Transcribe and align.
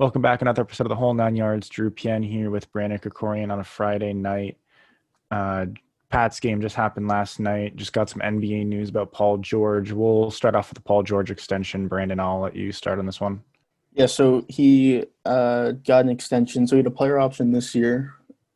Welcome 0.00 0.22
back. 0.22 0.40
Another 0.40 0.62
episode 0.62 0.84
of 0.84 0.88
the 0.88 0.96
Whole 0.96 1.12
Nine 1.12 1.36
Yards. 1.36 1.68
Drew 1.68 1.90
Pien 1.90 2.22
here 2.22 2.50
with 2.50 2.72
Brandon 2.72 2.98
Krikorian 2.98 3.52
on 3.52 3.60
a 3.60 3.64
Friday 3.64 4.14
night. 4.14 4.56
Uh, 5.30 5.66
Pat's 6.08 6.40
game 6.40 6.62
just 6.62 6.74
happened 6.74 7.06
last 7.06 7.38
night. 7.38 7.76
Just 7.76 7.92
got 7.92 8.08
some 8.08 8.22
NBA 8.22 8.64
news 8.64 8.88
about 8.88 9.12
Paul 9.12 9.36
George. 9.36 9.92
We'll 9.92 10.30
start 10.30 10.54
off 10.54 10.70
with 10.70 10.76
the 10.76 10.82
Paul 10.82 11.02
George 11.02 11.30
extension. 11.30 11.86
Brandon, 11.86 12.18
I'll 12.18 12.40
let 12.40 12.56
you 12.56 12.72
start 12.72 12.98
on 12.98 13.04
this 13.04 13.20
one. 13.20 13.42
Yeah, 13.92 14.06
so 14.06 14.46
he 14.48 15.04
uh, 15.26 15.72
got 15.72 16.06
an 16.06 16.08
extension. 16.08 16.66
So 16.66 16.76
he 16.76 16.78
had 16.78 16.86
a 16.86 16.90
player 16.90 17.18
option 17.18 17.52
this 17.52 17.74
year 17.74 18.14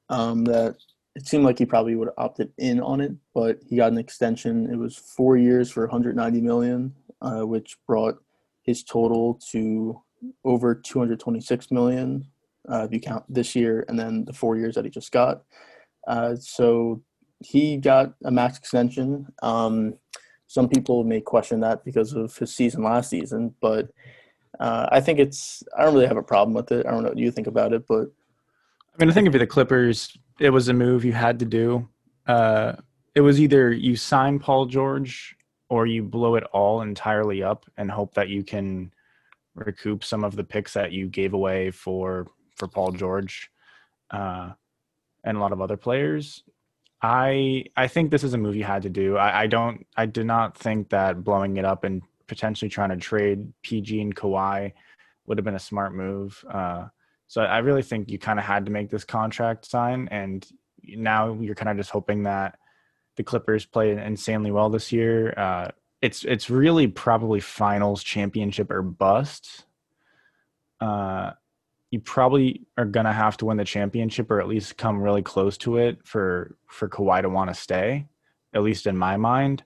um, 0.09 0.47
that 0.47 0.77
it 1.15 1.27
seemed 1.27 1.45
like 1.45 1.59
he 1.59 1.67
probably 1.67 1.95
would 1.95 2.09
have 2.09 2.15
opted 2.17 2.55
in 2.57 2.81
on 2.81 3.03
it, 3.03 3.13
but 3.35 3.59
he 3.69 3.77
got 3.77 3.93
an 3.93 3.99
extension. 3.99 4.73
It 4.73 4.77
was 4.77 4.97
four 4.97 5.37
years 5.37 5.71
for 5.71 5.83
190 5.83 6.41
million, 6.41 6.95
uh, 7.21 7.43
which 7.43 7.77
brought 7.87 8.17
his 8.63 8.83
total 8.83 9.39
to 9.51 10.01
over 10.45 10.75
226 10.75 11.71
million 11.71 12.25
uh, 12.71 12.85
if 12.85 12.93
you 12.93 13.01
count 13.01 13.25
this 13.29 13.55
year 13.55 13.85
and 13.89 13.99
then 13.99 14.25
the 14.25 14.33
four 14.33 14.57
years 14.57 14.75
that 14.75 14.85
he 14.85 14.91
just 14.91 15.13
got. 15.13 15.43
Uh, 16.07 16.35
so 16.37 17.03
he 17.41 17.77
got 17.77 18.15
a 18.25 18.31
max 18.31 18.59
extension. 18.59 19.27
Um, 19.43 19.95
some 20.47 20.69
people 20.69 21.05
may 21.05 21.21
question 21.21 21.61
that 21.61 21.85
because 21.85 22.13
of 22.13 22.37
his 22.37 22.55
season 22.55 22.83
last 22.83 23.11
season, 23.11 23.55
but 23.61 23.91
uh, 24.61 24.89
I 24.93 25.01
think 25.01 25.19
it's. 25.19 25.63
I 25.77 25.85
don't 25.85 25.95
really 25.95 26.07
have 26.07 26.17
a 26.17 26.23
problem 26.23 26.55
with 26.55 26.71
it. 26.71 26.87
I 26.87 26.91
don't 26.91 27.03
know 27.03 27.09
what 27.09 27.19
you 27.19 27.31
think 27.33 27.49
about 27.49 27.73
it, 27.73 27.85
but 27.89 28.07
I 28.95 29.01
mean, 29.01 29.11
I 29.11 29.13
think 29.13 29.27
if 29.27 29.33
the 29.33 29.47
Clippers, 29.47 30.17
it 30.39 30.51
was 30.51 30.69
a 30.69 30.73
move 30.73 31.05
you 31.05 31.13
had 31.13 31.41
to 31.41 31.45
do. 31.45 31.89
Uh, 32.27 32.75
it 33.15 33.21
was 33.21 33.41
either 33.41 33.73
you 33.73 33.97
sign 33.97 34.39
Paul 34.39 34.67
George 34.67 35.37
or 35.69 35.87
you 35.87 36.03
blow 36.03 36.37
it 36.37 36.45
all 36.53 36.83
entirely 36.83 37.43
up 37.43 37.67
and 37.77 37.91
hope 37.91 38.15
that 38.15 38.29
you 38.29 38.45
can 38.45 38.93
recoup 39.55 40.05
some 40.05 40.25
of 40.25 40.37
the 40.37 40.45
picks 40.45 40.75
that 40.75 40.93
you 40.93 41.09
gave 41.09 41.35
away 41.35 41.71
for 41.71 42.27
for 42.57 42.69
Paul 42.69 42.93
George 42.93 43.51
uh, 44.11 44.51
and 45.25 45.37
a 45.37 45.41
lot 45.41 45.53
of 45.53 45.61
other 45.61 45.77
players. 45.77 46.43
I 47.03 47.65
I 47.77 47.89
think 47.89 48.11
this 48.11 48.25
is 48.25 48.35
a 48.35 48.39
move 48.39 48.57
you 48.57 48.65
had 48.65 48.83
to 48.83 48.91
do. 48.91 49.17
I, 49.17 49.43
I 49.43 49.47
don't 49.47 49.87
I 49.97 50.07
do 50.07 50.25
not 50.25 50.57
think 50.57 50.91
that 50.91 51.23
blowing 51.23 51.57
it 51.57 51.65
up 51.65 51.85
and 51.85 52.03
potentially 52.27 52.69
trying 52.69 52.91
to 52.91 52.97
trade 52.97 53.53
PG 53.63 54.01
and 54.01 54.17
Kawhi 54.17 54.73
would 55.27 55.39
have 55.39 55.45
been 55.45 55.55
a 55.55 55.61
smart 55.61 55.95
move. 55.95 56.43
Uh, 56.51 56.87
so 57.27 57.43
I 57.43 57.59
really 57.59 57.83
think 57.83 58.11
you 58.11 58.19
kind 58.19 58.39
of 58.39 58.45
had 58.45 58.67
to 58.67 58.73
make 58.73 58.91
this 58.91 59.05
contract 59.05 59.67
sign, 59.67 60.09
and 60.11 60.47
now 60.83 61.35
you're 61.41 61.55
kind 61.55 61.71
of 61.71 61.77
just 61.77 61.91
hoping 61.91 62.25
that 62.25 62.59
the 63.17 63.23
Clippers 63.23 63.65
play 63.65 63.93
insanely 63.93 64.51
well 64.51 64.71
this 64.71 64.93
year. 64.93 65.33
Uh, 65.37 65.69
it's 66.05 66.23
it's 66.23 66.51
really 66.51 66.87
probably 66.87 67.41
finals 67.41 68.03
championship 68.03 68.71
or 68.71 68.83
bust. 68.83 69.65
Uh, 70.79 71.31
you 71.91 71.99
probably 71.99 72.67
are 72.77 72.85
gonna 72.85 73.13
have 73.13 73.39
to 73.39 73.47
win 73.47 73.57
the 73.57 73.65
championship 73.65 74.31
or 74.31 74.39
at 74.39 74.47
least 74.47 74.77
come 74.77 75.01
really 75.01 75.23
close 75.23 75.57
to 75.57 75.79
it 75.79 76.07
for 76.07 76.59
for 76.69 76.91
Kawhi 76.91 77.23
to 77.23 77.31
want 77.31 77.49
to 77.49 77.55
stay, 77.55 78.07
at 78.53 78.63
least 78.63 78.87
in 78.87 78.99
my 78.99 79.17
mind. 79.17 79.65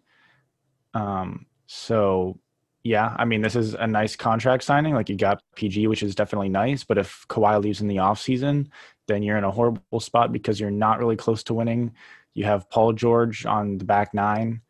Um, 0.94 1.46
so 1.66 2.38
yeah, 2.84 3.16
I 3.18 3.24
mean 3.24 3.42
this 3.42 3.56
is 3.56 3.74
a 3.74 3.88
nice 3.88 4.14
contract 4.14 4.62
signing. 4.62 4.94
Like 4.94 5.08
you 5.08 5.16
got 5.16 5.42
PG, 5.56 5.88
which 5.88 6.04
is 6.04 6.14
definitely 6.14 6.50
nice. 6.50 6.84
But 6.84 6.98
if 6.98 7.26
Kawhi 7.28 7.60
leaves 7.60 7.80
in 7.80 7.88
the 7.88 7.96
offseason, 7.96 8.68
then 9.08 9.24
you're 9.24 9.38
in 9.38 9.44
a 9.44 9.50
horrible 9.50 9.98
spot 9.98 10.30
because 10.30 10.60
you're 10.60 10.70
not 10.70 11.00
really 11.00 11.16
close 11.16 11.42
to 11.44 11.54
winning. 11.54 11.94
You 12.34 12.44
have 12.44 12.70
Paul 12.70 12.92
George 12.92 13.44
on 13.44 13.78
the 13.78 13.84
back 13.84 14.14
nine 14.14 14.62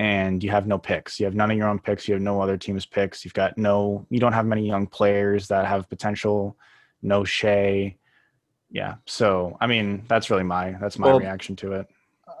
and 0.00 0.42
you 0.42 0.50
have 0.50 0.66
no 0.66 0.78
picks. 0.78 1.20
You 1.20 1.26
have 1.26 1.34
none 1.34 1.50
of 1.50 1.58
your 1.58 1.68
own 1.68 1.78
picks. 1.78 2.08
You 2.08 2.14
have 2.14 2.22
no 2.22 2.40
other 2.40 2.56
team's 2.56 2.86
picks. 2.86 3.22
You've 3.22 3.34
got 3.34 3.58
no, 3.58 4.06
you 4.08 4.18
don't 4.18 4.32
have 4.32 4.46
many 4.46 4.66
young 4.66 4.86
players 4.86 5.46
that 5.48 5.66
have 5.66 5.90
potential. 5.90 6.56
No 7.02 7.22
Shai. 7.22 7.96
Yeah. 8.70 8.94
So, 9.04 9.58
I 9.60 9.66
mean, 9.66 10.04
that's 10.08 10.30
really 10.30 10.42
my, 10.42 10.74
that's 10.80 10.98
my 10.98 11.08
well, 11.08 11.20
reaction 11.20 11.54
to 11.56 11.72
it. 11.72 11.86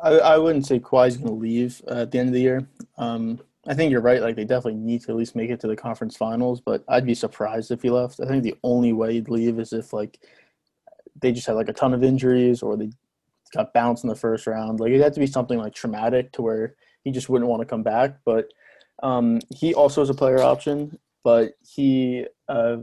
I, 0.02 0.12
I 0.12 0.38
wouldn't 0.38 0.66
say 0.66 0.80
Kawhi's 0.80 1.18
going 1.18 1.28
to 1.28 1.34
leave 1.34 1.82
uh, 1.86 1.96
at 1.96 2.10
the 2.10 2.18
end 2.18 2.30
of 2.30 2.34
the 2.34 2.40
year. 2.40 2.66
Um, 2.96 3.38
I 3.66 3.74
think 3.74 3.92
you're 3.92 4.00
right. 4.00 4.22
Like 4.22 4.36
they 4.36 4.46
definitely 4.46 4.80
need 4.80 5.02
to 5.02 5.10
at 5.10 5.18
least 5.18 5.36
make 5.36 5.50
it 5.50 5.60
to 5.60 5.66
the 5.66 5.76
conference 5.76 6.16
finals, 6.16 6.62
but 6.62 6.82
I'd 6.88 7.04
be 7.04 7.14
surprised 7.14 7.70
if 7.70 7.82
he 7.82 7.90
left. 7.90 8.20
I 8.20 8.26
think 8.26 8.42
the 8.42 8.56
only 8.64 8.94
way 8.94 9.12
he'd 9.12 9.28
leave 9.28 9.58
is 9.58 9.74
if 9.74 9.92
like 9.92 10.18
they 11.20 11.30
just 11.30 11.46
had 11.46 11.56
like 11.56 11.68
a 11.68 11.74
ton 11.74 11.92
of 11.92 12.02
injuries 12.02 12.62
or 12.62 12.78
they 12.78 12.90
got 13.52 13.74
bounced 13.74 14.02
in 14.02 14.08
the 14.08 14.16
first 14.16 14.46
round. 14.46 14.80
Like 14.80 14.92
it 14.92 15.02
had 15.02 15.12
to 15.12 15.20
be 15.20 15.26
something 15.26 15.58
like 15.58 15.74
traumatic 15.74 16.32
to 16.32 16.42
where 16.42 16.74
he 17.04 17.10
just 17.10 17.28
wouldn't 17.28 17.50
want 17.50 17.60
to 17.60 17.66
come 17.66 17.82
back. 17.82 18.18
But 18.24 18.48
um, 19.02 19.40
he 19.54 19.74
also 19.74 20.00
has 20.00 20.10
a 20.10 20.14
player 20.14 20.40
option, 20.40 20.98
but 21.24 21.52
he 21.60 22.26
uh, 22.48 22.78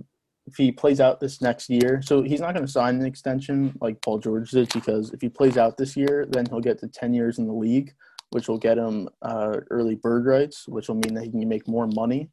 if 0.45 0.55
he 0.55 0.72
plays 0.72 1.00
out 1.00 1.19
this 1.19 1.41
next 1.41 1.69
year, 1.69 2.01
so 2.01 2.22
he's 2.22 2.39
not 2.39 2.53
going 2.53 2.66
to 2.66 2.72
sign 2.72 2.95
an 2.95 3.05
extension 3.05 3.78
like 3.81 4.01
Paul 4.01 4.19
George 4.19 4.51
did 4.51 4.69
because 4.73 5.11
if 5.11 5.22
he 5.22 5.29
plays 5.29 5.57
out 5.57 5.78
this 5.78 5.97
year, 5.97 6.25
then 6.29 6.45
he'll 6.45 6.61
get 6.61 6.79
to 6.79 6.88
ten 6.88 7.13
years 7.13 7.38
in 7.38 7.47
the 7.47 7.53
league, 7.53 7.94
which 8.31 8.47
will 8.47 8.57
get 8.57 8.78
him 8.78 9.09
uh, 9.22 9.57
early 9.69 9.95
bird 9.95 10.25
rights, 10.25 10.67
which 10.67 10.88
will 10.88 10.95
mean 10.95 11.13
that 11.13 11.23
he 11.23 11.31
can 11.31 11.47
make 11.47 11.67
more 11.67 11.88
money. 11.88 12.29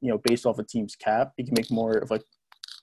You 0.00 0.10
know, 0.10 0.20
based 0.24 0.46
off 0.46 0.58
a 0.58 0.64
team's 0.64 0.96
cap, 0.96 1.32
he 1.36 1.44
can 1.44 1.54
make 1.54 1.70
more 1.70 1.92
of 1.92 2.10
like 2.10 2.24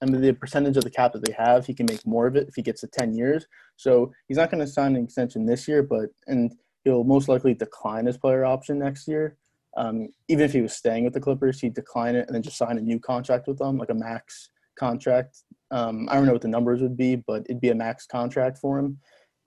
I 0.01 0.05
mean, 0.05 0.21
the 0.21 0.33
percentage 0.33 0.77
of 0.77 0.83
the 0.83 0.89
cap 0.89 1.13
that 1.13 1.25
they 1.25 1.33
have, 1.33 1.65
he 1.65 1.73
can 1.73 1.85
make 1.85 2.05
more 2.05 2.27
of 2.27 2.35
it 2.35 2.47
if 2.47 2.55
he 2.55 2.61
gets 2.61 2.81
to 2.81 2.87
10 2.87 3.13
years. 3.13 3.45
So 3.75 4.13
he's 4.27 4.37
not 4.37 4.49
going 4.49 4.61
to 4.65 4.71
sign 4.71 4.95
an 4.95 5.03
extension 5.03 5.45
this 5.45 5.67
year, 5.67 5.83
but, 5.83 6.09
and 6.27 6.53
he'll 6.89 7.03
most 7.03 7.29
likely 7.29 7.53
decline 7.53 8.05
his 8.05 8.17
player 8.17 8.45
option 8.45 8.79
next 8.79 9.07
year. 9.07 9.37
Um, 9.77 10.09
even 10.27 10.45
if 10.45 10.53
he 10.53 10.61
was 10.61 10.73
staying 10.73 11.03
with 11.03 11.13
the 11.13 11.19
Clippers, 11.19 11.59
he'd 11.59 11.75
decline 11.75 12.15
it 12.15 12.27
and 12.27 12.35
then 12.35 12.41
just 12.41 12.57
sign 12.57 12.77
a 12.77 12.81
new 12.81 12.99
contract 12.99 13.47
with 13.47 13.57
them, 13.59 13.77
like 13.77 13.89
a 13.91 13.93
max 13.93 14.49
contract. 14.77 15.43
Um, 15.71 16.07
I 16.09 16.15
don't 16.15 16.25
know 16.25 16.33
what 16.33 16.41
the 16.41 16.47
numbers 16.47 16.81
would 16.81 16.97
be, 16.97 17.15
but 17.15 17.43
it'd 17.45 17.61
be 17.61 17.69
a 17.69 17.75
max 17.75 18.07
contract 18.07 18.57
for 18.57 18.79
him. 18.79 18.97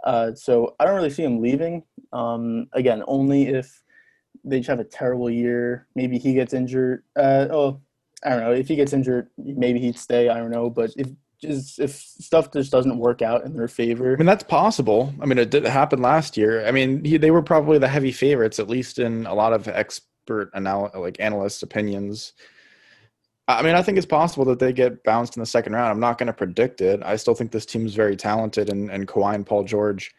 Uh, 0.04 0.32
so 0.34 0.74
I 0.78 0.84
don't 0.84 0.94
really 0.94 1.10
see 1.10 1.24
him 1.24 1.40
leaving. 1.40 1.82
Um, 2.12 2.66
again, 2.72 3.02
only 3.06 3.48
if 3.48 3.82
they 4.44 4.58
just 4.58 4.68
have 4.68 4.80
a 4.80 4.84
terrible 4.84 5.30
year. 5.30 5.86
Maybe 5.94 6.18
he 6.18 6.34
gets 6.34 6.54
injured. 6.54 7.04
Uh, 7.16 7.48
oh, 7.50 7.80
I 8.24 8.30
don't 8.30 8.40
know. 8.40 8.52
If 8.52 8.68
he 8.68 8.76
gets 8.76 8.92
injured, 8.92 9.28
maybe 9.36 9.80
he'd 9.80 9.98
stay. 9.98 10.28
I 10.28 10.38
don't 10.38 10.50
know. 10.50 10.70
But 10.70 10.90
if 10.96 11.08
just 11.42 11.78
if 11.78 11.94
stuff 11.94 12.52
just 12.52 12.70
doesn't 12.70 12.98
work 12.98 13.20
out 13.20 13.44
in 13.44 13.54
their 13.54 13.68
favor. 13.68 14.14
I 14.14 14.16
mean, 14.16 14.26
that's 14.26 14.44
possible. 14.44 15.12
I 15.20 15.26
mean, 15.26 15.38
it 15.38 15.50
did 15.50 15.64
happen 15.64 16.00
last 16.00 16.36
year. 16.36 16.66
I 16.66 16.70
mean, 16.70 17.04
he, 17.04 17.16
they 17.16 17.30
were 17.30 17.42
probably 17.42 17.78
the 17.78 17.88
heavy 17.88 18.12
favorites, 18.12 18.58
at 18.58 18.68
least 18.68 18.98
in 18.98 19.26
a 19.26 19.34
lot 19.34 19.52
of 19.52 19.68
expert 19.68 20.50
anal- 20.54 20.92
like 20.94 21.18
analysts' 21.20 21.62
opinions. 21.62 22.32
I 23.48 23.62
mean, 23.62 23.74
I 23.74 23.82
think 23.82 23.98
it's 23.98 24.06
possible 24.06 24.44
that 24.46 24.60
they 24.60 24.72
get 24.72 25.02
bounced 25.02 25.36
in 25.36 25.40
the 25.40 25.46
second 25.46 25.72
round. 25.72 25.90
I'm 25.90 26.00
not 26.00 26.16
going 26.16 26.28
to 26.28 26.32
predict 26.32 26.80
it. 26.80 27.02
I 27.04 27.16
still 27.16 27.34
think 27.34 27.50
this 27.50 27.66
team's 27.66 27.94
very 27.94 28.16
talented, 28.16 28.70
and, 28.70 28.90
and 28.90 29.08
Kawhi 29.08 29.34
and 29.34 29.44
Paul 29.44 29.64
George 29.64 30.14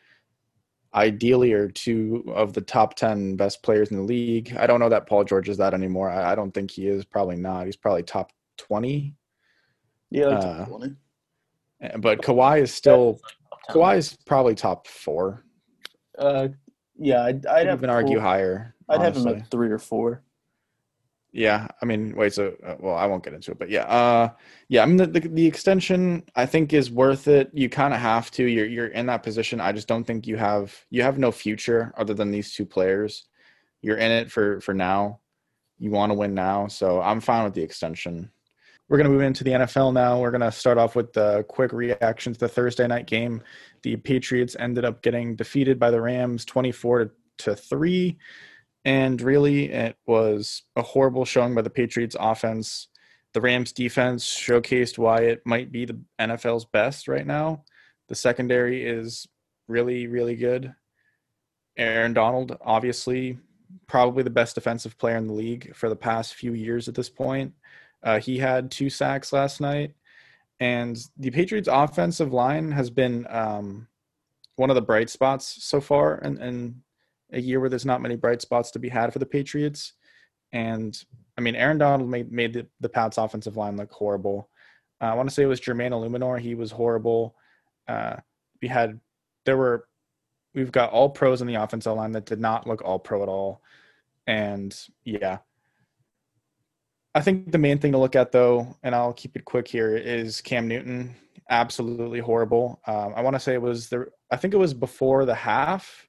ideally 0.94 1.54
are 1.54 1.70
two 1.70 2.24
of 2.36 2.54
the 2.54 2.62
top 2.62 2.96
10 2.96 3.36
best 3.36 3.64
players 3.64 3.90
in 3.90 3.98
the 3.98 4.04
league. 4.04 4.56
I 4.60 4.68
don't 4.68 4.80
know 4.80 4.90
that 4.90 5.08
Paul 5.08 5.24
George 5.24 5.50
is 5.50 5.58
that 5.58 5.74
anymore. 5.74 6.10
I, 6.10 6.34
I 6.34 6.36
don't 6.36 6.52
think 6.52 6.70
he 6.70 6.88
is. 6.88 7.06
Probably 7.06 7.38
not. 7.38 7.66
He's 7.66 7.78
probably 7.78 8.04
top 8.04 8.32
20. 8.58 9.16
Yeah, 10.12 10.28
uh, 10.28 10.66
20 10.66 10.96
but 12.00 12.22
Kawhi 12.22 12.62
is 12.62 12.74
still 12.74 13.20
Kawhi 13.70 13.98
is 13.98 14.18
probably 14.26 14.56
top 14.56 14.88
four. 14.88 15.44
Uh, 16.18 16.50
yeah, 16.98 17.24
I'd, 17.24 17.46
I'd 17.46 17.68
have 17.68 17.80
even 17.80 17.90
argue 17.90 18.20
higher. 18.20 18.76
I'd 18.90 19.00
honestly. 19.00 19.24
have 19.24 19.36
him 19.36 19.44
at 19.44 19.52
three 19.52 19.72
or 19.72 19.80
four. 19.80 20.24
Yeah, 21.32 21.68
I 21.82 21.86
mean, 21.86 22.16
wait. 22.16 22.34
So, 22.34 22.54
uh, 22.64 22.76
well, 22.80 22.96
I 22.96 23.08
won't 23.08 23.24
get 23.24 23.34
into 23.34 23.52
it, 23.52 23.58
but 23.58 23.70
yeah, 23.70 23.86
uh, 23.86 24.30
yeah. 24.68 24.84
I 24.84 24.86
mean, 24.86 24.98
the, 24.98 25.08
the, 25.08 25.20
the 25.20 25.48
extension 25.48 26.24
I 26.36 26.46
think 26.46 26.74
is 26.74 26.92
worth 26.92 27.28
it. 27.28 27.50
You 27.54 27.70
kind 27.70 27.94
of 27.94 28.00
have 28.00 28.30
to. 28.32 28.46
You're 28.46 28.68
you're 28.68 28.88
in 28.88 29.08
that 29.08 29.24
position. 29.24 29.60
I 29.60 29.72
just 29.72 29.88
don't 29.88 30.04
think 30.04 30.28
you 30.28 30.38
have 30.38 30.78
you 30.92 31.02
have 31.02 31.18
no 31.18 31.32
future 31.32 31.92
other 31.98 32.14
than 32.14 32.30
these 32.30 32.54
two 32.54 32.68
players. 32.68 33.26
You're 33.82 33.98
in 33.98 34.12
it 34.12 34.32
for 34.32 34.62
for 34.62 34.76
now. 34.76 35.22
You 35.80 35.90
want 35.90 36.12
to 36.12 36.14
win 36.18 36.36
now, 36.36 36.68
so 36.68 37.02
I'm 37.02 37.20
fine 37.20 37.46
with 37.46 37.56
the 37.56 37.64
extension. 37.64 38.30
We're 38.90 38.98
going 38.98 39.10
to 39.10 39.14
move 39.14 39.22
into 39.22 39.44
the 39.44 39.52
NFL 39.52 39.94
now. 39.94 40.20
We're 40.20 40.32
going 40.32 40.42
to 40.42 40.52
start 40.52 40.78
off 40.78 40.96
with 40.96 41.14
the 41.14 41.44
quick 41.48 41.72
reaction 41.72 42.34
to 42.34 42.40
the 42.40 42.50
Thursday 42.50 42.86
night 42.86 43.08
game. 43.08 43.42
The 43.82 43.96
Patriots 43.96 44.56
ended 44.60 44.86
up 44.86 45.02
getting 45.02 45.36
defeated 45.36 45.80
by 45.80 45.90
the 45.90 46.02
Rams 46.02 46.46
24 46.46 47.12
to 47.40 47.56
3. 47.56 48.18
And 48.86 49.22
really, 49.22 49.72
it 49.72 49.96
was 50.06 50.64
a 50.76 50.82
horrible 50.82 51.24
showing 51.24 51.56
by 51.56 51.62
the 51.62 51.70
Patriots 51.70 52.18
offense. 52.20 52.90
The 53.34 53.42
Rams 53.42 53.72
defense 53.72 54.26
showcased 54.26 54.98
why 54.98 55.22
it 55.22 55.42
might 55.46 55.72
be 55.72 55.86
the 55.86 56.00
NFL's 56.20 56.66
best 56.66 57.08
right 57.08 57.26
now. 57.26 57.64
The 58.10 58.16
secondary 58.16 58.86
is 58.86 59.28
really, 59.68 60.08
really 60.08 60.36
good. 60.36 60.76
Aaron 61.78 62.14
Donald, 62.14 62.58
obviously, 62.62 63.40
probably 63.88 64.24
the 64.24 64.30
best 64.30 64.56
defensive 64.56 64.98
player 64.98 65.18
in 65.18 65.28
the 65.28 65.34
league 65.34 65.74
for 65.76 65.90
the 65.90 65.96
past 65.96 66.36
few 66.36 66.54
years 66.54 66.88
at 66.88 66.96
this 66.96 67.10
point. 67.10 67.54
Uh, 68.04 68.20
he 68.20 68.38
had 68.38 68.70
two 68.70 68.90
sacks 68.90 69.32
last 69.32 69.62
night, 69.62 69.94
and 70.60 70.98
the 71.18 71.32
Patriots' 71.32 71.70
offensive 71.72 72.34
line 72.34 72.72
has 72.72 72.90
been 72.90 73.26
um, 73.30 73.88
one 74.56 74.70
of 74.70 74.76
the 74.76 74.82
bright 74.82 75.10
spots 75.10 75.64
so 75.64 75.80
far, 75.80 76.16
and, 76.16 76.76
a 77.32 77.42
year 77.42 77.60
where 77.60 77.70
there's 77.70 77.86
not 77.86 78.02
many 78.02 78.16
bright 78.16 78.42
spots 78.42 78.70
to 78.70 78.80
be 78.80 78.90
had 78.90 79.12
for 79.12 79.18
the 79.18 79.26
Patriots. 79.26 79.94
And 80.52 80.96
I 81.36 81.42
mean, 81.42 81.56
Aaron 81.56 81.80
Donald 81.80 82.08
made 82.08 82.32
made 82.32 82.54
the, 82.54 82.68
the 82.80 82.90
Pats' 82.90 83.18
offensive 83.18 83.58
line 83.58 83.76
look 83.76 83.92
horrible. 83.92 84.50
Uh, 85.02 85.06
I 85.06 85.14
want 85.16 85.28
to 85.28 85.34
say 85.34 85.44
it 85.44 85.48
was 85.48 85.60
Jermaine 85.60 85.92
Eluemunor. 85.92 86.40
He 86.40 86.54
was 86.54 86.72
horrible. 86.72 87.36
Uh, 87.88 88.18
we 88.62 88.68
had 88.68 89.00
there 89.46 89.58
were 89.58 89.88
we've 90.54 90.72
got 90.72 90.92
all 90.92 91.10
pros 91.10 91.42
in 91.42 91.48
the 91.48 91.56
offensive 91.56 91.96
line 91.96 92.12
that 92.12 92.26
did 92.26 92.40
not 92.40 92.68
look 92.68 92.84
all 92.84 93.00
pro 93.00 93.24
at 93.24 93.30
all. 93.30 93.62
And 94.28 94.76
yeah, 95.04 95.40
I 97.16 97.22
think 97.22 97.52
the 97.52 97.58
main 97.58 97.78
thing 97.78 97.92
to 97.92 97.98
look 97.98 98.16
at 98.16 98.32
though, 98.32 98.76
and 98.82 98.96
I'll 98.96 99.14
keep 99.14 99.36
it 99.36 99.46
quick 99.46 99.68
here, 99.68 99.96
is 99.96 100.42
Cam 100.42 100.68
Newton. 100.68 101.16
Absolutely 101.50 102.20
horrible. 102.20 102.82
Um, 102.88 103.14
I 103.16 103.22
want 103.22 103.36
to 103.36 103.40
say 103.40 103.54
it 103.54 103.62
was 103.62 103.90
the 103.90 104.08
I 104.32 104.38
think 104.38 104.54
it 104.54 104.58
was 104.58 104.74
before 104.74 105.26
the 105.26 105.36
half. 105.36 106.08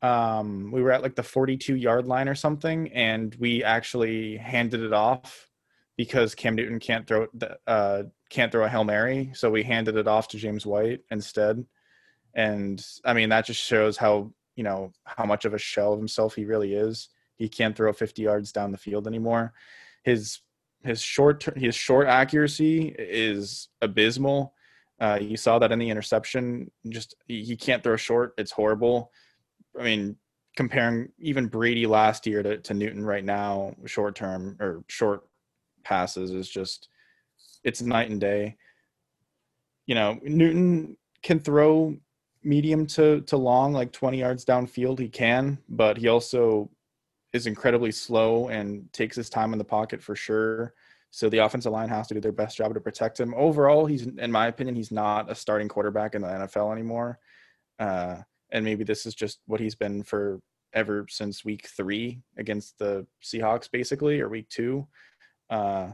Um, 0.00 0.70
we 0.70 0.80
were 0.80 0.92
at 0.92 1.02
like 1.02 1.16
the 1.16 1.24
42 1.24 1.74
yard 1.74 2.06
line 2.06 2.28
or 2.28 2.36
something, 2.36 2.92
and 2.92 3.34
we 3.40 3.64
actually 3.64 4.36
handed 4.36 4.82
it 4.82 4.92
off 4.92 5.48
because 5.96 6.36
Cam 6.36 6.54
Newton 6.54 6.78
can't 6.78 7.06
throw 7.06 7.26
uh, 7.66 8.04
can't 8.30 8.52
throw 8.52 8.64
a 8.64 8.68
hail 8.68 8.84
mary, 8.84 9.32
so 9.34 9.50
we 9.50 9.64
handed 9.64 9.96
it 9.96 10.06
off 10.06 10.28
to 10.28 10.38
James 10.38 10.64
White 10.64 11.00
instead. 11.10 11.64
And 12.34 12.84
I 13.04 13.12
mean 13.12 13.30
that 13.30 13.46
just 13.46 13.60
shows 13.60 13.96
how 13.96 14.32
you 14.54 14.62
know 14.62 14.92
how 15.04 15.24
much 15.24 15.44
of 15.44 15.54
a 15.54 15.58
shell 15.58 15.94
of 15.94 15.98
himself 15.98 16.36
he 16.36 16.44
really 16.44 16.74
is. 16.74 17.08
He 17.34 17.48
can't 17.48 17.76
throw 17.76 17.92
50 17.92 18.22
yards 18.22 18.52
down 18.52 18.70
the 18.70 18.78
field 18.78 19.08
anymore. 19.08 19.52
His 20.08 20.40
his 20.84 21.02
short 21.02 21.46
his 21.56 21.74
short 21.74 22.06
accuracy 22.06 22.94
is 22.98 23.68
abysmal. 23.82 24.54
Uh, 25.00 25.18
you 25.20 25.36
saw 25.36 25.58
that 25.58 25.70
in 25.70 25.78
the 25.78 25.90
interception. 25.90 26.70
Just 26.88 27.14
he, 27.26 27.56
can't 27.56 27.82
throw 27.82 27.96
short. 27.96 28.34
It's 28.36 28.50
horrible. 28.50 29.12
I 29.78 29.84
mean, 29.84 30.16
comparing 30.56 31.08
even 31.20 31.46
Brady 31.46 31.86
last 31.86 32.26
year 32.26 32.42
to, 32.42 32.58
to 32.58 32.74
Newton 32.74 33.04
right 33.04 33.24
now, 33.24 33.74
short 33.86 34.16
term 34.16 34.56
or 34.58 34.82
short 34.88 35.22
passes 35.84 36.32
is 36.32 36.48
just 36.48 36.88
it's 37.62 37.82
night 37.82 38.10
and 38.10 38.20
day. 38.20 38.56
You 39.86 39.94
know, 39.94 40.18
Newton 40.22 40.96
can 41.22 41.38
throw 41.38 41.96
medium 42.42 42.86
to 42.86 43.20
to 43.22 43.36
long, 43.36 43.72
like 43.72 43.92
20 43.92 44.18
yards 44.18 44.44
downfield. 44.44 44.98
He 44.98 45.08
can, 45.08 45.58
but 45.68 45.96
he 45.96 46.08
also 46.08 46.70
is 47.32 47.46
incredibly 47.46 47.92
slow 47.92 48.48
and 48.48 48.90
takes 48.92 49.16
his 49.16 49.28
time 49.28 49.52
in 49.52 49.58
the 49.58 49.64
pocket 49.64 50.02
for 50.02 50.16
sure. 50.16 50.74
So 51.10 51.28
the 51.28 51.38
offensive 51.38 51.72
line 51.72 51.88
has 51.88 52.06
to 52.08 52.14
do 52.14 52.20
their 52.20 52.32
best 52.32 52.56
job 52.56 52.74
to 52.74 52.80
protect 52.80 53.18
him. 53.18 53.34
Overall, 53.34 53.86
he's 53.86 54.06
in 54.06 54.30
my 54.32 54.46
opinion, 54.46 54.76
he's 54.76 54.92
not 54.92 55.30
a 55.30 55.34
starting 55.34 55.68
quarterback 55.68 56.14
in 56.14 56.22
the 56.22 56.28
NFL 56.28 56.72
anymore. 56.72 57.18
Uh, 57.78 58.16
and 58.50 58.64
maybe 58.64 58.84
this 58.84 59.06
is 59.06 59.14
just 59.14 59.40
what 59.46 59.60
he's 59.60 59.74
been 59.74 60.02
for 60.02 60.40
ever 60.72 61.06
since 61.08 61.44
week 61.44 61.66
three 61.66 62.22
against 62.36 62.78
the 62.78 63.06
Seahawks, 63.22 63.70
basically, 63.70 64.20
or 64.20 64.28
week 64.28 64.48
two. 64.48 64.86
Uh, 65.48 65.92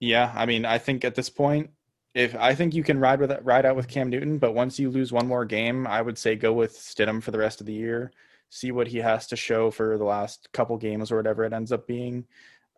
yeah, 0.00 0.32
I 0.36 0.46
mean, 0.46 0.64
I 0.64 0.78
think 0.78 1.04
at 1.04 1.14
this 1.14 1.30
point, 1.30 1.70
if 2.14 2.34
I 2.36 2.54
think 2.54 2.74
you 2.74 2.82
can 2.82 2.98
ride 2.98 3.20
with 3.20 3.36
ride 3.42 3.66
out 3.66 3.76
with 3.76 3.88
Cam 3.88 4.08
Newton, 4.10 4.38
but 4.38 4.54
once 4.54 4.78
you 4.78 4.90
lose 4.90 5.12
one 5.12 5.26
more 5.26 5.44
game, 5.44 5.86
I 5.86 6.02
would 6.02 6.18
say 6.18 6.36
go 6.36 6.52
with 6.52 6.76
Stidham 6.76 7.22
for 7.22 7.30
the 7.30 7.38
rest 7.38 7.60
of 7.60 7.66
the 7.66 7.72
year. 7.72 8.12
See 8.50 8.72
what 8.72 8.88
he 8.88 8.98
has 8.98 9.26
to 9.28 9.36
show 9.36 9.70
for 9.70 9.98
the 9.98 10.04
last 10.04 10.48
couple 10.52 10.76
games 10.76 11.12
or 11.12 11.16
whatever 11.16 11.44
it 11.44 11.52
ends 11.52 11.72
up 11.72 11.86
being. 11.86 12.26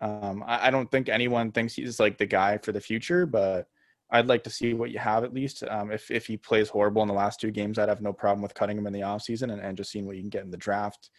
Um, 0.00 0.42
I, 0.46 0.68
I, 0.68 0.70
don't 0.70 0.90
think 0.90 1.08
anyone 1.08 1.52
thinks 1.52 1.74
he's 1.74 2.00
like 2.00 2.16
the 2.16 2.26
guy 2.26 2.58
for 2.58 2.72
the 2.72 2.80
future, 2.80 3.26
but 3.26 3.68
I'd 4.10 4.28
like 4.28 4.44
to 4.44 4.50
see 4.50 4.72
what 4.72 4.90
you 4.90 4.98
have 4.98 5.24
at 5.24 5.34
least. 5.34 5.62
Um, 5.62 5.92
if 5.92 6.10
if 6.10 6.26
he 6.26 6.36
plays 6.36 6.68
horrible 6.68 7.02
in 7.02 7.08
the 7.08 7.14
last 7.14 7.40
two 7.40 7.50
games, 7.50 7.78
I'd 7.78 7.88
have 7.88 8.00
no 8.00 8.12
problem 8.12 8.42
with 8.42 8.54
cutting 8.54 8.78
him 8.78 8.86
in 8.86 8.92
the 8.92 9.00
offseason 9.00 9.52
and, 9.52 9.60
and 9.60 9.76
just 9.76 9.90
seeing 9.90 10.06
what 10.06 10.16
you 10.16 10.22
can 10.22 10.30
get 10.30 10.44
in 10.44 10.50
the 10.50 10.56
draft. 10.56 11.10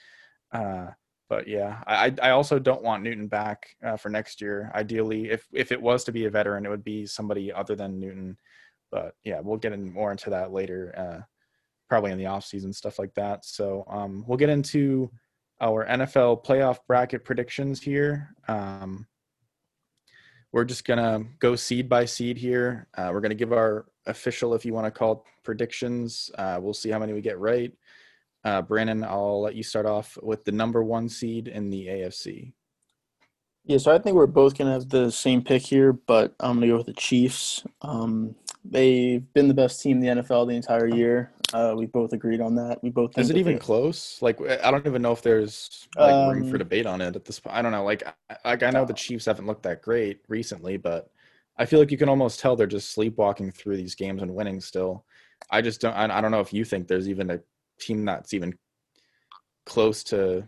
Uh, 0.51 0.88
but 1.30 1.47
yeah, 1.47 1.81
I 1.88 2.13
I 2.21 2.31
also 2.31 2.59
don't 2.59 2.83
want 2.83 3.04
Newton 3.04 3.27
back 3.27 3.77
uh, 3.81 3.95
for 3.95 4.09
next 4.09 4.42
year. 4.42 4.69
Ideally, 4.75 5.30
if 5.30 5.47
if 5.54 5.71
it 5.71 5.81
was 5.81 6.04
to 6.04 6.12
be 6.12 6.25
a 6.25 6.30
veteran, 6.30 6.65
it 6.65 6.69
would 6.69 6.83
be 6.83 7.06
somebody 7.06 7.54
other 7.54 7.75
than 7.75 8.00
Newton. 8.00 8.38
But 8.92 9.15
yeah, 9.24 9.39
we'll 9.39 9.57
get 9.57 9.71
in 9.71 9.94
more 9.94 10.12
into 10.12 10.31
that 10.31 10.51
later, 10.51 10.94
uh, 10.97 11.21
probably 11.91 12.13
in 12.13 12.17
the 12.17 12.25
off 12.25 12.45
season 12.45 12.71
stuff 12.71 12.97
like 12.97 13.13
that. 13.15 13.43
So 13.43 13.83
um, 13.89 14.23
we'll 14.25 14.38
get 14.38 14.47
into 14.47 15.11
our 15.59 15.85
NFL 15.85 16.45
playoff 16.45 16.77
bracket 16.88 17.25
predictions 17.25 17.81
here. 17.81 18.33
Um, 18.47 19.05
we're 20.53 20.63
just 20.63 20.85
gonna 20.85 21.25
go 21.39 21.57
seed 21.57 21.89
by 21.89 22.05
seed 22.05 22.38
here. 22.38 22.88
Uh, 22.97 23.09
we're 23.11 23.19
gonna 23.19 23.35
give 23.35 23.51
our 23.51 23.88
official, 24.05 24.53
if 24.53 24.63
you 24.63 24.73
want 24.73 24.85
to 24.85 24.91
call 24.91 25.11
it, 25.11 25.19
predictions. 25.43 26.31
Uh, 26.38 26.59
we'll 26.61 26.73
see 26.73 26.89
how 26.89 26.97
many 26.97 27.11
we 27.11 27.19
get 27.19 27.39
right. 27.39 27.73
Uh, 28.45 28.61
Brandon, 28.61 29.03
I'll 29.03 29.41
let 29.41 29.55
you 29.55 29.63
start 29.63 29.85
off 29.85 30.17
with 30.23 30.45
the 30.45 30.53
number 30.53 30.81
one 30.85 31.09
seed 31.09 31.49
in 31.49 31.69
the 31.69 31.87
AFC. 31.87 32.53
Yeah, 33.65 33.79
so 33.79 33.94
I 33.94 33.99
think 33.99 34.15
we're 34.15 34.27
both 34.27 34.57
gonna 34.57 34.71
have 34.71 34.87
the 34.87 35.11
same 35.11 35.41
pick 35.41 35.63
here, 35.63 35.91
but 35.91 36.35
I'm 36.39 36.53
gonna 36.53 36.67
go 36.67 36.77
with 36.77 36.85
the 36.85 36.94
Chiefs. 36.94 37.65
Um, 37.81 38.33
they've 38.63 39.25
been 39.33 39.49
the 39.49 39.53
best 39.53 39.81
team 39.81 40.01
in 40.01 40.15
the 40.15 40.21
NFL 40.21 40.47
the 40.47 40.55
entire 40.55 40.87
year. 40.87 41.33
Uh, 41.53 41.74
we 41.77 41.86
both 41.86 42.13
agreed 42.13 42.42
on 42.42 42.56
that. 42.56 42.81
We 42.81 42.89
both 42.89 43.18
is 43.18 43.30
it 43.30 43.38
even 43.38 43.59
close? 43.59 44.21
Like 44.21 44.39
I 44.42 44.71
don't 44.71 44.86
even 44.88 45.01
know 45.01 45.12
if 45.12 45.21
there's 45.21 45.88
like 45.98 46.15
um, 46.15 46.30
room 46.30 46.44
for 46.45 46.56
um, 46.56 46.59
debate 46.59 46.86
on 46.86 47.01
it 47.01 47.15
at 47.15 47.25
this 47.25 47.39
point. 47.39 47.56
I 47.56 47.62
don't 47.62 47.71
know. 47.71 47.83
Like 47.83 48.03
like 48.45 48.63
I 48.63 48.69
know 48.69 48.86
the 48.86 48.94
Chiefs 48.94 49.25
haven't 49.25 49.48
looked 49.48 49.63
that 49.63 49.81
great 49.81 50.21
recently, 50.27 50.77
but 50.77 51.12
I 51.57 51.65
feel 51.65 51.80
like 51.80 51.92
you 51.92 51.98
can 51.98 52.09
almost 52.09 52.39
tell 52.39 52.56
they're 52.56 52.68
just 52.68 52.94
sleepwalking 52.94 53.51
through 53.51 53.77
these 53.77 53.95
games 53.95 54.21
and 54.21 54.33
winning 54.33 54.62
still. 54.62 55.06
I 55.50 55.62
just 55.62 55.81
don't. 55.81 55.94
I, 55.94 56.18
I 56.18 56.21
don't 56.21 56.31
know 56.31 56.39
if 56.39 56.53
you 56.53 56.63
think 56.63 56.88
there's 56.88 57.09
even 57.09 57.31
a 57.31 57.39
team 57.80 58.06
that's 58.06 58.33
even 58.33 58.57
close 59.65 60.04
to 60.04 60.47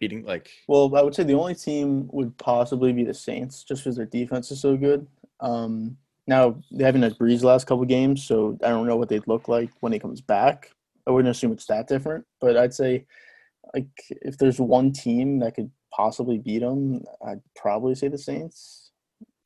beating 0.00 0.24
like 0.24 0.50
well 0.66 0.94
i 0.96 1.02
would 1.02 1.14
say 1.14 1.22
the 1.22 1.34
only 1.34 1.54
team 1.54 2.08
would 2.12 2.36
possibly 2.36 2.92
be 2.92 3.04
the 3.04 3.14
saints 3.14 3.62
just 3.62 3.82
because 3.82 3.96
their 3.96 4.06
defense 4.06 4.50
is 4.50 4.60
so 4.60 4.76
good 4.76 5.06
um 5.40 5.96
now 6.26 6.56
they 6.70 6.84
haven't 6.84 7.02
had 7.02 7.18
Brees 7.18 7.40
the 7.40 7.46
last 7.46 7.66
couple 7.66 7.84
games 7.84 8.24
so 8.24 8.58
i 8.64 8.68
don't 8.68 8.86
know 8.86 8.96
what 8.96 9.08
they'd 9.08 9.28
look 9.28 9.48
like 9.48 9.70
when 9.80 9.92
he 9.92 9.98
comes 9.98 10.20
back 10.20 10.70
i 11.06 11.10
wouldn't 11.10 11.30
assume 11.30 11.52
it's 11.52 11.66
that 11.66 11.88
different 11.88 12.24
but 12.40 12.56
i'd 12.56 12.74
say 12.74 13.06
like 13.74 13.88
if 14.10 14.38
there's 14.38 14.60
one 14.60 14.92
team 14.92 15.38
that 15.40 15.54
could 15.54 15.70
possibly 15.92 16.38
beat 16.38 16.60
them 16.60 17.02
i'd 17.26 17.40
probably 17.56 17.94
say 17.94 18.08
the 18.08 18.18
saints 18.18 18.90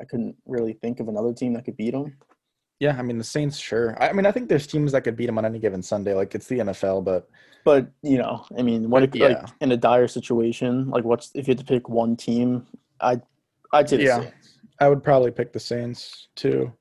i 0.01 0.05
couldn't 0.05 0.37
really 0.47 0.73
think 0.73 1.01
of 1.01 1.09
another 1.09 1.33
team 1.33 1.53
that 1.53 1.65
could 1.65 1.77
beat 1.77 1.93
them 1.93 2.17
yeah, 2.81 2.97
I 2.97 3.03
mean 3.03 3.19
the 3.19 3.25
Saints, 3.25 3.59
sure. 3.59 4.01
I 4.01 4.13
mean, 4.13 4.25
I 4.25 4.31
think 4.31 4.49
there's 4.49 4.67
teams 4.67 4.93
that 4.93 5.03
could 5.03 5.17
beat 5.17 5.27
them 5.27 5.39
on 5.39 5.45
any 5.45 5.59
given 5.59 5.83
Sunday. 5.83 6.15
Like 6.15 6.35
it's 6.35 6.47
the 6.47 6.59
NFL, 6.59 7.05
but 7.05 7.29
but 7.65 7.89
you 8.03 8.19
know, 8.19 8.45
I 8.57 8.63
mean, 8.63 8.89
what 8.89 9.03
if 9.03 9.15
yeah. 9.15 9.27
like 9.27 9.49
in 9.61 9.73
a 9.73 9.77
dire 9.77 10.07
situation, 10.07 10.89
like 10.91 11.05
what's 11.05 11.33
if 11.35 11.49
you 11.49 11.53
had 11.53 11.59
to 11.59 11.65
pick 11.65 11.89
one 11.89 12.17
team? 12.17 12.67
I'd 13.01 13.23
I'd 13.73 13.89
say 13.89 14.05
yeah, 14.05 14.21
Saints. 14.21 14.58
I 14.81 14.89
would 14.89 15.03
probably 15.03 15.31
pick 15.31 15.53
the 15.53 15.61
Saints 15.61 16.29
too, 16.37 16.73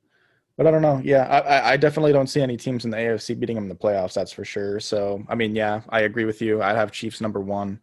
but 0.55 0.67
I 0.67 0.71
don't 0.71 0.81
know. 0.81 1.01
Yeah, 1.03 1.23
I 1.23 1.73
I 1.73 1.77
definitely 1.77 2.13
don't 2.13 2.27
see 2.27 2.41
any 2.41 2.57
teams 2.57 2.85
in 2.85 2.91
the 2.91 2.97
AFC 2.97 3.39
beating 3.39 3.55
them 3.55 3.65
in 3.65 3.69
the 3.69 3.75
playoffs. 3.75 4.13
That's 4.13 4.31
for 4.31 4.45
sure. 4.45 4.79
So 4.79 5.23
I 5.27 5.35
mean, 5.35 5.55
yeah, 5.55 5.81
I 5.89 6.01
agree 6.01 6.25
with 6.25 6.41
you. 6.41 6.61
I'd 6.61 6.75
have 6.75 6.91
Chiefs 6.91 7.21
number 7.21 7.39
one. 7.39 7.79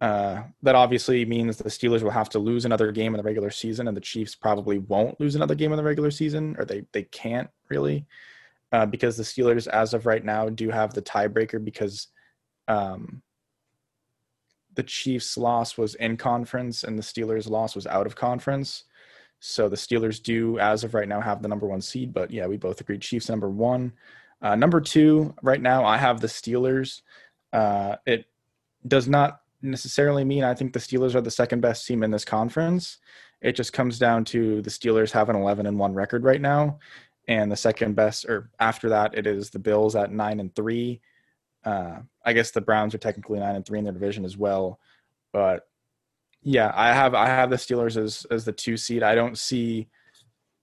Uh, 0.00 0.42
that 0.62 0.74
obviously 0.74 1.24
means 1.24 1.56
the 1.56 1.70
Steelers 1.70 2.02
will 2.02 2.10
have 2.10 2.28
to 2.30 2.40
lose 2.40 2.64
another 2.64 2.90
game 2.90 3.14
in 3.14 3.18
the 3.18 3.22
regular 3.22 3.50
season, 3.50 3.86
and 3.86 3.96
the 3.96 4.00
Chiefs 4.00 4.34
probably 4.34 4.78
won't 4.78 5.20
lose 5.20 5.36
another 5.36 5.54
game 5.54 5.70
in 5.72 5.76
the 5.76 5.84
regular 5.84 6.10
season, 6.10 6.56
or 6.58 6.64
they 6.64 6.82
they 6.92 7.04
can't 7.04 7.48
really, 7.68 8.04
uh, 8.72 8.86
because 8.86 9.16
the 9.16 9.22
Steelers, 9.22 9.68
as 9.68 9.94
of 9.94 10.06
right 10.06 10.24
now, 10.24 10.48
do 10.48 10.70
have 10.70 10.92
the 10.92 11.02
tiebreaker 11.02 11.64
because 11.64 12.08
um, 12.66 13.22
the 14.74 14.82
Chiefs' 14.82 15.36
loss 15.36 15.76
was 15.76 15.94
in 15.96 16.16
conference 16.16 16.84
and 16.84 16.98
the 16.98 17.02
Steelers' 17.02 17.48
loss 17.48 17.74
was 17.74 17.86
out 17.86 18.06
of 18.06 18.16
conference. 18.16 18.84
So 19.44 19.68
the 19.68 19.74
Steelers 19.74 20.22
do, 20.22 20.60
as 20.60 20.84
of 20.84 20.94
right 20.94 21.08
now, 21.08 21.20
have 21.20 21.42
the 21.42 21.48
number 21.48 21.66
one 21.66 21.80
seed. 21.80 22.14
But 22.14 22.30
yeah, 22.30 22.46
we 22.46 22.56
both 22.56 22.80
agree 22.80 22.96
Chiefs 22.96 23.28
number 23.28 23.50
one. 23.50 23.92
Uh, 24.40 24.54
number 24.54 24.80
two, 24.80 25.34
right 25.42 25.60
now, 25.60 25.84
I 25.84 25.96
have 25.96 26.20
the 26.20 26.28
Steelers. 26.28 27.02
Uh, 27.52 27.96
it 28.06 28.26
does 28.86 29.08
not 29.08 29.40
necessarily 29.60 30.24
mean 30.24 30.44
I 30.44 30.54
think 30.54 30.72
the 30.72 30.78
Steelers 30.78 31.16
are 31.16 31.20
the 31.20 31.30
second 31.30 31.60
best 31.60 31.88
team 31.88 32.04
in 32.04 32.12
this 32.12 32.24
conference. 32.24 32.98
It 33.40 33.56
just 33.56 33.72
comes 33.72 33.98
down 33.98 34.24
to 34.26 34.62
the 34.62 34.70
Steelers 34.70 35.10
have 35.10 35.28
an 35.28 35.34
11 35.34 35.66
and 35.66 35.76
1 35.76 35.92
record 35.92 36.22
right 36.22 36.40
now. 36.40 36.78
And 37.26 37.50
the 37.50 37.56
second 37.56 37.96
best, 37.96 38.26
or 38.26 38.48
after 38.60 38.90
that, 38.90 39.18
it 39.18 39.26
is 39.26 39.50
the 39.50 39.58
Bills 39.58 39.96
at 39.96 40.12
9 40.12 40.38
and 40.38 40.54
3. 40.54 41.00
Uh, 41.64 41.98
I 42.24 42.32
guess 42.32 42.52
the 42.52 42.60
Browns 42.60 42.94
are 42.94 42.98
technically 42.98 43.40
9 43.40 43.56
and 43.56 43.66
3 43.66 43.80
in 43.80 43.84
their 43.86 43.92
division 43.92 44.24
as 44.24 44.36
well. 44.36 44.78
But 45.32 45.66
yeah, 46.42 46.72
I 46.74 46.92
have 46.92 47.14
I 47.14 47.26
have 47.26 47.50
the 47.50 47.56
Steelers 47.56 47.96
as 47.96 48.26
as 48.30 48.44
the 48.44 48.52
two 48.52 48.76
seed. 48.76 49.02
I 49.02 49.14
don't 49.14 49.38
see 49.38 49.88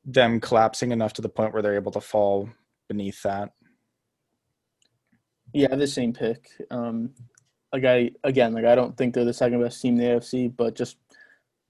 them 0.05 0.39
collapsing 0.39 0.91
enough 0.91 1.13
to 1.13 1.21
the 1.21 1.29
point 1.29 1.53
where 1.53 1.61
they're 1.61 1.75
able 1.75 1.91
to 1.91 2.01
fall 2.01 2.49
beneath 2.87 3.21
that. 3.23 3.51
Yeah, 5.53 5.75
the 5.75 5.87
same 5.87 6.13
pick. 6.13 6.49
Um, 6.69 7.11
like 7.71 7.85
I 7.85 8.11
again, 8.23 8.53
like 8.53 8.65
I 8.65 8.75
don't 8.75 8.97
think 8.97 9.13
they're 9.13 9.25
the 9.25 9.33
second 9.33 9.61
best 9.61 9.81
team 9.81 9.99
in 9.99 9.99
the 9.99 10.19
AFC, 10.19 10.55
but 10.55 10.75
just 10.75 10.97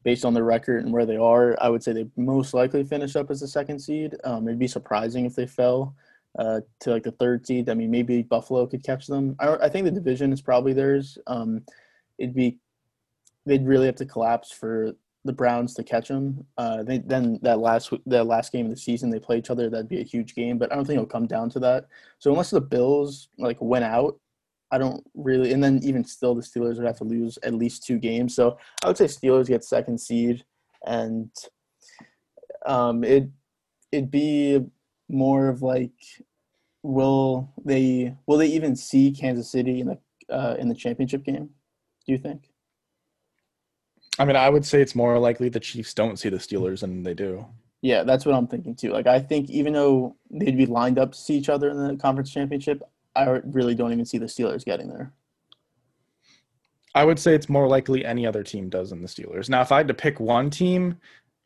based 0.04 0.26
on 0.26 0.34
the 0.34 0.44
record 0.44 0.84
and 0.84 0.94
where 0.94 1.06
they 1.06 1.18
are, 1.18 1.58
I 1.62 1.70
would 1.70 1.84
say 1.84 1.94
they 1.94 2.08
most 2.16 2.54
likely 2.54 2.84
finish 2.84 3.16
up 3.16 3.30
as 3.30 3.42
the 3.42 3.48
second 3.48 3.80
seed. 3.80 4.16
Um, 4.24 4.48
it'd 4.48 4.60
be 4.60 4.68
surprising 4.68 5.26
if 5.26 5.36
they 5.36 5.46
fell 5.46 5.94
uh, 6.38 6.62
to 6.80 6.92
like 6.92 7.04
the 7.04 7.12
third 7.12 7.46
seed. 7.46 7.70
I 7.70 7.74
mean, 7.74 7.92
maybe 7.92 8.24
Buffalo 8.24 8.66
could 8.66 8.84
catch 8.84 9.08
them. 9.08 9.36
I, 9.40 9.56
I 9.56 9.70
think 9.70 9.86
the 9.86 9.92
division 9.92 10.32
is 10.32 10.42
probably 10.42 10.74
theirs. 10.74 11.18
Um, 11.28 11.64
it'd 12.18 12.36
be 12.36 12.58
they'd 13.50 13.66
really 13.66 13.88
have 13.88 13.96
to 13.96 14.06
collapse 14.06 14.52
for 14.52 14.94
the 15.26 15.34
Browns 15.34 15.74
to 15.74 15.84
catch 15.84 16.08
them. 16.08 16.46
Uh, 16.58 16.84
they, 16.84 17.00
then 17.00 17.40
that 17.42 17.60
last 17.60 17.92
that 18.06 18.26
last 18.26 18.52
game 18.52 18.66
of 18.66 18.72
the 18.72 18.78
season 18.78 19.10
they 19.10 19.20
play 19.20 19.38
each 19.38 19.50
other. 19.50 19.70
That'd 19.70 19.90
be 19.90 20.00
a 20.00 20.04
huge 20.04 20.36
game, 20.36 20.58
but 20.58 20.72
I 20.72 20.76
don't 20.76 20.86
think 20.86 20.98
it'll 20.98 21.08
come 21.08 21.28
down 21.28 21.50
to 21.52 21.60
that. 21.60 21.88
So 22.20 22.32
unless 22.32 22.52
the 22.52 22.62
Bills 22.62 23.28
like 23.38 23.58
went 23.60 23.86
out, 23.86 24.18
I 24.72 24.78
don't 24.78 25.04
really. 25.16 25.52
And 25.52 25.64
then 25.64 25.82
even 25.84 26.06
still, 26.06 26.36
the 26.36 26.42
Steelers 26.42 26.78
would 26.78 26.86
have 26.86 26.98
to 27.00 27.04
lose 27.04 27.38
at 27.44 27.54
least 27.54 27.86
two 27.86 28.00
games. 28.00 28.36
So 28.36 28.58
I 28.84 28.88
would 28.88 28.98
say 28.98 29.06
Steelers 29.06 29.48
get 29.48 29.64
second 29.66 30.00
seed, 30.00 30.46
and 30.86 31.32
um, 32.66 33.04
it 33.04 33.30
it'd 33.92 34.12
be 34.12 34.64
more 35.10 35.50
of 35.50 35.62
like 35.62 35.92
will 36.84 37.52
they 37.66 38.16
will 38.26 38.38
they 38.38 38.48
even 38.48 38.76
see 38.76 39.12
Kansas 39.12 39.52
City 39.52 39.82
in 39.82 39.88
the 39.88 40.00
uh, 40.34 40.56
in 40.60 40.70
the 40.70 40.76
championship 40.76 41.26
game? 41.26 41.50
Do 42.06 42.12
you 42.14 42.18
think? 42.18 42.49
I 44.20 44.26
mean, 44.26 44.36
I 44.36 44.50
would 44.50 44.66
say 44.66 44.82
it's 44.82 44.96
more 44.96 45.18
likely 45.18 45.48
the 45.48 45.62
Chiefs 45.62 45.94
don't 45.94 46.20
see 46.20 46.28
the 46.30 46.38
Steelers 46.38 46.82
than 46.82 47.04
they 47.04 47.14
do. 47.14 47.46
Yeah, 47.82 48.04
that's 48.04 48.26
what 48.26 48.36
I'm 48.36 48.48
thinking 48.48 48.76
too. 48.76 48.92
Like, 48.92 49.08
I 49.08 49.20
think 49.20 49.50
even 49.50 49.74
though 49.74 50.16
they'd 50.30 50.58
be 50.58 50.66
lined 50.66 51.00
up 51.00 51.14
to 51.14 51.18
see 51.18 51.36
each 51.38 51.48
other 51.48 51.70
in 51.70 51.88
the 51.88 51.96
conference 51.96 52.30
championship, 52.30 52.84
I 53.16 53.42
really 53.46 53.76
don't 53.76 53.94
even 53.94 54.06
see 54.06 54.18
the 54.18 54.26
Steelers 54.26 54.66
getting 54.66 54.90
there. 54.90 55.14
I 56.94 57.06
would 57.06 57.18
say 57.18 57.34
it's 57.34 57.48
more 57.48 57.68
likely 57.68 58.04
any 58.04 58.28
other 58.28 58.44
team 58.44 58.68
does 58.68 58.90
than 58.90 59.02
the 59.02 59.08
Steelers. 59.08 59.48
Now, 59.48 59.62
if 59.62 59.72
I 59.72 59.78
had 59.78 59.88
to 59.88 59.94
pick 59.94 60.20
one 60.20 60.50
team, 60.50 60.98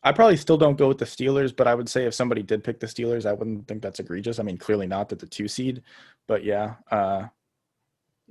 I 0.01 0.11
probably 0.11 0.37
still 0.37 0.57
don't 0.57 0.77
go 0.77 0.87
with 0.87 0.97
the 0.97 1.05
Steelers, 1.05 1.55
but 1.55 1.67
I 1.67 1.75
would 1.75 1.87
say 1.87 2.05
if 2.05 2.13
somebody 2.15 2.41
did 2.41 2.63
pick 2.63 2.79
the 2.79 2.87
Steelers, 2.87 3.27
I 3.27 3.33
wouldn't 3.33 3.67
think 3.67 3.83
that's 3.83 3.99
egregious. 3.99 4.39
I 4.39 4.43
mean, 4.43 4.57
clearly 4.57 4.87
not 4.87 5.09
that 5.09 5.19
the 5.19 5.27
two 5.27 5.47
seed, 5.47 5.83
but 6.27 6.43
yeah, 6.43 6.75
uh, 6.89 7.27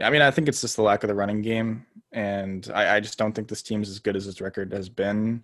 I 0.01 0.11
mean, 0.11 0.23
I 0.23 0.31
think 0.31 0.49
it's 0.49 0.61
just 0.61 0.77
the 0.77 0.83
lack 0.83 1.05
of 1.05 1.09
the 1.09 1.15
running 1.15 1.43
game, 1.43 1.87
and 2.13 2.71
I, 2.75 2.97
I 2.97 3.01
just 3.01 3.19
don't 3.19 3.33
think 3.33 3.49
this 3.49 3.63
team's 3.63 3.89
as 3.89 3.99
good 3.99 4.17
as 4.17 4.27
its 4.27 4.41
record 4.41 4.73
has 4.73 4.89
been. 4.89 5.43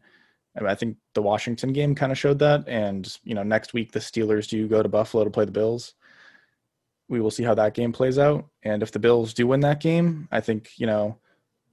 I, 0.56 0.60
mean, 0.60 0.70
I 0.70 0.74
think 0.74 0.96
the 1.14 1.22
Washington 1.22 1.72
game 1.72 1.94
kind 1.94 2.10
of 2.10 2.18
showed 2.18 2.38
that, 2.38 2.66
and 2.66 3.16
you 3.24 3.34
know, 3.34 3.42
next 3.42 3.74
week 3.74 3.92
the 3.92 3.98
Steelers 3.98 4.48
do 4.48 4.66
go 4.66 4.82
to 4.82 4.88
Buffalo 4.88 5.24
to 5.24 5.30
play 5.30 5.44
the 5.44 5.52
Bills. 5.52 5.94
We 7.08 7.20
will 7.20 7.30
see 7.30 7.42
how 7.42 7.54
that 7.54 7.74
game 7.74 7.92
plays 7.92 8.18
out, 8.18 8.46
and 8.62 8.82
if 8.82 8.90
the 8.90 8.98
Bills 8.98 9.34
do 9.34 9.46
win 9.46 9.60
that 9.60 9.80
game, 9.80 10.28
I 10.32 10.40
think 10.40 10.70
you 10.76 10.86
know, 10.86 11.18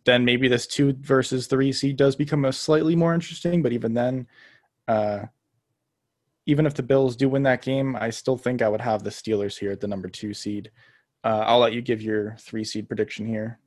then 0.05 0.25
maybe 0.25 0.47
this 0.47 0.67
two 0.67 0.95
versus 0.99 1.47
three 1.47 1.71
seed 1.71 1.95
does 1.97 2.15
become 2.15 2.45
a 2.45 2.53
slightly 2.53 2.95
more 2.95 3.13
interesting. 3.13 3.61
But 3.61 3.73
even 3.73 3.93
then, 3.93 4.27
uh, 4.87 5.25
even 6.45 6.65
if 6.65 6.73
the 6.73 6.83
Bills 6.83 7.15
do 7.15 7.29
win 7.29 7.43
that 7.43 7.61
game, 7.61 7.95
I 7.95 8.09
still 8.09 8.37
think 8.37 8.61
I 8.61 8.69
would 8.69 8.81
have 8.81 9.03
the 9.03 9.09
Steelers 9.09 9.57
here 9.57 9.71
at 9.71 9.79
the 9.79 9.87
number 9.87 10.09
two 10.09 10.33
seed. 10.33 10.71
Uh, 11.25 11.43
I'll 11.47 11.59
let 11.59 11.73
you 11.73 11.81
give 11.81 12.03
your 12.03 12.37
three 12.39 12.63
seed 12.63 12.87
prediction 12.87 13.25
here. 13.25 13.59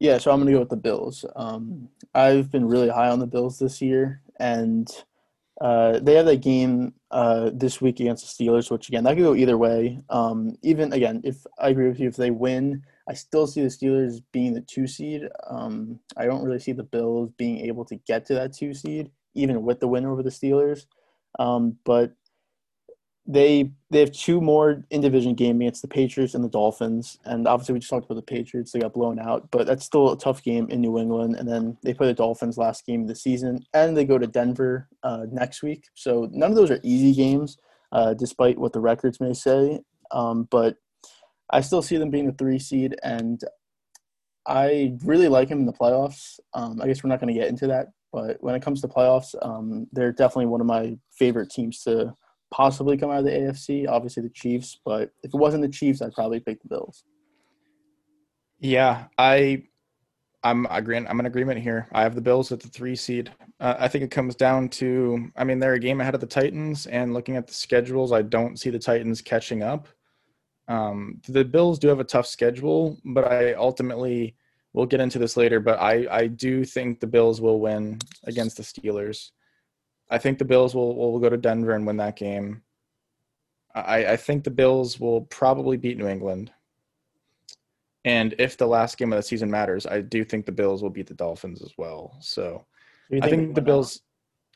Yeah, 0.00 0.16
so 0.16 0.30
I'm 0.30 0.38
going 0.38 0.46
to 0.46 0.52
go 0.54 0.60
with 0.60 0.70
the 0.70 0.76
Bills. 0.76 1.24
Um, 1.36 1.88
I've 2.14 2.50
been 2.50 2.66
really 2.66 2.88
high 2.88 3.10
on 3.10 3.18
the 3.18 3.26
Bills 3.26 3.58
this 3.58 3.82
year, 3.82 4.22
and 4.40 4.88
uh, 5.60 6.00
they 6.00 6.14
have 6.14 6.26
that 6.26 6.42
game 6.42 6.94
uh, 7.10 7.50
this 7.52 7.80
week 7.80 8.00
against 8.00 8.38
the 8.38 8.44
Steelers, 8.44 8.70
which 8.70 8.88
again 8.88 9.04
that 9.04 9.16
could 9.16 9.22
go 9.22 9.34
either 9.34 9.58
way. 9.58 10.00
Um, 10.08 10.56
even 10.62 10.92
again, 10.94 11.20
if 11.24 11.46
I 11.58 11.68
agree 11.68 11.88
with 11.88 12.00
you, 12.00 12.08
if 12.08 12.16
they 12.16 12.30
win, 12.30 12.82
I 13.06 13.12
still 13.14 13.46
see 13.46 13.60
the 13.62 13.68
Steelers 13.68 14.22
being 14.32 14.54
the 14.54 14.62
two 14.62 14.86
seed. 14.86 15.28
Um, 15.48 16.00
I 16.16 16.24
don't 16.24 16.42
really 16.42 16.58
see 16.58 16.72
the 16.72 16.82
Bills 16.82 17.30
being 17.36 17.60
able 17.60 17.84
to 17.86 17.96
get 17.96 18.24
to 18.26 18.34
that 18.34 18.54
two 18.54 18.72
seed, 18.72 19.10
even 19.34 19.62
with 19.62 19.80
the 19.80 19.88
win 19.88 20.06
over 20.06 20.22
the 20.22 20.30
Steelers. 20.30 20.86
Um, 21.38 21.76
but 21.84 22.14
they 23.26 23.70
they 23.90 24.00
have 24.00 24.12
two 24.12 24.40
more 24.40 24.84
in 24.90 25.00
division 25.00 25.34
game 25.34 25.60
against 25.60 25.82
the 25.82 25.88
Patriots 25.88 26.34
and 26.34 26.44
the 26.44 26.48
Dolphins, 26.48 27.18
and 27.24 27.48
obviously 27.48 27.72
we 27.72 27.80
just 27.80 27.90
talked 27.90 28.06
about 28.06 28.14
the 28.14 28.22
Patriots; 28.22 28.72
they 28.72 28.78
got 28.78 28.92
blown 28.92 29.18
out, 29.18 29.50
but 29.50 29.66
that's 29.66 29.84
still 29.84 30.12
a 30.12 30.18
tough 30.18 30.42
game 30.42 30.68
in 30.70 30.80
New 30.80 30.98
England. 30.98 31.36
And 31.36 31.48
then 31.48 31.76
they 31.82 31.92
play 31.92 32.06
the 32.06 32.14
Dolphins 32.14 32.56
last 32.56 32.86
game 32.86 33.02
of 33.02 33.08
the 33.08 33.14
season, 33.16 33.64
and 33.74 33.96
they 33.96 34.04
go 34.04 34.18
to 34.18 34.26
Denver 34.26 34.88
uh, 35.02 35.26
next 35.30 35.62
week. 35.62 35.88
So 35.94 36.28
none 36.32 36.50
of 36.50 36.56
those 36.56 36.70
are 36.70 36.80
easy 36.82 37.12
games, 37.12 37.58
uh, 37.92 38.14
despite 38.14 38.58
what 38.58 38.72
the 38.72 38.80
records 38.80 39.20
may 39.20 39.32
say. 39.32 39.80
Um, 40.12 40.46
but 40.50 40.76
I 41.50 41.60
still 41.60 41.82
see 41.82 41.96
them 41.96 42.10
being 42.10 42.26
the 42.26 42.32
three 42.32 42.60
seed, 42.60 42.96
and 43.02 43.42
I 44.46 44.96
really 45.04 45.28
like 45.28 45.48
him 45.48 45.58
in 45.58 45.66
the 45.66 45.72
playoffs. 45.72 46.38
Um, 46.54 46.80
I 46.80 46.86
guess 46.86 47.02
we're 47.02 47.10
not 47.10 47.20
going 47.20 47.34
to 47.34 47.40
get 47.40 47.48
into 47.48 47.66
that, 47.66 47.88
but 48.12 48.36
when 48.40 48.54
it 48.54 48.62
comes 48.62 48.80
to 48.82 48.88
playoffs, 48.88 49.34
um, 49.42 49.88
they're 49.92 50.12
definitely 50.12 50.46
one 50.46 50.60
of 50.60 50.66
my 50.68 50.96
favorite 51.10 51.50
teams 51.50 51.82
to 51.82 52.14
possibly 52.50 52.96
come 52.96 53.10
out 53.10 53.18
of 53.18 53.24
the 53.24 53.30
AFC. 53.30 53.88
Obviously, 53.88 54.22
the 54.22 54.30
Chiefs, 54.30 54.80
but 54.84 55.10
if 55.22 55.32
it 55.32 55.36
wasn't 55.36 55.62
the 55.62 55.68
Chiefs, 55.68 56.02
I'd 56.02 56.14
probably 56.14 56.40
pick 56.40 56.60
the 56.62 56.68
Bills. 56.68 57.04
Yeah, 58.58 59.04
I, 59.18 59.64
I'm 60.42 60.66
agreeing. 60.70 61.06
I'm 61.08 61.20
in 61.20 61.26
agreement 61.26 61.60
here. 61.60 61.88
I 61.92 62.02
have 62.02 62.14
the 62.14 62.20
Bills 62.20 62.52
at 62.52 62.60
the 62.60 62.68
three 62.68 62.96
seed. 62.96 63.30
Uh, 63.60 63.74
I 63.78 63.88
think 63.88 64.04
it 64.04 64.10
comes 64.10 64.34
down 64.34 64.68
to, 64.70 65.30
I 65.36 65.44
mean, 65.44 65.58
they're 65.58 65.74
a 65.74 65.80
game 65.80 66.00
ahead 66.00 66.14
of 66.14 66.20
the 66.20 66.26
Titans, 66.26 66.86
and 66.86 67.12
looking 67.12 67.36
at 67.36 67.46
the 67.46 67.54
schedules, 67.54 68.12
I 68.12 68.22
don't 68.22 68.58
see 68.58 68.70
the 68.70 68.78
Titans 68.78 69.20
catching 69.20 69.62
up. 69.62 69.88
Um, 70.68 71.20
the 71.28 71.44
Bills 71.44 71.78
do 71.78 71.88
have 71.88 72.00
a 72.00 72.04
tough 72.04 72.26
schedule, 72.26 72.98
but 73.04 73.30
I 73.30 73.54
ultimately 73.54 74.36
we'll 74.72 74.86
get 74.86 75.00
into 75.00 75.18
this 75.18 75.36
later. 75.36 75.60
But 75.60 75.80
I 75.80 76.06
I 76.10 76.26
do 76.26 76.64
think 76.64 77.00
the 77.00 77.06
Bills 77.06 77.40
will 77.40 77.60
win 77.60 77.98
against 78.24 78.56
the 78.56 78.62
Steelers. 78.62 79.30
I 80.10 80.18
think 80.18 80.38
the 80.38 80.44
Bills 80.44 80.74
will 80.74 80.94
will 80.96 81.18
go 81.18 81.28
to 81.28 81.36
Denver 81.36 81.72
and 81.72 81.86
win 81.86 81.96
that 81.98 82.16
game. 82.16 82.62
I, 83.74 84.06
I 84.12 84.16
think 84.16 84.44
the 84.44 84.50
Bills 84.50 84.98
will 84.98 85.22
probably 85.22 85.76
beat 85.76 85.98
New 85.98 86.08
England. 86.08 86.50
And 88.04 88.34
if 88.38 88.56
the 88.56 88.66
last 88.66 88.96
game 88.98 89.12
of 89.12 89.16
the 89.16 89.22
season 89.22 89.50
matters, 89.50 89.84
I 89.84 90.00
do 90.00 90.24
think 90.24 90.46
the 90.46 90.52
Bills 90.52 90.82
will 90.82 90.90
beat 90.90 91.08
the 91.08 91.14
Dolphins 91.14 91.60
as 91.60 91.72
well. 91.76 92.16
So 92.20 92.64
think 93.10 93.24
I 93.24 93.28
think 93.28 93.54
the 93.54 93.60
Bills 93.60 93.96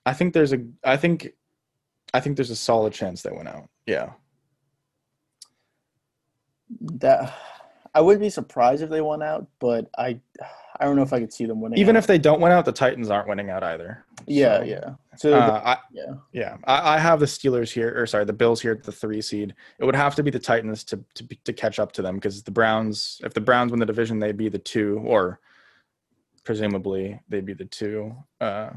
out? 0.06 0.12
I 0.12 0.14
think 0.14 0.32
there's 0.32 0.52
a 0.52 0.64
I 0.84 0.96
think 0.96 1.32
I 2.14 2.20
think 2.20 2.36
there's 2.36 2.50
a 2.50 2.56
solid 2.56 2.92
chance 2.92 3.22
they 3.22 3.30
win 3.30 3.48
out. 3.48 3.68
Yeah. 3.86 4.12
That 6.80 7.34
I 7.94 8.00
wouldn't 8.00 8.22
be 8.22 8.30
surprised 8.30 8.82
if 8.82 8.90
they 8.90 9.00
won 9.00 9.22
out, 9.22 9.48
but 9.58 9.90
I 9.98 10.20
I 10.80 10.86
don't 10.86 10.96
know 10.96 11.02
if 11.02 11.12
I 11.12 11.20
could 11.20 11.32
see 11.32 11.44
them 11.44 11.60
winning. 11.60 11.78
Even 11.78 11.94
out. 11.94 12.00
if 12.00 12.06
they 12.06 12.16
don't 12.16 12.40
win 12.40 12.52
out, 12.52 12.64
the 12.64 12.72
Titans 12.72 13.10
aren't 13.10 13.28
winning 13.28 13.50
out 13.50 13.62
either. 13.62 14.04
Yeah, 14.26 14.58
so, 14.58 14.64
yeah. 14.64 14.94
So 15.16 15.34
uh, 15.34 15.62
I, 15.62 15.76
yeah, 15.92 16.14
yeah. 16.32 16.56
I, 16.64 16.94
I, 16.94 16.98
have 16.98 17.20
the 17.20 17.26
Steelers 17.26 17.70
here, 17.70 17.94
or 17.94 18.06
sorry, 18.06 18.24
the 18.24 18.32
Bills 18.32 18.62
here 18.62 18.72
at 18.72 18.82
the 18.82 18.92
three 18.92 19.20
seed. 19.20 19.54
It 19.78 19.84
would 19.84 19.94
have 19.94 20.14
to 20.14 20.22
be 20.22 20.30
the 20.30 20.38
Titans 20.38 20.82
to 20.84 21.04
to, 21.14 21.28
to 21.44 21.52
catch 21.52 21.78
up 21.78 21.92
to 21.92 22.02
them 22.02 22.14
because 22.14 22.42
the 22.42 22.50
Browns, 22.50 23.20
if 23.22 23.34
the 23.34 23.42
Browns 23.42 23.72
win 23.72 23.80
the 23.80 23.86
division, 23.86 24.18
they'd 24.18 24.38
be 24.38 24.48
the 24.48 24.58
two, 24.58 25.02
or 25.04 25.38
presumably 26.44 27.20
they'd 27.28 27.44
be 27.44 27.52
the 27.54 27.66
two. 27.66 28.16
Uh, 28.40 28.70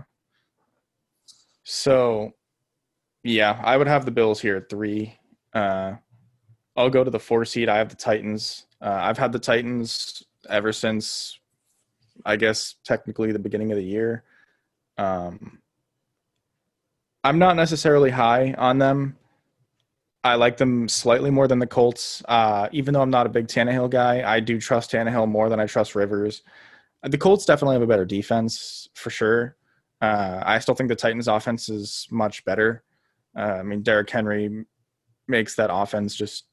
so, 1.63 2.33
yeah, 3.23 3.61
I 3.63 3.77
would 3.77 3.87
have 3.87 4.03
the 4.03 4.11
Bills 4.11 4.41
here 4.41 4.57
at 4.57 4.69
three. 4.69 5.17
Uh, 5.53 5.93
I'll 6.75 6.89
go 6.89 7.05
to 7.05 7.11
the 7.11 7.19
four 7.19 7.45
seed. 7.45 7.69
I 7.69 7.77
have 7.77 7.89
the 7.89 7.95
Titans. 7.95 8.65
Uh, 8.81 8.99
I've 9.01 9.17
had 9.17 9.31
the 9.31 9.39
Titans 9.39 10.23
ever 10.49 10.73
since 10.73 11.39
I 12.25 12.35
guess 12.35 12.75
technically 12.83 13.31
the 13.31 13.39
beginning 13.39 13.71
of 13.71 13.77
the 13.77 13.83
year. 13.83 14.23
Um, 14.97 15.59
I'm 17.23 17.39
not 17.39 17.55
necessarily 17.55 18.09
high 18.09 18.53
on 18.57 18.77
them. 18.77 19.17
I 20.23 20.35
like 20.35 20.57
them 20.57 20.87
slightly 20.87 21.29
more 21.29 21.47
than 21.47 21.59
the 21.59 21.67
Colts. 21.67 22.23
Uh, 22.27 22.69
even 22.71 22.93
though 22.93 23.01
I'm 23.01 23.09
not 23.09 23.25
a 23.25 23.29
big 23.29 23.47
Tannehill 23.47 23.89
guy, 23.89 24.29
I 24.29 24.39
do 24.39 24.59
trust 24.59 24.91
Tannehill 24.91 25.27
more 25.27 25.49
than 25.49 25.59
I 25.59 25.65
trust 25.65 25.95
Rivers. 25.95 26.43
The 27.01 27.17
Colts 27.17 27.45
definitely 27.45 27.75
have 27.75 27.81
a 27.81 27.87
better 27.87 28.05
defense 28.05 28.87
for 28.93 29.09
sure. 29.09 29.57
Uh, 30.01 30.41
I 30.45 30.59
still 30.59 30.75
think 30.75 30.89
the 30.89 30.95
Titans' 30.95 31.27
offense 31.27 31.67
is 31.67 32.07
much 32.09 32.45
better. 32.45 32.83
Uh, 33.37 33.57
I 33.59 33.63
mean, 33.63 33.81
Derrick 33.81 34.09
Henry 34.09 34.65
makes 35.27 35.55
that 35.55 35.73
offense 35.73 36.15
just 36.15 36.45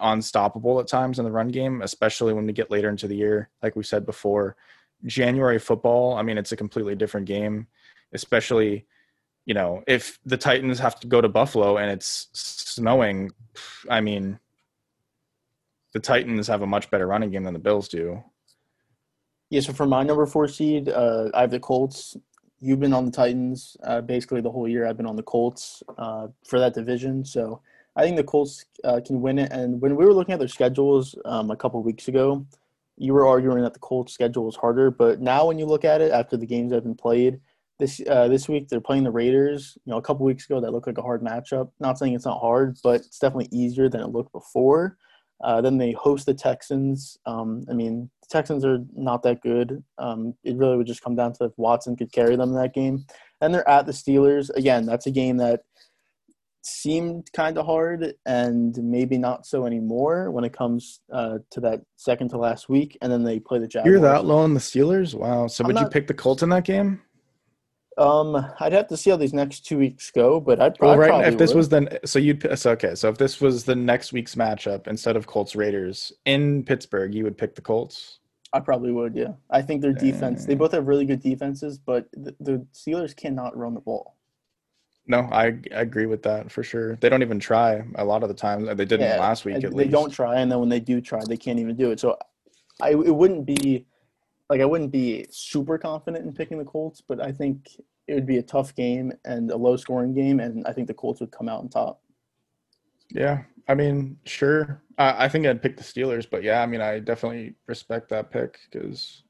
unstoppable 0.00 0.80
at 0.80 0.86
times 0.86 1.18
in 1.18 1.24
the 1.24 1.30
run 1.30 1.48
game, 1.48 1.82
especially 1.82 2.32
when 2.32 2.46
we 2.46 2.52
get 2.52 2.70
later 2.70 2.88
into 2.88 3.08
the 3.08 3.16
year. 3.16 3.50
Like 3.62 3.76
we 3.76 3.82
said 3.82 4.04
before, 4.06 4.56
January 5.04 5.58
football, 5.58 6.14
I 6.14 6.22
mean, 6.22 6.38
it's 6.38 6.52
a 6.52 6.56
completely 6.56 6.94
different 6.94 7.26
game, 7.26 7.66
especially, 8.12 8.86
you 9.46 9.54
know, 9.54 9.82
if 9.86 10.18
the 10.24 10.36
Titans 10.36 10.78
have 10.78 10.98
to 11.00 11.06
go 11.06 11.20
to 11.20 11.28
Buffalo 11.28 11.78
and 11.78 11.90
it's 11.90 12.28
snowing, 12.32 13.30
I 13.88 14.00
mean, 14.00 14.38
the 15.92 16.00
Titans 16.00 16.48
have 16.48 16.62
a 16.62 16.66
much 16.66 16.90
better 16.90 17.06
running 17.06 17.30
game 17.30 17.44
than 17.44 17.54
the 17.54 17.60
Bills 17.60 17.88
do. 17.88 18.22
Yeah, 19.50 19.60
so 19.60 19.72
for 19.72 19.86
my 19.86 20.02
number 20.02 20.26
four 20.26 20.46
seed, 20.48 20.90
uh, 20.90 21.30
I 21.32 21.42
have 21.42 21.50
the 21.50 21.60
Colts. 21.60 22.16
You've 22.60 22.80
been 22.80 22.92
on 22.92 23.06
the 23.06 23.10
Titans 23.10 23.76
uh, 23.84 24.02
basically 24.02 24.42
the 24.42 24.50
whole 24.50 24.68
year. 24.68 24.86
I've 24.86 24.96
been 24.96 25.06
on 25.06 25.16
the 25.16 25.22
Colts 25.22 25.82
uh, 25.96 26.28
for 26.46 26.58
that 26.58 26.74
division. 26.74 27.24
So 27.24 27.62
I 27.98 28.02
think 28.02 28.16
the 28.16 28.22
Colts 28.24 28.64
uh, 28.84 29.00
can 29.04 29.20
win 29.20 29.40
it. 29.40 29.50
And 29.50 29.80
when 29.80 29.96
we 29.96 30.04
were 30.06 30.14
looking 30.14 30.32
at 30.32 30.38
their 30.38 30.46
schedules 30.46 31.16
um, 31.24 31.50
a 31.50 31.56
couple 31.56 31.82
weeks 31.82 32.06
ago, 32.06 32.46
you 32.96 33.12
were 33.12 33.26
arguing 33.26 33.62
that 33.62 33.74
the 33.74 33.80
Colts 33.80 34.12
schedule 34.12 34.44
was 34.44 34.54
harder. 34.54 34.92
But 34.92 35.20
now, 35.20 35.46
when 35.46 35.58
you 35.58 35.66
look 35.66 35.84
at 35.84 36.00
it 36.00 36.12
after 36.12 36.36
the 36.36 36.46
games 36.46 36.72
have 36.72 36.84
been 36.84 36.94
played 36.94 37.40
this 37.80 38.00
uh, 38.08 38.28
this 38.28 38.48
week, 38.48 38.68
they're 38.68 38.80
playing 38.80 39.02
the 39.02 39.10
Raiders. 39.10 39.76
You 39.84 39.90
know, 39.90 39.98
a 39.98 40.02
couple 40.02 40.24
weeks 40.24 40.44
ago 40.44 40.60
that 40.60 40.70
looked 40.70 40.86
like 40.86 40.98
a 40.98 41.02
hard 41.02 41.22
matchup. 41.22 41.70
Not 41.80 41.98
saying 41.98 42.14
it's 42.14 42.24
not 42.24 42.40
hard, 42.40 42.78
but 42.84 43.00
it's 43.00 43.18
definitely 43.18 43.48
easier 43.50 43.88
than 43.88 44.00
it 44.00 44.10
looked 44.10 44.32
before. 44.32 44.96
Uh, 45.42 45.60
then 45.60 45.76
they 45.76 45.92
host 45.92 46.26
the 46.26 46.34
Texans. 46.34 47.16
Um, 47.26 47.64
I 47.68 47.72
mean, 47.72 48.10
the 48.22 48.28
Texans 48.28 48.64
are 48.64 48.78
not 48.94 49.22
that 49.24 49.40
good. 49.40 49.82
Um, 49.98 50.34
it 50.44 50.56
really 50.56 50.76
would 50.76 50.86
just 50.86 51.02
come 51.02 51.16
down 51.16 51.32
to 51.34 51.44
if 51.44 51.52
Watson 51.56 51.96
could 51.96 52.12
carry 52.12 52.36
them 52.36 52.50
in 52.50 52.56
that 52.56 52.74
game. 52.74 53.06
And 53.40 53.52
they're 53.52 53.68
at 53.68 53.86
the 53.86 53.92
Steelers 53.92 54.50
again. 54.50 54.86
That's 54.86 55.06
a 55.06 55.12
game 55.12 55.36
that 55.38 55.60
seemed 56.68 57.32
kind 57.32 57.58
of 57.58 57.66
hard 57.66 58.14
and 58.26 58.76
maybe 58.82 59.18
not 59.18 59.46
so 59.46 59.66
anymore 59.66 60.30
when 60.30 60.44
it 60.44 60.52
comes 60.52 61.00
uh, 61.12 61.38
to 61.50 61.60
that 61.60 61.80
second 61.96 62.28
to 62.30 62.38
last 62.38 62.68
week. 62.68 62.96
And 63.02 63.10
then 63.10 63.24
they 63.24 63.40
play 63.40 63.58
the 63.58 63.66
Jaguars. 63.68 63.90
You're 63.90 64.00
that 64.00 64.24
low 64.24 64.38
on 64.38 64.54
the 64.54 64.60
Steelers? 64.60 65.14
Wow. 65.14 65.46
So 65.46 65.64
I'm 65.64 65.68
would 65.68 65.80
you 65.80 65.88
pick 65.88 66.06
the 66.06 66.14
Colts 66.14 66.42
in 66.42 66.48
that 66.50 66.64
game? 66.64 67.00
Um, 67.96 68.36
I'd 68.60 68.72
have 68.72 68.86
to 68.88 68.96
see 68.96 69.10
how 69.10 69.16
these 69.16 69.34
next 69.34 69.66
two 69.66 69.76
weeks 69.76 70.10
go, 70.12 70.38
but 70.38 70.60
I'd, 70.60 70.76
Well, 70.80 70.92
I'd 70.92 70.98
right. 70.98 71.08
probably 71.08 71.26
If 71.26 71.38
this 71.38 71.50
would. 71.50 71.56
was 71.56 71.68
then, 71.68 71.88
so 72.04 72.20
you'd 72.20 72.56
so 72.56 72.70
okay. 72.70 72.94
So 72.94 73.08
if 73.08 73.18
this 73.18 73.40
was 73.40 73.64
the 73.64 73.74
next 73.74 74.12
week's 74.12 74.36
matchup 74.36 74.86
instead 74.86 75.16
of 75.16 75.26
Colts 75.26 75.56
Raiders 75.56 76.12
in 76.24 76.62
Pittsburgh, 76.62 77.12
you 77.12 77.24
would 77.24 77.36
pick 77.36 77.56
the 77.56 77.60
Colts. 77.60 78.20
I 78.52 78.60
probably 78.60 78.92
would. 78.92 79.16
Yeah, 79.16 79.32
I 79.50 79.62
think 79.62 79.82
their 79.82 79.92
defense. 79.92 80.46
They 80.46 80.54
both 80.54 80.72
have 80.72 80.86
really 80.86 81.04
good 81.04 81.20
defenses, 81.20 81.78
but 81.78 82.06
the, 82.12 82.34
the 82.40 82.66
Steelers 82.72 83.14
cannot 83.16 83.56
run 83.56 83.74
the 83.74 83.80
ball. 83.80 84.16
No, 85.08 85.20
I, 85.32 85.46
I 85.46 85.80
agree 85.80 86.04
with 86.06 86.22
that 86.24 86.52
for 86.52 86.62
sure. 86.62 86.96
They 86.96 87.08
don't 87.08 87.22
even 87.22 87.40
try 87.40 87.82
a 87.94 88.04
lot 88.04 88.22
of 88.22 88.28
the 88.28 88.34
time. 88.34 88.68
Uh, 88.68 88.74
they 88.74 88.84
didn't 88.84 89.08
Yeah, 89.08 89.18
last 89.18 89.46
week 89.46 89.58
they 89.60 89.68
least. 89.68 89.90
don't 89.90 90.10
try, 90.10 90.38
and 90.40 90.52
then 90.52 90.60
when 90.60 90.68
they 90.68 90.80
do 90.80 91.00
try, 91.00 91.20
they 91.26 91.36
can't 91.38 91.58
even 91.58 91.76
do 91.76 91.90
it. 91.90 91.98
So, 91.98 92.18
I 92.80 92.90
it 92.90 93.14
wouldn't 93.14 93.46
be 93.46 93.86
like 94.50 94.60
I 94.60 94.66
wouldn't 94.66 94.92
be 94.92 95.26
super 95.30 95.78
confident 95.78 96.26
in 96.26 96.32
picking 96.32 96.58
the 96.58 96.64
Colts, 96.64 97.00
but 97.00 97.20
I 97.20 97.32
think 97.32 97.70
it 98.06 98.14
would 98.14 98.26
be 98.26 98.36
a 98.36 98.42
tough 98.42 98.74
game 98.74 99.12
and 99.24 99.50
a 99.50 99.56
low 99.56 99.76
scoring 99.76 100.14
game, 100.14 100.40
and 100.40 100.66
I 100.66 100.72
think 100.72 100.88
the 100.88 100.94
Colts 100.94 101.20
would 101.20 101.30
come 101.30 101.48
out 101.48 101.60
on 101.60 101.68
top. 101.68 102.02
Yeah, 103.10 103.42
I 103.66 103.74
mean, 103.74 104.18
sure. 104.24 104.82
I, 104.98 105.24
I 105.24 105.28
think 105.28 105.46
I'd 105.46 105.62
pick 105.62 105.76
the 105.76 105.82
Steelers, 105.82 106.28
but 106.30 106.42
yeah, 106.42 106.62
I 106.62 106.66
mean, 106.66 106.80
I 106.82 106.98
definitely 106.98 107.54
respect 107.66 108.10
that 108.10 108.30
pick 108.30 108.58
because 108.70 109.22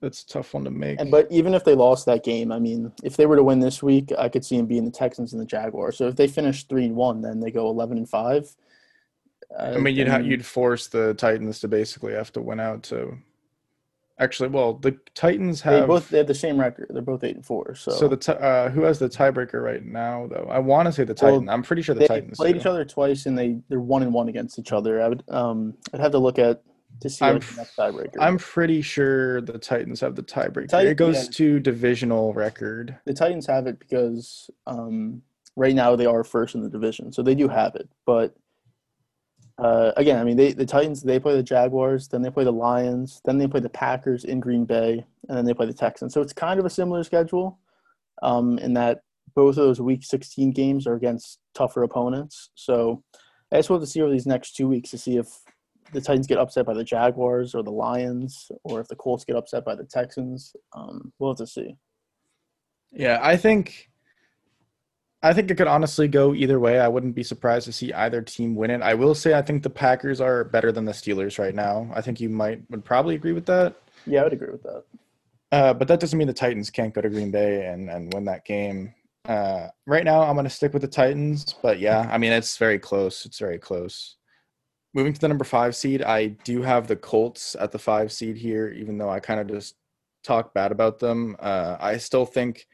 that's 0.00 0.22
a 0.22 0.26
tough 0.26 0.54
one 0.54 0.64
to 0.64 0.70
make. 0.70 1.00
And 1.00 1.10
but 1.10 1.26
even 1.30 1.54
if 1.54 1.64
they 1.64 1.74
lost 1.74 2.06
that 2.06 2.24
game, 2.24 2.50
I 2.52 2.58
mean, 2.58 2.92
if 3.04 3.16
they 3.16 3.26
were 3.26 3.36
to 3.36 3.42
win 3.42 3.60
this 3.60 3.82
week, 3.82 4.12
I 4.18 4.28
could 4.28 4.44
see 4.44 4.56
them 4.56 4.66
being 4.66 4.84
the 4.84 4.90
Texans 4.90 5.32
and 5.32 5.40
the 5.40 5.46
Jaguars. 5.46 5.96
So 5.96 6.08
if 6.08 6.16
they 6.16 6.26
finish 6.26 6.64
three 6.64 6.86
and 6.86 6.96
one, 6.96 7.20
then 7.22 7.40
they 7.40 7.50
go 7.50 7.68
eleven 7.68 7.98
and 7.98 8.08
five. 8.08 8.54
Uh, 9.58 9.74
I 9.74 9.78
mean, 9.78 9.94
you'd 9.96 10.08
ha- 10.08 10.18
you'd 10.18 10.46
force 10.46 10.86
the 10.86 11.14
Titans 11.14 11.60
to 11.60 11.68
basically 11.68 12.12
have 12.14 12.32
to 12.32 12.40
win 12.40 12.60
out 12.60 12.82
to. 12.84 13.18
Actually, 14.18 14.50
well, 14.50 14.74
the 14.74 14.92
Titans 15.14 15.62
have 15.62 15.80
they 15.80 15.86
both 15.86 16.08
they 16.10 16.18
have 16.18 16.26
the 16.26 16.34
same 16.34 16.60
record. 16.60 16.86
They're 16.90 17.00
both 17.00 17.24
eight 17.24 17.36
and 17.36 17.44
four. 17.44 17.74
So, 17.74 17.90
So 17.92 18.06
the 18.06 18.18
ti- 18.18 18.32
uh, 18.32 18.68
who 18.68 18.82
has 18.82 18.98
the 18.98 19.08
tiebreaker 19.08 19.62
right 19.62 19.82
now 19.84 20.26
though? 20.30 20.46
I 20.50 20.58
want 20.58 20.86
to 20.86 20.92
say 20.92 21.04
the 21.04 21.16
Well, 21.22 21.32
Titan. 21.32 21.48
I'm 21.48 21.62
pretty 21.62 21.80
sure 21.82 21.94
the 21.94 22.00
they 22.00 22.06
Titans. 22.08 22.36
played 22.36 22.52
do. 22.54 22.60
each 22.60 22.66
other 22.66 22.84
twice, 22.84 23.24
and 23.26 23.36
they 23.36 23.58
they're 23.70 23.80
one 23.80 24.02
and 24.02 24.12
one 24.12 24.28
against 24.28 24.58
each 24.58 24.72
other. 24.72 25.00
I 25.02 25.08
would 25.08 25.24
um 25.30 25.74
I'd 25.94 26.00
have 26.00 26.12
to 26.12 26.18
look 26.18 26.38
at 26.38 26.62
to 27.00 27.10
see 27.10 27.24
I'm 27.24 27.38
the 27.38 27.54
next 27.56 27.76
tiebreaker. 27.76 28.16
I'm 28.20 28.38
pretty 28.38 28.82
sure 28.82 29.40
the 29.40 29.58
Titans 29.58 30.00
have 30.00 30.14
the 30.14 30.22
tiebreaker. 30.22 30.84
It 30.84 30.96
goes 30.96 31.24
yeah. 31.24 31.30
to 31.32 31.60
divisional 31.60 32.34
record. 32.34 32.96
the 33.04 33.14
Titans 33.14 33.46
have 33.46 33.66
it 33.66 33.78
because 33.78 34.50
um 34.66 35.22
right 35.56 35.74
now 35.74 35.96
they 35.96 36.06
are 36.06 36.24
first 36.24 36.54
in 36.54 36.62
the 36.62 36.70
division, 36.70 37.12
so 37.12 37.22
they 37.22 37.34
do 37.34 37.48
have 37.48 37.74
it. 37.74 37.88
But 38.06 38.34
uh, 39.58 39.92
again, 39.96 40.18
I 40.18 40.24
mean, 40.24 40.36
they 40.36 40.52
the 40.52 40.64
Titans 40.64 41.02
they 41.02 41.20
play 41.20 41.34
the 41.34 41.42
Jaguars, 41.42 42.08
then 42.08 42.22
they 42.22 42.30
play 42.30 42.44
the 42.44 42.52
Lions, 42.52 43.20
then 43.24 43.36
they 43.36 43.46
play 43.46 43.60
the 43.60 43.68
Packers 43.68 44.24
in 44.24 44.40
Green 44.40 44.64
Bay, 44.64 45.04
and 45.28 45.36
then 45.36 45.44
they 45.44 45.54
play 45.54 45.66
the 45.66 45.74
Texans. 45.74 46.14
So 46.14 46.22
it's 46.22 46.32
kind 46.32 46.58
of 46.58 46.66
a 46.66 46.70
similar 46.70 47.04
schedule, 47.04 47.58
um, 48.22 48.58
in 48.58 48.72
that 48.74 49.02
both 49.34 49.50
of 49.50 49.56
those 49.56 49.80
Week 49.80 50.02
16 50.02 50.52
games 50.52 50.86
are 50.86 50.94
against 50.94 51.38
tougher 51.54 51.82
opponents. 51.82 52.50
So 52.54 53.02
I 53.52 53.56
just 53.56 53.70
want 53.70 53.82
to 53.82 53.86
see 53.86 54.00
over 54.00 54.10
these 54.10 54.26
next 54.26 54.56
two 54.56 54.66
weeks 54.66 54.90
to 54.90 54.98
see 54.98 55.18
if 55.18 55.28
the 55.92 56.00
Titans 56.00 56.26
get 56.26 56.38
upset 56.38 56.66
by 56.66 56.74
the 56.74 56.84
Jaguars 56.84 57.54
or 57.54 57.62
the 57.62 57.70
Lions, 57.70 58.50
or 58.64 58.80
if 58.80 58.88
the 58.88 58.96
Colts 58.96 59.24
get 59.24 59.36
upset 59.36 59.64
by 59.64 59.74
the 59.74 59.84
Texans. 59.84 60.54
Um, 60.74 61.12
we'll 61.18 61.30
have 61.30 61.38
to 61.38 61.46
see. 61.46 61.76
Yeah, 62.92 63.18
I 63.22 63.36
think. 63.36 63.88
I 65.22 65.34
think 65.34 65.50
it 65.50 65.56
could 65.56 65.66
honestly 65.66 66.08
go 66.08 66.34
either 66.34 66.58
way. 66.58 66.80
I 66.80 66.88
wouldn't 66.88 67.14
be 67.14 67.22
surprised 67.22 67.66
to 67.66 67.72
see 67.72 67.92
either 67.92 68.22
team 68.22 68.54
win 68.54 68.70
it. 68.70 68.80
I 68.80 68.94
will 68.94 69.14
say 69.14 69.34
I 69.34 69.42
think 69.42 69.62
the 69.62 69.68
Packers 69.68 70.18
are 70.18 70.44
better 70.44 70.72
than 70.72 70.86
the 70.86 70.92
Steelers 70.92 71.38
right 71.38 71.54
now. 71.54 71.90
I 71.94 72.00
think 72.00 72.20
you 72.20 72.30
might 72.30 72.62
would 72.70 72.86
probably 72.86 73.16
agree 73.16 73.32
with 73.32 73.44
that. 73.46 73.76
Yeah, 74.06 74.20
I 74.20 74.24
would 74.24 74.32
agree 74.32 74.50
with 74.50 74.62
that. 74.62 74.84
Uh, 75.52 75.74
but 75.74 75.88
that 75.88 76.00
doesn't 76.00 76.18
mean 76.18 76.28
the 76.28 76.32
Titans 76.32 76.70
can't 76.70 76.94
go 76.94 77.02
to 77.02 77.10
Green 77.10 77.30
Bay 77.30 77.66
and, 77.66 77.90
and 77.90 78.14
win 78.14 78.24
that 78.24 78.46
game. 78.46 78.94
Uh, 79.26 79.66
right 79.86 80.04
now, 80.04 80.22
I'm 80.22 80.34
going 80.34 80.44
to 80.44 80.50
stick 80.50 80.72
with 80.72 80.82
the 80.82 80.88
Titans. 80.88 81.54
But 81.62 81.80
yeah, 81.80 82.08
I 82.10 82.16
mean, 82.16 82.32
it's 82.32 82.56
very 82.56 82.78
close. 82.78 83.26
It's 83.26 83.38
very 83.38 83.58
close. 83.58 84.16
Moving 84.92 85.12
to 85.12 85.20
the 85.20 85.28
number 85.28 85.44
five 85.44 85.76
seed, 85.76 86.02
I 86.02 86.28
do 86.44 86.62
have 86.62 86.88
the 86.88 86.96
Colts 86.96 87.54
at 87.58 87.70
the 87.70 87.78
five 87.78 88.10
seed 88.10 88.36
here, 88.36 88.70
even 88.70 88.98
though 88.98 89.10
I 89.10 89.20
kind 89.20 89.38
of 89.38 89.46
just 89.46 89.76
talk 90.24 90.52
bad 90.52 90.72
about 90.72 90.98
them. 90.98 91.36
Uh, 91.38 91.76
I 91.78 91.96
still 91.96 92.26
think 92.26 92.66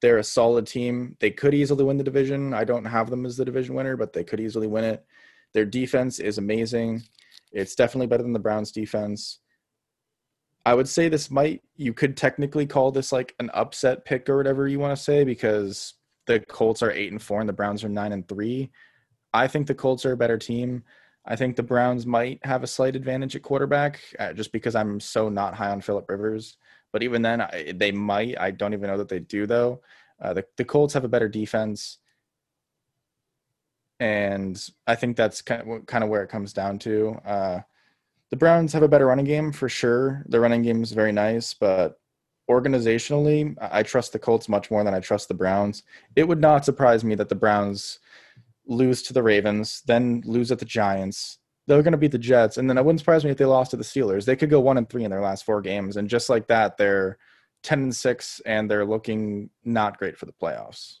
they're 0.00 0.18
a 0.18 0.24
solid 0.24 0.66
team. 0.66 1.16
They 1.18 1.30
could 1.30 1.54
easily 1.54 1.84
win 1.84 1.96
the 1.96 2.04
division. 2.04 2.54
I 2.54 2.64
don't 2.64 2.84
have 2.84 3.10
them 3.10 3.26
as 3.26 3.36
the 3.36 3.44
division 3.44 3.74
winner, 3.74 3.96
but 3.96 4.12
they 4.12 4.22
could 4.22 4.38
easily 4.38 4.66
win 4.66 4.84
it. 4.84 5.04
Their 5.52 5.64
defense 5.64 6.20
is 6.20 6.38
amazing. 6.38 7.02
It's 7.52 7.74
definitely 7.74 8.06
better 8.06 8.22
than 8.22 8.32
the 8.32 8.38
Browns' 8.38 8.72
defense. 8.72 9.40
I 10.66 10.74
would 10.74 10.88
say 10.88 11.08
this 11.08 11.30
might 11.30 11.62
you 11.76 11.92
could 11.92 12.16
technically 12.16 12.66
call 12.66 12.90
this 12.90 13.12
like 13.12 13.34
an 13.38 13.50
upset 13.52 14.04
pick 14.04 14.28
or 14.28 14.36
whatever 14.36 14.66
you 14.66 14.78
want 14.78 14.96
to 14.96 15.02
say 15.02 15.24
because 15.24 15.94
the 16.26 16.40
Colts 16.40 16.82
are 16.82 16.90
8 16.90 17.12
and 17.12 17.22
4 17.22 17.40
and 17.40 17.48
the 17.48 17.52
Browns 17.52 17.84
are 17.84 17.88
9 17.88 18.12
and 18.12 18.26
3. 18.28 18.70
I 19.34 19.46
think 19.46 19.66
the 19.66 19.74
Colts 19.74 20.06
are 20.06 20.12
a 20.12 20.16
better 20.16 20.38
team. 20.38 20.84
I 21.26 21.36
think 21.36 21.56
the 21.56 21.62
Browns 21.62 22.04
might 22.04 22.44
have 22.44 22.62
a 22.62 22.66
slight 22.66 22.96
advantage 22.96 23.34
at 23.34 23.42
quarterback 23.42 24.00
uh, 24.18 24.32
just 24.32 24.52
because 24.52 24.74
I'm 24.74 25.00
so 25.00 25.28
not 25.28 25.54
high 25.54 25.70
on 25.70 25.80
Philip 25.80 26.08
Rivers. 26.08 26.56
But 26.92 27.02
even 27.02 27.22
then, 27.22 27.40
I, 27.40 27.72
they 27.74 27.92
might. 27.92 28.38
I 28.38 28.50
don't 28.50 28.74
even 28.74 28.88
know 28.88 28.98
that 28.98 29.08
they 29.08 29.18
do 29.18 29.46
though. 29.46 29.80
Uh, 30.20 30.34
the 30.34 30.44
the 30.56 30.64
Colts 30.64 30.94
have 30.94 31.04
a 31.04 31.08
better 31.08 31.28
defense, 31.28 31.98
and 33.98 34.62
I 34.86 34.94
think 34.94 35.16
that's 35.16 35.42
kind 35.42 35.68
of 35.68 35.86
kind 35.86 36.04
of 36.04 36.10
where 36.10 36.22
it 36.22 36.28
comes 36.28 36.52
down 36.52 36.78
to. 36.80 37.18
Uh, 37.24 37.60
the 38.30 38.36
Browns 38.36 38.72
have 38.74 38.82
a 38.82 38.88
better 38.88 39.06
running 39.06 39.24
game 39.24 39.50
for 39.50 39.68
sure. 39.68 40.24
Their 40.28 40.40
running 40.40 40.62
game 40.62 40.82
is 40.82 40.92
very 40.92 41.12
nice, 41.12 41.54
but 41.54 41.98
organizationally, 42.48 43.56
I 43.60 43.80
I 43.80 43.82
trust 43.82 44.12
the 44.12 44.18
Colts 44.18 44.48
much 44.48 44.70
more 44.70 44.84
than 44.84 44.94
I 44.94 45.00
trust 45.00 45.28
the 45.28 45.34
Browns. 45.34 45.82
It 46.14 46.28
would 46.28 46.40
not 46.40 46.64
surprise 46.64 47.02
me 47.02 47.14
that 47.16 47.28
the 47.28 47.34
Browns 47.34 47.98
lose 48.66 49.02
to 49.02 49.12
the 49.12 49.22
Ravens, 49.22 49.82
then 49.86 50.22
lose 50.24 50.50
at 50.52 50.58
the 50.58 50.64
Giants. 50.64 51.38
They're 51.66 51.82
going 51.82 51.92
to 51.92 51.98
beat 51.98 52.12
the 52.12 52.18
Jets, 52.18 52.58
and 52.58 52.68
then 52.68 52.76
it 52.76 52.84
wouldn't 52.84 53.00
surprise 53.00 53.24
me 53.24 53.30
if 53.30 53.38
they 53.38 53.44
lost 53.46 53.70
to 53.70 53.76
the 53.76 53.84
Steelers. 53.84 54.24
They 54.26 54.36
could 54.36 54.50
go 54.50 54.60
one 54.60 54.76
and 54.76 54.88
three 54.88 55.04
in 55.04 55.10
their 55.10 55.22
last 55.22 55.44
four 55.44 55.62
games, 55.62 55.96
and 55.96 56.08
just 56.08 56.28
like 56.28 56.46
that, 56.48 56.76
they're 56.76 57.16
ten 57.62 57.82
and 57.84 57.96
six, 57.96 58.40
and 58.44 58.70
they're 58.70 58.84
looking 58.84 59.48
not 59.64 59.98
great 59.98 60.18
for 60.18 60.26
the 60.26 60.32
playoffs. 60.32 60.98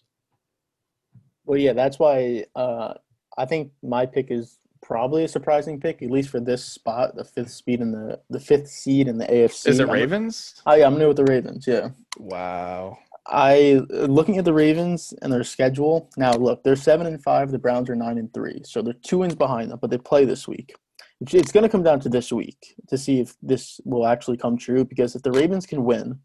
Well, 1.44 1.58
yeah, 1.58 1.74
that's 1.74 1.98
why 1.98 2.44
uh, 2.56 2.94
I 3.36 3.44
think 3.44 3.72
my 3.82 4.06
pick 4.06 4.30
is 4.30 4.58
probably 4.82 5.24
a 5.24 5.28
surprising 5.28 5.78
pick, 5.80 6.02
at 6.02 6.10
least 6.10 6.30
for 6.30 6.40
this 6.40 6.64
spot, 6.64 7.14
the 7.16 7.24
fifth 7.24 7.50
speed 7.50 7.80
in 7.82 7.92
the 7.92 8.18
the 8.30 8.40
fifth 8.40 8.68
seed 8.68 9.08
in 9.08 9.18
the 9.18 9.26
AFC. 9.26 9.66
Is 9.68 9.78
it 9.80 9.82
I'm- 9.82 9.90
Ravens? 9.90 10.62
I, 10.64 10.82
I'm 10.82 10.98
new 10.98 11.08
with 11.08 11.18
the 11.18 11.24
Ravens. 11.24 11.66
Yeah, 11.66 11.90
Wow. 12.18 12.96
I 13.26 13.80
uh, 13.92 14.04
looking 14.04 14.38
at 14.38 14.44
the 14.44 14.52
Ravens 14.52 15.14
and 15.22 15.32
their 15.32 15.44
schedule. 15.44 16.10
Now, 16.16 16.32
look, 16.32 16.62
they're 16.62 16.76
seven 16.76 17.06
and 17.06 17.22
five. 17.22 17.50
The 17.50 17.58
Browns 17.58 17.88
are 17.88 17.96
nine 17.96 18.18
and 18.18 18.32
three, 18.34 18.60
so 18.64 18.82
they're 18.82 18.92
two 18.92 19.18
wins 19.18 19.34
behind 19.34 19.70
them. 19.70 19.78
But 19.80 19.90
they 19.90 19.98
play 19.98 20.24
this 20.24 20.46
week. 20.46 20.74
It's- 21.20 21.52
going 21.52 21.62
to 21.62 21.70
come 21.70 21.82
down 21.82 22.00
to 22.00 22.08
this 22.08 22.32
week 22.32 22.74
to 22.88 22.98
see 22.98 23.20
if 23.20 23.34
this 23.40 23.80
will 23.84 24.06
actually 24.06 24.36
come 24.36 24.58
true. 24.58 24.84
Because 24.84 25.14
if 25.16 25.22
the 25.22 25.32
Ravens 25.32 25.64
can 25.64 25.84
win, 25.84 26.18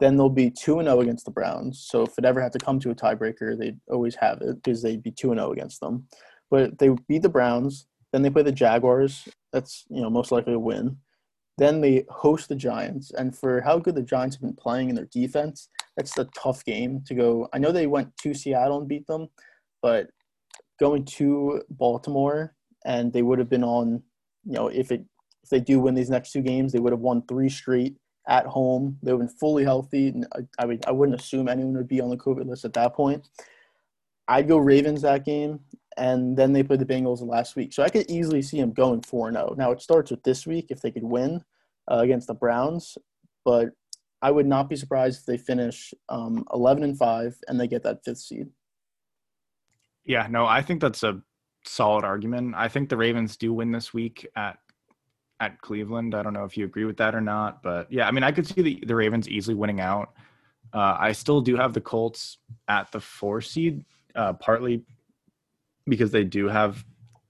then 0.00 0.16
they'll 0.16 0.28
be 0.28 0.50
two 0.50 0.80
and 0.80 0.88
zero 0.88 1.00
against 1.00 1.24
the 1.24 1.30
Browns. 1.30 1.86
So 1.88 2.02
if 2.02 2.18
it 2.18 2.24
ever 2.24 2.42
had 2.42 2.52
to 2.52 2.58
come 2.58 2.78
to 2.80 2.90
a 2.90 2.94
tiebreaker, 2.94 3.58
they'd 3.58 3.80
always 3.90 4.16
have 4.16 4.42
it 4.42 4.62
because 4.62 4.82
they'd 4.82 5.02
be 5.02 5.12
two 5.12 5.30
and 5.30 5.40
zero 5.40 5.52
against 5.52 5.80
them. 5.80 6.08
But 6.50 6.78
they 6.78 6.90
beat 7.08 7.22
the 7.22 7.28
Browns, 7.28 7.86
then 8.12 8.22
they 8.22 8.30
play 8.30 8.42
the 8.42 8.52
Jaguars. 8.52 9.26
That's 9.52 9.84
you 9.88 10.02
know 10.02 10.10
most 10.10 10.30
likely 10.30 10.52
a 10.52 10.58
win. 10.58 10.98
Then 11.58 11.80
they 11.80 12.04
host 12.10 12.48
the 12.48 12.56
Giants, 12.56 13.12
and 13.12 13.36
for 13.36 13.60
how 13.60 13.78
good 13.78 13.94
the 13.94 14.02
Giants 14.02 14.36
have 14.36 14.42
been 14.42 14.54
playing 14.54 14.88
in 14.88 14.94
their 14.94 15.06
defense, 15.06 15.68
that's 15.96 16.16
a 16.18 16.28
tough 16.36 16.64
game 16.64 17.02
to 17.06 17.14
go. 17.14 17.48
I 17.52 17.58
know 17.58 17.72
they 17.72 17.86
went 17.86 18.16
to 18.18 18.34
Seattle 18.34 18.78
and 18.78 18.88
beat 18.88 19.06
them, 19.06 19.28
but 19.82 20.08
going 20.80 21.04
to 21.04 21.62
Baltimore 21.70 22.54
and 22.84 23.12
they 23.12 23.22
would 23.22 23.38
have 23.38 23.48
been 23.48 23.64
on, 23.64 24.02
you 24.44 24.52
know, 24.52 24.68
if 24.68 24.90
it 24.90 25.04
if 25.42 25.50
they 25.50 25.60
do 25.60 25.78
win 25.78 25.94
these 25.94 26.10
next 26.10 26.32
two 26.32 26.40
games, 26.40 26.72
they 26.72 26.78
would 26.78 26.92
have 26.92 27.00
won 27.00 27.22
three 27.28 27.50
straight 27.50 27.96
at 28.26 28.46
home. 28.46 28.98
They 29.02 29.12
would 29.12 29.20
have 29.20 29.28
been 29.28 29.38
fully 29.38 29.62
healthy. 29.62 30.08
And 30.08 30.26
I, 30.34 30.40
I 30.58 30.66
would 30.66 30.86
I 30.86 30.90
wouldn't 30.90 31.20
assume 31.20 31.48
anyone 31.48 31.76
would 31.76 31.88
be 31.88 32.00
on 32.00 32.10
the 32.10 32.16
COVID 32.16 32.46
list 32.46 32.64
at 32.64 32.72
that 32.74 32.94
point. 32.94 33.28
I'd 34.26 34.48
go 34.48 34.56
Ravens 34.56 35.02
that 35.02 35.26
game, 35.26 35.60
and 35.98 36.36
then 36.36 36.52
they 36.52 36.62
played 36.62 36.80
the 36.80 36.86
Bengals 36.86 37.26
last 37.26 37.56
week, 37.56 37.74
so 37.74 37.82
I 37.82 37.90
could 37.90 38.10
easily 38.10 38.40
see 38.40 38.58
them 38.58 38.72
going 38.72 39.02
four 39.02 39.28
and 39.28 39.36
zero. 39.36 39.54
Now 39.56 39.70
it 39.70 39.82
starts 39.82 40.10
with 40.10 40.22
this 40.22 40.46
week 40.46 40.66
if 40.70 40.80
they 40.80 40.90
could 40.90 41.04
win 41.04 41.44
uh, 41.90 41.98
against 41.98 42.28
the 42.28 42.34
Browns, 42.34 42.96
but 43.44 43.68
I 44.24 44.30
would 44.30 44.46
not 44.46 44.70
be 44.70 44.76
surprised 44.76 45.20
if 45.20 45.26
they 45.26 45.36
finish 45.36 45.92
um, 46.08 46.46
11 46.54 46.82
and 46.82 46.96
5 46.96 47.36
and 47.46 47.60
they 47.60 47.68
get 47.68 47.82
that 47.82 48.02
fifth 48.06 48.20
seed. 48.20 48.48
Yeah, 50.06 50.26
no, 50.30 50.46
I 50.46 50.62
think 50.62 50.80
that's 50.80 51.02
a 51.02 51.20
solid 51.66 52.04
argument. 52.04 52.54
I 52.56 52.68
think 52.68 52.88
the 52.88 52.96
Ravens 52.96 53.36
do 53.36 53.52
win 53.52 53.70
this 53.70 53.92
week 53.92 54.26
at 54.34 54.56
at 55.40 55.60
Cleveland. 55.60 56.14
I 56.14 56.22
don't 56.22 56.32
know 56.32 56.44
if 56.44 56.56
you 56.56 56.64
agree 56.64 56.86
with 56.86 56.96
that 56.96 57.14
or 57.14 57.20
not, 57.20 57.62
but 57.62 57.92
yeah, 57.92 58.08
I 58.08 58.12
mean, 58.12 58.22
I 58.22 58.32
could 58.32 58.46
see 58.46 58.62
the, 58.62 58.82
the 58.86 58.94
Ravens 58.94 59.28
easily 59.28 59.56
winning 59.56 59.80
out. 59.80 60.14
Uh, 60.72 60.96
I 60.98 61.12
still 61.12 61.42
do 61.42 61.56
have 61.56 61.74
the 61.74 61.82
Colts 61.82 62.38
at 62.68 62.90
the 62.92 63.00
four 63.00 63.42
seed, 63.42 63.84
uh, 64.14 64.32
partly 64.32 64.84
because 65.86 66.12
they 66.12 66.24
do 66.24 66.48
have 66.48 66.82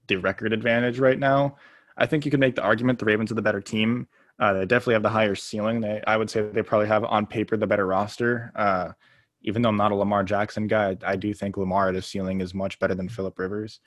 the 0.07 0.15
record 0.15 0.53
advantage 0.53 0.99
right 0.99 1.19
now. 1.19 1.57
I 1.97 2.05
think 2.05 2.23
you 2.23 2.31
can 2.31 2.39
make 2.39 2.55
the 2.55 2.63
argument 2.63 2.99
the 2.99 3.05
Ravens 3.05 3.33
are 3.33 3.35
the 3.35 3.41
better 3.41 3.59
team. 3.59 4.07
Uh, 4.39 4.53
they 4.53 4.65
definitely 4.65 4.95
have 4.95 5.03
the 5.03 5.09
higher 5.09 5.35
ceiling. 5.35 5.81
They, 5.81 6.01
I 6.05 6.17
would 6.17 6.29
say 6.29 6.41
they 6.41 6.61
probably 6.61 6.87
have 6.87 7.03
on 7.05 7.25
paper 7.25 7.55
the 7.55 7.67
better 7.67 7.85
roster. 7.85 8.51
Uh, 8.55 8.91
even 9.43 9.61
though 9.61 9.69
I'm 9.69 9.77
not 9.77 9.91
a 9.91 9.95
Lamar 9.95 10.23
Jackson 10.23 10.67
guy, 10.67 10.97
I, 11.03 11.11
I 11.11 11.15
do 11.15 11.33
think 11.33 11.55
Lamar 11.55 11.89
at 11.89 12.03
ceiling 12.03 12.41
is 12.41 12.53
much 12.53 12.79
better 12.79 12.95
than 12.95 13.07
Philip 13.07 13.37
Rivers. 13.39 13.79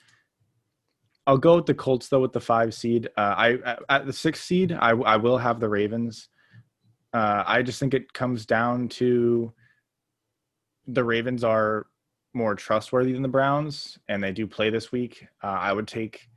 I'll 1.27 1.37
go 1.37 1.57
with 1.57 1.67
the 1.67 1.75
Colts 1.75 2.07
though 2.09 2.21
with 2.21 2.31
the 2.33 2.39
five 2.39 2.73
seed. 2.73 3.07
Uh, 3.15 3.35
I 3.37 3.75
at 3.87 4.07
the 4.07 4.13
six 4.13 4.41
seed, 4.41 4.71
I, 4.71 4.91
I 4.91 5.17
will 5.17 5.37
have 5.37 5.59
the 5.59 5.69
Ravens. 5.69 6.29
Uh, 7.13 7.43
I 7.45 7.61
just 7.61 7.79
think 7.79 7.93
it 7.93 8.13
comes 8.13 8.45
down 8.47 8.89
to 8.89 9.53
the 10.87 11.03
Ravens 11.03 11.43
are 11.43 11.85
more 12.33 12.55
trustworthy 12.55 13.13
than 13.13 13.21
the 13.21 13.27
Browns, 13.27 13.99
and 14.07 14.23
they 14.23 14.31
do 14.31 14.47
play 14.47 14.69
this 14.69 14.91
week. 14.91 15.27
Uh, 15.43 15.47
I 15.47 15.71
would 15.73 15.87
take 15.87 16.27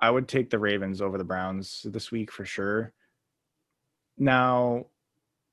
I 0.00 0.10
would 0.10 0.28
take 0.28 0.50
the 0.50 0.58
Ravens 0.58 1.00
over 1.00 1.16
the 1.16 1.24
Browns 1.24 1.86
this 1.88 2.10
week 2.10 2.30
for 2.30 2.44
sure. 2.44 2.92
Now, 4.20 4.86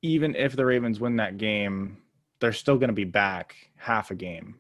even 0.02 0.36
if 0.36 0.56
the 0.56 0.66
Ravens 0.66 1.00
win 1.00 1.16
that 1.16 1.38
game, 1.38 1.98
they're 2.40 2.54
still 2.54 2.78
going 2.78 2.90
to 2.90 2.94
be 2.94 3.06
back 3.06 3.56
half 3.78 4.12
a 4.12 4.16
game. 4.16 4.60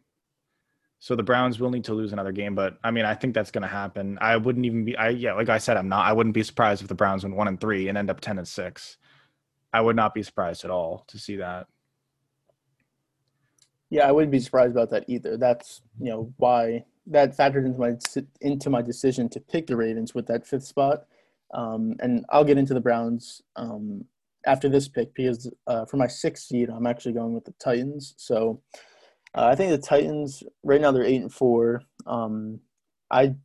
So 1.00 1.16
the 1.16 1.24
Browns 1.24 1.60
will 1.60 1.70
need 1.70 1.84
to 1.84 1.94
lose 1.94 2.14
another 2.14 2.32
game, 2.32 2.56
but 2.56 2.80
I 2.84 2.90
mean, 2.90 3.06
I 3.06 3.14
think 3.14 3.36
that's 3.36 3.52
going 3.52 3.62
to 3.62 3.68
happen. 3.68 4.18
I 4.20 4.38
wouldn't 4.38 4.66
even 4.66 4.86
be, 4.86 4.98
I 4.98 5.10
yeah, 5.10 5.34
like 5.34 5.50
I 5.50 5.60
said, 5.60 5.78
I'm 5.78 5.90
not. 5.90 6.08
I 6.08 6.14
wouldn't 6.14 6.34
be 6.34 6.42
surprised 6.42 6.82
if 6.82 6.88
the 6.88 6.96
Browns 6.96 7.24
went 7.24 7.36
one 7.36 7.48
and 7.48 7.62
three 7.62 7.88
and 7.88 7.98
end 7.98 8.10
up 8.10 8.20
ten 8.20 8.40
and 8.40 8.48
six. 8.48 8.98
I 9.72 9.82
would 9.82 9.96
not 9.96 10.16
be 10.16 10.24
surprised 10.24 10.64
at 10.64 10.72
all 10.72 11.04
to 11.10 11.20
see 11.20 11.36
that. 11.36 11.68
Yeah, 13.90 14.08
I 14.08 14.12
wouldn't 14.12 14.32
be 14.32 14.40
surprised 14.40 14.72
about 14.72 14.90
that 14.90 15.06
either. 15.08 15.38
That's 15.38 15.82
you 16.00 16.10
know 16.10 16.34
why 16.38 16.86
that 17.06 17.38
factored 17.38 17.66
into 17.66 17.80
my 17.80 17.96
into 18.42 18.70
my 18.70 18.82
decision 18.82 19.30
to 19.30 19.40
pick 19.40 19.68
the 19.68 19.76
Ravens 19.76 20.16
with 20.16 20.26
that 20.28 20.48
fifth 20.48 20.66
spot. 20.66 21.06
Um, 21.54 21.96
and 22.00 22.26
I'll 22.30 22.44
get 22.44 22.58
into 22.58 22.74
the 22.74 22.82
Browns 22.82 23.42
um, 23.56 24.06
after 24.46 24.70
this 24.70 24.88
pick 24.88 25.14
because 25.14 25.50
uh, 25.68 25.86
for 25.86 25.98
my 25.98 26.08
sixth 26.08 26.48
seed, 26.48 26.70
I'm 26.70 26.88
actually 26.88 27.14
going 27.14 27.34
with 27.34 27.46
the 27.46 27.54
Titans. 27.60 28.14
So 28.18 28.62
uh, 29.36 29.46
I 29.46 29.56
think 29.56 29.72
the 29.72 29.78
Titans 29.78 30.44
right 30.64 30.82
now 30.82 30.92
they're 30.92 31.04
eight 31.04 31.22
and 31.22 31.34
four. 31.34 31.82
Um, 32.06 32.60
I 33.12 33.36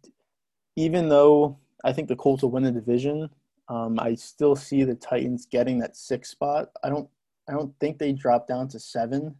even 0.77 1.09
though 1.09 1.59
I 1.85 1.93
think 1.93 2.09
the 2.09 2.17
Colts 2.17 2.43
will 2.43 2.51
win 2.51 2.63
the 2.63 2.73
division, 2.73 3.29
um, 3.69 3.99
I 4.01 4.15
still 4.15 4.57
see 4.57 4.85
the 4.85 4.95
Titans 4.95 5.47
getting 5.47 5.79
that 5.79 5.97
sixth 5.97 6.33
spot. 6.33 6.71
I 6.83 6.89
don't 6.89 7.09
I 7.49 7.53
don't 7.53 7.75
think 7.81 7.99
they 7.99 8.13
drop 8.13 8.47
down 8.47 8.69
to 8.69 8.79
seven. 8.79 9.35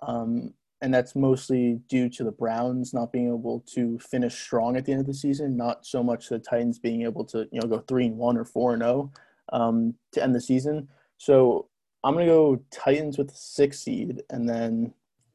Um, 0.00 0.52
and 0.84 0.92
that's 0.92 1.16
mostly 1.16 1.80
due 1.88 2.10
to 2.10 2.22
the 2.22 2.30
Browns 2.30 2.92
not 2.92 3.10
being 3.10 3.28
able 3.28 3.64
to 3.74 3.98
finish 4.00 4.38
strong 4.38 4.76
at 4.76 4.84
the 4.84 4.92
end 4.92 5.00
of 5.00 5.06
the 5.06 5.14
season, 5.14 5.56
not 5.56 5.86
so 5.86 6.02
much 6.02 6.28
the 6.28 6.38
Titans 6.38 6.78
being 6.78 7.04
able 7.04 7.24
to 7.24 7.48
you 7.50 7.58
know 7.58 7.66
go 7.66 7.78
three 7.88 8.04
and 8.04 8.18
one 8.18 8.36
or 8.36 8.44
four 8.44 8.74
and 8.74 8.82
zero 8.82 9.10
oh, 9.50 9.58
um, 9.58 9.94
to 10.12 10.22
end 10.22 10.34
the 10.34 10.42
season. 10.42 10.86
So 11.16 11.68
I'm 12.04 12.12
gonna 12.12 12.26
go 12.26 12.60
Titans 12.70 13.16
with 13.16 13.28
the 13.28 13.34
six 13.34 13.80
seed, 13.80 14.24
and 14.28 14.46
then 14.46 14.92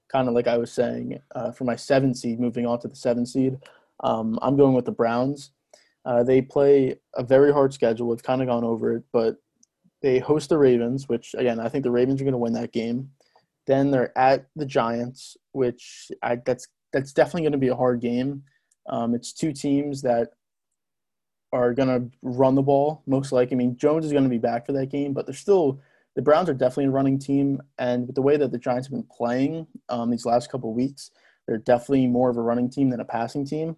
kind 0.08 0.28
of 0.28 0.36
like 0.36 0.48
I 0.48 0.60
was 0.60 0.72
saying 0.72 1.20
uh, 1.34 1.52
for 1.52 1.64
my 1.64 1.76
seven 1.76 2.14
seed, 2.14 2.40
moving 2.40 2.68
on 2.68 2.80
to 2.82 2.88
the 2.88 2.96
seven 2.96 3.26
seed, 3.26 3.58
um, 4.04 4.38
I'm 4.44 4.56
going 4.56 4.76
with 4.76 4.86
the 4.86 4.92
Browns. 4.92 5.50
Uh, 6.06 6.22
they 6.22 6.44
play 6.44 7.00
a 7.16 7.24
very 7.24 7.52
hard 7.52 7.74
schedule. 7.74 8.08
We've 8.08 8.22
kind 8.22 8.44
of 8.44 8.48
gone 8.48 8.64
over 8.64 8.98
it, 8.98 9.04
but 9.12 9.38
they 10.04 10.20
host 10.20 10.50
the 10.50 10.60
Ravens, 10.60 11.10
which 11.10 11.34
again 11.36 11.60
I 11.60 11.70
think 11.70 11.84
the 11.84 11.92
Ravens 11.92 12.22
are 12.22 12.24
going 12.24 12.34
to 12.34 12.38
win 12.38 12.54
that 12.54 12.72
game. 12.72 13.10
Then 13.70 13.92
they're 13.92 14.18
at 14.18 14.48
the 14.56 14.66
Giants, 14.66 15.38
which 15.52 16.12
I, 16.24 16.38
that's 16.44 16.68
that's 16.92 17.14
definitely 17.14 17.44
going 17.44 17.52
to 17.52 17.60
be 17.60 17.68
a 17.68 17.76
hard 17.76 18.02
game. 18.02 18.42
Um, 18.90 19.14
it's 19.14 19.32
two 19.32 19.54
teams 19.54 20.02
that 20.02 20.30
are 21.54 21.76
going 21.76 21.88
to 21.88 22.18
run 22.24 22.56
the 22.56 22.64
ball 22.64 23.04
most 23.06 23.32
likely. 23.32 23.54
I 23.54 23.58
mean, 23.60 23.78
Jones 23.78 24.08
is 24.08 24.12
going 24.12 24.24
to 24.24 24.30
be 24.30 24.40
back 24.40 24.66
for 24.66 24.72
that 24.72 24.88
game, 24.88 25.14
but 25.14 25.28
they're 25.28 25.36
still 25.36 25.80
the 26.16 26.24
Browns 26.24 26.50
are 26.50 26.56
definitely 26.56 26.86
a 26.86 26.90
running 26.90 27.20
team, 27.20 27.62
and 27.78 28.08
with 28.08 28.16
the 28.16 28.24
way 28.24 28.38
that 28.38 28.52
the 28.52 28.58
Giants 28.58 28.88
have 28.88 28.92
been 28.92 29.08
playing 29.16 29.68
um, 29.88 30.10
these 30.10 30.26
last 30.26 30.52
couple 30.52 30.74
weeks, 30.74 31.12
they're 31.46 31.60
definitely 31.60 32.08
more 32.08 32.32
of 32.32 32.38
a 32.38 32.42
running 32.42 32.72
team 32.72 32.90
than 32.90 33.02
a 33.02 33.06
passing 33.06 33.46
team. 33.46 33.76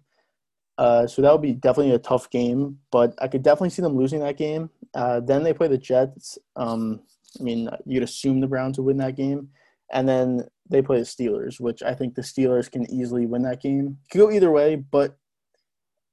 Uh, 0.78 1.06
so 1.06 1.20
that 1.20 1.30
would 1.30 1.42
be 1.42 1.52
definitely 1.52 1.92
a 1.92 1.98
tough 1.98 2.30
game, 2.30 2.78
but 2.90 3.14
I 3.20 3.28
could 3.28 3.42
definitely 3.42 3.68
see 3.68 3.82
them 3.82 3.98
losing 3.98 4.20
that 4.20 4.38
game. 4.38 4.70
Uh, 4.94 5.20
then 5.20 5.42
they 5.42 5.52
play 5.52 5.68
the 5.68 5.76
Jets. 5.76 6.38
Um, 6.56 7.02
I 7.38 7.42
mean, 7.42 7.68
you'd 7.84 8.02
assume 8.02 8.40
the 8.40 8.46
Browns 8.46 8.78
would 8.78 8.86
win 8.86 8.96
that 8.96 9.16
game 9.16 9.50
and 9.92 10.08
then 10.08 10.48
they 10.68 10.82
play 10.82 10.98
the 10.98 11.04
Steelers, 11.04 11.60
which 11.60 11.82
I 11.82 11.94
think 11.94 12.14
the 12.14 12.22
Steelers 12.22 12.70
can 12.70 12.90
easily 12.90 13.26
win 13.26 13.42
that 13.42 13.62
game. 13.62 13.98
Could 14.10 14.18
go 14.18 14.30
either 14.30 14.50
way, 14.50 14.76
but 14.76 15.16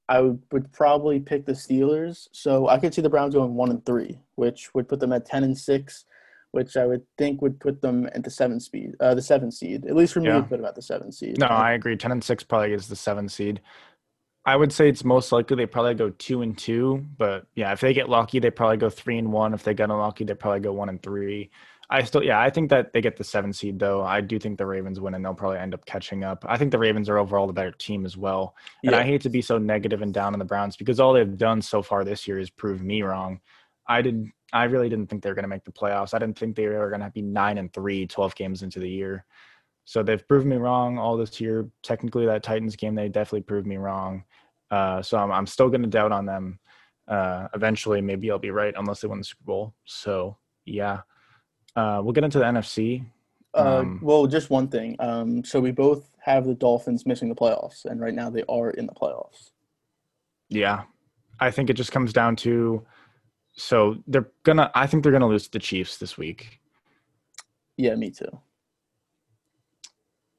I 0.08 0.20
would, 0.20 0.42
would 0.52 0.72
probably 0.72 1.20
pick 1.20 1.46
the 1.46 1.52
Steelers. 1.52 2.28
So 2.32 2.68
I 2.68 2.78
could 2.78 2.92
see 2.92 3.00
the 3.00 3.08
Browns 3.08 3.34
going 3.34 3.54
one 3.54 3.70
and 3.70 3.84
three, 3.86 4.20
which 4.34 4.74
would 4.74 4.88
put 4.88 5.00
them 5.00 5.12
at 5.12 5.24
ten 5.24 5.44
and 5.44 5.56
six, 5.56 6.04
which 6.52 6.76
I 6.76 6.86
would 6.86 7.02
think 7.16 7.40
would 7.42 7.58
put 7.58 7.80
them 7.80 8.08
at 8.12 8.24
the 8.24 8.30
seven 8.30 8.60
speed, 8.60 8.96
uh, 9.00 9.14
the 9.14 9.22
seven 9.22 9.50
seed. 9.50 9.86
At 9.86 9.96
least 9.96 10.12
for 10.12 10.20
me, 10.20 10.28
yeah. 10.28 10.42
put 10.42 10.60
about 10.60 10.74
the 10.74 10.82
seven 10.82 11.10
seed. 11.10 11.38
No, 11.38 11.46
I 11.46 11.72
agree. 11.72 11.96
Ten 11.96 12.12
and 12.12 12.22
six 12.22 12.44
probably 12.44 12.72
is 12.72 12.88
the 12.88 12.96
seven 12.96 13.28
seed. 13.28 13.60
I 14.46 14.56
would 14.56 14.72
say 14.72 14.88
it's 14.88 15.04
most 15.04 15.32
likely 15.32 15.56
they 15.56 15.66
probably 15.66 15.94
go 15.94 16.10
two 16.10 16.42
and 16.42 16.56
two, 16.56 17.04
but 17.18 17.46
yeah, 17.54 17.72
if 17.72 17.80
they 17.80 17.92
get 17.92 18.08
lucky, 18.08 18.40
they 18.40 18.50
probably 18.50 18.78
go 18.78 18.90
three 18.90 19.18
and 19.18 19.32
one. 19.32 19.52
If 19.52 19.62
they 19.62 19.74
get 19.74 19.90
unlucky, 19.90 20.24
they 20.24 20.34
probably 20.34 20.60
go 20.60 20.72
one 20.72 20.88
and 20.88 21.02
three. 21.02 21.50
I 21.92 22.04
still, 22.04 22.22
yeah, 22.22 22.40
I 22.40 22.50
think 22.50 22.70
that 22.70 22.92
they 22.92 23.00
get 23.00 23.16
the 23.16 23.24
seven 23.24 23.52
seed 23.52 23.80
though. 23.80 24.02
I 24.02 24.20
do 24.20 24.38
think 24.38 24.58
the 24.58 24.66
Ravens 24.66 25.00
win 25.00 25.14
and 25.14 25.24
they'll 25.24 25.34
probably 25.34 25.58
end 25.58 25.74
up 25.74 25.84
catching 25.86 26.22
up. 26.22 26.44
I 26.48 26.56
think 26.56 26.70
the 26.70 26.78
Ravens 26.78 27.08
are 27.08 27.18
overall 27.18 27.48
the 27.48 27.52
better 27.52 27.72
team 27.72 28.06
as 28.06 28.16
well. 28.16 28.54
And 28.84 28.92
yeah. 28.92 28.98
I 28.98 29.02
hate 29.02 29.22
to 29.22 29.28
be 29.28 29.42
so 29.42 29.58
negative 29.58 30.00
and 30.00 30.14
down 30.14 30.32
on 30.32 30.38
the 30.38 30.44
Browns 30.44 30.76
because 30.76 31.00
all 31.00 31.12
they've 31.12 31.36
done 31.36 31.60
so 31.60 31.82
far 31.82 32.04
this 32.04 32.28
year 32.28 32.38
is 32.38 32.48
prove 32.48 32.80
me 32.80 33.02
wrong. 33.02 33.40
I 33.88 34.02
did, 34.02 34.24
I 34.52 34.64
really 34.64 34.88
didn't 34.88 35.08
think 35.08 35.22
they 35.22 35.30
were 35.30 35.34
going 35.34 35.42
to 35.42 35.48
make 35.48 35.64
the 35.64 35.72
playoffs. 35.72 36.14
I 36.14 36.20
didn't 36.20 36.38
think 36.38 36.54
they 36.54 36.68
were 36.68 36.90
going 36.90 37.00
to 37.00 37.10
be 37.10 37.22
nine 37.22 37.58
and 37.58 37.72
three, 37.72 38.06
12 38.06 38.36
games 38.36 38.62
into 38.62 38.78
the 38.78 38.88
year. 38.88 39.24
So 39.84 40.04
they've 40.04 40.26
proven 40.28 40.48
me 40.48 40.58
wrong 40.58 40.96
all 40.96 41.16
this 41.16 41.40
year. 41.40 41.68
Technically, 41.82 42.24
that 42.26 42.44
Titans 42.44 42.76
game, 42.76 42.94
they 42.94 43.08
definitely 43.08 43.42
proved 43.42 43.66
me 43.66 43.78
wrong. 43.78 44.22
Uh, 44.70 45.02
so 45.02 45.18
I'm, 45.18 45.32
I'm 45.32 45.46
still 45.46 45.68
going 45.68 45.82
to 45.82 45.88
doubt 45.88 46.12
on 46.12 46.24
them. 46.24 46.60
Uh, 47.08 47.48
eventually, 47.54 48.00
maybe 48.00 48.30
I'll 48.30 48.38
be 48.38 48.52
right 48.52 48.74
unless 48.76 49.00
they 49.00 49.08
win 49.08 49.18
the 49.18 49.24
Super 49.24 49.42
Bowl. 49.42 49.74
So 49.84 50.36
yeah, 50.64 51.00
uh, 51.76 52.00
we'll 52.02 52.12
get 52.12 52.24
into 52.24 52.38
the 52.38 52.44
NFC. 52.44 53.04
Uh, 53.54 53.78
um, 53.78 53.96
uh, 53.96 54.06
well, 54.06 54.26
just 54.26 54.50
one 54.50 54.68
thing. 54.68 54.96
Um, 54.98 55.44
so 55.44 55.60
we 55.60 55.72
both 55.72 56.14
have 56.22 56.46
the 56.46 56.54
Dolphins 56.54 57.06
missing 57.06 57.28
the 57.28 57.34
playoffs, 57.34 57.84
and 57.84 58.00
right 58.00 58.14
now 58.14 58.30
they 58.30 58.44
are 58.48 58.70
in 58.70 58.86
the 58.86 58.92
playoffs. 58.92 59.50
Yeah, 60.48 60.82
I 61.38 61.50
think 61.50 61.70
it 61.70 61.74
just 61.74 61.92
comes 61.92 62.12
down 62.12 62.36
to. 62.36 62.84
So 63.52 63.96
they're 64.06 64.28
gonna. 64.44 64.70
I 64.74 64.86
think 64.86 65.02
they're 65.02 65.12
gonna 65.12 65.28
lose 65.28 65.44
to 65.44 65.52
the 65.52 65.58
Chiefs 65.58 65.98
this 65.98 66.16
week. 66.16 66.60
Yeah, 67.76 67.94
me 67.94 68.10
too. 68.10 68.40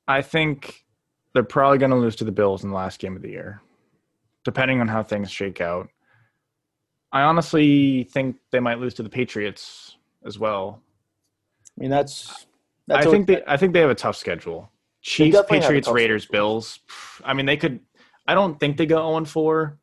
I 0.07 0.21
think 0.21 0.85
they're 1.33 1.43
probably 1.43 1.77
gonna 1.77 1.97
lose 1.97 2.15
to 2.17 2.25
the 2.25 2.31
Bills 2.31 2.63
in 2.63 2.69
the 2.69 2.75
last 2.75 2.99
game 2.99 3.15
of 3.15 3.21
the 3.21 3.29
year, 3.29 3.61
depending 4.43 4.81
on 4.81 4.87
how 4.87 5.03
things 5.03 5.31
shake 5.31 5.61
out. 5.61 5.89
I 7.13 7.23
honestly 7.23 8.05
think 8.05 8.37
they 8.51 8.61
might 8.61 8.79
lose 8.79 8.93
to 8.95 9.03
the 9.03 9.09
Patriots 9.09 9.97
as 10.25 10.39
well. 10.39 10.81
I 11.81 11.85
mean, 11.85 11.89
that's. 11.89 12.45
that's 12.85 13.07
I 13.07 13.09
think 13.09 13.25
they. 13.25 13.41
I 13.47 13.57
think 13.57 13.73
they 13.73 13.79
have 13.79 13.89
a 13.89 13.95
tough 13.95 14.15
schedule. 14.15 14.71
Chiefs, 15.01 15.41
Patriots, 15.49 15.87
Raiders, 15.87 16.23
schedule. 16.23 16.39
Bills. 16.39 16.79
I 17.23 17.33
mean, 17.33 17.47
they 17.47 17.57
could. 17.57 17.79
I 18.27 18.35
don't 18.35 18.59
think 18.59 18.77
they 18.77 18.85
go 18.85 19.01
oh 19.01 19.13
zero 19.13 19.25
four, 19.25 19.79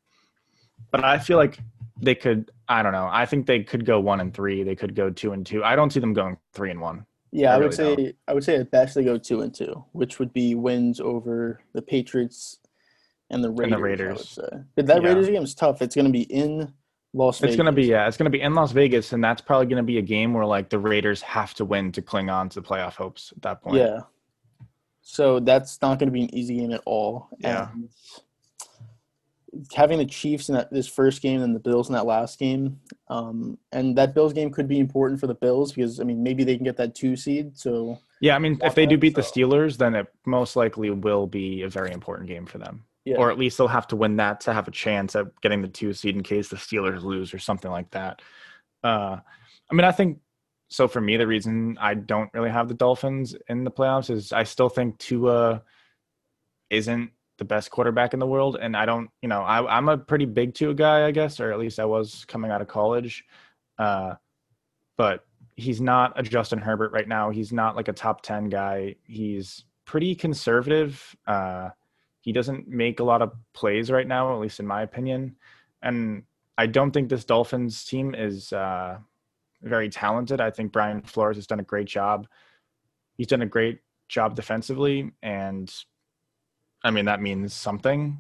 but 0.93 1.03
I 1.03 1.19
feel 1.19 1.39
like 1.39 1.59
they 2.01 2.15
could. 2.15 2.53
I 2.69 2.85
don't 2.85 2.93
know. 2.93 3.09
I 3.11 3.27
think 3.27 3.47
they 3.47 3.65
could 3.65 3.85
go 3.85 3.99
one 3.99 4.21
and 4.21 4.33
three. 4.33 4.63
They 4.63 4.77
could 4.77 4.95
go 4.95 5.11
two 5.11 5.33
and 5.33 5.45
two. 5.45 5.65
I 5.65 5.75
don't 5.75 5.93
see 5.93 5.99
them 5.99 6.13
going 6.13 6.37
three 6.53 6.71
and 6.71 6.81
one. 6.81 7.05
Yeah, 7.33 7.51
I, 7.51 7.55
I 7.55 7.57
really 7.57 7.67
would 7.67 7.75
say 7.75 7.97
don't. 7.97 8.17
I 8.29 8.35
would 8.35 8.45
say 8.45 8.55
at 8.55 8.71
best 8.71 8.95
they 8.95 9.03
go 9.03 9.19
two 9.19 9.41
and 9.41 9.53
two, 9.53 9.85
which 9.91 10.21
would 10.21 10.33
be 10.33 10.55
wins 10.55 11.01
over 11.01 11.61
the 11.73 11.83
Patriots 11.83 12.61
and 13.31 13.43
the 13.43 13.51
Raiders. 13.51 13.65
And 13.65 13.73
the 13.73 13.79
Raiders. 13.83 14.39
But 14.77 14.87
that 14.87 15.03
yeah. 15.03 15.09
Raiders 15.09 15.29
game 15.29 15.43
is 15.43 15.57
tough. 15.57 15.83
It's 15.83 15.97
going 15.97 16.07
to 16.07 16.13
be 16.13 16.23
in 16.23 16.73
Las 17.15 17.39
Vegas. 17.39 17.55
It's 17.55 17.57
gonna 17.57 17.73
be 17.73 17.85
yeah, 17.85 18.07
it's 18.07 18.17
gonna 18.17 18.31
be 18.31 18.41
in 18.41 18.55
Las 18.55 18.73
Vegas, 18.73 19.13
and 19.13 19.23
that's 19.23 19.41
probably 19.41 19.67
gonna 19.67 19.83
be 19.83 19.99
a 19.99 20.03
game 20.03 20.35
where 20.35 20.45
like 20.45 20.69
the 20.69 20.79
Raiders 20.79 21.23
have 21.23 21.55
to 21.55 21.65
win 21.65 21.93
to 21.93 22.03
cling 22.03 22.31
on 22.31 22.49
to 22.51 22.61
the 22.61 22.67
playoff 22.67 22.95
hopes 22.95 23.33
at 23.35 23.43
that 23.43 23.63
point. 23.63 23.77
Yeah. 23.77 24.01
So 25.01 25.41
that's 25.41 25.81
not 25.81 25.99
gonna 25.99 26.11
be 26.11 26.25
an 26.25 26.35
easy 26.35 26.57
game 26.57 26.73
at 26.73 26.83
all. 26.85 27.29
Yeah. 27.39 27.71
And 27.73 27.89
having 29.75 29.99
the 29.99 30.05
Chiefs 30.05 30.49
in 30.49 30.55
that 30.55 30.71
this 30.71 30.87
first 30.87 31.23
game 31.23 31.43
and 31.43 31.55
the 31.55 31.61
Bills 31.61 31.89
in 31.89 31.95
that 31.95 32.07
last 32.07 32.39
game, 32.39 32.79
um, 33.09 33.59
and 33.73 33.97
that 33.97 34.15
Bills 34.15 34.33
game 34.33 34.51
could 34.51 34.69
be 34.69 34.79
important 34.79 35.19
for 35.21 35.27
the 35.27 35.35
Bills 35.35 35.73
because 35.73 36.01
I 36.01 36.05
mean 36.05 36.23
maybe 36.23 36.45
they 36.45 36.57
can 36.57 36.65
get 36.65 36.77
that 36.77 36.95
two 36.95 37.17
seed. 37.17 37.57
So 37.57 37.99
yeah, 38.21 38.37
I 38.37 38.39
mean 38.39 38.59
if 38.63 38.75
they 38.75 38.87
do 38.87 38.99
beat 38.99 39.15
the 39.15 39.23
Steelers, 39.23 39.77
then 39.79 39.95
it 39.95 40.07
most 40.27 40.57
likely 40.57 40.91
will 40.91 41.27
be 41.27 41.63
a 41.63 41.69
very 41.69 41.93
important 41.93 42.29
game 42.29 42.47
for 42.47 42.59
them. 42.59 42.85
Yeah. 43.09 43.17
or 43.17 43.31
at 43.31 43.39
least 43.39 43.59
they'll 43.59 43.69
have 43.69 43.87
to 43.89 43.97
win 43.97 44.17
that 44.17 44.41
to 44.43 44.53
have 44.53 44.69
a 44.69 44.73
chance 44.73 45.17
at 45.17 45.27
getting 45.41 45.63
the 45.63 45.69
two 45.69 45.93
seed 45.93 46.15
in 46.17 46.23
case 46.23 46.49
the 46.49 46.57
Steelers 46.57 47.03
lose 47.03 47.33
or 47.33 47.39
something 47.39 47.71
like 47.71 47.91
that. 47.91 48.21
Uh, 48.85 49.19
I 49.71 49.75
mean, 49.75 49.85
I 49.85 49.93
think 49.93 50.19
so. 50.69 50.89
For 50.89 51.01
me, 51.01 51.17
the 51.17 51.27
reason 51.27 51.79
I 51.81 51.95
don't 51.95 52.31
really 52.35 52.51
have 52.51 52.69
the 52.69 52.75
Dolphins 52.75 53.35
in 53.49 53.65
the 53.65 53.71
playoffs 53.71 54.11
is 54.11 54.33
I 54.33 54.45
still 54.45 54.69
think 54.69 54.99
Tua 54.99 55.63
isn't 56.71 57.11
the 57.39 57.45
best 57.45 57.71
quarterback 57.71 58.15
in 58.15 58.21
the 58.21 58.27
world, 58.27 58.59
and 58.61 58.77
I 58.77 58.85
don't, 58.85 59.11
you 59.23 59.29
know, 59.29 59.43
I, 59.43 59.77
I'm 59.77 59.89
a 59.89 59.97
pretty 59.97 60.27
big 60.27 60.55
Tua 60.55 60.75
guy, 60.75 61.07
I 61.07 61.13
guess, 61.13 61.41
or 61.41 61.53
at 61.53 61.59
least 61.59 61.79
I 61.79 61.85
was 61.85 62.25
coming 62.27 62.51
out 62.51 62.61
of 62.61 62.69
college. 62.69 63.25
Uh, 63.79 64.15
but 64.97 65.25
he's 65.57 65.81
not 65.81 66.19
a 66.19 66.23
Justin 66.23 66.59
Herbert 66.59 66.93
right 66.93 67.07
now. 67.09 67.31
He's 67.31 67.53
not 67.53 67.77
like 67.77 67.89
a 67.89 67.93
top 67.93 68.23
ten 68.23 68.49
guy. 68.49 68.97
He's 69.05 69.65
pretty 69.87 70.15
conservative. 70.15 71.17
Uh, 71.27 71.71
he 72.21 72.33
doesn't 72.33 72.69
make 72.69 73.01
a 73.01 73.05
lot 73.05 73.23
of 73.23 73.33
plays 73.55 73.91
right 73.91 74.07
now, 74.07 74.33
at 74.33 74.41
least 74.41 74.61
in 74.61 74.67
my 74.67 74.83
opinion. 74.83 75.37
And 75.83 76.25
I 76.57 76.67
don't 76.67 76.91
think 76.91 77.09
this 77.09 77.25
Dolphins 77.25 77.85
team 77.85 78.15
is 78.15 78.53
uh, 78.53 78.99
very 79.63 79.89
talented. 79.89 80.41
I 80.41 80.51
think 80.51 80.73
Brian 80.73 81.03
Flores 81.03 81.37
has 81.37 81.47
done 81.47 81.61
a 81.61 81.65
great 81.65 81.87
job. 81.87 82.27
He's 83.17 83.29
done 83.29 83.43
a 83.43 83.47
great 83.47 83.81
job 84.09 84.35
defensively, 84.35 85.13
and 85.23 85.73
I 86.83 86.91
mean 86.91 87.05
that 87.07 87.23
means 87.23 87.55
something. 87.55 88.19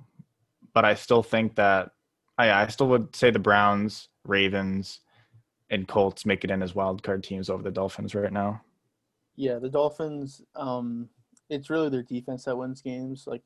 But 0.74 0.84
I 0.84 0.94
still 0.94 1.22
think 1.22 1.56
that 1.56 1.90
I, 2.36 2.50
I 2.50 2.66
still 2.68 2.88
would 2.88 3.14
say 3.14 3.30
the 3.30 3.38
Browns, 3.38 4.08
Ravens, 4.24 5.00
and 5.70 5.88
Colts 5.88 6.24
make 6.24 6.44
it 6.44 6.50
in 6.50 6.62
as 6.62 6.74
wild 6.74 7.02
card 7.02 7.24
teams 7.24 7.50
over 7.50 7.62
the 7.62 7.70
Dolphins 7.70 8.14
right 8.14 8.32
now. 8.32 8.60
Yeah, 9.36 9.58
the 9.58 9.68
Dolphins. 9.68 10.42
Um, 10.54 11.08
it's 11.50 11.70
really 11.70 11.88
their 11.88 12.02
defense 12.02 12.44
that 12.44 12.56
wins 12.56 12.82
games. 12.82 13.24
Like 13.26 13.42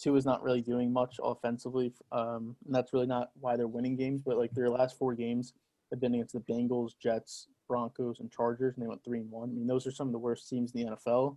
Tua 0.00 0.16
is 0.16 0.24
not 0.24 0.42
really 0.42 0.62
doing 0.62 0.92
much 0.92 1.16
offensively, 1.22 1.92
um, 2.12 2.56
and 2.64 2.74
that's 2.74 2.92
really 2.92 3.06
not 3.06 3.30
why 3.40 3.56
they're 3.56 3.68
winning 3.68 3.96
games. 3.96 4.22
But 4.24 4.38
like 4.38 4.52
their 4.52 4.70
last 4.70 4.98
four 4.98 5.14
games 5.14 5.52
have 5.90 6.00
been 6.00 6.14
against 6.14 6.34
the 6.34 6.40
Bengals, 6.40 6.92
Jets, 7.00 7.48
Broncos, 7.68 8.20
and 8.20 8.30
Chargers, 8.30 8.74
and 8.76 8.84
they 8.84 8.88
went 8.88 9.04
three 9.04 9.20
and 9.20 9.30
one. 9.30 9.50
I 9.50 9.52
mean, 9.52 9.66
those 9.66 9.86
are 9.86 9.92
some 9.92 10.08
of 10.08 10.12
the 10.12 10.18
worst 10.18 10.48
teams 10.48 10.72
in 10.72 10.86
the 10.86 10.96
NFL. 10.96 11.36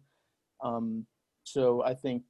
Um, 0.62 1.06
so 1.44 1.84
I 1.84 1.94
think 1.94 2.24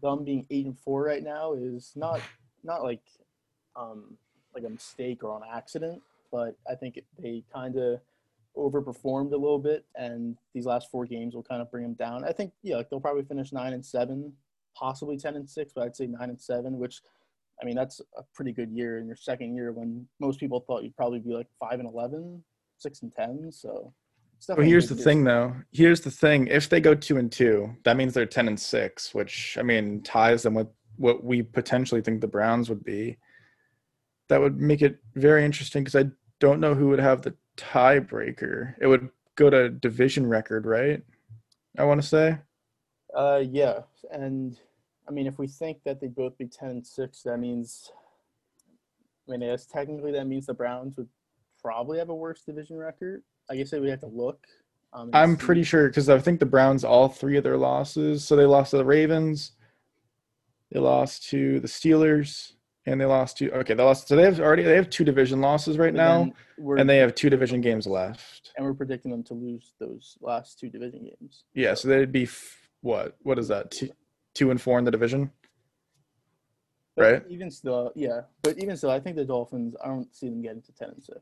them 0.00 0.24
being 0.24 0.46
eight 0.50 0.66
and 0.66 0.78
four 0.78 1.04
right 1.04 1.22
now 1.22 1.54
is 1.54 1.92
not 1.94 2.20
not 2.64 2.82
like 2.82 3.02
um, 3.76 4.16
like 4.54 4.64
a 4.64 4.70
mistake 4.70 5.22
or 5.22 5.32
on 5.32 5.42
accident, 5.54 6.02
but 6.32 6.56
I 6.68 6.74
think 6.74 6.98
they 7.18 7.44
kind 7.52 7.76
of 7.76 8.00
overperformed 8.56 9.32
a 9.32 9.36
little 9.36 9.58
bit, 9.58 9.84
and 9.96 10.36
these 10.54 10.66
last 10.66 10.90
four 10.90 11.06
games 11.06 11.34
will 11.34 11.42
kind 11.42 11.62
of 11.62 11.70
bring 11.70 11.84
them 11.84 11.94
down. 11.94 12.24
I 12.24 12.32
think 12.32 12.52
yeah, 12.62 12.76
like 12.76 12.90
they'll 12.90 13.00
probably 13.00 13.24
finish 13.24 13.52
nine 13.52 13.72
and 13.72 13.84
seven, 13.84 14.32
possibly 14.78 15.16
ten 15.16 15.36
and 15.36 15.48
six, 15.48 15.72
but 15.74 15.84
I'd 15.84 15.96
say 15.96 16.06
nine 16.06 16.30
and 16.30 16.40
seven, 16.40 16.78
which 16.78 17.00
I 17.60 17.66
mean 17.66 17.76
that's 17.76 18.00
a 18.16 18.22
pretty 18.34 18.52
good 18.52 18.70
year 18.70 18.98
in 18.98 19.06
your 19.06 19.16
second 19.16 19.54
year 19.54 19.72
when 19.72 20.06
most 20.20 20.38
people 20.38 20.60
thought 20.60 20.82
you'd 20.82 20.96
probably 20.96 21.18
be 21.18 21.34
like 21.34 21.48
five 21.58 21.80
and 21.80 21.88
11, 21.88 22.42
6 22.78 23.02
and 23.02 23.12
ten. 23.14 23.52
So. 23.52 23.92
Well, 24.48 24.60
here's 24.60 24.88
the 24.88 24.94
thing, 24.94 25.24
though. 25.24 25.52
Here's 25.72 26.00
the 26.00 26.12
thing: 26.12 26.46
if 26.46 26.68
they 26.68 26.80
go 26.80 26.94
two 26.94 27.16
and 27.16 27.30
two, 27.30 27.74
that 27.82 27.96
means 27.96 28.14
they're 28.14 28.24
ten 28.24 28.46
and 28.46 28.58
six, 28.58 29.12
which 29.12 29.58
I 29.58 29.62
mean 29.62 30.00
ties 30.02 30.44
them 30.44 30.54
with 30.54 30.68
what 30.96 31.24
we 31.24 31.42
potentially 31.42 32.00
think 32.02 32.20
the 32.20 32.28
Browns 32.28 32.68
would 32.68 32.84
be. 32.84 33.18
That 34.28 34.40
would 34.40 34.60
make 34.60 34.80
it 34.80 34.98
very 35.16 35.44
interesting 35.44 35.82
because 35.82 35.96
I 35.96 36.10
don't 36.38 36.60
know 36.60 36.74
who 36.74 36.88
would 36.88 37.00
have 37.00 37.22
the 37.22 37.34
tiebreaker. 37.56 38.74
It 38.80 38.86
would 38.86 39.08
go 39.34 39.50
to 39.50 39.70
division 39.70 40.26
record, 40.26 40.66
right? 40.66 41.02
I 41.76 41.84
want 41.84 42.00
to 42.00 42.06
say. 42.06 42.38
Uh, 43.14 43.42
yeah, 43.44 43.80
and 44.12 44.58
I 45.08 45.10
mean, 45.10 45.26
if 45.26 45.38
we 45.38 45.48
think 45.48 45.78
that 45.84 46.00
they'd 46.00 46.14
both 46.14 46.36
be 46.36 46.46
ten 46.46 46.70
and 46.70 46.86
six, 46.86 47.22
that 47.22 47.38
means. 47.38 47.90
I 49.26 49.32
mean, 49.32 49.42
yes, 49.42 49.66
technically 49.66 50.12
that 50.12 50.26
means 50.26 50.46
the 50.46 50.54
Browns 50.54 50.96
would 50.96 51.08
probably 51.62 51.98
have 51.98 52.08
a 52.08 52.14
worse 52.14 52.42
division 52.42 52.76
record. 52.76 53.22
I 53.50 53.56
guess 53.56 53.72
we 53.72 53.88
have 53.90 54.00
to 54.00 54.06
look. 54.06 54.46
Um, 54.92 55.10
I'm 55.12 55.38
see. 55.38 55.44
pretty 55.44 55.62
sure 55.64 55.88
because 55.88 56.08
I 56.08 56.18
think 56.18 56.40
the 56.40 56.46
Browns 56.46 56.84
all 56.84 57.08
three 57.08 57.36
of 57.36 57.44
their 57.44 57.56
losses. 57.56 58.24
So 58.24 58.36
they 58.36 58.46
lost 58.46 58.70
to 58.70 58.78
the 58.78 58.84
Ravens, 58.84 59.52
they 60.72 60.80
lost 60.80 61.28
to 61.30 61.60
the 61.60 61.68
Steelers, 61.68 62.52
and 62.86 63.00
they 63.00 63.04
lost 63.04 63.38
to 63.38 63.50
okay. 63.52 63.74
They 63.74 63.82
lost. 63.82 64.08
So 64.08 64.16
they 64.16 64.22
have 64.22 64.40
already 64.40 64.62
they 64.62 64.76
have 64.76 64.90
two 64.90 65.04
division 65.04 65.40
losses 65.40 65.78
right 65.78 65.94
now, 65.94 66.30
and 66.58 66.88
they 66.88 66.98
have 66.98 67.14
two 67.14 67.30
division 67.30 67.60
games 67.60 67.86
left. 67.86 68.52
And 68.56 68.66
we're 68.66 68.74
predicting 68.74 69.10
them 69.10 69.22
to 69.24 69.34
lose 69.34 69.74
those 69.78 70.16
last 70.20 70.58
two 70.58 70.68
division 70.70 71.04
games. 71.04 71.44
Yeah, 71.54 71.74
so, 71.74 71.82
so 71.82 71.88
they'd 71.88 72.12
be 72.12 72.24
f- 72.24 72.68
what? 72.80 73.16
What 73.22 73.38
is 73.38 73.48
that? 73.48 73.70
Two, 73.70 73.90
two 74.38 74.52
and 74.52 74.60
four 74.60 74.78
in 74.78 74.84
the 74.84 74.90
division. 74.90 75.30
But 76.96 77.12
right. 77.12 77.22
Even 77.28 77.50
still, 77.50 77.92
yeah. 77.96 78.22
But 78.42 78.58
even 78.58 78.76
still, 78.76 78.90
I 78.90 79.00
think 79.00 79.16
the 79.16 79.24
Dolphins. 79.24 79.74
I 79.82 79.88
don't 79.88 80.14
see 80.14 80.28
them 80.28 80.42
getting 80.42 80.62
to 80.62 80.72
ten 80.72 80.90
and 80.90 81.02
six. 81.02 81.18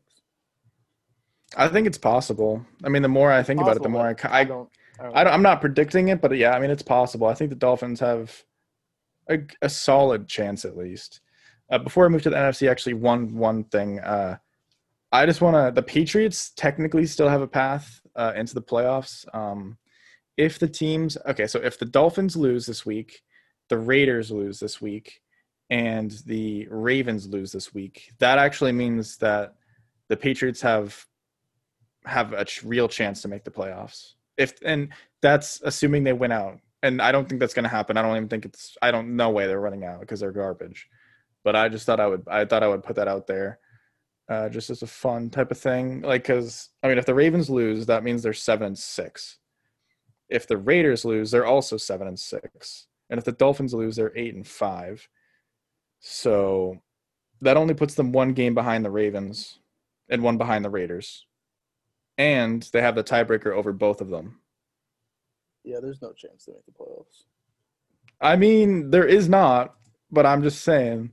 I 1.56 1.68
think 1.68 1.86
it's 1.86 1.98
possible. 1.98 2.64
I 2.84 2.88
mean, 2.88 3.02
the 3.02 3.08
more 3.08 3.32
I 3.32 3.42
think 3.42 3.60
about 3.60 3.76
it, 3.76 3.82
the 3.82 3.88
more 3.88 4.06
I, 4.06 4.28
I, 4.28 4.40
I 4.40 4.44
don't, 4.44 4.68
I 5.00 5.24
don't, 5.24 5.32
I'm 5.32 5.42
not 5.42 5.60
predicting 5.60 6.08
it, 6.08 6.20
but 6.20 6.36
yeah, 6.36 6.52
I 6.52 6.58
mean, 6.58 6.70
it's 6.70 6.82
possible. 6.82 7.28
I 7.28 7.34
think 7.34 7.50
the 7.50 7.56
Dolphins 7.56 8.00
have 8.00 8.42
a, 9.30 9.38
a 9.62 9.68
solid 9.68 10.26
chance 10.26 10.64
at 10.64 10.76
least. 10.76 11.20
Uh, 11.70 11.78
before 11.78 12.04
I 12.04 12.08
move 12.08 12.22
to 12.22 12.30
the 12.30 12.36
NFC, 12.36 12.70
actually, 12.70 12.94
one 12.94 13.36
one 13.36 13.64
thing. 13.64 14.00
Uh, 14.00 14.36
I 15.12 15.24
just 15.24 15.40
want 15.40 15.56
to. 15.56 15.72
The 15.74 15.86
Patriots 15.86 16.50
technically 16.56 17.06
still 17.06 17.28
have 17.28 17.42
a 17.42 17.48
path 17.48 18.00
uh, 18.16 18.32
into 18.36 18.54
the 18.54 18.62
playoffs. 18.62 19.24
Um, 19.34 19.78
if 20.36 20.58
the 20.58 20.68
teams, 20.68 21.16
okay, 21.26 21.46
so 21.46 21.60
if 21.60 21.78
the 21.78 21.86
Dolphins 21.86 22.36
lose 22.36 22.66
this 22.66 22.84
week, 22.84 23.22
the 23.68 23.78
Raiders 23.78 24.30
lose 24.30 24.60
this 24.60 24.80
week, 24.80 25.22
and 25.70 26.10
the 26.26 26.68
Ravens 26.70 27.26
lose 27.26 27.52
this 27.52 27.74
week, 27.74 28.12
that 28.18 28.38
actually 28.38 28.72
means 28.72 29.16
that 29.18 29.54
the 30.08 30.16
Patriots 30.16 30.60
have 30.60 31.06
have 32.04 32.32
a 32.32 32.46
real 32.62 32.88
chance 32.88 33.22
to 33.22 33.28
make 33.28 33.44
the 33.44 33.50
playoffs. 33.50 34.12
If 34.36 34.54
and 34.64 34.90
that's 35.22 35.60
assuming 35.64 36.04
they 36.04 36.12
win 36.12 36.32
out. 36.32 36.60
And 36.82 37.02
I 37.02 37.10
don't 37.10 37.28
think 37.28 37.40
that's 37.40 37.54
going 37.54 37.64
to 37.64 37.68
happen. 37.68 37.96
I 37.96 38.02
don't 38.02 38.16
even 38.16 38.28
think 38.28 38.44
it's 38.44 38.76
I 38.80 38.90
don't 38.90 39.16
know 39.16 39.30
way 39.30 39.46
they're 39.46 39.60
running 39.60 39.84
out 39.84 40.00
because 40.00 40.20
they're 40.20 40.30
garbage. 40.30 40.88
But 41.42 41.56
I 41.56 41.68
just 41.68 41.86
thought 41.86 42.00
I 42.00 42.06
would 42.06 42.22
I 42.28 42.44
thought 42.44 42.62
I 42.62 42.68
would 42.68 42.84
put 42.84 42.96
that 42.96 43.08
out 43.08 43.26
there. 43.26 43.58
Uh, 44.28 44.48
just 44.48 44.70
as 44.70 44.82
a 44.82 44.86
fun 44.86 45.30
type 45.30 45.50
of 45.50 45.58
thing. 45.58 46.02
Like 46.02 46.24
cuz 46.24 46.68
I 46.82 46.88
mean 46.88 46.98
if 46.98 47.06
the 47.06 47.14
Ravens 47.14 47.50
lose, 47.50 47.86
that 47.86 48.04
means 48.04 48.22
they're 48.22 48.32
7 48.32 48.66
and 48.66 48.78
6. 48.78 49.38
If 50.28 50.46
the 50.46 50.56
Raiders 50.56 51.04
lose, 51.04 51.30
they're 51.30 51.46
also 51.46 51.76
7 51.76 52.06
and 52.06 52.18
6. 52.18 52.86
And 53.10 53.18
if 53.18 53.24
the 53.24 53.32
Dolphins 53.32 53.74
lose, 53.74 53.96
they're 53.96 54.16
8 54.16 54.34
and 54.34 54.46
5. 54.46 55.08
So 56.00 56.78
that 57.40 57.56
only 57.56 57.74
puts 57.74 57.94
them 57.94 58.12
one 58.12 58.32
game 58.32 58.54
behind 58.54 58.84
the 58.84 58.90
Ravens 58.90 59.58
and 60.08 60.22
one 60.22 60.38
behind 60.38 60.64
the 60.64 60.70
Raiders 60.70 61.26
and 62.18 62.68
they 62.72 62.80
have 62.80 62.94
the 62.94 63.04
tiebreaker 63.04 63.52
over 63.52 63.72
both 63.72 64.00
of 64.00 64.08
them. 64.08 64.40
Yeah, 65.64 65.78
there's 65.82 66.02
no 66.02 66.12
chance 66.12 66.44
to 66.44 66.52
make 66.52 66.64
the 66.64 66.72
playoffs. 66.72 67.24
I 68.20 68.36
mean, 68.36 68.90
there 68.90 69.06
is 69.06 69.28
not, 69.28 69.74
but 70.10 70.24
I'm 70.24 70.42
just 70.42 70.62
saying 70.62 71.10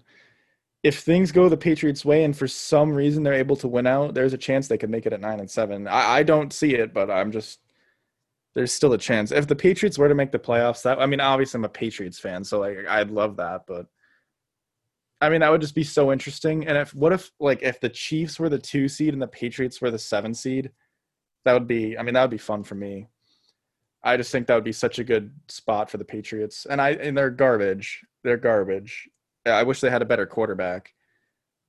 if 0.83 0.99
things 0.99 1.31
go 1.31 1.49
the 1.49 1.57
Patriots' 1.57 2.05
way 2.05 2.23
and 2.23 2.37
for 2.37 2.47
some 2.47 2.93
reason 2.93 3.23
they're 3.23 3.33
able 3.33 3.55
to 3.57 3.67
win 3.67 3.87
out, 3.87 4.13
there's 4.13 4.33
a 4.33 4.37
chance 4.37 4.67
they 4.67 4.77
could 4.77 4.89
make 4.89 5.05
it 5.05 5.13
at 5.13 5.21
nine 5.21 5.39
and 5.39 5.49
seven. 5.49 5.87
I, 5.87 6.17
I 6.17 6.23
don't 6.23 6.53
see 6.53 6.75
it, 6.75 6.93
but 6.93 7.09
I'm 7.09 7.31
just 7.31 7.59
there's 8.55 8.73
still 8.73 8.93
a 8.93 8.97
chance. 8.97 9.31
If 9.31 9.47
the 9.47 9.55
Patriots 9.55 9.97
were 9.97 10.09
to 10.09 10.15
make 10.15 10.31
the 10.31 10.39
playoffs, 10.39 10.83
that 10.83 10.99
I 10.99 11.05
mean, 11.05 11.19
obviously 11.19 11.57
I'm 11.57 11.65
a 11.65 11.69
Patriots 11.69 12.19
fan, 12.19 12.43
so 12.43 12.59
like 12.59 12.77
I'd 12.87 13.11
love 13.11 13.37
that, 13.37 13.61
but 13.67 13.87
I 15.21 15.29
mean 15.29 15.41
that 15.41 15.51
would 15.51 15.61
just 15.61 15.75
be 15.75 15.83
so 15.83 16.11
interesting. 16.11 16.67
And 16.67 16.77
if 16.77 16.93
what 16.93 17.13
if 17.13 17.31
like 17.39 17.63
if 17.63 17.79
the 17.79 17.89
Chiefs 17.89 18.39
were 18.39 18.49
the 18.49 18.59
two 18.59 18.87
seed 18.87 19.13
and 19.13 19.21
the 19.21 19.27
Patriots 19.27 19.81
were 19.81 19.91
the 19.91 19.99
seven 19.99 20.33
seed? 20.33 20.71
that 21.45 21.53
would 21.53 21.67
be 21.67 21.97
I 21.97 22.03
mean 22.03 22.13
that 22.13 22.21
would 22.21 22.31
be 22.31 22.37
fun 22.37 22.63
for 22.63 22.75
me. 22.75 23.07
I 24.03 24.17
just 24.17 24.31
think 24.31 24.47
that 24.47 24.55
would 24.55 24.63
be 24.63 24.73
such 24.73 24.99
a 24.99 25.03
good 25.03 25.31
spot 25.47 25.89
for 25.89 25.97
the 25.97 26.05
Patriots. 26.05 26.65
And 26.69 26.81
I 26.81 26.91
and 26.91 27.17
they're 27.17 27.29
garbage. 27.29 28.01
They're 28.23 28.37
garbage. 28.37 29.09
I 29.45 29.63
wish 29.63 29.81
they 29.81 29.89
had 29.89 30.01
a 30.01 30.05
better 30.05 30.25
quarterback. 30.25 30.93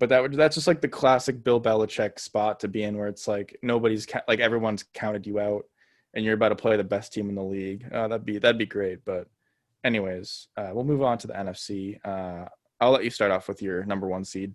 But 0.01 0.09
that 0.09 0.23
would 0.23 0.33
that's 0.35 0.57
just 0.57 0.67
like 0.67 0.81
the 0.81 0.89
classic 0.89 1.45
Bill 1.45 1.61
Belichick 1.61 2.19
spot 2.19 2.61
to 2.61 2.69
be 2.69 2.83
in 2.83 2.97
where 2.97 3.09
it's 3.09 3.29
like 3.29 3.59
nobody's 3.63 4.07
like 4.29 4.41
everyone's 4.41 4.85
counted 4.95 5.27
you 5.27 5.39
out 5.39 5.65
and 6.15 6.25
you're 6.25 6.35
about 6.35 6.51
to 6.51 6.57
play 6.57 6.77
the 6.77 6.85
best 6.85 7.13
team 7.13 7.29
in 7.29 7.35
the 7.35 7.43
league. 7.43 7.87
Uh, 7.93 8.09
that'd 8.09 8.25
be 8.25 8.39
that'd 8.39 8.59
be 8.59 8.67
great, 8.67 9.05
but 9.05 9.29
anyways, 9.85 10.49
uh, 10.57 10.71
we'll 10.73 10.85
move 10.85 11.03
on 11.03 11.19
to 11.19 11.27
the 11.27 11.35
NFC. 11.35 11.99
Uh, 12.05 12.49
I'll 12.81 12.93
let 12.93 13.05
you 13.05 13.11
start 13.11 13.31
off 13.31 13.49
with 13.49 13.63
your 13.63 13.85
number 13.85 14.09
1 14.09 14.25
seed. 14.25 14.55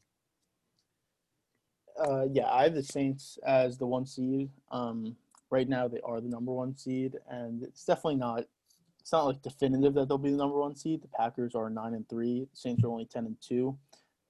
Uh, 2.00 2.26
yeah, 2.32 2.50
I 2.50 2.64
have 2.64 2.76
the 2.76 2.84
Saints 2.84 3.38
as 3.46 3.78
the 3.78 3.86
one 3.86 4.06
seed. 4.06 4.50
Um, 4.72 5.16
right 5.50 5.68
now, 5.68 5.88
they 5.88 6.00
are 6.02 6.22
the 6.22 6.30
number 6.30 6.52
one 6.52 6.78
seed, 6.78 7.18
and 7.30 7.64
it's 7.64 7.84
definitely 7.84 8.16
not. 8.16 8.46
It's 9.00 9.12
not 9.12 9.26
like 9.26 9.42
definitive 9.42 9.94
that 9.96 10.08
they'll 10.08 10.18
be 10.18 10.32
the 10.32 10.38
number 10.38 10.60
one 10.60 10.76
seed. 10.76 11.02
The 11.02 11.08
Packers 11.10 11.56
are 11.56 11.70
nine 11.70 11.94
and 11.94 12.08
three. 12.08 12.48
Saints 12.54 12.84
are 12.84 12.90
only 12.90 13.06
ten 13.06 13.26
and 13.26 13.36
two, 13.42 13.78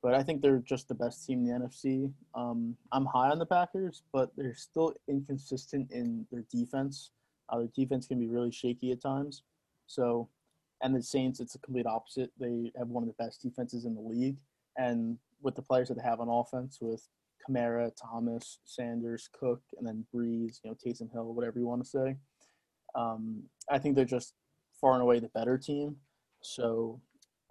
but 0.01 0.15
I 0.15 0.23
think 0.23 0.41
they're 0.41 0.59
just 0.59 0.87
the 0.87 0.95
best 0.95 1.25
team 1.25 1.45
in 1.45 1.45
the 1.45 1.67
NFC. 1.67 2.11
Um, 2.33 2.75
I'm 2.91 3.05
high 3.05 3.29
on 3.29 3.39
the 3.39 3.45
Packers, 3.45 4.03
but 4.11 4.31
they're 4.35 4.55
still 4.55 4.93
inconsistent 5.07 5.91
in 5.91 6.25
their 6.31 6.45
defense. 6.51 7.11
Uh, 7.49 7.57
their 7.59 7.67
defense 7.75 8.07
can 8.07 8.19
be 8.19 8.27
really 8.27 8.51
shaky 8.51 8.91
at 8.91 9.01
times. 9.01 9.43
So 9.88 10.29
And 10.81 10.95
the 10.95 11.01
Saints, 11.03 11.39
it's 11.39 11.55
a 11.55 11.59
complete 11.59 11.85
opposite. 11.85 12.31
They 12.39 12.71
have 12.77 12.88
one 12.88 13.03
of 13.03 13.09
the 13.09 13.23
best 13.23 13.41
defenses 13.41 13.85
in 13.85 13.95
the 13.95 14.01
league, 14.01 14.38
and 14.77 15.17
with 15.41 15.55
the 15.55 15.62
players 15.62 15.88
that 15.88 15.95
they 15.95 16.03
have 16.03 16.19
on 16.19 16.29
offense, 16.29 16.79
with 16.81 17.07
Kamara, 17.47 17.91
Thomas, 17.99 18.59
Sanders, 18.65 19.29
Cook, 19.38 19.62
and 19.77 19.88
then 19.88 20.05
Brees, 20.13 20.59
you 20.63 20.69
know, 20.69 20.75
Taysom 20.75 21.12
Hill, 21.12 21.33
whatever 21.33 21.59
you 21.59 21.67
want 21.67 21.83
to 21.83 21.89
say. 21.89 22.17
Um, 22.95 23.43
I 23.69 23.79
think 23.79 23.95
they're 23.95 24.05
just 24.05 24.33
far 24.79 24.93
and 24.93 25.01
away 25.01 25.19
the 25.19 25.29
better 25.29 25.57
team. 25.57 25.97
So, 26.41 27.01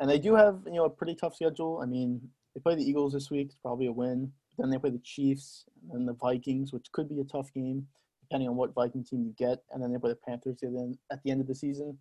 and 0.00 0.08
they 0.08 0.18
do 0.18 0.34
have 0.34 0.60
you 0.66 0.74
know 0.74 0.84
a 0.84 0.90
pretty 0.90 1.14
tough 1.14 1.34
schedule. 1.36 1.80
I 1.82 1.86
mean, 1.86 2.20
they 2.54 2.60
play 2.60 2.74
the 2.74 2.88
Eagles 2.88 3.12
this 3.12 3.30
week. 3.30 3.48
It's 3.48 3.56
probably 3.56 3.86
a 3.86 3.92
win. 3.92 4.32
Then 4.56 4.70
they 4.70 4.78
play 4.78 4.90
the 4.90 4.98
Chiefs 5.04 5.64
and 5.92 6.08
the 6.08 6.14
Vikings, 6.14 6.72
which 6.72 6.90
could 6.92 7.08
be 7.08 7.20
a 7.20 7.24
tough 7.24 7.52
game 7.52 7.86
depending 8.28 8.48
on 8.48 8.56
what 8.56 8.74
Viking 8.74 9.04
team 9.04 9.24
you 9.24 9.34
get. 9.38 9.58
And 9.70 9.82
then 9.82 9.92
they 9.92 9.98
play 9.98 10.10
the 10.10 10.16
Panthers 10.16 10.58
at 11.10 11.22
the 11.22 11.30
end 11.30 11.40
of 11.40 11.46
the 11.46 11.54
season. 11.54 11.98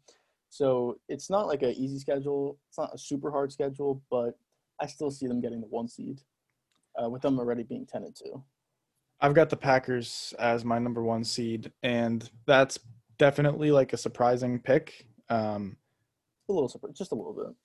So 0.49 0.99
it's 1.09 1.29
not 1.29 1.47
like 1.47 1.63
an 1.63 1.71
easy 1.71 1.99
schedule. 1.99 2.57
It's 2.69 2.77
not 2.77 2.93
a 2.93 2.97
super 2.97 3.31
hard 3.31 3.51
schedule, 3.51 4.01
but 4.09 4.37
I 4.81 4.87
still 4.87 5.11
see 5.11 5.27
them 5.27 5.41
getting 5.41 5.61
the 5.61 5.67
one 5.67 5.87
seed 5.87 6.21
uh, 7.01 7.09
with 7.09 7.21
them 7.21 7.39
already 7.39 7.63
being 7.63 7.85
10 7.85 8.03
and 8.03 8.15
2. 8.15 8.43
I've 9.19 9.33
got 9.33 9.49
the 9.49 9.57
Packers 9.57 10.33
as 10.37 10.63
my 10.63 10.77
number 10.77 11.03
one 11.03 11.23
seed, 11.23 11.71
and 11.81 12.29
that's 12.45 12.79
definitely 13.17 13.71
like 13.71 13.93
a 13.93 13.97
surprising 13.97 14.59
pick. 14.59 15.07
Um, 15.29 15.77
a 16.49 16.53
little, 16.53 16.69
surprise, 16.69 16.93
just 16.95 17.11
a 17.11 17.15
little 17.15 17.33
bit. 17.33 17.55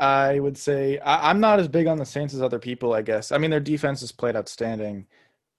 I 0.00 0.38
would 0.38 0.56
say 0.56 0.98
I, 0.98 1.30
am 1.30 1.40
not 1.40 1.60
as 1.60 1.68
big 1.68 1.86
on 1.86 1.98
the 1.98 2.04
Saints 2.04 2.34
as 2.34 2.42
other 2.42 2.58
people. 2.58 2.94
I 2.94 3.02
guess. 3.02 3.32
I 3.32 3.38
mean, 3.38 3.50
their 3.50 3.60
defense 3.60 4.00
has 4.00 4.12
played 4.12 4.36
outstanding. 4.36 5.06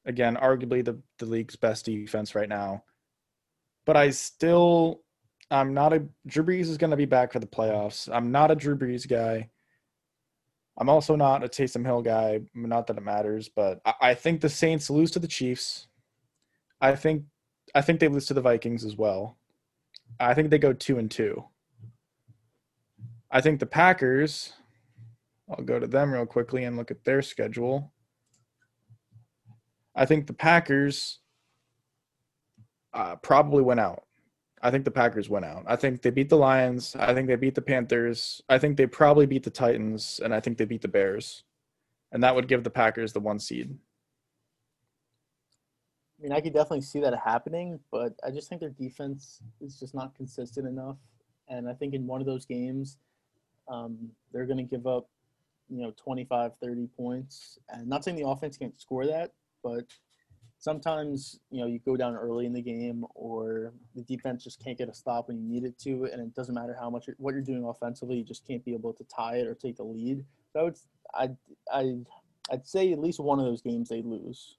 Again, 0.06 0.36
arguably 0.36 0.84
the 0.84 1.00
the 1.20 1.26
league's 1.26 1.56
best 1.56 1.86
defense 1.86 2.36
right 2.36 2.50
now. 2.50 2.84
But 3.86 3.98
I 3.98 4.10
still, 4.12 5.02
I'm 5.52 5.74
not 5.74 5.94
a 5.94 6.06
Drew 6.28 6.44
Brees 6.44 6.70
is 6.70 6.78
going 6.78 6.92
to 6.92 6.98
be 6.98 7.06
back 7.06 7.34
for 7.34 7.40
the 7.40 7.48
playoffs. 7.48 8.10
I'm 8.14 8.32
not 8.32 8.52
a 8.52 8.56
Drew 8.56 8.78
Brees 8.78 9.08
guy. 9.08 9.50
I'm 10.78 10.90
also 10.90 11.16
not 11.16 11.44
a 11.44 11.48
Taysom 11.48 11.86
Hill 11.86 12.02
guy. 12.02 12.42
Not 12.54 12.88
that 12.88 12.98
it 12.98 13.04
matters, 13.04 13.50
but 13.50 13.80
I, 13.86 13.94
I 14.02 14.14
think 14.14 14.42
the 14.42 14.50
Saints 14.50 14.90
lose 14.90 15.12
to 15.12 15.20
the 15.20 15.28
Chiefs. 15.28 15.88
I 16.82 16.96
think 16.96 17.24
I 17.74 17.82
think 17.82 18.00
they 18.00 18.08
lose 18.08 18.26
to 18.28 18.34
the 18.34 18.42
Vikings 18.42 18.86
as 18.86 18.96
well. 18.96 19.38
I 20.20 20.34
think 20.34 20.50
they 20.50 20.60
go 20.60 20.74
two 20.74 20.98
and 20.98 21.10
two. 21.10 21.46
I 23.32 23.42
think 23.42 23.60
the 23.60 23.66
Packers, 23.66 24.54
I'll 25.50 25.64
go 25.64 25.80
to 25.80 25.88
them 25.88 26.14
real 26.14 26.26
quickly 26.26 26.64
and 26.64 26.78
look 26.78 26.92
at 26.92 27.04
their 27.04 27.22
schedule. 27.22 27.92
I 29.96 30.06
think 30.06 30.28
the 30.28 30.34
Packers 30.34 31.20
uh, 32.94 33.16
probably 33.18 33.64
went 33.64 33.80
out. 33.80 34.04
I 34.62 34.72
think 34.72 34.84
the 34.84 34.92
Packers 34.92 35.30
went 35.30 35.46
out. 35.46 35.64
I 35.68 35.76
think 35.76 36.02
they 36.02 36.10
beat 36.10 36.30
the 36.30 36.38
Lions. 36.38 36.96
I 36.98 37.14
think 37.14 37.28
they 37.28 37.36
beat 37.36 37.56
the 37.56 37.62
Panthers. 37.62 38.42
I 38.50 38.58
think 38.58 38.78
they 38.78 38.88
probably 38.88 39.26
beat 39.26 39.44
the 39.44 39.50
Titans, 39.50 40.20
and 40.24 40.34
I 40.34 40.40
think 40.40 40.58
they 40.58 40.66
beat 40.66 40.82
the 40.82 40.88
Bears, 40.88 41.44
and 42.12 42.24
that 42.24 42.34
would 42.34 42.48
give 42.48 42.64
the 42.64 42.70
Packers 42.70 43.14
the 43.14 43.20
one 43.20 43.40
seed. 43.40 43.78
I 46.20 46.24
mean, 46.24 46.32
I 46.32 46.42
could 46.42 46.54
definitely 46.54 46.82
see 46.82 47.00
that 47.02 47.14
happening, 47.20 47.80
but 47.92 48.14
I 48.26 48.32
just 48.32 48.50
think 48.50 48.62
their 48.62 48.70
defense 48.70 49.42
is 49.62 49.80
just 49.80 49.94
not 49.94 50.16
consistent 50.16 50.68
enough. 50.68 50.98
And 51.50 51.70
I 51.70 51.74
think 51.74 51.94
in 51.94 52.08
one 52.08 52.22
of 52.22 52.26
those 52.26 52.46
games, 52.46 52.98
um, 53.68 54.10
they're 54.32 54.46
going 54.46 54.58
to 54.58 54.64
give 54.64 54.88
up, 54.88 55.10
you 55.70 55.82
know, 55.82 55.94
25, 55.98 56.54
30 56.62 56.88
points. 56.96 57.60
And 57.70 57.88
not 57.88 58.04
saying 58.04 58.18
the 58.18 58.28
offense 58.28 58.58
can't 58.58 58.80
score 58.80 59.06
that, 59.06 59.34
but 59.66 59.86
sometimes, 60.60 61.40
you 61.50 61.60
know, 61.60 61.66
you 61.66 61.80
go 61.80 61.98
down 61.98 62.16
early 62.16 62.46
in 62.46 62.54
the 62.54 62.62
game 62.62 63.04
or 63.16 63.74
the 63.96 64.04
defense 64.04 64.44
just 64.44 64.64
can't 64.64 64.78
get 64.78 64.90
a 64.90 64.94
stop 64.94 65.28
when 65.28 65.38
you 65.40 65.48
need 65.48 65.64
it 65.64 65.78
to. 65.80 66.06
And 66.06 66.22
it 66.22 66.36
doesn't 66.36 66.54
matter 66.54 66.78
how 66.80 66.92
much, 66.92 67.10
what 67.18 67.34
you're 67.34 67.42
doing 67.42 67.66
offensively, 67.66 68.18
you 68.18 68.24
just 68.24 68.48
can't 68.48 68.64
be 68.64 68.76
able 68.76 68.94
to 68.94 69.04
tie 69.06 69.38
it 69.38 69.48
or 69.48 69.56
take 69.56 69.78
the 69.78 69.84
lead. 69.84 70.24
So 70.54 70.68
it's, 70.68 70.86
I'd, 71.16 71.36
I'd, 71.74 72.06
I'd 72.52 72.68
say 72.68 72.94
at 72.94 73.00
least 73.00 73.20
one 73.20 73.40
of 73.40 73.46
those 73.46 73.64
games 73.64 73.90
they 73.90 74.04
lose, 74.04 74.58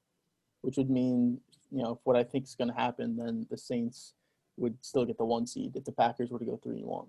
which 0.62 0.76
would 0.76 0.90
mean, 0.90 1.40
you 1.70 1.84
know, 1.84 2.00
what 2.02 2.16
I 2.16 2.24
think 2.24 2.44
is 2.44 2.56
going 2.56 2.70
to 2.70 2.76
happen, 2.76 3.16
then 3.16 3.46
the 3.48 3.56
Saints 3.56 4.14
would 4.56 4.76
still 4.80 5.04
get 5.04 5.18
the 5.18 5.24
one 5.24 5.46
seed 5.46 5.76
if 5.76 5.84
the 5.84 5.92
Packers 5.92 6.30
were 6.30 6.40
to 6.40 6.44
go 6.44 6.58
three 6.62 6.78
and 6.78 6.86
one. 6.86 7.06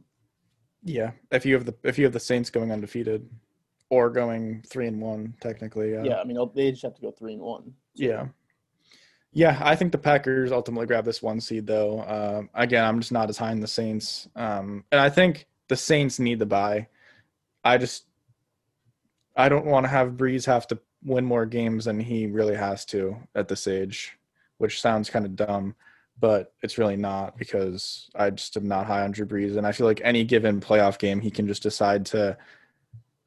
Yeah, 0.83 1.11
if 1.31 1.45
you 1.45 1.55
have 1.55 1.65
the 1.65 1.73
if 1.83 1.97
you 1.97 2.05
have 2.05 2.13
the 2.13 2.19
Saints 2.19 2.51
going 2.51 2.71
undefeated, 2.71 3.27
or 3.89 4.09
going 4.09 4.63
three 4.67 4.87
and 4.87 5.01
one 5.01 5.33
technically. 5.41 5.93
Yeah, 5.93 6.03
yeah 6.03 6.19
I 6.19 6.23
mean 6.23 6.37
oh, 6.37 6.51
they 6.53 6.71
just 6.71 6.83
have 6.83 6.95
to 6.95 7.01
go 7.01 7.11
three 7.11 7.33
and 7.33 7.41
one. 7.41 7.73
Yeah, 7.97 8.27
yeah. 9.31 9.59
I 9.61 9.75
think 9.75 9.91
the 9.91 9.97
Packers 9.97 10.51
ultimately 10.51 10.87
grab 10.87 11.05
this 11.05 11.21
one 11.21 11.41
seed 11.41 11.67
though. 11.67 11.99
Uh, 11.99 12.43
again, 12.53 12.83
I'm 12.83 12.99
just 12.99 13.11
not 13.11 13.29
as 13.29 13.37
high 13.37 13.51
in 13.51 13.59
the 13.59 13.67
Saints, 13.67 14.27
um, 14.35 14.83
and 14.91 15.01
I 15.01 15.09
think 15.09 15.47
the 15.67 15.75
Saints 15.75 16.19
need 16.19 16.39
the 16.39 16.45
bye. 16.45 16.87
I 17.63 17.77
just 17.77 18.05
I 19.35 19.49
don't 19.49 19.65
want 19.65 19.85
to 19.85 19.89
have 19.89 20.11
Brees 20.11 20.45
have 20.45 20.67
to 20.67 20.79
win 21.03 21.25
more 21.25 21.45
games 21.45 21.85
than 21.85 21.99
he 21.99 22.27
really 22.27 22.55
has 22.55 22.85
to 22.85 23.17
at 23.35 23.47
this 23.47 23.67
age, 23.67 24.17
which 24.57 24.81
sounds 24.81 25.09
kind 25.09 25.25
of 25.25 25.35
dumb 25.35 25.75
but 26.19 26.53
it's 26.63 26.77
really 26.77 26.95
not 26.95 27.37
because 27.37 28.09
I 28.15 28.29
just 28.31 28.57
am 28.57 28.67
not 28.67 28.87
high 28.87 29.03
on 29.03 29.11
Drew 29.11 29.25
Brees. 29.25 29.57
And 29.57 29.67
I 29.67 29.71
feel 29.71 29.85
like 29.85 30.01
any 30.03 30.23
given 30.23 30.59
playoff 30.59 30.97
game, 30.97 31.21
he 31.21 31.29
can 31.29 31.47
just 31.47 31.63
decide 31.63 32.05
to, 32.07 32.37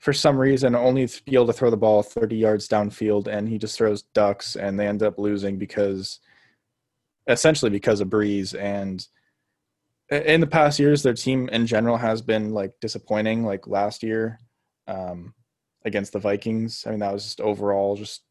for 0.01 0.15
some 0.15 0.39
reason, 0.39 0.75
only 0.75 1.07
be 1.27 1.35
able 1.35 1.47
to 1.47 1.53
throw 1.53 1.71
the 1.71 1.77
ball 1.77 2.03
30 2.03 2.35
yards 2.35 2.67
downfield 2.67 3.29
and 3.29 3.49
he 3.49 3.59
just 3.59 3.77
throws 3.77 4.03
ducks 4.03 4.57
and 4.57 4.81
they 4.81 4.87
end 4.87 5.03
up 5.03 5.19
losing 5.19 5.59
because, 5.59 6.21
essentially, 7.27 7.71
because 7.71 8.01
of 8.01 8.09
Brees 8.09 8.59
And 8.59 9.07
in 10.11 10.41
the 10.41 10.47
past 10.47 10.79
years, 10.79 11.03
their 11.03 11.15
team 11.15 11.49
in 11.51 11.67
general 11.67 11.99
has 11.99 12.23
been 12.23 12.53
like 12.53 12.73
disappointing, 12.81 13.45
like 13.45 13.67
last 13.67 14.03
year 14.03 14.41
um, 14.89 15.35
against 15.85 16.15
the 16.15 16.19
Vikings. 16.19 16.85
I 16.87 16.91
mean, 16.91 17.01
that 17.01 17.13
was 17.13 17.25
just 17.25 17.41
overall 17.41 17.95
just 17.95 18.23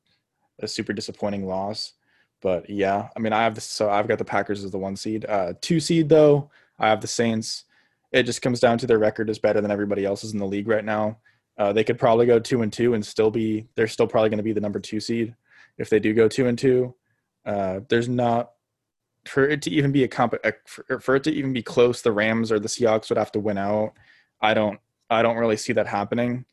a 0.60 0.68
super 0.68 0.92
disappointing 0.92 1.48
loss. 1.48 1.94
But 2.42 2.68
yeah, 2.70 3.10
I 3.16 3.20
mean, 3.20 3.32
I 3.32 3.44
have 3.44 3.54
the 3.54 3.62
so 3.62 3.90
I've 3.90 4.08
got 4.08 4.18
the 4.18 4.26
Packers 4.26 4.64
as 4.64 4.72
the 4.72 4.78
one 4.78 4.96
seed. 4.96 5.26
Uh, 5.28 5.54
two 5.62 5.80
seed 5.80 6.10
though, 6.10 6.50
I 6.80 6.90
have 6.90 7.02
the 7.02 7.08
Saints. 7.08 7.66
It 8.12 8.24
just 8.24 8.42
comes 8.42 8.60
down 8.60 8.80
to 8.80 8.88
their 8.88 8.98
record 8.98 9.30
is 9.30 9.38
better 9.38 9.62
than 9.62 9.72
everybody 9.72 10.04
else's 10.04 10.34
in 10.34 10.40
the 10.40 10.48
league 10.48 10.68
right 10.68 10.84
now. 10.84 11.20
Uh, 11.60 11.74
they 11.74 11.84
could 11.84 12.00
probably 12.00 12.26
go 12.26 12.40
two 12.40 12.62
and 12.62 12.72
two 12.72 12.94
and 12.94 13.06
still 13.06 13.30
be. 13.30 13.68
They're 13.76 13.88
still 13.88 14.08
probably 14.08 14.30
going 14.30 14.38
to 14.38 14.44
be 14.44 14.54
the 14.54 14.62
number 14.62 14.80
two 14.80 15.02
seed 15.02 15.36
if 15.78 15.90
they 15.90 16.00
do 16.00 16.14
go 16.14 16.30
two 16.30 16.48
and 16.48 16.58
two. 16.58 16.96
Uh, 17.46 17.82
there's 17.90 18.08
not 18.08 18.54
for 19.28 19.48
it 19.48 19.62
to 19.64 19.70
even 19.70 19.92
be 19.92 20.06
a 20.06 20.08
comp 20.08 20.36
for, 20.66 21.00
for 21.00 21.16
it 21.16 21.24
to 21.26 21.32
even 21.32 21.52
be 21.52 21.62
close. 21.62 22.02
The 22.02 22.14
Rams 22.14 22.52
or 22.52 22.60
the 22.60 22.70
Seahawks 22.70 23.10
would 23.10 23.18
have 23.18 23.34
to 23.34 23.40
win 23.40 23.58
out. 23.58 23.94
I 24.42 24.54
don't. 24.54 24.80
I 25.10 25.22
don't 25.22 25.38
really 25.38 25.58
see 25.58 25.74
that 25.74 25.88
happening, 25.88 26.46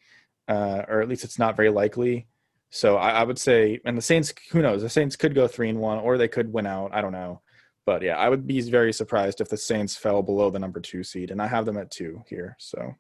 uh, 0.48 0.82
or 0.88 1.02
at 1.02 1.08
least 1.08 1.24
it's 1.24 1.38
not 1.38 1.56
very 1.56 1.68
likely. 1.68 2.26
So 2.70 2.96
I, 2.96 3.10
I, 3.10 3.22
would 3.22 3.38
say, 3.38 3.80
and 3.84 3.96
the 3.96 4.02
Saints, 4.02 4.32
who 4.50 4.62
knows? 4.62 4.80
The 4.80 4.88
Saints 4.88 5.14
could 5.14 5.34
go 5.34 5.46
three 5.46 5.68
and 5.68 5.78
one, 5.78 5.98
or 5.98 6.16
they 6.16 6.26
could 6.26 6.52
win 6.52 6.66
out. 6.66 6.90
I 6.94 7.00
don't 7.02 7.12
know, 7.12 7.42
but 7.84 8.02
yeah, 8.02 8.16
I 8.16 8.28
would 8.28 8.46
be 8.46 8.60
very 8.62 8.92
surprised 8.94 9.40
if 9.40 9.50
the 9.50 9.58
Saints 9.58 9.94
fell 9.94 10.22
below 10.22 10.50
the 10.50 10.58
number 10.58 10.80
two 10.80 11.04
seed, 11.04 11.30
and 11.30 11.40
I 11.40 11.46
have 11.46 11.66
them 11.66 11.76
at 11.76 11.90
two 11.90 12.24
here. 12.28 12.56
So 12.58 12.94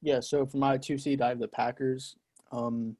yeah, 0.00 0.20
so 0.20 0.46
for 0.46 0.58
my 0.58 0.76
two 0.76 0.98
seed, 0.98 1.20
I 1.20 1.28
have 1.28 1.38
the 1.38 1.48
Packers. 1.48 2.16
Um, 2.52 2.96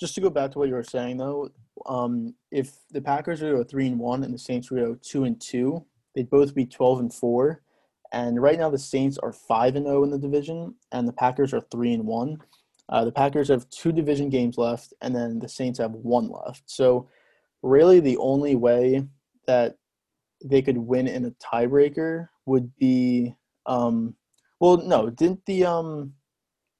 just 0.00 0.14
to 0.16 0.20
go 0.20 0.30
back 0.30 0.52
to 0.52 0.58
what 0.58 0.68
you 0.68 0.74
were 0.74 0.82
saying 0.82 1.16
though, 1.16 1.50
um, 1.86 2.34
if 2.50 2.72
the 2.90 3.00
Packers 3.00 3.42
were 3.42 3.50
to 3.50 3.56
go 3.58 3.64
three 3.64 3.86
and 3.86 3.98
one 3.98 4.24
and 4.24 4.34
the 4.34 4.38
Saints 4.38 4.70
were 4.70 4.78
to 4.78 4.86
go 4.86 4.98
two 5.02 5.24
and 5.24 5.40
two, 5.40 5.84
they'd 6.14 6.30
both 6.30 6.54
be 6.54 6.66
twelve 6.66 7.00
and 7.00 7.12
four. 7.12 7.62
And 8.12 8.40
right 8.40 8.58
now 8.58 8.70
the 8.70 8.78
Saints 8.78 9.18
are 9.18 9.32
five 9.32 9.76
and 9.76 9.86
zero 9.86 10.00
oh 10.00 10.04
in 10.04 10.10
the 10.10 10.18
division, 10.18 10.74
and 10.92 11.08
the 11.08 11.12
Packers 11.12 11.52
are 11.52 11.60
three 11.60 11.94
and 11.94 12.06
one. 12.06 12.38
Uh, 12.88 13.04
the 13.04 13.12
Packers 13.12 13.48
have 13.48 13.68
two 13.70 13.92
division 13.92 14.28
games 14.28 14.58
left, 14.58 14.92
and 15.00 15.14
then 15.14 15.38
the 15.38 15.48
Saints 15.48 15.78
have 15.78 15.92
one 15.92 16.28
left. 16.28 16.62
So, 16.66 17.08
really, 17.62 18.00
the 18.00 18.18
only 18.18 18.56
way 18.56 19.06
that 19.46 19.76
they 20.44 20.60
could 20.60 20.76
win 20.76 21.08
in 21.08 21.24
a 21.24 21.30
tiebreaker 21.32 22.28
would 22.46 22.76
be, 22.76 23.34
um, 23.66 24.14
well, 24.60 24.76
no, 24.76 25.08
didn't 25.08 25.44
the 25.46 25.64
um, 25.64 26.12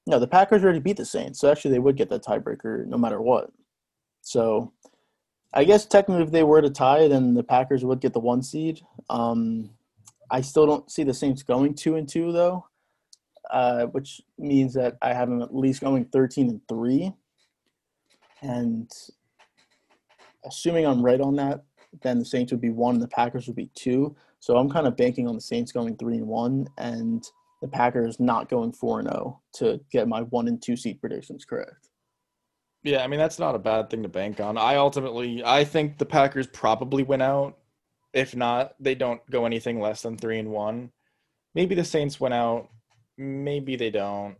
no, 0.07 0.19
the 0.19 0.27
Packers 0.27 0.63
already 0.63 0.79
beat 0.79 0.97
the 0.97 1.05
Saints, 1.05 1.39
so 1.39 1.51
actually 1.51 1.71
they 1.71 1.79
would 1.79 1.97
get 1.97 2.09
that 2.09 2.23
tiebreaker 2.23 2.85
no 2.85 2.97
matter 2.97 3.21
what. 3.21 3.51
So, 4.21 4.73
I 5.53 5.63
guess 5.63 5.85
technically, 5.85 6.23
if 6.23 6.31
they 6.31 6.43
were 6.43 6.61
to 6.61 6.69
tie, 6.69 7.07
then 7.07 7.33
the 7.33 7.43
Packers 7.43 7.85
would 7.85 8.01
get 8.01 8.13
the 8.13 8.19
one 8.19 8.43
seed. 8.43 8.81
Um, 9.09 9.69
I 10.29 10.41
still 10.41 10.65
don't 10.65 10.89
see 10.91 11.03
the 11.03 11.13
Saints 11.13 11.43
going 11.43 11.75
two 11.75 11.95
and 11.95 12.07
two 12.07 12.31
though 12.31 12.65
uh, 13.51 13.85
which 13.87 14.21
means 14.37 14.73
that 14.73 14.97
I 15.01 15.13
have 15.13 15.29
them 15.29 15.41
at 15.41 15.55
least 15.55 15.81
going 15.81 16.05
13 16.05 16.49
and 16.49 16.61
3. 16.67 17.11
And 18.41 18.91
assuming 20.45 20.85
I'm 20.85 21.03
right 21.03 21.21
on 21.21 21.35
that, 21.37 21.63
then 22.01 22.19
the 22.19 22.25
Saints 22.25 22.51
would 22.51 22.61
be 22.61 22.69
one 22.69 22.95
and 22.95 23.03
the 23.03 23.07
Packers 23.07 23.47
would 23.47 23.55
be 23.55 23.69
two. 23.75 24.15
So 24.39 24.57
I'm 24.57 24.69
kind 24.69 24.87
of 24.87 24.97
banking 24.97 25.27
on 25.27 25.35
the 25.35 25.41
Saints 25.41 25.71
going 25.71 25.95
three 25.97 26.17
and 26.17 26.27
one 26.27 26.67
and 26.77 27.25
the 27.61 27.67
Packers 27.67 28.19
not 28.19 28.49
going 28.49 28.71
four 28.73 28.99
and 28.99 29.07
zero 29.09 29.39
oh 29.39 29.41
to 29.55 29.79
get 29.91 30.07
my 30.07 30.21
one 30.21 30.47
and 30.47 30.61
two 30.61 30.75
seat 30.77 30.99
predictions 30.99 31.45
correct. 31.45 31.89
Yeah, 32.83 33.03
I 33.03 33.07
mean 33.07 33.19
that's 33.19 33.39
not 33.39 33.55
a 33.55 33.59
bad 33.59 33.89
thing 33.89 34.03
to 34.03 34.09
bank 34.09 34.39
on. 34.39 34.57
I 34.57 34.75
ultimately 34.75 35.43
I 35.43 35.63
think 35.63 35.97
the 35.97 36.05
Packers 36.05 36.47
probably 36.47 37.03
win 37.03 37.21
out. 37.21 37.57
If 38.13 38.35
not, 38.35 38.75
they 38.79 38.95
don't 38.95 39.21
go 39.29 39.45
anything 39.45 39.81
less 39.81 40.01
than 40.01 40.17
three 40.17 40.39
and 40.39 40.51
one. 40.51 40.91
maybe 41.55 41.75
the 41.75 41.83
Saints 41.83 42.19
went 42.19 42.33
out. 42.33 42.69
Maybe 43.17 43.75
they 43.75 43.89
don't. 43.89 44.37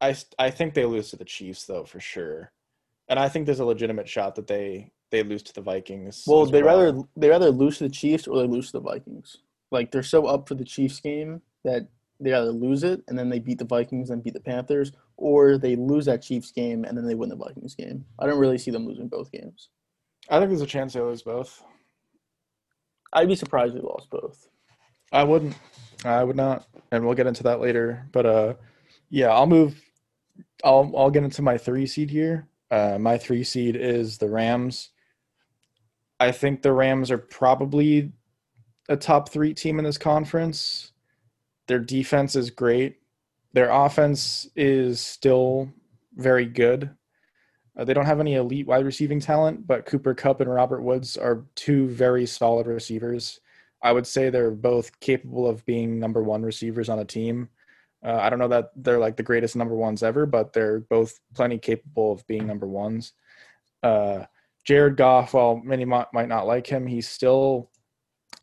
I 0.00 0.16
I 0.38 0.50
think 0.50 0.74
they 0.74 0.84
lose 0.84 1.10
to 1.10 1.16
the 1.16 1.24
Chiefs 1.24 1.64
though 1.66 1.84
for 1.84 2.00
sure, 2.00 2.52
and 3.08 3.18
I 3.18 3.28
think 3.28 3.46
there's 3.46 3.60
a 3.60 3.64
legitimate 3.64 4.08
shot 4.08 4.34
that 4.34 4.46
they 4.46 4.90
they 5.10 5.22
lose 5.22 5.42
to 5.44 5.54
the 5.54 5.60
Vikings. 5.60 6.24
Well, 6.26 6.46
they 6.46 6.62
rather 6.62 6.98
they 7.16 7.28
rather 7.28 7.50
lose 7.50 7.78
to 7.78 7.84
the 7.84 7.90
Chiefs 7.90 8.26
or 8.26 8.38
they 8.38 8.48
lose 8.48 8.66
to 8.66 8.78
the 8.78 8.80
Vikings. 8.80 9.36
Like 9.70 9.92
they're 9.92 10.02
so 10.02 10.26
up 10.26 10.48
for 10.48 10.54
the 10.54 10.64
Chiefs 10.64 11.00
game 11.00 11.42
that 11.64 11.88
they 12.20 12.32
either 12.32 12.52
lose 12.52 12.84
it 12.84 13.02
and 13.08 13.18
then 13.18 13.28
they 13.28 13.38
beat 13.38 13.58
the 13.58 13.64
Vikings 13.64 14.10
and 14.10 14.22
beat 14.22 14.34
the 14.34 14.40
Panthers, 14.40 14.92
or 15.16 15.58
they 15.58 15.76
lose 15.76 16.06
that 16.06 16.22
Chiefs 16.22 16.52
game 16.52 16.84
and 16.84 16.96
then 16.96 17.06
they 17.06 17.14
win 17.14 17.28
the 17.28 17.36
Vikings 17.36 17.74
game. 17.74 18.04
I 18.18 18.26
don't 18.26 18.38
really 18.38 18.58
see 18.58 18.70
them 18.70 18.86
losing 18.86 19.08
both 19.08 19.30
games. 19.32 19.68
I 20.28 20.38
think 20.38 20.50
there's 20.50 20.62
a 20.62 20.66
chance 20.66 20.92
they 20.92 21.00
lose 21.00 21.22
both. 21.22 21.62
I'd 23.12 23.28
be 23.28 23.36
surprised 23.36 23.74
if 23.74 23.82
they 23.82 23.86
lost 23.86 24.10
both. 24.10 24.48
I 25.12 25.22
wouldn't. 25.22 25.54
I 26.04 26.24
would 26.24 26.36
not, 26.36 26.66
and 26.90 27.04
we'll 27.04 27.14
get 27.14 27.26
into 27.26 27.44
that 27.44 27.60
later. 27.60 28.06
But 28.12 28.26
uh, 28.26 28.54
yeah, 29.10 29.28
I'll 29.28 29.46
move. 29.46 29.80
I'll 30.64 30.92
I'll 30.96 31.10
get 31.10 31.24
into 31.24 31.42
my 31.42 31.56
three 31.56 31.86
seed 31.86 32.10
here. 32.10 32.48
Uh, 32.70 32.98
my 32.98 33.16
three 33.18 33.44
seed 33.44 33.76
is 33.76 34.18
the 34.18 34.28
Rams. 34.28 34.90
I 36.18 36.32
think 36.32 36.62
the 36.62 36.72
Rams 36.72 37.10
are 37.10 37.18
probably 37.18 38.12
a 38.88 38.96
top 38.96 39.28
three 39.28 39.54
team 39.54 39.78
in 39.78 39.84
this 39.84 39.98
conference. 39.98 40.92
Their 41.66 41.78
defense 41.78 42.36
is 42.36 42.50
great. 42.50 42.96
Their 43.52 43.70
offense 43.70 44.48
is 44.56 45.00
still 45.00 45.72
very 46.16 46.46
good. 46.46 46.90
Uh, 47.76 47.84
they 47.84 47.94
don't 47.94 48.06
have 48.06 48.20
any 48.20 48.34
elite 48.34 48.66
wide 48.66 48.84
receiving 48.84 49.20
talent, 49.20 49.66
but 49.66 49.86
Cooper 49.86 50.14
Kupp 50.14 50.40
and 50.40 50.52
Robert 50.52 50.82
Woods 50.82 51.16
are 51.16 51.44
two 51.54 51.88
very 51.88 52.26
solid 52.26 52.66
receivers. 52.66 53.40
I 53.82 53.92
would 53.92 54.06
say 54.06 54.30
they're 54.30 54.50
both 54.50 54.98
capable 55.00 55.46
of 55.46 55.64
being 55.66 55.98
number 55.98 56.22
one 56.22 56.42
receivers 56.42 56.88
on 56.88 57.00
a 57.00 57.04
team. 57.04 57.48
Uh, 58.04 58.16
I 58.16 58.30
don't 58.30 58.38
know 58.38 58.48
that 58.48 58.70
they're 58.76 58.98
like 58.98 59.16
the 59.16 59.22
greatest 59.22 59.56
number 59.56 59.74
ones 59.74 60.02
ever, 60.02 60.26
but 60.26 60.52
they're 60.52 60.80
both 60.80 61.18
plenty 61.34 61.58
capable 61.58 62.12
of 62.12 62.26
being 62.26 62.46
number 62.46 62.66
ones. 62.66 63.12
Uh, 63.82 64.24
Jared 64.64 64.96
Goff, 64.96 65.34
while 65.34 65.56
many 65.56 65.84
might, 65.84 66.06
might 66.12 66.28
not 66.28 66.46
like 66.46 66.66
him, 66.66 66.86
he's 66.86 67.08
still, 67.08 67.70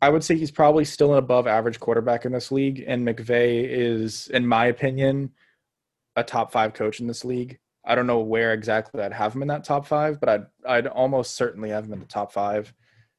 I 0.02 0.08
would 0.08 0.24
say 0.24 0.36
he's 0.36 0.50
probably 0.50 0.84
still 0.84 1.12
an 1.12 1.18
above 1.18 1.46
average 1.46 1.78
quarterback 1.78 2.24
in 2.24 2.32
this 2.32 2.50
league. 2.50 2.82
And 2.88 3.06
McVay 3.06 3.64
is, 3.68 4.26
in 4.28 4.44
my 4.44 4.66
opinion, 4.66 5.30
a 6.16 6.24
top 6.24 6.50
five 6.50 6.74
coach 6.74 6.98
in 6.98 7.06
this 7.06 7.24
league. 7.24 7.60
I 7.84 7.94
don't 7.94 8.08
know 8.08 8.18
where 8.18 8.52
exactly 8.52 9.00
I'd 9.00 9.12
have 9.12 9.34
him 9.34 9.42
in 9.42 9.48
that 9.48 9.62
top 9.62 9.86
five, 9.86 10.18
but 10.18 10.28
I'd 10.28 10.46
I'd 10.66 10.86
almost 10.88 11.36
certainly 11.36 11.70
have 11.70 11.84
him 11.84 11.92
in 11.92 12.00
the 12.00 12.06
top 12.06 12.32
five, 12.32 12.74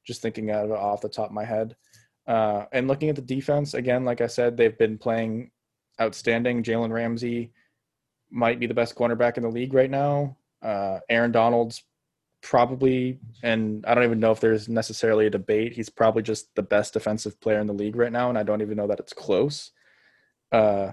just 0.06 0.22
thinking 0.22 0.52
of 0.52 0.72
it 0.72 0.78
off 0.78 1.02
the 1.02 1.10
top 1.10 1.28
of 1.28 1.32
my 1.32 1.46
head. 1.46 1.76
Uh, 2.28 2.66
and 2.74 2.88
looking 2.88 3.10
at 3.10 3.16
the 3.16 3.22
defense 3.22 3.74
again, 3.74 4.04
like 4.04 4.20
I 4.20 4.28
said, 4.28 4.56
they've 4.56 4.78
been 4.78 4.98
playing 4.98 5.52
outstanding. 6.02 6.64
Jalen 6.64 6.92
Ramsey 6.92 7.54
might 8.30 8.60
be 8.60 8.68
the 8.68 8.74
best 8.74 8.96
cornerback 8.96 9.38
in 9.38 9.44
the 9.44 9.50
league 9.50 9.74
right 9.74 9.92
now. 9.92 10.36
Uh, 10.62 11.00
Aaron 11.10 11.32
Donald's 11.32 11.84
probably, 12.44 13.18
and 13.42 13.84
I 13.88 13.96
don't 13.96 14.04
even 14.04 14.20
know 14.20 14.32
if 14.32 14.40
there's 14.40 14.70
necessarily 14.70 15.26
a 15.26 15.32
debate. 15.32 15.74
He's 15.74 15.90
probably 15.90 16.22
just 16.22 16.54
the 16.54 16.62
best 16.62 16.94
defensive 16.94 17.40
player 17.40 17.60
in 17.60 17.68
the 17.68 17.74
league 17.74 17.96
right 17.96 18.12
now, 18.12 18.30
and 18.30 18.38
I 18.38 18.44
don't 18.44 18.62
even 18.62 18.78
know 18.78 18.86
that 18.88 19.00
it's 19.00 19.14
close. 19.14 19.72
Uh, 20.52 20.92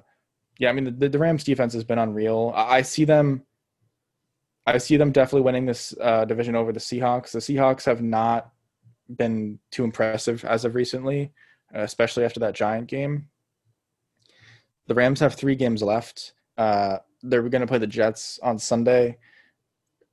yeah, 0.59 0.71
I 0.71 0.73
mean 0.73 0.99
the, 0.99 1.09
the 1.09 1.19
Rams 1.19 1.45
defense 1.45 1.75
has 1.75 1.85
been 1.85 1.99
unreal. 1.99 2.53
I, 2.55 2.83
see 2.83 3.05
them 3.05 3.43
I 4.67 4.79
see 4.79 4.97
them 4.97 5.11
definitely 5.11 5.43
winning 5.43 5.67
this 5.67 5.95
uh, 6.01 6.25
division 6.25 6.55
over 6.55 6.73
the 6.73 6.81
Seahawks. 6.81 7.33
The 7.33 7.39
Seahawks 7.41 7.85
have 7.85 8.01
not 8.01 8.53
been 9.17 9.59
too 9.71 9.85
impressive 9.85 10.45
as 10.45 10.65
of 10.65 10.75
recently, 10.75 11.33
especially 11.75 12.25
after 12.25 12.41
that 12.41 12.55
Giant 12.55 12.87
game. 12.87 13.29
The 14.87 14.95
Rams 14.95 15.21
have 15.21 15.35
three 15.35 15.57
games 15.57 15.83
left. 15.83 16.35
Uh, 16.57 16.99
they're 17.23 17.43
going 17.49 17.61
to 17.61 17.67
play 17.67 17.79
the 17.79 17.87
Jets 17.87 18.39
on 18.43 18.59
Sunday. 18.59 19.19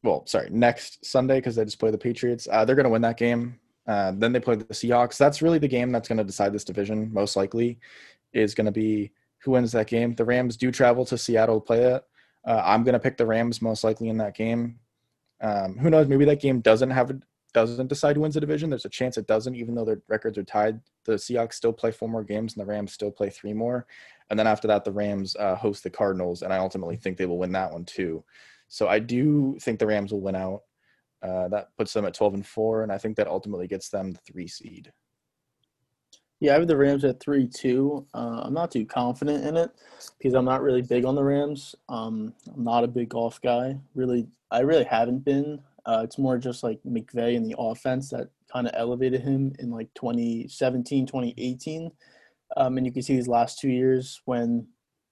Well, 0.08 0.26
sorry, 0.26 0.50
next 0.50 1.06
Sunday 1.06 1.36
because 1.36 1.58
they 1.58 1.66
just 1.66 1.80
play 1.80 1.92
the 1.92 1.98
Patriots. 1.98 2.48
Uh, 2.50 2.64
they're 2.64 2.78
going 2.78 2.86
to 2.86 2.90
win 2.90 3.02
that 3.02 3.18
game. 3.18 3.60
Uh, 3.86 4.14
then 4.16 4.32
they 4.32 4.40
play 4.40 4.56
the 4.56 4.64
Seahawks. 4.66 5.18
That's 5.18 5.42
really 5.42 5.60
the 5.60 5.68
game 5.68 5.92
that's 5.92 6.08
going 6.08 6.18
to 6.18 6.24
decide 6.24 6.54
this 6.54 6.64
division. 6.64 7.12
Most 7.12 7.36
likely, 7.36 7.78
is 8.32 8.56
going 8.56 8.68
to 8.68 8.72
be 8.72 9.12
who 9.40 9.52
wins 9.52 9.74
that 9.74 9.88
game. 9.88 10.16
The 10.16 10.24
Rams 10.24 10.56
do 10.56 10.72
travel 10.72 11.04
to 11.06 11.18
Seattle 11.18 11.60
to 11.60 11.66
play 11.66 11.82
it. 11.84 12.06
Uh, 12.46 12.62
I'm 12.64 12.86
going 12.86 12.94
to 12.94 13.00
pick 13.00 13.18
the 13.18 13.26
Rams 13.26 13.62
most 13.62 13.84
likely 13.84 14.08
in 14.08 14.18
that 14.20 14.36
game. 14.36 14.80
Um, 15.42 15.78
who 15.78 15.90
knows? 15.90 16.08
Maybe 16.08 16.24
that 16.24 16.40
game 16.42 16.62
doesn't 16.62 16.90
have 16.90 17.12
a, 17.12 17.20
doesn't 17.54 17.88
decide 17.88 18.16
who 18.16 18.22
wins 18.22 18.36
the 18.36 18.42
division. 18.42 18.70
There's 18.70 18.86
a 18.86 18.90
chance 18.90 19.18
it 19.18 19.28
doesn't, 19.28 19.56
even 19.56 19.76
though 19.76 19.86
their 19.86 20.02
records 20.08 20.38
are 20.38 20.44
tied. 20.44 20.80
The 21.04 21.14
Seahawks 21.14 21.54
still 21.56 21.74
play 21.74 21.92
four 21.92 22.08
more 22.08 22.24
games, 22.24 22.56
and 22.56 22.62
the 22.62 22.70
Rams 22.70 22.94
still 22.94 23.12
play 23.12 23.30
three 23.30 23.54
more. 23.54 23.88
And 24.30 24.40
then 24.40 24.48
after 24.48 24.70
that, 24.70 24.86
the 24.86 24.92
Rams 24.92 25.36
uh, 25.36 25.56
host 25.56 25.84
the 25.84 25.90
Cardinals, 25.90 26.44
and 26.44 26.54
I 26.54 26.58
ultimately 26.58 26.96
think 26.96 27.18
they 27.18 27.26
will 27.26 27.38
win 27.38 27.52
that 27.52 27.74
one 27.74 27.84
too. 27.84 28.24
So 28.68 28.88
I 28.88 29.00
do 29.00 29.58
think 29.62 29.80
the 29.80 29.88
Rams 29.88 30.12
will 30.12 30.22
win 30.22 30.36
out. 30.36 30.62
Uh, 31.22 31.48
that 31.48 31.70
puts 31.78 31.94
them 31.94 32.06
at 32.06 32.14
12 32.14 32.36
and 32.36 32.46
four, 32.46 32.84
and 32.84 32.92
I 32.92 32.98
think 32.98 33.18
that 33.18 33.28
ultimately 33.28 33.68
gets 33.68 33.90
them 33.90 34.12
the 34.12 34.20
three 34.20 34.48
seed. 34.48 34.92
Yeah, 36.40 36.52
I 36.52 36.60
have 36.60 36.68
the 36.68 36.78
Rams 36.78 37.04
at 37.04 37.20
three 37.20 37.48
two. 37.48 38.06
Uh, 38.14 38.42
I'm 38.44 38.54
not 38.54 38.70
too 38.70 38.86
confident 38.86 39.44
in 39.44 39.58
it 39.58 39.72
because 40.18 40.36
I'm 40.36 40.46
not 40.46 40.62
really 40.62 40.84
big 40.84 41.04
on 41.04 41.16
the 41.16 41.24
Rams. 41.24 41.74
Um, 41.90 42.34
I'm 42.54 42.64
not 42.64 42.84
a 42.84 42.88
big 42.88 43.10
Goff 43.10 43.42
guy. 43.42 43.80
Really, 43.96 44.28
I 44.52 44.60
really 44.60 44.84
haven't 44.84 45.26
been. 45.26 45.60
Uh, 45.88 46.02
it's 46.04 46.20
more 46.20 46.38
just 46.38 46.64
like 46.64 46.80
McVay 46.86 47.36
and 47.36 47.46
the 47.50 47.56
offense 47.58 48.10
that 48.10 48.30
kind 48.52 48.68
of 48.68 48.74
elevated 48.76 49.22
him 49.22 49.54
in 49.58 49.72
like 49.72 49.92
2017, 49.96 51.08
2018. 51.08 51.92
Um, 52.56 52.78
and 52.78 52.86
you 52.86 52.94
can 52.94 53.02
see 53.02 53.16
these 53.16 53.28
last 53.28 53.60
two 53.60 53.70
years 53.70 54.22
when 54.26 54.68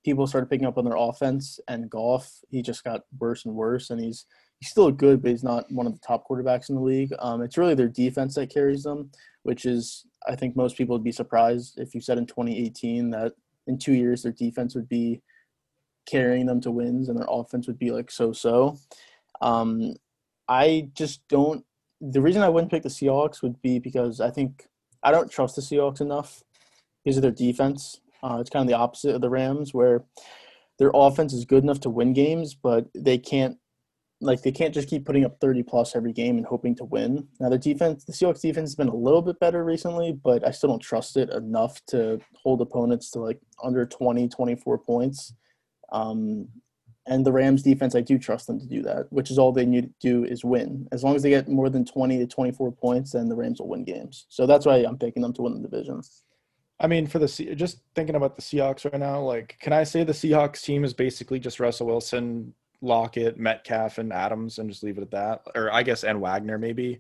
people 0.05 0.27
started 0.27 0.49
picking 0.49 0.67
up 0.67 0.77
on 0.77 0.85
their 0.85 0.95
offense 0.95 1.59
and 1.67 1.89
Goff, 1.89 2.31
he 2.51 2.61
just 2.61 2.83
got 2.83 3.01
worse 3.17 3.43
and 3.45 3.55
worse. 3.55 3.89
And 3.89 3.99
he's 3.99 4.27
he's 4.59 4.69
still 4.69 4.91
good, 4.91 5.21
but 5.21 5.31
he's 5.31 5.43
not 5.43 5.69
one 5.71 5.87
of 5.87 5.93
the 5.93 6.07
top 6.07 6.23
quarterbacks 6.29 6.69
in 6.69 6.75
the 6.75 6.81
league. 6.81 7.11
Um, 7.19 7.41
it's 7.41 7.57
really 7.57 7.73
their 7.73 7.89
defense 7.89 8.35
that 8.35 8.53
carries 8.53 8.83
them, 8.83 9.09
which 9.43 9.65
is 9.65 10.05
I 10.27 10.35
think 10.35 10.55
most 10.55 10.77
people 10.77 10.95
would 10.95 11.03
be 11.03 11.11
surprised 11.11 11.79
if 11.79 11.95
you 11.95 12.01
said 12.01 12.19
in 12.19 12.27
2018 12.27 13.09
that 13.09 13.33
in 13.67 13.79
two 13.79 13.93
years 13.93 14.21
their 14.21 14.31
defense 14.31 14.75
would 14.75 14.87
be 14.87 15.21
carrying 16.07 16.45
them 16.45 16.61
to 16.61 16.71
wins 16.71 17.09
and 17.09 17.17
their 17.17 17.27
offense 17.27 17.65
would 17.65 17.79
be 17.79 17.89
like 17.89 18.11
so-so. 18.11 18.77
Um, 19.41 19.95
I 20.47 20.89
just 20.93 21.27
don't. 21.27 21.65
The 21.99 22.21
reason 22.21 22.43
I 22.43 22.49
wouldn't 22.49 22.71
pick 22.71 22.83
the 22.83 22.89
Seahawks 22.89 23.41
would 23.41 23.59
be 23.63 23.79
because 23.79 24.21
I 24.21 24.29
think 24.29 24.67
I 25.01 25.11
don't 25.11 25.31
trust 25.31 25.55
the 25.55 25.63
Seahawks 25.63 26.01
enough 26.01 26.43
because 27.03 27.17
of 27.17 27.23
their 27.23 27.31
defense. 27.31 28.01
Uh, 28.25 28.39
it's 28.39 28.49
kind 28.49 28.61
of 28.61 28.67
the 28.67 28.77
opposite 28.77 29.13
of 29.13 29.21
the 29.21 29.29
Rams, 29.29 29.71
where 29.71 30.03
their 30.79 30.89
offense 30.95 31.31
is 31.31 31.45
good 31.45 31.63
enough 31.63 31.79
to 31.81 31.91
win 31.91 32.13
games, 32.13 32.55
but 32.55 32.87
they 32.95 33.19
can't 33.19 33.57
like 34.21 34.41
they 34.41 34.51
can't 34.51 34.73
just 34.73 34.87
keep 34.87 35.05
putting 35.05 35.25
up 35.25 35.37
30 35.39 35.61
plus 35.63 35.95
every 35.95 36.13
game 36.13 36.37
and 36.37 36.45
hoping 36.45 36.75
to 36.77 36.85
win. 36.85 37.27
Now 37.39 37.49
the 37.49 37.57
defense, 37.57 38.05
the 38.05 38.13
Seahawks 38.13 38.41
defense 38.41 38.69
has 38.69 38.75
been 38.75 38.87
a 38.87 38.95
little 38.95 39.21
bit 39.21 39.39
better 39.39 39.63
recently, 39.63 40.13
but 40.13 40.47
I 40.47 40.51
still 40.51 40.69
don't 40.69 40.79
trust 40.79 41.17
it 41.17 41.29
enough 41.29 41.79
to 41.87 42.19
hold 42.41 42.61
opponents 42.61 43.11
to 43.11 43.19
like 43.19 43.39
under 43.63 43.85
20, 43.85 44.27
24 44.29 44.77
points. 44.79 45.33
Um, 45.91 46.47
and 47.07 47.23
the 47.23 47.31
Rams 47.31 47.61
defense, 47.61 47.93
I 47.93 48.01
do 48.01 48.17
trust 48.17 48.47
them 48.47 48.59
to 48.59 48.65
do 48.65 48.81
that, 48.83 49.11
which 49.11 49.29
is 49.29 49.37
all 49.37 49.51
they 49.51 49.65
need 49.65 49.83
to 49.83 49.93
do 49.99 50.25
is 50.25 50.43
win. 50.43 50.87
As 50.91 51.03
long 51.03 51.15
as 51.15 51.21
they 51.21 51.29
get 51.29 51.47
more 51.47 51.69
than 51.69 51.85
20 51.85 52.17
to 52.17 52.25
24 52.25 52.71
points, 52.71 53.11
then 53.11 53.29
the 53.29 53.35
Rams 53.35 53.59
will 53.59 53.67
win 53.67 53.83
games. 53.83 54.25
So 54.29 54.47
that's 54.47 54.65
why 54.65 54.77
I'm 54.77 54.97
picking 54.97 55.21
them 55.21 55.33
to 55.33 55.43
win 55.43 55.61
the 55.61 55.67
division. 55.67 56.01
I 56.79 56.87
mean, 56.87 57.07
for 57.07 57.19
the 57.19 57.27
just 57.55 57.79
thinking 57.95 58.15
about 58.15 58.35
the 58.35 58.41
Seahawks 58.41 58.83
right 58.85 58.99
now, 58.99 59.21
like, 59.21 59.57
can 59.61 59.71
I 59.71 59.83
say 59.83 60.03
the 60.03 60.11
Seahawks 60.11 60.61
team 60.61 60.83
is 60.83 60.93
basically 60.93 61.39
just 61.39 61.59
Russell 61.59 61.87
Wilson 61.87 62.53
Lockett, 62.81 63.37
Metcalf, 63.37 63.97
and 63.97 64.11
Adams, 64.11 64.59
and 64.59 64.69
just 64.69 64.83
leave 64.83 64.97
it 64.97 65.01
at 65.01 65.11
that. 65.11 65.43
Or 65.55 65.71
I 65.71 65.83
guess 65.83 66.03
and 66.03 66.21
Wagner 66.21 66.57
maybe. 66.57 66.99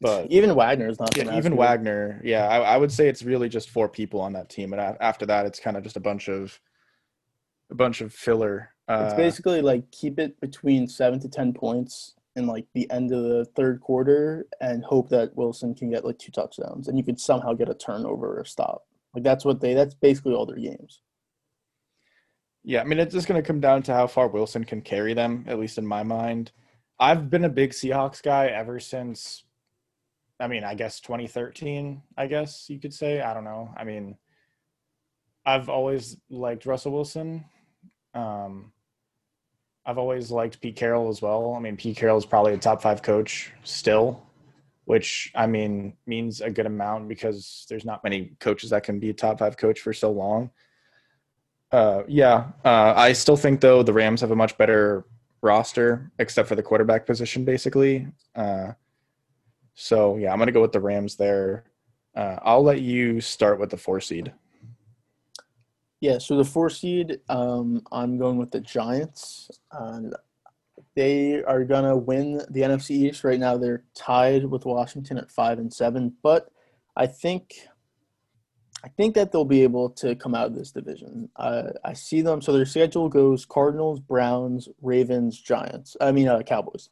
But 0.00 0.30
even 0.30 0.54
Wagner 0.54 0.88
is 0.88 1.00
not. 1.00 1.16
Yeah, 1.16 1.36
even 1.36 1.56
Wagner. 1.56 2.20
Yeah, 2.22 2.46
I, 2.46 2.58
I, 2.58 2.76
would 2.76 2.92
say 2.92 3.08
it's 3.08 3.22
really 3.22 3.48
just 3.48 3.70
four 3.70 3.88
people 3.88 4.20
on 4.20 4.34
that 4.34 4.50
team, 4.50 4.74
and 4.74 4.96
after 5.00 5.24
that, 5.26 5.46
it's 5.46 5.58
kind 5.58 5.78
of 5.78 5.82
just 5.82 5.96
a 5.96 6.00
bunch 6.00 6.28
of 6.28 6.60
a 7.70 7.74
bunch 7.74 8.02
of 8.02 8.12
filler. 8.12 8.74
Uh, 8.86 9.06
it's 9.06 9.14
basically 9.14 9.62
like 9.62 9.90
keep 9.90 10.18
it 10.18 10.38
between 10.40 10.86
seven 10.88 11.18
to 11.20 11.28
ten 11.28 11.54
points 11.54 12.14
in 12.36 12.46
like 12.46 12.66
the 12.74 12.90
end 12.90 13.12
of 13.12 13.22
the 13.22 13.44
third 13.56 13.80
quarter, 13.80 14.46
and 14.60 14.84
hope 14.84 15.08
that 15.10 15.36
Wilson 15.36 15.74
can 15.74 15.90
get 15.90 16.04
like 16.04 16.18
two 16.18 16.32
touchdowns, 16.32 16.88
and 16.88 16.96
you 16.96 17.04
could 17.04 17.20
somehow 17.20 17.52
get 17.52 17.68
a 17.68 17.74
turnover 17.74 18.38
or 18.38 18.44
stop. 18.44 18.86
Like 19.14 19.24
that's 19.24 19.44
what 19.44 19.60
they. 19.60 19.74
That's 19.74 19.94
basically 19.94 20.34
all 20.34 20.46
their 20.46 20.56
games. 20.56 21.00
Yeah, 22.64 22.82
I 22.82 22.84
mean, 22.84 22.98
it's 22.98 23.14
just 23.14 23.26
going 23.26 23.42
to 23.42 23.46
come 23.46 23.60
down 23.60 23.82
to 23.84 23.94
how 23.94 24.06
far 24.06 24.28
Wilson 24.28 24.64
can 24.64 24.82
carry 24.82 25.14
them, 25.14 25.44
at 25.48 25.58
least 25.58 25.78
in 25.78 25.86
my 25.86 26.02
mind. 26.02 26.52
I've 27.00 27.30
been 27.30 27.44
a 27.44 27.48
big 27.48 27.70
Seahawks 27.70 28.22
guy 28.22 28.48
ever 28.48 28.80
since, 28.80 29.44
I 30.40 30.48
mean, 30.48 30.64
I 30.64 30.74
guess 30.74 31.00
2013, 31.00 32.02
I 32.16 32.26
guess 32.26 32.68
you 32.68 32.78
could 32.78 32.92
say. 32.92 33.22
I 33.22 33.32
don't 33.32 33.44
know. 33.44 33.72
I 33.76 33.84
mean, 33.84 34.16
I've 35.46 35.68
always 35.68 36.18
liked 36.28 36.66
Russell 36.66 36.92
Wilson. 36.92 37.44
Um, 38.12 38.72
I've 39.88 39.96
always 39.96 40.30
liked 40.30 40.60
Pete 40.60 40.76
Carroll 40.76 41.08
as 41.08 41.22
well. 41.22 41.54
I 41.54 41.60
mean, 41.60 41.74
Pete 41.74 41.96
Carroll 41.96 42.18
is 42.18 42.26
probably 42.26 42.52
a 42.52 42.58
top 42.58 42.82
five 42.82 43.00
coach 43.02 43.50
still. 43.64 44.22
which 44.84 45.30
I 45.34 45.46
mean 45.46 45.94
means 46.06 46.40
a 46.40 46.50
good 46.50 46.64
amount 46.64 47.08
because 47.08 47.66
there's 47.68 47.84
not 47.84 48.02
many 48.04 48.32
coaches 48.40 48.70
that 48.70 48.84
can 48.84 48.98
be 48.98 49.10
a 49.10 49.14
top 49.14 49.38
five 49.38 49.56
coach 49.58 49.80
for 49.80 49.92
so 49.92 50.10
long. 50.10 50.50
Uh, 51.70 52.02
yeah, 52.08 52.48
uh, 52.64 52.94
I 52.96 53.12
still 53.12 53.36
think 53.36 53.60
though 53.60 53.82
the 53.82 53.92
Rams 53.92 54.22
have 54.22 54.30
a 54.30 54.36
much 54.36 54.56
better 54.56 55.04
roster, 55.42 56.10
except 56.18 56.48
for 56.48 56.54
the 56.54 56.62
quarterback 56.62 57.04
position, 57.04 57.44
basically. 57.44 58.08
Uh, 58.34 58.72
so 59.74 60.16
yeah, 60.16 60.32
I'm 60.32 60.38
gonna 60.38 60.52
go 60.52 60.62
with 60.62 60.72
the 60.72 60.80
Rams 60.80 61.16
there. 61.16 61.64
Uh, 62.14 62.38
I'll 62.42 62.62
let 62.62 62.80
you 62.80 63.20
start 63.20 63.60
with 63.60 63.68
the 63.70 63.76
four 63.76 64.00
seed. 64.00 64.32
Yeah, 66.00 66.18
so 66.18 66.36
the 66.36 66.44
four 66.44 66.70
seed, 66.70 67.20
um, 67.28 67.82
I'm 67.90 68.18
going 68.18 68.38
with 68.38 68.52
the 68.52 68.60
Giants. 68.60 69.50
Uh, 69.72 70.02
they 70.94 71.42
are 71.42 71.64
gonna 71.64 71.96
win 71.96 72.42
the 72.50 72.60
NFC 72.62 72.90
East 72.90 73.24
right 73.24 73.38
now. 73.38 73.56
They're 73.56 73.84
tied 73.94 74.44
with 74.44 74.64
Washington 74.64 75.18
at 75.18 75.30
five 75.30 75.58
and 75.58 75.72
seven, 75.72 76.14
but 76.22 76.50
I 76.96 77.06
think 77.06 77.54
I 78.84 78.88
think 78.88 79.16
that 79.16 79.32
they'll 79.32 79.44
be 79.44 79.64
able 79.64 79.90
to 79.90 80.14
come 80.14 80.36
out 80.36 80.46
of 80.46 80.54
this 80.54 80.70
division. 80.70 81.30
Uh, 81.34 81.70
I 81.84 81.94
see 81.94 82.20
them. 82.20 82.40
So 82.40 82.52
their 82.52 82.64
schedule 82.64 83.08
goes 83.08 83.44
Cardinals, 83.44 83.98
Browns, 83.98 84.68
Ravens, 84.80 85.40
Giants. 85.40 85.96
I 86.00 86.12
mean 86.12 86.28
uh, 86.28 86.42
Cowboys. 86.42 86.90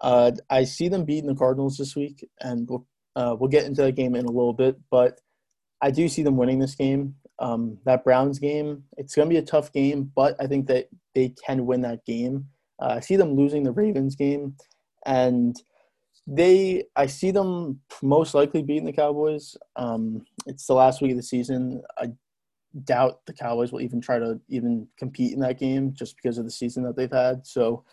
Uh, 0.00 0.32
I 0.50 0.64
see 0.64 0.88
them 0.88 1.04
beating 1.04 1.28
the 1.28 1.36
Cardinals 1.36 1.76
this 1.76 1.94
week, 1.94 2.28
and 2.40 2.68
we'll 2.68 2.86
uh, 3.14 3.36
we'll 3.38 3.50
get 3.50 3.64
into 3.64 3.82
that 3.82 3.94
game 3.94 4.16
in 4.16 4.24
a 4.24 4.30
little 4.30 4.52
bit. 4.52 4.76
But 4.90 5.20
I 5.80 5.90
do 5.92 6.08
see 6.08 6.22
them 6.22 6.36
winning 6.36 6.58
this 6.58 6.74
game. 6.74 7.14
Um, 7.40 7.78
that 7.84 8.04
Browns 8.04 8.38
game, 8.38 8.84
it's 8.96 9.14
going 9.14 9.28
to 9.28 9.32
be 9.32 9.38
a 9.38 9.42
tough 9.42 9.72
game, 9.72 10.12
but 10.14 10.36
I 10.40 10.46
think 10.46 10.66
that 10.68 10.88
they 11.14 11.34
can 11.44 11.66
win 11.66 11.80
that 11.82 12.04
game. 12.04 12.46
Uh, 12.80 12.94
I 12.96 13.00
see 13.00 13.16
them 13.16 13.34
losing 13.34 13.64
the 13.64 13.72
Ravens 13.72 14.14
game, 14.14 14.54
and 15.06 15.60
they 16.26 16.84
I 16.96 17.06
see 17.06 17.30
them 17.30 17.80
most 18.02 18.34
likely 18.34 18.62
beating 18.62 18.86
the 18.86 18.92
Cowboys. 18.92 19.56
Um, 19.76 20.24
it's 20.46 20.66
the 20.66 20.74
last 20.74 21.02
week 21.02 21.10
of 21.12 21.16
the 21.16 21.22
season. 21.22 21.82
I 21.98 22.12
doubt 22.84 23.20
the 23.26 23.32
Cowboys 23.32 23.72
will 23.72 23.82
even 23.82 24.00
try 24.00 24.18
to 24.18 24.40
even 24.48 24.88
compete 24.98 25.32
in 25.32 25.40
that 25.40 25.58
game 25.58 25.92
just 25.92 26.16
because 26.16 26.38
of 26.38 26.44
the 26.44 26.50
season 26.50 26.82
that 26.84 26.96
they've 26.96 27.12
had. 27.12 27.46
So 27.46 27.84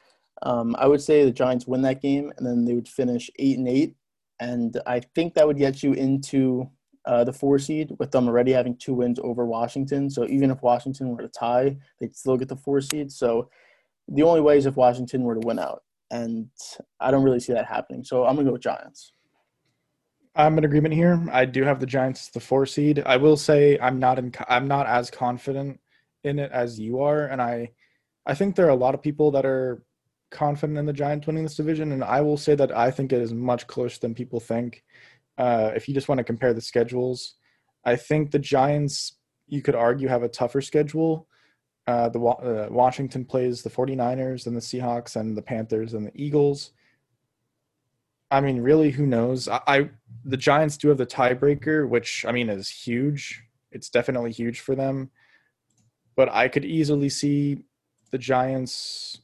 um, 0.43 0.75
I 0.79 0.87
would 0.87 1.01
say 1.01 1.23
the 1.23 1.31
Giants 1.31 1.67
win 1.67 1.81
that 1.83 2.01
game, 2.01 2.31
and 2.37 2.45
then 2.45 2.65
they 2.65 2.73
would 2.73 2.87
finish 2.87 3.29
eight 3.37 3.57
and 3.57 3.67
eight, 3.67 3.95
and 4.39 4.79
I 4.87 5.01
think 5.13 5.33
that 5.33 5.47
would 5.47 5.57
get 5.57 5.83
you 5.83 5.93
into 5.93 6.69
uh, 7.05 7.23
the 7.23 7.33
four 7.33 7.57
seed 7.59 7.95
with 7.99 8.11
them 8.11 8.27
already 8.27 8.51
having 8.51 8.77
two 8.77 8.93
wins 8.93 9.19
over 9.23 9.45
Washington. 9.45 10.09
So 10.09 10.27
even 10.27 10.51
if 10.51 10.61
Washington 10.61 11.09
were 11.09 11.21
to 11.21 11.27
tie, 11.27 11.77
they'd 11.99 12.15
still 12.15 12.37
get 12.37 12.47
the 12.47 12.55
four 12.55 12.81
seed. 12.81 13.11
So 13.11 13.49
the 14.07 14.23
only 14.23 14.41
way 14.41 14.57
is 14.57 14.65
if 14.65 14.75
Washington 14.75 15.23
were 15.23 15.35
to 15.35 15.45
win 15.45 15.59
out 15.59 15.83
and 16.11 16.49
I 16.99 17.09
don't 17.09 17.23
really 17.23 17.39
see 17.39 17.53
that 17.53 17.65
happening. 17.65 18.03
So 18.03 18.25
I'm 18.25 18.35
gonna 18.35 18.47
go 18.47 18.53
with 18.53 18.61
Giants. 18.61 19.13
I'm 20.35 20.57
in 20.57 20.65
agreement 20.65 20.93
here. 20.93 21.25
I 21.31 21.45
do 21.45 21.63
have 21.63 21.79
the 21.79 21.85
Giants 21.85 22.29
the 22.29 22.39
four 22.39 22.65
seed. 22.65 23.01
I 23.05 23.17
will 23.17 23.37
say 23.37 23.79
I'm 23.79 23.99
not 23.99 24.19
in. 24.19 24.31
I'm 24.47 24.67
not 24.67 24.87
as 24.87 25.09
confident 25.09 25.79
in 26.23 26.37
it 26.37 26.51
as 26.51 26.79
you 26.79 27.01
are, 27.01 27.25
and 27.25 27.41
I, 27.41 27.71
I 28.25 28.35
think 28.35 28.55
there 28.55 28.67
are 28.67 28.69
a 28.69 28.75
lot 28.75 28.93
of 28.93 29.01
people 29.01 29.31
that 29.31 29.45
are 29.45 29.83
confident 30.29 30.77
in 30.77 30.85
the 30.85 30.93
Giants 30.93 31.27
winning 31.27 31.43
this 31.43 31.55
division, 31.55 31.91
and 31.91 32.03
I 32.03 32.21
will 32.21 32.37
say 32.37 32.55
that 32.55 32.75
I 32.75 32.91
think 32.91 33.11
it 33.11 33.21
is 33.21 33.33
much 33.33 33.67
closer 33.67 33.99
than 33.99 34.13
people 34.13 34.39
think. 34.39 34.83
Uh, 35.37 35.71
if 35.75 35.87
you 35.87 35.93
just 35.93 36.07
want 36.07 36.19
to 36.19 36.23
compare 36.23 36.53
the 36.53 36.61
schedules, 36.61 37.35
I 37.85 37.95
think 37.95 38.31
the 38.31 38.39
Giants, 38.39 39.13
you 39.47 39.61
could 39.61 39.75
argue, 39.75 40.07
have 40.07 40.23
a 40.23 40.29
tougher 40.29 40.61
schedule 40.61 41.27
uh, 41.87 42.09
the 42.09 42.19
uh, 42.19 42.67
Washington 42.69 43.25
plays 43.25 43.63
the 43.63 43.69
49ers 43.69 44.45
and 44.45 44.55
the 44.55 44.61
Seahawks 44.61 45.15
and 45.15 45.35
the 45.35 45.41
Panthers 45.41 45.93
and 45.93 46.05
the 46.05 46.11
Eagles. 46.15 46.71
I 48.29 48.39
mean, 48.39 48.61
really, 48.61 48.91
who 48.91 49.05
knows? 49.05 49.47
I, 49.47 49.61
I 49.67 49.89
the 50.23 50.37
Giants 50.37 50.77
do 50.77 50.89
have 50.89 50.97
the 50.97 51.05
tiebreaker, 51.05 51.87
which 51.87 52.23
I 52.25 52.31
mean 52.31 52.49
is 52.49 52.69
huge. 52.69 53.43
It's 53.71 53.89
definitely 53.89 54.31
huge 54.31 54.59
for 54.59 54.75
them. 54.75 55.09
But 56.15 56.29
I 56.29 56.47
could 56.47 56.65
easily 56.65 57.09
see 57.09 57.63
the 58.11 58.17
Giants. 58.17 59.19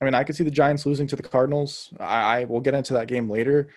I 0.00 0.04
mean, 0.04 0.14
I 0.14 0.22
could 0.22 0.36
see 0.36 0.44
the 0.44 0.50
Giants 0.50 0.86
losing 0.86 1.08
to 1.08 1.16
the 1.16 1.22
Cardinals. 1.22 1.92
I, 1.98 2.40
I 2.40 2.44
will 2.44 2.60
get 2.60 2.74
into 2.74 2.94
that 2.94 3.08
game 3.08 3.28
later. 3.28 3.68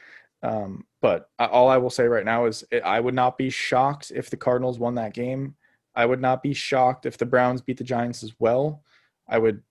Um, 0.43 0.85
but 1.01 1.29
all 1.39 1.69
I 1.69 1.77
will 1.77 1.89
say 1.89 2.05
right 2.05 2.25
now 2.25 2.45
is 2.45 2.63
I 2.83 2.99
would 2.99 3.13
not 3.13 3.37
be 3.37 3.49
shocked 3.49 4.11
if 4.13 4.29
the 4.29 4.37
Cardinals 4.37 4.79
won 4.79 4.95
that 4.95 5.13
game. 5.13 5.55
I 5.95 6.05
would 6.05 6.21
not 6.21 6.41
be 6.41 6.53
shocked 6.53 7.05
if 7.05 7.17
the 7.17 7.25
Browns 7.25 7.61
beat 7.61 7.77
the 7.77 7.83
Giants 7.83 8.23
as 8.23 8.33
well. 8.39 8.83
I 9.27 9.37
would 9.37 9.61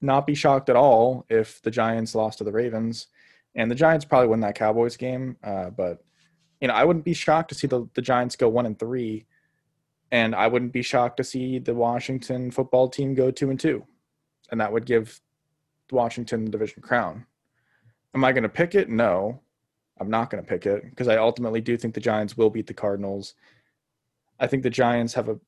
not 0.00 0.26
be 0.26 0.34
shocked 0.34 0.68
at 0.68 0.76
all 0.76 1.24
if 1.28 1.60
the 1.62 1.70
Giants 1.70 2.14
lost 2.14 2.38
to 2.38 2.44
the 2.44 2.52
Ravens. 2.52 3.08
And 3.54 3.70
the 3.70 3.74
Giants 3.74 4.04
probably 4.04 4.28
win 4.28 4.40
that 4.40 4.54
Cowboys 4.54 4.96
game. 4.96 5.36
Uh, 5.42 5.70
but, 5.70 6.04
you 6.60 6.68
know, 6.68 6.74
I 6.74 6.84
wouldn't 6.84 7.04
be 7.04 7.14
shocked 7.14 7.48
to 7.48 7.54
see 7.54 7.66
the, 7.66 7.88
the 7.94 8.02
Giants 8.02 8.36
go 8.36 8.48
one 8.48 8.66
and 8.66 8.78
three. 8.78 9.26
And 10.12 10.34
I 10.34 10.46
wouldn't 10.46 10.72
be 10.72 10.82
shocked 10.82 11.16
to 11.16 11.24
see 11.24 11.58
the 11.58 11.74
Washington 11.74 12.50
football 12.50 12.88
team 12.88 13.14
go 13.14 13.30
two 13.30 13.50
and 13.50 13.58
two. 13.58 13.84
And 14.50 14.60
that 14.60 14.72
would 14.72 14.86
give 14.86 15.20
Washington 15.90 16.44
the 16.44 16.50
division 16.50 16.82
crown. 16.82 17.26
Am 18.14 18.24
I 18.24 18.32
going 18.32 18.44
to 18.44 18.48
pick 18.48 18.74
it? 18.74 18.88
No, 18.88 19.40
I'm 19.98 20.10
not 20.10 20.30
going 20.30 20.42
to 20.42 20.48
pick 20.48 20.66
it 20.66 20.88
because 20.90 21.08
I 21.08 21.16
ultimately 21.16 21.60
do 21.60 21.76
think 21.76 21.94
the 21.94 22.00
Giants 22.00 22.36
will 22.36 22.50
beat 22.50 22.66
the 22.66 22.74
Cardinals. 22.74 23.34
I 24.38 24.46
think 24.46 24.62
the 24.62 24.70
Giants 24.70 25.14
have 25.14 25.28
a 25.28 25.40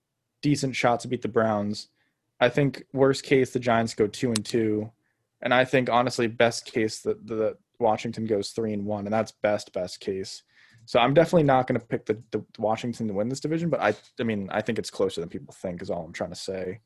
decent 0.43 0.75
shot 0.75 1.01
to 1.01 1.09
beat 1.09 1.23
the 1.23 1.29
Browns. 1.29 1.89
I 2.41 2.49
think 2.49 2.85
worst 2.93 3.25
case 3.25 3.51
the 3.51 3.59
Giants 3.59 3.95
go 3.95 4.07
two 4.07 4.29
and 4.29 4.45
two, 4.45 4.91
and 5.43 5.53
I 5.53 5.65
think 5.65 5.91
honestly 5.91 6.27
best 6.27 6.65
case 6.65 7.01
that 7.01 7.27
the 7.27 7.57
Washington 7.79 8.27
goes 8.27 8.51
three 8.51 8.73
and 8.73 8.87
one, 8.87 9.07
and 9.07 9.13
that's 9.13 9.33
best 9.33 9.73
best 9.73 10.01
case. 10.01 10.43
So 10.87 10.99
I'm 10.99 11.13
definitely 11.13 11.43
not 11.43 11.67
going 11.67 11.79
to 11.79 11.87
pick 11.87 12.07
the, 12.07 12.23
the, 12.31 12.43
Washington 12.59 13.09
to 13.09 13.15
win 13.15 13.29
this 13.29 13.41
division, 13.41 13.69
but 13.69 13.81
I 13.81 13.95
I 14.19 14.23
mean 14.23 14.49
I 14.51 14.63
think 14.63 14.79
it's 14.79 14.91
closer 14.91 15.21
than 15.21 15.29
people 15.29 15.53
think 15.53 15.83
is 15.83 15.91
all 15.91 16.05
I'm 16.05 16.13
trying 16.13 16.31
to 16.31 16.37
say. 16.37 16.81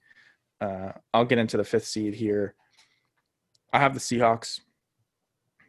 Uh, 0.61 0.93
I'll 1.13 1.25
get 1.25 1.39
into 1.39 1.57
the 1.57 1.65
fifth 1.65 1.87
seed 1.87 2.15
here. 2.15 2.55
I 3.73 3.79
have 3.79 3.95
the 3.95 4.01
Seahawks. 4.01 4.61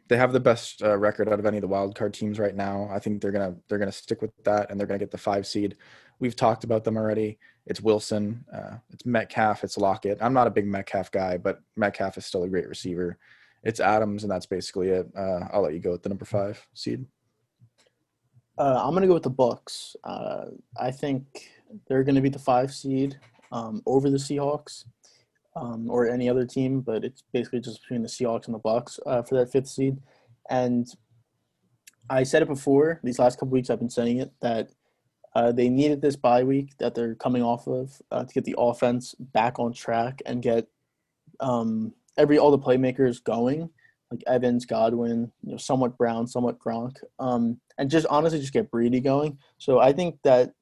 They 0.08 0.16
have 0.16 0.32
the 0.32 0.40
best 0.40 0.82
uh, 0.82 0.96
record 0.98 1.28
out 1.28 1.38
of 1.38 1.46
any 1.46 1.56
of 1.56 1.62
the 1.62 1.68
wild 1.68 1.94
card 1.94 2.12
teams 2.12 2.38
right 2.38 2.54
now. 2.54 2.88
I 2.92 2.98
think 2.98 3.22
they're 3.22 3.32
gonna 3.32 3.56
they're 3.68 3.78
gonna 3.78 3.92
stick 3.92 4.20
with 4.20 4.32
that, 4.44 4.70
and 4.70 4.78
they're 4.78 4.86
gonna 4.86 4.98
get 4.98 5.10
the 5.10 5.18
five 5.18 5.46
seed. 5.46 5.76
We've 6.20 6.36
talked 6.36 6.64
about 6.64 6.84
them 6.84 6.96
already. 6.96 7.38
It's 7.66 7.80
Wilson, 7.80 8.44
uh, 8.52 8.76
it's 8.92 9.06
Metcalf, 9.06 9.64
it's 9.64 9.78
Lockett. 9.78 10.18
I'm 10.20 10.34
not 10.34 10.46
a 10.46 10.50
big 10.50 10.66
Metcalf 10.66 11.10
guy, 11.10 11.38
but 11.38 11.60
Metcalf 11.76 12.18
is 12.18 12.26
still 12.26 12.44
a 12.44 12.48
great 12.48 12.68
receiver. 12.68 13.16
It's 13.62 13.80
Adams, 13.80 14.22
and 14.22 14.30
that's 14.30 14.44
basically 14.44 14.88
it. 14.90 15.08
Uh, 15.16 15.40
I'll 15.50 15.62
let 15.62 15.72
you 15.72 15.80
go 15.80 15.92
with 15.92 16.02
the 16.02 16.10
number 16.10 16.26
five 16.26 16.64
seed. 16.74 17.06
Uh, 18.58 18.82
I'm 18.84 18.92
gonna 18.92 19.06
go 19.06 19.14
with 19.14 19.22
the 19.22 19.30
Bucks. 19.30 19.96
Uh, 20.04 20.46
I 20.78 20.90
think 20.90 21.50
they're 21.88 22.04
gonna 22.04 22.20
be 22.20 22.28
the 22.28 22.38
five 22.38 22.72
seed 22.72 23.18
um, 23.50 23.82
over 23.86 24.10
the 24.10 24.18
Seahawks 24.18 24.84
um, 25.56 25.90
or 25.90 26.08
any 26.08 26.28
other 26.28 26.44
team, 26.44 26.80
but 26.80 27.04
it's 27.04 27.22
basically 27.32 27.60
just 27.60 27.82
between 27.82 28.02
the 28.02 28.08
Seahawks 28.08 28.46
and 28.46 28.54
the 28.54 28.58
Bucks 28.58 28.98
uh, 29.06 29.22
for 29.22 29.36
that 29.36 29.52
fifth 29.52 29.68
seed. 29.68 29.98
And 30.50 30.86
I 32.10 32.22
said 32.22 32.42
it 32.42 32.48
before; 32.48 33.00
these 33.02 33.18
last 33.18 33.38
couple 33.38 33.52
weeks, 33.52 33.70
I've 33.70 33.78
been 33.78 33.90
saying 33.90 34.18
it 34.18 34.32
that 34.40 34.70
uh, 35.34 35.52
they 35.52 35.68
needed 35.68 36.00
this 36.00 36.16
bye 36.16 36.44
week 36.44 36.76
that 36.78 36.94
they're 36.94 37.14
coming 37.16 37.42
off 37.42 37.66
of 37.66 38.00
uh, 38.10 38.24
to 38.24 38.34
get 38.34 38.44
the 38.44 38.54
offense 38.58 39.14
back 39.18 39.58
on 39.58 39.72
track 39.72 40.22
and 40.26 40.42
get 40.42 40.68
um, 41.40 41.92
every 42.16 42.38
all 42.38 42.50
the 42.50 42.58
playmakers 42.58 43.22
going, 43.22 43.70
like 44.10 44.22
Evans, 44.26 44.66
Godwin, 44.66 45.32
you 45.42 45.52
know, 45.52 45.56
somewhat 45.56 45.96
Brown, 45.96 46.26
somewhat 46.26 46.58
Gronk, 46.58 46.96
um, 47.18 47.58
and 47.78 47.90
just 47.90 48.06
honestly 48.08 48.40
just 48.40 48.52
get 48.52 48.70
Brady 48.70 49.00
going. 49.00 49.38
So 49.58 49.80
I 49.80 49.92
think 49.92 50.18
that 50.24 50.52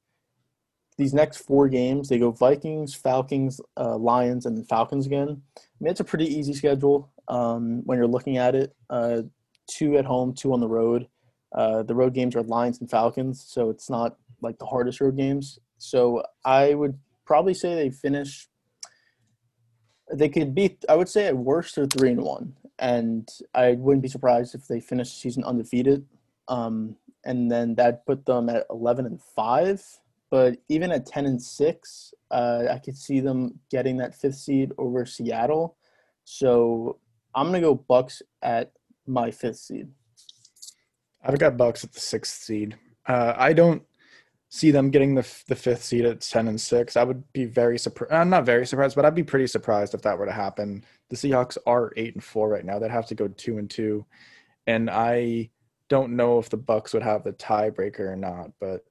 these 1.03 1.12
next 1.12 1.38
four 1.38 1.68
games 1.68 2.09
they 2.09 2.18
go 2.18 2.30
Vikings, 2.30 2.94
Falcons, 2.94 3.61
uh, 3.76 3.96
Lions, 3.96 4.46
and 4.46 4.66
Falcons 4.68 5.07
again. 5.07 5.28
I 5.59 5.61
mean, 5.80 5.90
it's 5.90 6.00
a 6.00 6.05
pretty 6.05 6.26
easy 6.26 6.55
schedule 6.55 7.11
um, 7.28 7.82
when 7.84 7.98
you're 7.98 8.07
looking 8.07 8.36
at 8.36 8.55
it. 8.55 8.74
Uh, 8.88 9.22
two 9.68 9.98
at 9.98 10.05
home, 10.05 10.32
two 10.32 10.53
on 10.53 10.61
the 10.61 10.68
road. 10.68 11.09
Uh, 11.53 11.82
the 11.82 11.94
road 11.94 12.14
games 12.14 12.36
are 12.36 12.42
Lions 12.42 12.80
and 12.80 12.88
Falcons, 12.88 13.44
so 13.46 13.68
it's 13.68 13.90
not 13.90 14.16
like 14.40 14.59
the 14.59 14.66
hardest 14.66 15.00
road 15.00 15.16
games. 15.16 15.59
So 15.78 16.22
I 16.44 16.74
would 16.74 16.98
probably 17.26 17.55
say 17.55 17.74
they 17.74 17.90
finish. 17.90 18.48
They 20.14 20.28
could 20.28 20.55
be. 20.55 20.78
I 20.88 20.94
would 20.94 21.09
say 21.09 21.26
at 21.26 21.36
worst 21.36 21.74
they're 21.74 21.86
three 21.86 22.11
and 22.11 22.22
one, 22.22 22.55
and 22.78 23.28
I 23.55 23.72
wouldn't 23.72 24.03
be 24.03 24.09
surprised 24.09 24.55
if 24.55 24.68
they 24.68 24.80
finish 24.80 25.11
the 25.11 25.16
season 25.16 25.44
undefeated. 25.44 26.07
Um, 26.48 26.96
and 27.24 27.50
then 27.50 27.74
that 27.74 28.07
put 28.07 28.24
them 28.24 28.48
at 28.48 28.66
eleven 28.70 29.05
and 29.07 29.20
five. 29.20 29.82
But 30.33 30.57
even 30.70 30.91
at 30.93 31.05
ten 31.05 31.26
and 31.26 31.41
six, 31.41 32.14
uh, 32.30 32.64
I 32.70 32.78
could 32.78 32.97
see 32.97 33.20
them 33.20 33.61
getting 33.70 33.99
that 33.99 34.14
fifth 34.14 34.37
seed 34.37 34.72
over 34.78 35.05
Seattle. 35.05 35.76
So 36.24 36.99
I'm 37.35 37.49
gonna 37.49 37.61
go 37.61 37.74
Bucks 37.74 38.22
at 38.41 38.72
my 39.07 39.30
fifth 39.30 39.59
seed. 39.59 39.89
I've 41.22 41.39
got 41.39 41.59
Bucks 41.59 41.85
at 41.85 41.93
the 41.93 42.01
sixth 42.01 42.43
seed. 42.43 42.78
Uh, 43.07 43.35
I 43.37 43.53
don't 43.53 43.83
see 44.49 44.70
them 44.70 44.89
getting 44.89 45.14
the 45.14 45.28
the 45.49 45.55
fifth 45.55 45.85
seed 45.85 46.07
at 46.07 46.22
ten 46.22 46.49
and 46.49 46.59
six. 46.59 46.97
I 46.97 47.05
would 47.05 47.30
be 47.35 47.45
very 47.45 47.78
surprised. 47.78 48.14
I'm 48.14 48.30
not 48.30 48.47
very 48.47 48.66
surprised, 48.66 48.97
but 48.97 49.05
I'd 49.05 49.14
be 49.14 49.22
pretty 49.22 49.49
surprised 49.49 49.93
if 49.93 50.01
that 50.01 50.16
were 50.16 50.24
to 50.24 50.33
happen. 50.33 50.83
The 51.11 51.16
Seahawks 51.16 51.59
are 51.66 51.93
eight 51.99 52.14
and 52.14 52.24
four 52.24 52.49
right 52.49 52.64
now. 52.64 52.78
They'd 52.78 52.91
have 52.91 53.09
to 53.09 53.14
go 53.14 53.28
two 53.28 53.59
and 53.59 53.68
two, 53.68 54.07
and 54.66 54.89
I 54.89 55.51
don't 55.91 56.16
know 56.16 56.39
if 56.39 56.49
the 56.49 56.57
Bucks 56.57 56.95
would 56.95 57.03
have 57.03 57.22
the 57.22 57.35
tiebreaker 57.35 58.01
or 58.01 58.16
not, 58.16 58.53
but 58.59 58.87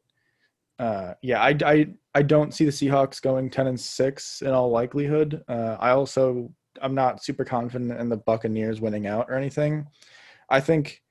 uh, 0.81 1.13
yeah, 1.21 1.39
I, 1.39 1.55
I 1.63 1.87
I 2.15 2.21
don't 2.23 2.53
see 2.55 2.65
the 2.65 2.71
Seahawks 2.71 3.21
going 3.21 3.51
ten 3.51 3.67
and 3.67 3.79
six 3.79 4.41
in 4.41 4.49
all 4.49 4.71
likelihood. 4.71 5.43
Uh, 5.47 5.77
I 5.79 5.91
also 5.91 6.51
I'm 6.81 6.95
not 6.95 7.23
super 7.23 7.45
confident 7.45 7.91
in 7.99 8.09
the 8.09 8.17
Buccaneers 8.17 8.81
winning 8.81 9.05
out 9.05 9.27
or 9.29 9.35
anything. 9.35 9.85
I 10.49 10.59
think 10.59 11.03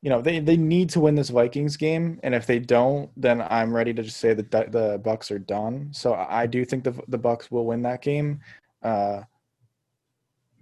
you 0.00 0.08
know 0.08 0.22
they 0.22 0.40
they 0.40 0.56
need 0.56 0.88
to 0.90 1.00
win 1.00 1.14
this 1.14 1.28
Vikings 1.28 1.76
game, 1.76 2.18
and 2.22 2.34
if 2.34 2.46
they 2.46 2.58
don't, 2.58 3.10
then 3.14 3.42
I'm 3.42 3.76
ready 3.76 3.92
to 3.92 4.02
just 4.02 4.16
say 4.16 4.32
that 4.32 4.50
the, 4.50 4.64
the 4.70 4.98
Bucks 5.04 5.30
are 5.30 5.38
done. 5.38 5.90
So 5.92 6.14
I 6.14 6.46
do 6.46 6.64
think 6.64 6.82
the 6.82 6.98
the 7.08 7.18
Bucks 7.18 7.50
will 7.50 7.66
win 7.66 7.82
that 7.82 8.00
game. 8.00 8.40
Uh, 8.82 9.20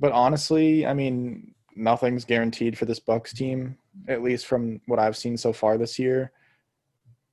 but 0.01 0.11
honestly, 0.11 0.85
I 0.85 0.95
mean, 0.95 1.55
nothing's 1.77 2.25
guaranteed 2.25 2.77
for 2.77 2.87
this 2.87 2.99
Bucks 2.99 3.33
team, 3.33 3.79
at 4.09 4.21
least 4.21 4.47
from 4.47 4.81
what 4.87 4.99
I've 4.99 5.17
seen 5.17 5.37
so 5.37 5.53
far 5.53 5.79
this 5.79 5.97
year. 5.97 6.33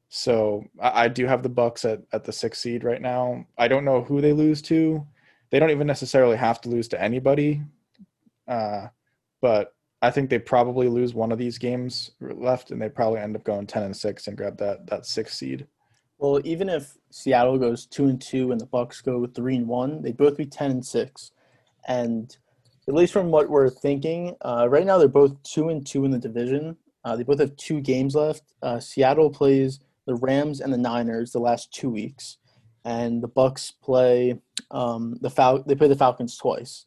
So 0.09 0.65
I, 0.81 1.03
I 1.03 1.07
do 1.07 1.25
have 1.25 1.43
the 1.43 1.49
Bucks 1.49 1.85
at, 1.85 2.01
at 2.13 2.23
the 2.23 2.31
sixth 2.31 2.61
seed 2.61 2.83
right 2.83 3.01
now. 3.01 3.45
I 3.57 3.67
don't 3.67 3.85
know 3.85 4.01
who 4.01 4.21
they 4.21 4.33
lose 4.33 4.61
to. 4.63 5.05
They 5.49 5.59
don't 5.59 5.71
even 5.71 5.87
necessarily 5.87 6.37
have 6.37 6.61
to 6.61 6.69
lose 6.69 6.87
to 6.89 7.01
anybody. 7.01 7.61
Uh, 8.47 8.87
but 9.41 9.73
I 10.01 10.11
think 10.11 10.29
they 10.29 10.39
probably 10.39 10.87
lose 10.87 11.13
one 11.13 11.31
of 11.31 11.37
these 11.37 11.57
games 11.57 12.11
left, 12.19 12.71
and 12.71 12.81
they 12.81 12.89
probably 12.89 13.19
end 13.19 13.35
up 13.35 13.43
going 13.43 13.67
ten 13.67 13.83
and 13.83 13.95
six 13.95 14.27
and 14.27 14.37
grab 14.37 14.57
that 14.57 14.87
that 14.87 15.05
sixth 15.05 15.35
seed. 15.35 15.67
Well, 16.19 16.41
even 16.43 16.69
if 16.69 16.97
Seattle 17.11 17.57
goes 17.57 17.85
two 17.85 18.07
and 18.07 18.21
two 18.21 18.51
and 18.51 18.59
the 18.59 18.65
Bucks 18.65 19.01
go 19.01 19.25
three 19.27 19.55
and 19.55 19.67
one, 19.67 20.01
they'd 20.01 20.17
both 20.17 20.37
be 20.37 20.45
ten 20.45 20.71
and 20.71 20.85
six. 20.85 21.31
And 21.87 22.35
at 22.87 22.93
least 22.93 23.13
from 23.13 23.31
what 23.31 23.49
we're 23.49 23.69
thinking, 23.69 24.35
uh, 24.41 24.67
right 24.69 24.85
now 24.85 24.97
they're 24.97 25.07
both 25.07 25.41
two 25.43 25.69
and 25.69 25.85
two 25.85 26.05
in 26.05 26.11
the 26.11 26.19
division. 26.19 26.77
Uh, 27.03 27.15
they 27.15 27.23
both 27.23 27.39
have 27.39 27.55
two 27.55 27.81
games 27.81 28.15
left. 28.15 28.43
Uh, 28.61 28.79
Seattle 28.79 29.29
plays 29.29 29.79
the 30.07 30.15
Rams 30.15 30.61
and 30.61 30.73
the 30.73 30.77
Niners 30.77 31.31
the 31.31 31.39
last 31.39 31.71
two 31.71 31.89
weeks, 31.89 32.37
and 32.85 33.21
the 33.21 33.27
Bucks 33.27 33.71
play 33.71 34.39
um, 34.71 35.17
the 35.21 35.29
Fal- 35.29 35.63
They 35.63 35.75
play 35.75 35.87
the 35.87 35.95
Falcons 35.95 36.37
twice. 36.37 36.85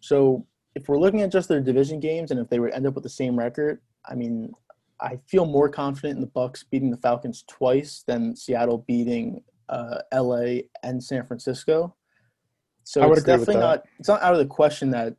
So 0.00 0.46
if 0.74 0.88
we're 0.88 0.98
looking 0.98 1.22
at 1.22 1.32
just 1.32 1.48
their 1.48 1.60
division 1.60 1.98
games, 1.98 2.30
and 2.30 2.38
if 2.38 2.48
they 2.48 2.60
would 2.60 2.72
end 2.72 2.86
up 2.86 2.94
with 2.94 3.02
the 3.02 3.10
same 3.10 3.36
record, 3.38 3.80
I 4.08 4.14
mean, 4.14 4.52
I 5.00 5.18
feel 5.26 5.46
more 5.46 5.68
confident 5.68 6.16
in 6.16 6.20
the 6.20 6.28
Bucks 6.28 6.62
beating 6.62 6.90
the 6.90 6.96
Falcons 6.98 7.44
twice 7.48 8.04
than 8.06 8.36
Seattle 8.36 8.84
beating 8.86 9.42
uh, 9.68 9.98
LA 10.14 10.60
and 10.82 11.02
San 11.02 11.26
Francisco. 11.26 11.96
So 12.84 13.12
it's 13.12 13.22
definitely 13.22 13.56
not 13.56 13.84
it's 13.98 14.08
not 14.08 14.22
out 14.22 14.32
of 14.32 14.38
the 14.38 14.46
question 14.46 14.90
that 14.90 15.14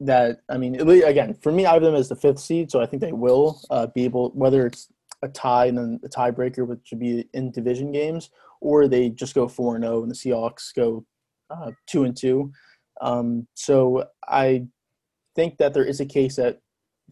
that 0.00 0.40
I 0.48 0.56
mean 0.56 0.80
again 0.80 1.34
for 1.34 1.52
me 1.52 1.64
I 1.64 1.74
have 1.74 1.82
them 1.82 1.94
as 1.94 2.08
the 2.08 2.16
fifth 2.16 2.40
seed, 2.40 2.70
so 2.70 2.80
I 2.80 2.86
think 2.86 3.02
they 3.02 3.12
will 3.12 3.60
uh, 3.70 3.86
be 3.88 4.04
able 4.04 4.30
whether 4.30 4.66
it's 4.66 4.88
a 5.22 5.28
tie 5.28 5.66
and 5.66 5.78
then 5.78 6.00
a 6.04 6.08
tiebreaker, 6.08 6.66
which 6.66 6.88
would 6.90 7.00
be 7.00 7.28
in 7.34 7.50
division 7.50 7.92
games, 7.92 8.30
or 8.60 8.88
they 8.88 9.10
just 9.10 9.34
go 9.34 9.48
four 9.48 9.74
and 9.74 9.84
zero 9.84 9.98
oh 9.98 10.02
and 10.02 10.10
the 10.10 10.14
Seahawks 10.14 10.74
go 10.74 11.04
uh, 11.50 11.72
two 11.86 12.04
and 12.04 12.16
two. 12.16 12.52
Um, 13.00 13.46
so 13.54 14.04
I 14.28 14.66
think 15.34 15.58
that 15.58 15.74
there 15.74 15.84
is 15.84 16.00
a 16.00 16.06
case 16.06 16.36
that 16.36 16.60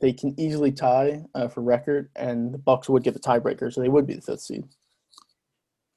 they 0.01 0.13
can 0.13 0.39
easily 0.39 0.73
tie 0.73 1.25
uh, 1.35 1.49
for 1.49 1.63
record, 1.63 2.11
and 2.17 2.53
the 2.53 2.59
Bucks 2.59 2.89
would 2.89 3.03
get 3.03 3.15
the 3.15 3.21
tiebreaker, 3.21 3.73
so 3.73 3.81
they 3.81 3.89
would 3.89 4.07
be 4.07 4.15
the 4.15 4.23
fifth 4.23 4.43
seed. 4.43 4.65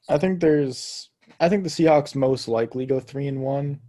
I 0.10 0.18
think 0.18 0.40
there's. 0.40 1.10
I 1.40 1.50
think 1.50 1.64
the 1.64 1.70
Seahawks 1.70 2.16
most 2.16 2.48
likely 2.48 2.86
go 2.86 3.00
three 3.00 3.28
and 3.28 3.42
one. 3.42 3.80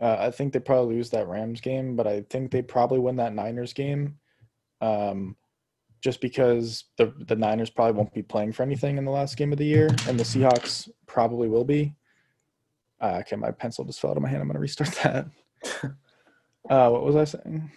Uh, 0.00 0.16
I 0.18 0.30
think 0.30 0.52
they 0.52 0.60
probably 0.60 0.94
lose 0.94 1.10
that 1.10 1.26
Rams 1.26 1.60
game, 1.60 1.96
but 1.96 2.06
I 2.06 2.24
think 2.30 2.50
they 2.50 2.62
probably 2.62 2.98
win 2.98 3.16
that 3.16 3.34
Niners 3.34 3.72
game. 3.72 4.16
Um, 4.80 5.36
just 6.00 6.20
because 6.20 6.84
the 6.96 7.12
the 7.26 7.36
Niners 7.36 7.70
probably 7.70 7.96
won't 7.96 8.14
be 8.14 8.22
playing 8.22 8.52
for 8.52 8.62
anything 8.62 8.96
in 8.96 9.04
the 9.04 9.10
last 9.10 9.36
game 9.36 9.52
of 9.52 9.58
the 9.58 9.64
year, 9.64 9.88
and 10.08 10.18
the 10.18 10.24
Seahawks 10.24 10.88
probably 11.06 11.48
will 11.48 11.64
be. 11.64 11.94
Uh, 13.00 13.18
okay, 13.20 13.36
my 13.36 13.50
pencil 13.50 13.84
just 13.84 14.00
fell 14.00 14.10
out 14.10 14.16
of 14.16 14.22
my 14.22 14.28
hand. 14.28 14.42
I'm 14.42 14.48
gonna 14.48 14.60
restart 14.60 14.92
that. 15.02 15.26
uh, 16.70 16.90
what 16.90 17.04
was 17.04 17.16
I 17.16 17.24
saying? 17.24 17.70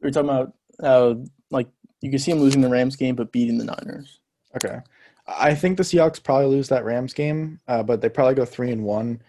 We 0.00 0.08
are 0.08 0.12
talking 0.12 0.30
about 0.30 0.54
uh, 0.82 1.14
like 1.50 1.68
you 2.00 2.10
can 2.10 2.18
see 2.18 2.32
them 2.32 2.40
losing 2.40 2.60
the 2.60 2.68
Rams 2.68 2.96
game, 2.96 3.14
but 3.14 3.32
beating 3.32 3.58
the 3.58 3.64
Niners. 3.64 4.20
Okay, 4.56 4.78
I 5.26 5.54
think 5.54 5.76
the 5.76 5.82
Seahawks 5.82 6.22
probably 6.22 6.46
lose 6.46 6.68
that 6.68 6.84
Rams 6.84 7.14
game, 7.14 7.60
uh, 7.68 7.82
but 7.82 8.00
they 8.00 8.08
probably 8.08 8.34
go 8.34 8.44
three 8.44 8.70
and 8.70 8.84
one. 8.84 9.22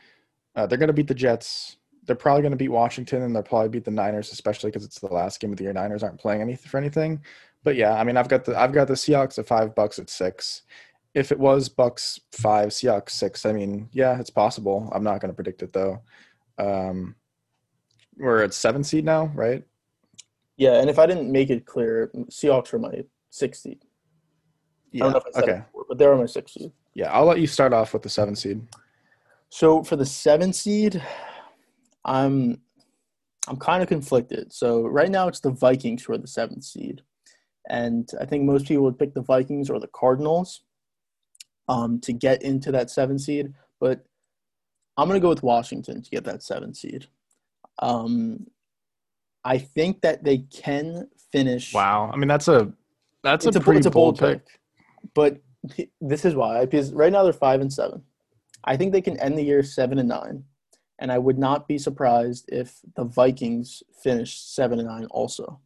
Uh, 0.55 0.65
they're 0.67 0.77
gonna 0.77 0.93
beat 0.93 1.07
the 1.07 1.13
Jets. 1.13 1.77
They're 2.03 2.15
probably 2.15 2.43
gonna 2.43 2.55
beat 2.55 2.69
Washington, 2.69 3.23
and 3.23 3.35
they'll 3.35 3.43
probably 3.43 3.69
beat 3.69 3.85
the 3.85 3.91
Niners, 3.91 4.31
especially 4.31 4.69
because 4.69 4.85
it's 4.85 4.99
the 4.99 5.07
last 5.07 5.39
game 5.39 5.51
of 5.51 5.57
the 5.57 5.63
year. 5.63 5.73
Niners 5.73 6.03
aren't 6.03 6.19
playing 6.19 6.41
anything 6.41 6.69
for 6.69 6.77
anything. 6.77 7.21
But 7.63 7.75
yeah, 7.75 7.93
I 7.93 8.03
mean, 8.03 8.17
I've 8.17 8.27
got 8.27 8.45
the 8.45 8.59
I've 8.59 8.73
got 8.73 8.87
the 8.87 8.95
Seahawks 8.95 9.37
at 9.37 9.47
five, 9.47 9.75
Bucks 9.75 9.99
at 9.99 10.09
six 10.09 10.63
if 11.13 11.31
it 11.31 11.39
was 11.39 11.69
Bucks 11.69 12.19
five, 12.31 12.69
Seahawks 12.69 13.11
six, 13.11 13.45
I 13.45 13.51
mean, 13.51 13.89
yeah, 13.91 14.19
it's 14.19 14.29
possible. 14.29 14.89
I'm 14.93 15.03
not 15.03 15.19
going 15.19 15.29
to 15.29 15.35
predict 15.35 15.61
it 15.61 15.73
though. 15.73 16.01
Um, 16.57 17.15
we're 18.17 18.43
at 18.43 18.53
seven 18.53 18.83
seed 18.83 19.03
now, 19.03 19.31
right? 19.35 19.63
Yeah, 20.57 20.79
and 20.79 20.89
if 20.89 20.99
I 20.99 21.05
didn't 21.05 21.31
make 21.31 21.49
it 21.49 21.65
clear, 21.65 22.11
Seahawks 22.29 22.73
are 22.73 22.79
my 22.79 23.03
six 23.29 23.61
seed. 23.61 23.83
Yeah. 24.91 25.13
okay. 25.35 25.63
Before, 25.71 25.85
but 25.87 25.97
they're 25.97 26.15
my 26.15 26.25
six 26.25 26.53
seed. 26.53 26.71
Yeah, 26.93 27.11
I'll 27.11 27.25
let 27.25 27.39
you 27.39 27.47
start 27.47 27.73
off 27.73 27.93
with 27.93 28.03
the 28.03 28.09
seven 28.09 28.35
seed. 28.35 28.61
So 29.49 29.83
for 29.83 29.95
the 29.95 30.05
seven 30.05 30.53
seed, 30.53 31.01
I'm 32.05 32.61
I'm 33.47 33.57
kind 33.57 33.81
of 33.81 33.89
conflicted. 33.89 34.53
So 34.53 34.83
right 34.83 35.09
now 35.09 35.27
it's 35.27 35.39
the 35.39 35.51
Vikings 35.51 36.03
who 36.03 36.13
are 36.13 36.17
the 36.17 36.27
seventh 36.27 36.63
seed, 36.63 37.01
and 37.69 38.09
I 38.19 38.25
think 38.25 38.43
most 38.43 38.67
people 38.67 38.83
would 38.83 38.99
pick 38.99 39.13
the 39.13 39.21
Vikings 39.21 39.69
or 39.69 39.79
the 39.79 39.87
Cardinals 39.87 40.61
um, 41.67 41.99
to 42.01 42.13
get 42.13 42.41
into 42.41 42.71
that 42.71 42.89
seven 42.89 43.19
seed, 43.19 43.53
but 43.79 44.05
I'm 44.97 45.07
going 45.07 45.19
to 45.19 45.23
go 45.23 45.29
with 45.29 45.43
Washington 45.43 46.01
to 46.01 46.09
get 46.09 46.23
that 46.25 46.43
seven 46.43 46.73
seed. 46.73 47.07
Um, 47.79 48.47
I 49.43 49.57
think 49.57 50.01
that 50.01 50.23
they 50.23 50.39
can 50.39 51.09
finish. 51.31 51.73
Wow, 51.73 52.11
I 52.13 52.17
mean 52.17 52.27
that's 52.27 52.47
a 52.47 52.71
that's 53.23 53.45
a, 53.45 53.49
a 53.49 53.59
pretty 53.59 53.87
a 53.87 53.91
bold, 53.91 54.19
bold 54.19 54.19
pick. 54.19 54.45
pick. 54.45 54.59
But 55.13 55.41
this 56.01 56.25
is 56.25 56.35
why 56.35 56.65
because 56.65 56.91
right 56.93 57.11
now 57.11 57.23
they're 57.23 57.33
five 57.33 57.61
and 57.61 57.71
seven. 57.71 58.03
I 58.63 58.77
think 58.77 58.91
they 58.91 59.01
can 59.01 59.19
end 59.19 59.37
the 59.37 59.43
year 59.43 59.63
seven 59.63 59.97
and 59.97 60.09
nine, 60.09 60.43
and 60.99 61.11
I 61.11 61.17
would 61.17 61.39
not 61.39 61.67
be 61.67 61.77
surprised 61.77 62.45
if 62.49 62.79
the 62.95 63.03
Vikings 63.05 63.81
finish 64.03 64.39
seven 64.39 64.79
and 64.79 64.87
nine 64.87 65.05
also. 65.05 65.59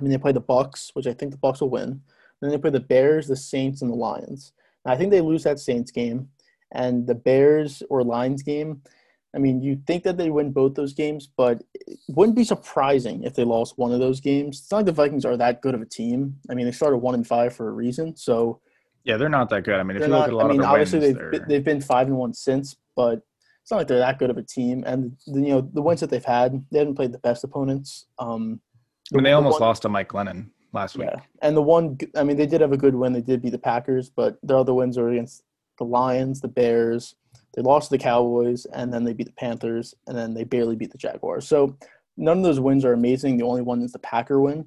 I 0.00 0.02
mean, 0.02 0.10
they 0.10 0.18
play 0.18 0.32
the 0.32 0.40
Bucks, 0.40 0.90
which 0.94 1.06
I 1.06 1.12
think 1.12 1.32
the 1.32 1.38
Bucks 1.38 1.60
will 1.60 1.70
win. 1.70 2.00
Then 2.40 2.50
they 2.50 2.58
play 2.58 2.70
the 2.70 2.80
Bears, 2.80 3.28
the 3.28 3.36
Saints, 3.36 3.82
and 3.82 3.90
the 3.90 3.96
Lions. 3.96 4.52
I 4.86 4.96
think 4.96 5.10
they 5.10 5.20
lose 5.20 5.44
that 5.44 5.60
Saints 5.60 5.90
game, 5.90 6.28
and 6.72 7.06
the 7.06 7.14
Bears 7.14 7.82
or 7.90 8.02
Lions 8.02 8.42
game. 8.42 8.80
I 9.34 9.38
mean, 9.38 9.60
you 9.60 9.80
think 9.86 10.02
that 10.04 10.16
they 10.16 10.30
win 10.30 10.50
both 10.52 10.74
those 10.74 10.94
games, 10.94 11.28
but 11.36 11.62
it 11.86 11.98
wouldn't 12.08 12.36
be 12.36 12.44
surprising 12.44 13.22
if 13.24 13.34
they 13.34 13.44
lost 13.44 13.78
one 13.78 13.92
of 13.92 14.00
those 14.00 14.20
games. 14.20 14.60
It's 14.60 14.70
not 14.70 14.78
like 14.78 14.86
the 14.86 14.92
Vikings 14.92 15.24
are 15.24 15.36
that 15.36 15.60
good 15.60 15.74
of 15.74 15.82
a 15.82 15.86
team. 15.86 16.36
I 16.50 16.54
mean, 16.54 16.66
they 16.66 16.72
started 16.72 16.96
one 16.96 17.14
and 17.14 17.26
five 17.26 17.54
for 17.54 17.68
a 17.68 17.72
reason. 17.72 18.16
So 18.16 18.60
yeah, 19.04 19.16
they're 19.16 19.28
not 19.28 19.48
that 19.50 19.64
good. 19.64 19.78
I 19.78 19.82
mean, 19.82 19.98
if 19.98 20.02
you 20.02 20.08
not, 20.08 20.28
at 20.28 20.32
a 20.32 20.36
lot 20.36 20.46
I 20.46 20.48
mean, 20.48 20.60
of 20.60 20.66
obviously 20.66 20.98
wins, 20.98 21.14
they've 21.14 21.30
they're... 21.30 21.46
they've 21.46 21.64
been 21.64 21.80
five 21.80 22.06
and 22.06 22.16
one 22.16 22.34
since, 22.34 22.76
but 22.96 23.22
it's 23.62 23.70
not 23.70 23.76
like 23.78 23.88
they're 23.88 23.98
that 23.98 24.18
good 24.18 24.30
of 24.30 24.38
a 24.38 24.42
team. 24.42 24.82
And 24.86 25.16
the, 25.26 25.40
you 25.40 25.48
know 25.50 25.60
the 25.60 25.82
wins 25.82 26.00
that 26.00 26.10
they've 26.10 26.24
had, 26.24 26.64
they 26.72 26.78
haven't 26.80 26.96
played 26.96 27.12
the 27.12 27.18
best 27.18 27.44
opponents. 27.44 28.06
Um, 28.18 28.60
I 29.12 29.16
mean, 29.16 29.24
they 29.24 29.32
almost 29.32 29.60
one, 29.60 29.68
lost 29.68 29.82
to 29.82 29.88
Mike 29.88 30.08
Glennon 30.08 30.50
last 30.72 30.96
week. 30.96 31.08
Yeah, 31.10 31.20
and 31.42 31.56
the 31.56 31.62
one, 31.62 31.98
I 32.16 32.22
mean, 32.22 32.36
they 32.36 32.46
did 32.46 32.60
have 32.60 32.72
a 32.72 32.76
good 32.76 32.94
win. 32.94 33.12
They 33.12 33.20
did 33.20 33.42
beat 33.42 33.50
the 33.50 33.58
Packers, 33.58 34.08
but 34.10 34.38
their 34.42 34.58
other 34.58 34.74
wins 34.74 34.96
were 34.96 35.10
against 35.10 35.42
the 35.78 35.84
Lions, 35.84 36.40
the 36.40 36.48
Bears. 36.48 37.16
They 37.54 37.62
lost 37.62 37.90
to 37.90 37.96
the 37.96 38.02
Cowboys, 38.02 38.66
and 38.66 38.92
then 38.92 39.04
they 39.04 39.12
beat 39.12 39.26
the 39.26 39.32
Panthers, 39.32 39.94
and 40.06 40.16
then 40.16 40.34
they 40.34 40.44
barely 40.44 40.76
beat 40.76 40.92
the 40.92 40.98
Jaguars. 40.98 41.48
So 41.48 41.76
none 42.16 42.38
of 42.38 42.44
those 42.44 42.60
wins 42.60 42.84
are 42.84 42.92
amazing. 42.92 43.36
The 43.36 43.44
only 43.44 43.62
one 43.62 43.82
is 43.82 43.92
the 43.92 43.98
Packer 43.98 44.40
win. 44.40 44.66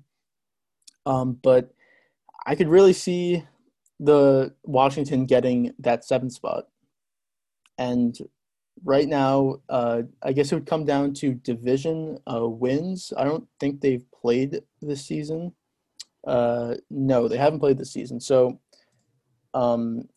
Um, 1.06 1.40
but 1.42 1.74
I 2.46 2.56
could 2.56 2.68
really 2.68 2.94
see 2.94 3.44
the 4.00 4.54
Washington 4.64 5.26
getting 5.26 5.74
that 5.80 6.04
seventh 6.04 6.34
spot. 6.34 6.68
And 7.78 8.18
right 8.84 9.08
now, 9.08 9.58
uh, 9.70 10.04
I 10.22 10.34
guess 10.34 10.52
it 10.52 10.56
would 10.56 10.68
come 10.68 10.86
down 10.86 11.14
to 11.16 11.34
division 11.34 12.18
uh, 12.32 12.48
wins. 12.48 13.14
I 13.18 13.24
don't 13.24 13.48
think 13.60 13.82
they've 13.82 14.06
played 14.12 14.62
this 14.82 15.06
season. 15.06 15.54
Uh, 16.26 16.76
no, 16.90 17.28
they 17.28 17.38
haven't 17.38 17.60
played 17.60 17.78
this 17.78 17.92
season. 17.92 18.20
So, 18.20 18.60
um, 19.54 20.08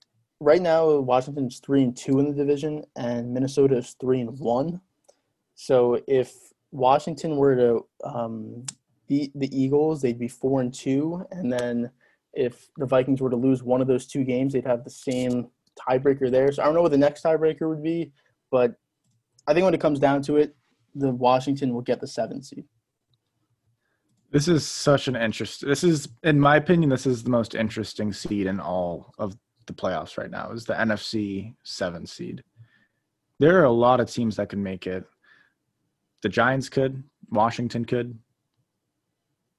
right 0.40 0.62
now, 0.62 0.98
Washington's 0.98 1.60
three 1.60 1.82
and 1.82 1.96
two 1.96 2.18
in 2.18 2.26
the 2.26 2.34
division, 2.34 2.84
and 2.96 3.32
Minnesota 3.32 3.78
is 3.78 3.96
three 4.00 4.20
and 4.20 4.38
one. 4.38 4.80
So, 5.54 6.00
if 6.06 6.34
Washington 6.72 7.36
were 7.36 7.56
to 7.56 7.86
um, 8.04 8.64
beat 9.08 9.32
the 9.34 9.50
Eagles, 9.56 10.02
they'd 10.02 10.18
be 10.18 10.28
four 10.28 10.60
and 10.60 10.72
two, 10.72 11.24
and 11.30 11.52
then 11.52 11.90
if 12.34 12.68
the 12.76 12.86
Vikings 12.86 13.20
were 13.20 13.30
to 13.30 13.36
lose 13.36 13.62
one 13.62 13.80
of 13.80 13.88
those 13.88 14.06
two 14.06 14.22
games, 14.22 14.52
they'd 14.52 14.66
have 14.66 14.84
the 14.84 14.90
same 14.90 15.48
tiebreaker 15.88 16.30
there. 16.30 16.52
So 16.52 16.62
I 16.62 16.66
don't 16.66 16.74
know 16.74 16.82
what 16.82 16.92
the 16.92 16.98
next 16.98 17.24
tiebreaker 17.24 17.68
would 17.68 17.82
be, 17.82 18.12
but 18.50 18.76
I 19.46 19.54
think 19.54 19.64
when 19.64 19.74
it 19.74 19.80
comes 19.80 19.98
down 19.98 20.22
to 20.22 20.36
it, 20.36 20.54
the 20.94 21.10
Washington 21.10 21.72
will 21.74 21.82
get 21.82 22.00
the 22.00 22.06
seven 22.06 22.42
seed. 22.42 22.64
This 24.30 24.48
is 24.48 24.66
such 24.66 25.08
an 25.08 25.16
interest. 25.16 25.64
This 25.66 25.84
is, 25.84 26.08
in 26.22 26.40
my 26.40 26.56
opinion, 26.56 26.90
this 26.90 27.06
is 27.06 27.22
the 27.22 27.30
most 27.30 27.54
interesting 27.54 28.12
seed 28.12 28.46
in 28.46 28.60
all 28.60 29.12
of 29.18 29.36
the 29.66 29.72
playoffs 29.72 30.18
right 30.18 30.30
now. 30.30 30.50
Is 30.50 30.64
the 30.64 30.74
NFC 30.74 31.54
seven 31.62 32.06
seed. 32.06 32.42
There 33.38 33.60
are 33.60 33.64
a 33.64 33.72
lot 33.72 34.00
of 34.00 34.10
teams 34.10 34.36
that 34.36 34.48
can 34.48 34.62
make 34.62 34.86
it. 34.86 35.04
The 36.22 36.28
Giants 36.28 36.68
could. 36.68 37.02
Washington 37.30 37.84
could. 37.84 38.18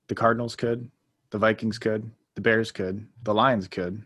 The 0.08 0.16
Cardinals 0.16 0.56
could. 0.56 0.90
The 1.30 1.38
Vikings 1.38 1.78
could. 1.78 2.10
The 2.36 2.42
Bears 2.42 2.72
could. 2.72 3.08
The 3.24 3.34
Lions 3.34 3.68
could. 3.68 4.04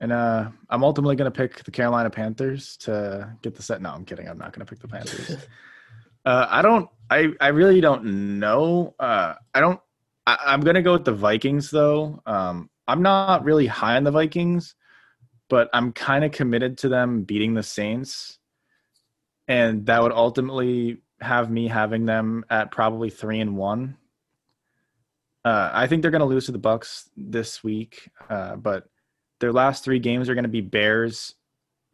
And 0.00 0.12
uh, 0.12 0.50
I'm 0.68 0.84
ultimately 0.84 1.16
going 1.16 1.30
to 1.30 1.36
pick 1.36 1.64
the 1.64 1.70
Carolina 1.70 2.10
Panthers 2.10 2.76
to 2.78 3.34
get 3.42 3.54
the 3.54 3.62
set. 3.62 3.80
No, 3.80 3.90
I'm 3.90 4.04
kidding. 4.04 4.28
I'm 4.28 4.38
not 4.38 4.52
going 4.52 4.66
to 4.66 4.70
pick 4.70 4.80
the 4.80 4.88
Panthers. 4.88 5.46
uh, 6.24 6.46
I 6.48 6.62
don't. 6.62 6.88
I 7.10 7.28
I 7.40 7.48
really 7.48 7.80
don't 7.80 8.38
know. 8.38 8.94
Uh, 8.98 9.34
I 9.54 9.60
don't. 9.60 9.80
I, 10.26 10.54
am 10.54 10.60
going 10.60 10.74
to 10.74 10.82
go 10.82 10.92
with 10.92 11.04
the 11.04 11.12
Vikings 11.12 11.70
though. 11.70 12.20
Um, 12.26 12.70
I'm 12.88 13.02
not 13.02 13.44
really 13.44 13.66
high 13.66 13.96
on 13.96 14.04
the 14.04 14.10
Vikings, 14.10 14.74
but 15.48 15.68
I'm 15.72 15.92
kind 15.92 16.24
of 16.24 16.32
committed 16.32 16.78
to 16.78 16.88
them 16.88 17.22
beating 17.22 17.54
the 17.54 17.62
Saints, 17.62 18.38
and 19.48 19.86
that 19.86 20.02
would 20.02 20.12
ultimately 20.12 21.02
have 21.20 21.50
me 21.50 21.68
having 21.68 22.04
them 22.04 22.44
at 22.50 22.70
probably 22.70 23.10
three 23.10 23.40
and 23.40 23.56
one. 23.56 23.96
Uh, 25.44 25.70
I 25.72 25.86
think 25.86 26.02
they're 26.02 26.10
going 26.10 26.20
to 26.20 26.26
lose 26.26 26.46
to 26.46 26.52
the 26.52 26.58
Bucks 26.58 27.10
this 27.16 27.62
week, 27.62 28.10
uh, 28.30 28.56
but 28.56 28.88
their 29.44 29.52
last 29.52 29.84
three 29.84 29.98
games 29.98 30.30
are 30.30 30.34
going 30.34 30.44
to 30.44 30.48
be 30.48 30.62
Bears, 30.62 31.34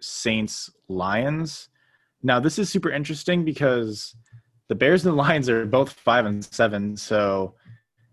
Saints, 0.01 0.71
Lions. 0.87 1.69
Now 2.23 2.39
this 2.39 2.61
is 2.61 2.71
super 2.71 2.91
interesting 2.91 3.45
because 3.45 4.15
the 4.69 4.77
Bears 4.77 5.05
and 5.05 5.13
the 5.13 5.17
Lions 5.17 5.49
are 5.49 5.67
both 5.67 5.91
five 5.91 6.27
and 6.27 6.45
seven. 6.45 6.97
So 6.97 7.57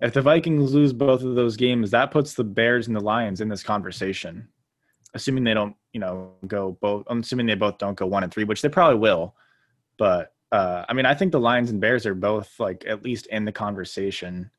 if 0.02 0.12
the 0.12 0.24
Vikings 0.24 0.74
lose 0.74 0.92
both 0.92 1.22
of 1.22 1.36
those 1.36 1.56
games, 1.56 1.92
that 1.92 2.10
puts 2.10 2.34
the 2.34 2.44
Bears 2.44 2.88
and 2.88 2.96
the 2.96 3.00
Lions 3.00 3.40
in 3.40 3.48
this 3.48 3.62
conversation. 3.62 4.48
Assuming 5.14 5.44
they 5.44 5.54
don't, 5.54 5.76
you 5.94 6.00
know, 6.00 6.32
go 6.48 6.76
both. 6.82 7.04
I'm 7.06 7.20
assuming 7.20 7.46
they 7.46 7.54
both 7.54 7.78
don't 7.78 7.96
go 7.96 8.08
one 8.08 8.24
and 8.24 8.34
three, 8.34 8.44
which 8.44 8.64
they 8.64 8.70
probably 8.70 8.98
will. 8.98 9.36
But 10.00 10.34
uh, 10.52 10.84
I 10.90 10.94
mean, 10.94 11.06
I 11.06 11.14
think 11.14 11.32
the 11.32 11.40
Lions 11.40 11.70
and 11.70 11.80
Bears 11.80 12.08
are 12.08 12.16
both 12.16 12.60
like 12.60 12.86
at 12.88 13.04
least 13.04 13.28
in 13.28 13.46
the 13.46 13.52
conversation 13.52 14.50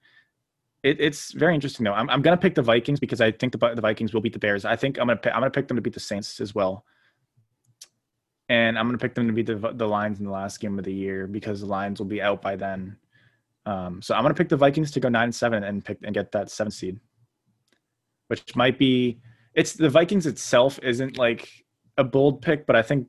it, 0.82 1.00
it's 1.00 1.32
very 1.32 1.54
interesting 1.54 1.84
though. 1.84 1.92
I'm, 1.92 2.08
I'm 2.10 2.22
gonna 2.22 2.36
pick 2.36 2.54
the 2.54 2.62
Vikings 2.62 3.00
because 3.00 3.20
I 3.20 3.32
think 3.32 3.52
the 3.52 3.74
the 3.74 3.80
Vikings 3.80 4.14
will 4.14 4.20
beat 4.20 4.32
the 4.32 4.38
Bears. 4.38 4.64
I 4.64 4.76
think 4.76 4.98
I'm 4.98 5.08
gonna 5.08 5.16
pick, 5.16 5.32
I'm 5.34 5.40
gonna 5.40 5.50
pick 5.50 5.68
them 5.68 5.76
to 5.76 5.82
beat 5.82 5.94
the 5.94 6.00
Saints 6.00 6.40
as 6.40 6.54
well, 6.54 6.84
and 8.48 8.78
I'm 8.78 8.86
gonna 8.86 8.98
pick 8.98 9.14
them 9.14 9.26
to 9.26 9.32
beat 9.32 9.46
the 9.46 9.72
the 9.74 9.88
Lions 9.88 10.18
in 10.20 10.24
the 10.24 10.30
last 10.30 10.60
game 10.60 10.78
of 10.78 10.84
the 10.84 10.92
year 10.92 11.26
because 11.26 11.60
the 11.60 11.66
Lions 11.66 11.98
will 11.98 12.06
be 12.06 12.22
out 12.22 12.40
by 12.42 12.56
then. 12.56 12.96
Um, 13.66 14.00
so 14.00 14.14
I'm 14.14 14.22
gonna 14.22 14.34
pick 14.34 14.48
the 14.48 14.56
Vikings 14.56 14.90
to 14.92 15.00
go 15.00 15.08
nine 15.08 15.24
and 15.24 15.34
seven 15.34 15.64
and 15.64 15.84
pick 15.84 15.98
and 16.02 16.14
get 16.14 16.32
that 16.32 16.50
seventh 16.50 16.74
seed, 16.74 17.00
which 18.28 18.54
might 18.54 18.78
be 18.78 19.20
it's 19.54 19.72
the 19.72 19.90
Vikings 19.90 20.26
itself 20.26 20.78
isn't 20.82 21.18
like 21.18 21.48
a 21.96 22.04
bold 22.04 22.40
pick, 22.40 22.66
but 22.66 22.76
I 22.76 22.82
think 22.82 23.08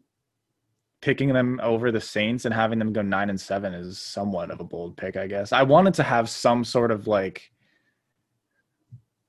picking 1.01 1.30
them 1.30 1.59
over 1.61 1.91
the 1.91 2.01
Saints 2.01 2.45
and 2.45 2.53
having 2.53 2.80
them 2.80 2.91
go 2.91 3.03
nine 3.03 3.30
and 3.30 3.39
seven 3.39 3.74
is 3.74 3.99
somewhat 3.99 4.49
of 4.51 4.59
a 4.59 4.63
bold 4.63 4.97
pick, 4.97 5.15
I 5.15 5.28
guess. 5.28 5.53
I 5.53 5.61
wanted 5.61 5.93
to 5.93 6.03
have 6.03 6.30
some 6.30 6.63
sort 6.63 6.91
of 6.91 7.07
like 7.07 7.51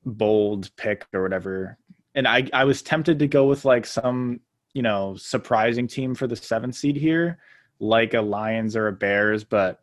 bold 0.05 0.75
pick 0.77 1.07
or 1.13 1.23
whatever. 1.23 1.79
And 2.15 2.27
I 2.27 2.49
I 2.53 2.65
was 2.65 2.83
tempted 2.83 3.19
to 3.19 3.29
go 3.29 3.47
with 3.47 3.65
like 3.65 3.87
some, 3.87 4.41
you 4.75 4.83
know, 4.83 5.17
surprising 5.17 5.87
team 5.87 6.15
for 6.15 6.27
the 6.27 6.37
seventh 6.37 6.75
seed 6.75 6.97
here, 6.97 7.39
like 7.79 8.15
a 8.15 8.21
Lions 8.21 8.77
or 8.77 8.89
a 8.89 8.93
Bears, 8.93 9.45
but 9.45 9.81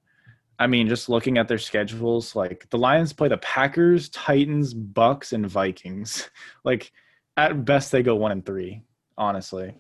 I 0.59 0.67
mean, 0.67 0.87
just 0.87 1.07
looking 1.07 1.37
at 1.37 1.47
their 1.47 1.59
schedules, 1.59 2.35
like 2.35 2.67
the 2.69 2.77
Lions 2.77 3.13
play 3.13 3.27
the 3.27 3.37
Packers, 3.37 4.09
Titans, 4.09 4.73
Bucks, 4.73 5.33
and 5.33 5.47
Vikings. 5.47 6.29
Like 6.63 6.91
at 7.37 7.63
best 7.63 7.91
they 7.93 8.03
go 8.03 8.15
one 8.15 8.31
and 8.31 8.45
three, 8.45 8.83
honestly. 9.17 9.73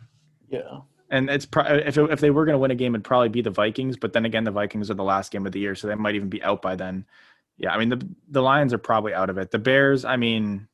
Yeah. 0.47 0.81
And 1.09 1.29
it's 1.29 1.45
pro- 1.45 1.65
if 1.65 1.97
it, 1.97 2.11
if 2.11 2.19
they 2.21 2.29
were 2.29 2.45
going 2.45 2.53
to 2.53 2.59
win 2.59 2.71
a 2.71 2.75
game, 2.75 2.93
it'd 2.93 3.03
probably 3.03 3.29
be 3.29 3.41
the 3.41 3.49
Vikings. 3.49 3.97
But 3.97 4.13
then 4.13 4.25
again, 4.25 4.43
the 4.45 4.51
Vikings 4.51 4.89
are 4.89 4.93
the 4.93 5.03
last 5.03 5.31
game 5.31 5.45
of 5.45 5.51
the 5.51 5.59
year, 5.59 5.75
so 5.75 5.87
they 5.87 5.95
might 5.95 6.15
even 6.15 6.29
be 6.29 6.41
out 6.43 6.61
by 6.61 6.75
then. 6.75 7.05
Yeah, 7.57 7.71
I 7.71 7.77
mean 7.77 7.89
the 7.89 8.07
the 8.29 8.41
Lions 8.41 8.73
are 8.73 8.77
probably 8.77 9.13
out 9.13 9.29
of 9.29 9.37
it. 9.37 9.51
The 9.51 9.59
Bears, 9.59 10.05
I 10.05 10.17
mean, 10.17 10.67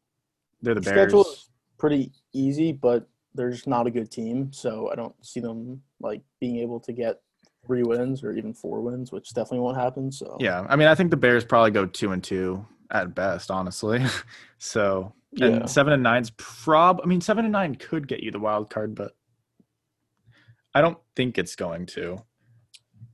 they're 0.61 0.75
the, 0.75 0.81
Bears. 0.81 0.95
Schedule 0.95 1.21
is 1.21 1.49
pretty 1.77 2.11
easy, 2.34 2.71
but 2.71 3.07
they're 3.36 3.51
just 3.51 3.67
not 3.67 3.88
a 3.88 3.91
good 3.91 4.11
team, 4.11 4.51
so 4.51 4.89
I 4.91 4.95
don't 4.95 5.15
see 5.25 5.39
them 5.39 5.81
like 5.99 6.21
being 6.39 6.57
able 6.57 6.79
to 6.81 6.93
get 6.93 7.21
three 7.65 7.84
wins 7.84 8.23
or 8.23 8.34
even 8.34 8.53
four 8.53 8.81
wins, 8.81 9.11
which 9.11 9.34
definitely 9.34 9.59
won't 9.59 9.77
happen. 9.77 10.11
So 10.11 10.38
yeah, 10.39 10.65
I 10.69 10.75
mean, 10.75 10.88
I 10.88 10.95
think 10.95 11.09
the 11.09 11.17
Bears 11.17 11.45
probably 11.45 11.71
go 11.71 11.86
two 11.86 12.11
and 12.11 12.23
two 12.23 12.65
at 12.91 13.15
best, 13.15 13.49
honestly. 13.49 14.05
so 14.57 15.13
and 15.41 15.61
yeah. 15.61 15.65
seven 15.65 15.93
and 15.93 16.03
nine's 16.03 16.31
prob. 16.31 17.01
I 17.03 17.07
mean, 17.07 17.21
seven 17.21 17.45
and 17.45 17.51
nine 17.51 17.75
could 17.75 18.07
get 18.07 18.21
you 18.21 18.31
the 18.31 18.39
wild 18.39 18.69
card, 18.69 18.95
but 18.95 19.13
I 20.73 20.81
don't 20.81 20.97
think 21.15 21.38
it's 21.38 21.55
going 21.55 21.86
to. 21.88 22.23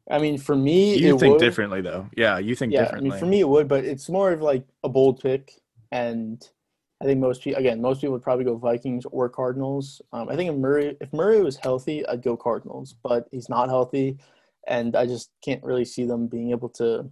I 0.09 0.17
mean, 0.17 0.37
for 0.37 0.55
me, 0.55 0.97
you 0.97 1.17
think 1.19 1.33
would. 1.33 1.39
differently 1.39 1.81
though. 1.81 2.09
Yeah, 2.17 2.39
you 2.39 2.55
think 2.55 2.73
yeah, 2.73 2.83
differently. 2.83 3.11
I 3.11 3.13
mean, 3.13 3.19
for 3.19 3.25
me, 3.27 3.41
it 3.41 3.47
would, 3.47 3.67
but 3.67 3.85
it's 3.85 4.09
more 4.09 4.31
of 4.31 4.41
like 4.41 4.65
a 4.83 4.89
bold 4.89 5.21
pick, 5.21 5.61
and 5.91 6.47
I 7.01 7.05
think 7.05 7.19
most 7.19 7.43
people, 7.43 7.59
again, 7.59 7.79
most 7.79 8.01
people 8.01 8.13
would 8.13 8.23
probably 8.23 8.45
go 8.45 8.57
Vikings 8.57 9.05
or 9.11 9.29
Cardinals. 9.29 10.01
Um, 10.11 10.27
I 10.27 10.35
think 10.35 10.49
if 10.49 10.57
Murray, 10.57 10.97
if 10.99 11.13
Murray 11.13 11.41
was 11.41 11.57
healthy, 11.57 12.05
I'd 12.07 12.23
go 12.23 12.35
Cardinals, 12.35 12.95
but 13.03 13.27
he's 13.31 13.49
not 13.49 13.69
healthy, 13.69 14.17
and 14.67 14.95
I 14.95 15.05
just 15.05 15.29
can't 15.43 15.63
really 15.63 15.85
see 15.85 16.05
them 16.05 16.27
being 16.27 16.51
able 16.51 16.69
to. 16.69 17.09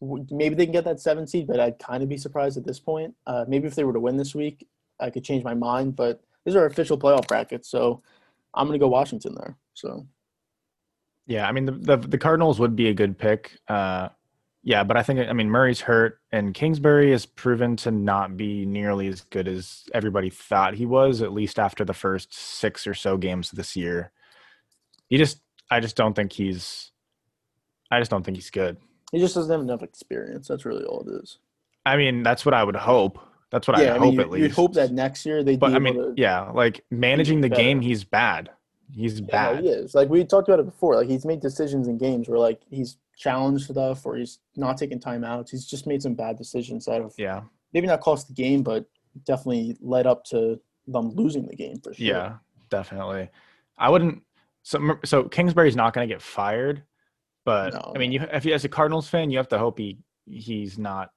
Maybe 0.00 0.54
they 0.54 0.64
can 0.64 0.72
get 0.72 0.84
that 0.84 1.00
seven 1.00 1.26
seed, 1.26 1.46
but 1.46 1.60
I'd 1.60 1.78
kind 1.78 2.02
of 2.02 2.08
be 2.08 2.16
surprised 2.16 2.56
at 2.56 2.64
this 2.64 2.80
point. 2.80 3.14
Uh, 3.26 3.44
maybe 3.48 3.66
if 3.66 3.74
they 3.74 3.84
were 3.84 3.92
to 3.92 4.00
win 4.00 4.16
this 4.16 4.34
week, 4.34 4.66
I 5.00 5.10
could 5.10 5.24
change 5.24 5.44
my 5.44 5.54
mind. 5.54 5.96
But 5.96 6.22
these 6.44 6.56
are 6.56 6.66
official 6.66 6.96
playoff 6.96 7.26
brackets, 7.26 7.68
so 7.68 8.02
I'm 8.54 8.66
going 8.66 8.78
to 8.78 8.82
go 8.82 8.88
Washington 8.88 9.34
there. 9.34 9.56
So 9.74 10.06
yeah, 11.28 11.46
I 11.46 11.52
mean 11.52 11.66
the, 11.66 11.72
the, 11.72 11.96
the 11.98 12.18
Cardinals 12.18 12.58
would 12.58 12.74
be 12.74 12.88
a 12.88 12.94
good 12.94 13.16
pick. 13.16 13.58
Uh, 13.68 14.08
yeah, 14.64 14.82
but 14.82 14.96
I 14.96 15.02
think 15.02 15.20
I 15.20 15.32
mean 15.34 15.50
Murray's 15.50 15.80
hurt, 15.80 16.20
and 16.32 16.54
Kingsbury 16.54 17.12
has 17.12 17.26
proven 17.26 17.76
to 17.76 17.90
not 17.90 18.36
be 18.36 18.66
nearly 18.66 19.06
as 19.08 19.20
good 19.20 19.46
as 19.46 19.84
everybody 19.94 20.30
thought 20.30 20.74
he 20.74 20.86
was. 20.86 21.22
At 21.22 21.32
least 21.32 21.58
after 21.58 21.84
the 21.84 21.94
first 21.94 22.32
six 22.34 22.86
or 22.86 22.94
so 22.94 23.18
games 23.18 23.50
this 23.50 23.76
year, 23.76 24.10
he 25.08 25.18
just 25.18 25.40
I 25.70 25.80
just 25.80 25.96
don't 25.96 26.14
think 26.14 26.32
he's 26.32 26.92
I 27.90 28.00
just 28.00 28.10
don't 28.10 28.24
think 28.24 28.38
he's 28.38 28.50
good. 28.50 28.78
He 29.12 29.18
just 29.18 29.34
doesn't 29.34 29.52
have 29.52 29.60
enough 29.60 29.82
experience. 29.82 30.48
That's 30.48 30.64
really 30.64 30.84
all 30.84 31.06
it 31.06 31.22
is. 31.22 31.38
I 31.84 31.96
mean, 31.96 32.22
that's 32.22 32.44
what 32.44 32.54
I 32.54 32.64
would 32.64 32.76
hope. 32.76 33.18
That's 33.50 33.68
what 33.68 33.78
yeah, 33.78 33.92
I, 33.92 33.96
I 33.96 33.98
mean, 33.98 34.16
hope 34.16 34.26
at 34.26 34.30
least. 34.30 34.42
You'd 34.42 34.52
hope 34.52 34.74
that 34.74 34.92
next 34.92 35.24
year 35.24 35.42
they. 35.42 35.56
But 35.56 35.74
I 35.74 35.78
mean, 35.78 36.14
yeah, 36.16 36.50
like 36.50 36.84
managing 36.90 37.42
the 37.42 37.48
game, 37.50 37.80
he's 37.80 38.04
bad. 38.04 38.50
He's 38.92 39.20
bad. 39.20 39.56
Yeah, 39.56 39.60
he 39.60 39.68
is. 39.68 39.94
Like 39.94 40.08
we 40.08 40.24
talked 40.24 40.48
about 40.48 40.60
it 40.60 40.66
before. 40.66 40.96
Like 40.96 41.08
he's 41.08 41.24
made 41.24 41.40
decisions 41.40 41.88
in 41.88 41.98
games 41.98 42.28
where 42.28 42.38
like 42.38 42.62
he's 42.70 42.96
challenged 43.16 43.64
stuff 43.64 44.06
or 44.06 44.16
he's 44.16 44.38
not 44.56 44.78
taking 44.78 45.00
timeouts. 45.00 45.50
He's 45.50 45.66
just 45.66 45.86
made 45.86 46.02
some 46.02 46.14
bad 46.14 46.36
decisions 46.38 46.86
that 46.86 47.00
have 47.02 47.12
yeah 47.18 47.42
maybe 47.72 47.86
not 47.86 48.00
cost 48.00 48.28
the 48.28 48.34
game, 48.34 48.62
but 48.62 48.86
definitely 49.24 49.76
led 49.80 50.06
up 50.06 50.24
to 50.24 50.60
them 50.86 51.10
losing 51.10 51.46
the 51.46 51.56
game 51.56 51.78
for 51.80 51.92
sure. 51.92 52.06
Yeah, 52.06 52.36
definitely. 52.70 53.28
I 53.76 53.90
wouldn't. 53.90 54.22
So 54.62 54.98
so 55.04 55.24
Kingsbury's 55.24 55.76
not 55.76 55.94
going 55.94 56.08
to 56.08 56.12
get 56.12 56.22
fired, 56.22 56.82
but 57.44 57.74
no, 57.74 57.92
I 57.94 57.98
mean, 57.98 58.12
you 58.12 58.24
if 58.32 58.44
you 58.44 58.52
as 58.54 58.64
a 58.64 58.68
Cardinals 58.68 59.08
fan, 59.08 59.30
you 59.30 59.38
have 59.38 59.48
to 59.48 59.58
hope 59.58 59.78
he 59.78 59.98
he's 60.26 60.78
not 60.78 61.10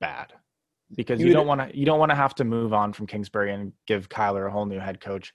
bad 0.00 0.32
because 0.94 1.20
you, 1.20 1.28
you 1.28 1.32
don't 1.32 1.46
want 1.46 1.60
to 1.60 1.76
you 1.76 1.86
don't 1.86 1.98
want 1.98 2.10
to 2.10 2.16
have 2.16 2.34
to 2.36 2.44
move 2.44 2.72
on 2.72 2.92
from 2.92 3.06
Kingsbury 3.06 3.52
and 3.52 3.72
give 3.86 4.08
Kyler 4.08 4.46
a 4.46 4.50
whole 4.50 4.66
new 4.66 4.78
head 4.78 5.00
coach 5.00 5.32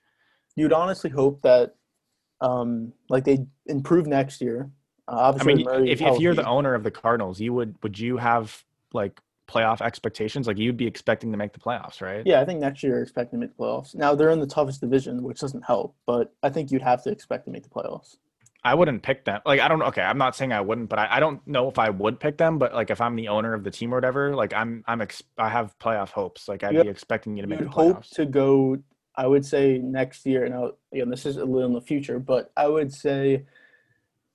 you'd 0.60 0.72
honestly 0.72 1.10
hope 1.10 1.42
that 1.42 1.74
um, 2.40 2.92
like 3.08 3.24
they 3.24 3.46
improve 3.66 4.06
next 4.06 4.40
year. 4.40 4.70
Uh, 5.08 5.16
obviously, 5.16 5.66
I 5.66 5.78
mean, 5.78 5.88
if, 5.88 6.00
if 6.00 6.20
you're 6.20 6.34
the 6.34 6.46
owner 6.46 6.74
of 6.74 6.84
the 6.84 6.90
Cardinals, 6.90 7.40
you 7.40 7.52
would 7.52 7.76
would 7.82 7.98
you 7.98 8.18
have 8.18 8.64
like 8.92 9.20
playoff 9.48 9.80
expectations? 9.80 10.46
Like 10.46 10.58
you'd 10.58 10.76
be 10.76 10.86
expecting 10.86 11.32
to 11.32 11.38
make 11.38 11.52
the 11.52 11.58
playoffs, 11.58 12.00
right? 12.00 12.22
Yeah, 12.24 12.40
I 12.40 12.44
think 12.44 12.60
next 12.60 12.82
year 12.82 12.94
you're 12.94 13.02
expecting 13.02 13.40
to 13.40 13.46
make 13.46 13.56
the 13.56 13.62
playoffs. 13.62 13.94
Now 13.94 14.14
they're 14.14 14.30
in 14.30 14.40
the 14.40 14.46
toughest 14.46 14.80
division, 14.80 15.22
which 15.22 15.40
doesn't 15.40 15.64
help, 15.64 15.96
but 16.06 16.32
I 16.42 16.50
think 16.50 16.70
you'd 16.70 16.82
have 16.82 17.02
to 17.04 17.10
expect 17.10 17.46
to 17.46 17.50
make 17.50 17.64
the 17.64 17.70
playoffs. 17.70 18.16
I 18.62 18.74
wouldn't 18.74 19.02
pick 19.02 19.24
them. 19.24 19.40
Like 19.46 19.60
I 19.60 19.68
don't. 19.68 19.82
Okay, 19.82 20.02
I'm 20.02 20.18
not 20.18 20.36
saying 20.36 20.52
I 20.52 20.60
wouldn't, 20.60 20.90
but 20.90 20.98
I, 20.98 21.16
I 21.16 21.20
don't 21.20 21.44
know 21.46 21.68
if 21.68 21.78
I 21.78 21.88
would 21.90 22.20
pick 22.20 22.36
them. 22.36 22.58
But 22.58 22.74
like 22.74 22.90
if 22.90 23.00
I'm 23.00 23.16
the 23.16 23.28
owner 23.28 23.54
of 23.54 23.64
the 23.64 23.70
team 23.70 23.92
or 23.92 23.96
whatever, 23.96 24.34
like 24.36 24.52
I'm 24.52 24.84
I'm 24.86 25.00
ex- 25.00 25.22
I 25.38 25.48
have 25.48 25.76
playoff 25.78 26.10
hopes. 26.10 26.46
Like 26.46 26.62
I'd 26.62 26.74
you 26.74 26.82
be 26.82 26.88
expecting 26.88 27.36
you 27.36 27.42
to 27.42 27.48
make 27.48 27.60
the 27.60 27.64
playoffs. 27.64 27.94
Hope 27.94 28.04
to 28.10 28.26
go 28.26 28.78
I 29.20 29.26
would 29.26 29.44
say 29.44 29.76
next 29.76 30.24
year, 30.24 30.46
and 30.46 30.54
I'll, 30.54 30.78
again, 30.94 31.10
this 31.10 31.26
is 31.26 31.36
a 31.36 31.44
little 31.44 31.68
in 31.68 31.74
the 31.74 31.80
future, 31.82 32.18
but 32.18 32.50
I 32.56 32.66
would 32.68 32.90
say 32.90 33.44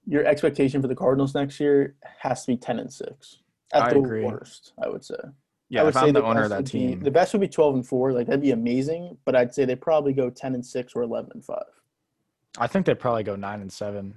your 0.05 0.23
expectation 0.27 0.79
for 0.79 0.87
the 0.87 0.93
Cardinals 0.93 1.33
next 1.33 1.59
year 1.59 1.95
has 2.19 2.41
to 2.45 2.51
be 2.51 2.57
ten 2.57 2.77
and 2.77 2.93
six 2.93 3.39
at 3.73 3.81
I 3.81 3.93
the 3.93 3.99
agree. 3.99 4.23
worst. 4.23 4.73
I 4.83 4.87
would 4.87 5.03
say. 5.03 5.15
Yeah, 5.69 5.81
I 5.81 5.83
would 5.85 5.89
if 5.89 5.95
say 5.95 6.01
I'm 6.01 6.13
the, 6.13 6.21
the 6.21 6.25
owner 6.27 6.43
of 6.43 6.51
that 6.51 6.67
team, 6.67 6.99
be, 6.99 7.03
the 7.03 7.09
best 7.09 7.33
would 7.33 7.41
be 7.41 7.47
twelve 7.47 7.73
and 7.73 7.83
four. 7.87 8.13
Like 8.13 8.27
that'd 8.27 8.43
be 8.43 8.51
amazing, 8.51 9.17
but 9.25 9.35
I'd 9.35 9.55
say 9.55 9.65
they 9.65 9.75
probably 9.75 10.13
go 10.13 10.29
ten 10.29 10.53
and 10.53 10.63
six 10.63 10.93
or 10.95 11.01
eleven 11.01 11.31
and 11.33 11.43
five. 11.43 11.65
I 12.59 12.67
think 12.67 12.85
they'd 12.85 12.99
probably 12.99 13.23
go 13.23 13.35
nine 13.35 13.61
and 13.61 13.73
seven 13.73 14.13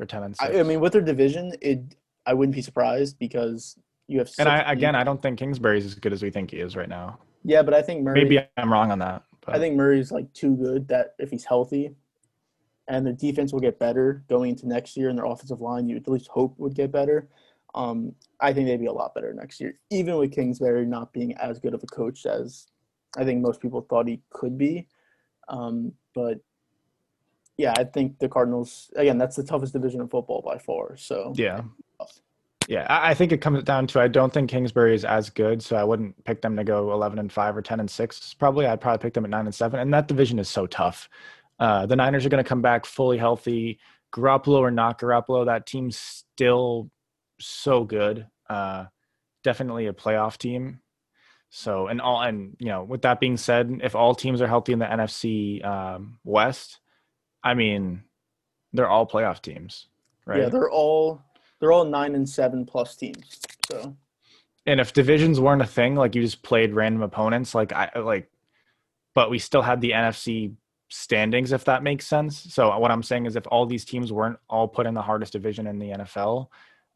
or 0.00 0.04
ten 0.04 0.24
and 0.24 0.36
six. 0.36 0.52
I, 0.52 0.58
I 0.58 0.62
mean, 0.64 0.80
with 0.80 0.94
their 0.94 1.00
division, 1.02 1.52
it 1.62 1.94
I 2.26 2.34
wouldn't 2.34 2.56
be 2.56 2.62
surprised 2.62 3.20
because 3.20 3.78
You 4.08 4.18
have 4.18 4.30
And 4.40 4.48
I 4.48 4.72
again. 4.72 4.96
I 4.96 5.04
don't 5.04 5.22
think 5.22 5.38
Kingsbury's 5.38 5.84
as 5.86 5.94
good 5.94 6.12
as 6.12 6.24
we 6.24 6.30
think 6.30 6.50
he 6.50 6.56
is 6.56 6.74
right 6.74 6.88
now. 6.88 7.20
yeah, 7.44 7.62
but 7.62 7.72
I 7.72 7.82
think 7.82 8.02
Murray. 8.02 8.24
Maybe 8.24 8.40
I'm 8.56 8.72
wrong 8.72 8.90
on 8.90 8.98
that. 8.98 9.22
But 9.48 9.56
I 9.56 9.58
think 9.60 9.76
Murray's 9.76 10.12
like 10.12 10.32
too 10.32 10.54
good 10.56 10.88
that 10.88 11.14
if 11.18 11.30
he's 11.30 11.44
healthy, 11.44 11.94
and 12.86 13.06
the 13.06 13.12
defense 13.12 13.52
will 13.52 13.60
get 13.60 13.78
better 13.78 14.24
going 14.28 14.50
into 14.50 14.68
next 14.68 14.96
year, 14.96 15.08
and 15.08 15.18
their 15.18 15.26
offensive 15.26 15.60
line 15.60 15.88
you 15.88 15.96
at 15.96 16.08
least 16.08 16.28
hope 16.28 16.54
would 16.58 16.74
get 16.74 16.92
better. 16.92 17.28
Um, 17.74 18.14
I 18.40 18.52
think 18.52 18.66
they'd 18.66 18.80
be 18.80 18.86
a 18.86 18.92
lot 18.92 19.14
better 19.14 19.32
next 19.32 19.60
year, 19.60 19.78
even 19.90 20.16
with 20.16 20.32
Kingsbury 20.32 20.86
not 20.86 21.12
being 21.12 21.34
as 21.36 21.58
good 21.58 21.74
of 21.74 21.82
a 21.82 21.86
coach 21.86 22.26
as 22.26 22.66
I 23.16 23.24
think 23.24 23.40
most 23.40 23.60
people 23.60 23.86
thought 23.88 24.08
he 24.08 24.20
could 24.30 24.58
be. 24.58 24.86
Um, 25.48 25.92
but 26.14 26.40
yeah, 27.56 27.74
I 27.76 27.84
think 27.84 28.18
the 28.18 28.28
Cardinals 28.28 28.90
again. 28.96 29.18
That's 29.18 29.36
the 29.36 29.42
toughest 29.42 29.72
division 29.72 30.00
in 30.00 30.08
football 30.08 30.42
by 30.42 30.58
far. 30.58 30.96
So 30.96 31.32
yeah, 31.36 31.62
yeah. 32.68 32.86
I, 32.88 33.14
think 33.14 33.32
it 33.32 33.40
comes 33.40 33.62
down 33.64 33.86
to 33.88 34.00
I 34.00 34.08
don't 34.08 34.32
think 34.32 34.50
Kingsbury 34.50 34.94
is 34.94 35.04
as 35.04 35.30
good, 35.30 35.62
so 35.62 35.74
I 35.74 35.82
wouldn't 35.82 36.22
pick 36.24 36.42
them 36.42 36.54
to 36.56 36.64
go 36.64 36.92
11 36.92 37.18
and 37.18 37.32
five 37.32 37.56
or 37.56 37.62
10 37.62 37.80
and 37.80 37.90
six. 37.90 38.34
Probably, 38.34 38.66
I'd 38.66 38.80
probably 38.80 39.02
pick 39.02 39.14
them 39.14 39.24
at 39.24 39.30
nine 39.30 39.46
and 39.46 39.54
seven. 39.54 39.80
And 39.80 39.92
that 39.94 40.06
division 40.06 40.38
is 40.38 40.48
so 40.48 40.66
tough. 40.66 41.08
Uh, 41.58 41.86
the 41.86 41.96
Niners 41.96 42.24
are 42.26 42.28
going 42.28 42.44
to 42.44 42.48
come 42.48 42.62
back 42.62 42.84
fully 42.84 43.16
healthy. 43.16 43.78
Garoppolo 44.12 44.58
or 44.58 44.70
not 44.70 45.00
Garoppolo, 45.00 45.46
that 45.46 45.66
team's 45.66 45.96
still 45.98 46.90
so 47.40 47.84
good. 47.84 48.26
Uh, 48.48 48.84
definitely 49.42 49.86
a 49.86 49.92
playoff 49.94 50.36
team. 50.36 50.80
So 51.50 51.86
and 51.86 52.00
all 52.00 52.20
and 52.20 52.54
you 52.58 52.68
know, 52.68 52.84
with 52.84 53.02
that 53.02 53.20
being 53.20 53.38
said, 53.38 53.80
if 53.82 53.94
all 53.94 54.14
teams 54.14 54.42
are 54.42 54.46
healthy 54.46 54.74
in 54.74 54.78
the 54.78 54.84
NFC 54.84 55.64
um, 55.64 56.18
West, 56.22 56.80
I 57.42 57.54
mean, 57.54 58.02
they're 58.74 58.88
all 58.88 59.06
playoff 59.06 59.40
teams, 59.40 59.88
right? 60.26 60.42
yeah, 60.42 60.48
they're 60.50 60.70
all 60.70 61.22
they're 61.60 61.72
all 61.72 61.84
nine 61.84 62.14
and 62.14 62.28
seven 62.28 62.64
plus 62.64 62.96
teams. 62.96 63.40
So 63.70 63.96
and 64.68 64.80
if 64.80 64.92
divisions 64.92 65.40
weren't 65.40 65.62
a 65.62 65.66
thing, 65.66 65.94
like 65.94 66.14
you 66.14 66.20
just 66.20 66.42
played 66.42 66.74
random 66.74 67.02
opponents, 67.02 67.54
like 67.54 67.72
I 67.72 67.90
like, 67.98 68.30
but 69.14 69.30
we 69.30 69.38
still 69.38 69.62
had 69.62 69.80
the 69.80 69.92
NFC 69.92 70.54
standings, 70.90 71.52
if 71.52 71.64
that 71.64 71.82
makes 71.82 72.06
sense. 72.06 72.52
So 72.52 72.76
what 72.78 72.90
I'm 72.90 73.02
saying 73.02 73.24
is, 73.24 73.34
if 73.34 73.44
all 73.50 73.64
these 73.64 73.86
teams 73.86 74.12
weren't 74.12 74.38
all 74.50 74.68
put 74.68 74.86
in 74.86 74.92
the 74.92 75.00
hardest 75.00 75.32
division 75.32 75.66
in 75.66 75.78
the 75.78 75.90
NFL, 75.90 76.48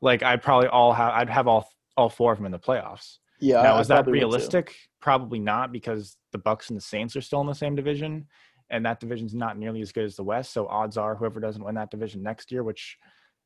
like 0.03 0.23
I'd 0.23 0.43
probably 0.43 0.69
all 0.69 0.93
have, 0.93 1.15
I'd 1.15 1.31
have 1.31 1.49
all 1.49 1.67
all 1.97 2.11
four 2.11 2.33
of 2.33 2.39
them 2.39 2.47
in 2.47 2.53
the 2.53 2.59
playoffs. 2.59 3.19
yeah, 3.41 3.63
now, 3.63 3.77
I 3.77 3.81
is 3.81 3.89
that 3.89 4.05
probably 4.05 4.13
would 4.13 4.21
too. 4.21 4.27
realistic? 4.27 4.77
Probably 5.01 5.39
not, 5.39 5.73
because 5.73 6.19
the 6.33 6.39
Bucks 6.39 6.69
and 6.69 6.77
the 6.77 6.83
Saints 6.83 7.17
are 7.17 7.23
still 7.23 7.41
in 7.41 7.47
the 7.47 7.55
same 7.55 7.75
division, 7.75 8.27
and 8.69 8.85
that 8.85 9.01
division's 9.01 9.35
not 9.35 9.59
nearly 9.59 9.81
as 9.81 9.93
good 9.93 10.05
as 10.05 10.17
the 10.17 10.25
West. 10.25 10.53
So 10.53 10.67
odds 10.67 10.99
are, 10.99 11.15
whoever 11.17 11.41
doesn't 11.41 11.65
win 11.65 11.77
that 11.77 11.91
division 11.91 12.23
next 12.23 12.53
year, 12.53 12.63
which 12.63 12.99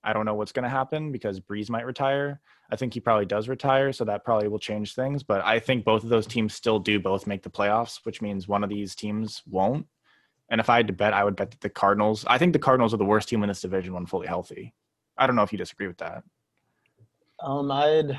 I 0.07 0.13
don't 0.13 0.25
know 0.25 0.35
what's 0.35 0.53
going 0.53 0.63
to 0.63 0.69
happen 0.69 1.11
because 1.11 1.41
Brees 1.41 1.69
might 1.69 1.85
retire. 1.85 2.41
I 2.71 2.77
think 2.77 2.95
he 2.95 3.01
probably 3.01 3.27
does 3.27 3.49
retire, 3.49 3.93
so 3.93 4.05
that 4.05 4.25
probably 4.25 4.47
will 4.47 4.61
change 4.61 4.95
things. 4.95 5.25
But 5.25 5.45
I 5.45 5.59
think 5.59 5.85
both 5.85 6.05
of 6.05 6.11
those 6.11 6.29
teams 6.29 6.55
still 6.55 6.79
do 6.79 7.01
both 7.01 7.27
make 7.27 7.43
the 7.43 7.51
playoffs, 7.51 7.99
which 8.05 8.23
means 8.23 8.47
one 8.47 8.63
of 8.63 8.71
these 8.71 8.95
teams 8.95 9.43
won't. 9.51 9.85
And 10.49 10.61
if 10.61 10.71
I 10.71 10.77
had 10.77 10.87
to 10.87 10.93
bet, 10.93 11.13
I 11.13 11.25
would 11.25 11.35
bet 11.35 11.51
that 11.51 11.61
the 11.61 11.69
Cardinals. 11.69 12.25
I 12.29 12.39
think 12.39 12.53
the 12.53 12.61
Cardinals 12.61 12.95
are 12.95 12.99
the 12.99 13.05
worst 13.05 13.29
team 13.29 13.43
in 13.43 13.49
this 13.49 13.61
division 13.61 13.95
when 13.95 14.07
fully 14.07 14.29
healthy. 14.29 14.75
I 15.19 15.27
don't 15.27 15.35
know 15.35 15.43
if 15.43 15.51
you 15.51 15.59
disagree 15.59 15.89
with 15.89 15.99
that. 15.99 16.23
Um, 17.41 17.73
I'd 17.73 18.19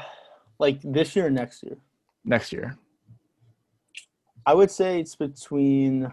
like 0.59 0.81
this 0.83 1.15
year 1.15 1.27
or 1.27 1.29
next 1.29 1.63
year. 1.63 1.77
Next 2.25 2.51
year, 2.51 2.77
I 4.45 4.53
would 4.53 4.69
say 4.69 4.99
it's 4.99 5.15
between. 5.15 6.11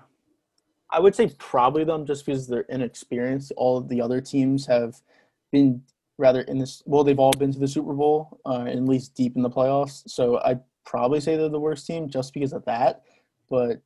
I 0.88 1.00
would 1.00 1.16
say 1.16 1.34
probably 1.38 1.82
them 1.82 2.06
just 2.06 2.24
because 2.24 2.46
they're 2.46 2.60
inexperienced. 2.68 3.52
All 3.56 3.76
of 3.76 3.88
the 3.88 4.00
other 4.00 4.20
teams 4.20 4.66
have 4.66 5.00
been 5.54 5.82
rather 6.18 6.42
in 6.42 6.58
this. 6.58 6.82
Well, 6.84 7.04
they've 7.04 7.18
all 7.18 7.32
been 7.32 7.52
to 7.52 7.58
the 7.58 7.68
Super 7.68 7.94
Bowl, 7.94 8.40
uh, 8.44 8.64
at 8.64 8.84
least 8.84 9.14
deep 9.14 9.36
in 9.36 9.42
the 9.42 9.50
playoffs. 9.50 10.02
So 10.06 10.40
I'd 10.44 10.60
probably 10.84 11.20
say 11.20 11.36
they're 11.36 11.48
the 11.48 11.60
worst 11.60 11.86
team 11.86 12.08
just 12.08 12.34
because 12.34 12.52
of 12.52 12.64
that. 12.66 13.02
But 13.48 13.80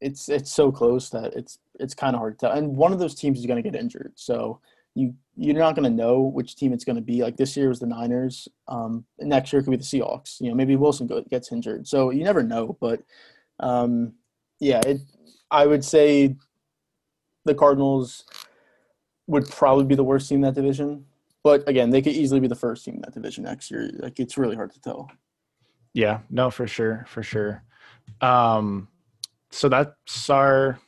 it's 0.00 0.28
it's 0.28 0.52
so 0.52 0.70
close 0.70 1.10
that 1.10 1.34
it's 1.34 1.58
it's 1.80 1.94
kind 1.94 2.14
of 2.14 2.20
hard 2.20 2.38
to 2.38 2.46
tell. 2.46 2.56
And 2.56 2.76
one 2.76 2.92
of 2.92 2.98
those 2.98 3.14
teams 3.14 3.38
is 3.38 3.46
going 3.46 3.62
to 3.62 3.70
get 3.70 3.78
injured, 3.78 4.12
so 4.14 4.60
you 4.94 5.14
you're 5.36 5.56
not 5.56 5.74
going 5.74 5.90
to 5.90 6.02
know 6.02 6.20
which 6.20 6.56
team 6.56 6.72
it's 6.72 6.84
going 6.84 6.96
to 6.96 7.02
be. 7.02 7.22
Like 7.22 7.36
this 7.36 7.56
year 7.56 7.68
was 7.68 7.80
the 7.80 7.86
Niners. 7.86 8.46
Um, 8.68 9.04
next 9.18 9.52
year 9.52 9.62
could 9.62 9.70
be 9.70 9.76
the 9.76 9.82
Seahawks. 9.82 10.40
You 10.40 10.50
know, 10.50 10.54
maybe 10.54 10.76
Wilson 10.76 11.06
go, 11.06 11.22
gets 11.22 11.50
injured, 11.50 11.88
so 11.88 12.10
you 12.10 12.22
never 12.24 12.42
know. 12.42 12.76
But 12.80 13.02
um, 13.60 14.12
yeah, 14.60 14.80
it, 14.86 15.00
I 15.50 15.66
would 15.66 15.84
say 15.84 16.36
the 17.44 17.54
Cardinals 17.54 18.24
would 19.26 19.48
probably 19.48 19.84
be 19.84 19.94
the 19.94 20.04
worst 20.04 20.28
team 20.28 20.36
in 20.36 20.42
that 20.42 20.54
division. 20.54 21.06
But 21.42 21.68
again, 21.68 21.90
they 21.90 22.00
could 22.02 22.12
easily 22.14 22.40
be 22.40 22.48
the 22.48 22.54
first 22.54 22.84
team 22.84 22.94
in 22.94 23.00
that 23.02 23.14
division 23.14 23.44
next 23.44 23.70
year. 23.70 23.90
Like 23.98 24.18
it's 24.18 24.38
really 24.38 24.56
hard 24.56 24.72
to 24.72 24.80
tell. 24.80 25.10
Yeah, 25.92 26.20
no, 26.30 26.50
for 26.50 26.66
sure, 26.66 27.04
for 27.08 27.22
sure. 27.22 27.62
Um, 28.20 28.88
so 29.50 29.68
that's 29.68 30.28
our, 30.30 30.78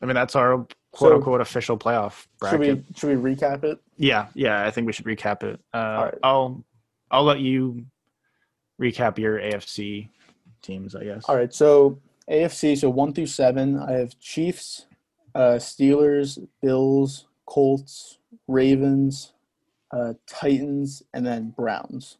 I 0.00 0.06
mean, 0.06 0.14
that's 0.14 0.36
our 0.36 0.58
quote 0.92 1.10
So- 1.10 1.14
unquote 1.16 1.40
official 1.40 1.76
playoff 1.76 2.26
bracket. 2.38 2.60
Should 2.60 2.60
we 2.60 2.84
should 2.96 3.22
we 3.22 3.34
recap 3.34 3.64
it? 3.64 3.78
Yeah, 3.96 4.28
yeah, 4.34 4.64
I 4.64 4.70
think 4.70 4.86
we 4.86 4.92
should 4.92 5.04
recap 5.04 5.42
it. 5.42 5.60
Uh, 5.72 6.10
right. 6.10 6.14
I'll, 6.22 6.64
I'll 7.10 7.24
let 7.24 7.40
you 7.40 7.84
recap 8.80 9.18
your 9.18 9.38
AFC 9.38 10.08
teams, 10.62 10.94
I 10.96 11.04
guess. 11.04 11.24
All 11.28 11.36
right, 11.36 11.52
so 11.52 12.00
AFC, 12.30 12.78
so 12.78 12.88
one 12.90 13.12
through 13.12 13.26
seven, 13.26 13.78
I 13.78 13.92
have 13.92 14.18
Chiefs, 14.18 14.86
uh, 15.34 15.58
Steelers, 15.58 16.44
Bills, 16.62 17.26
Colts, 17.46 18.18
Ravens, 18.48 19.32
uh, 19.92 20.14
Titans, 20.26 21.02
and 21.12 21.26
then 21.26 21.50
Browns. 21.50 22.18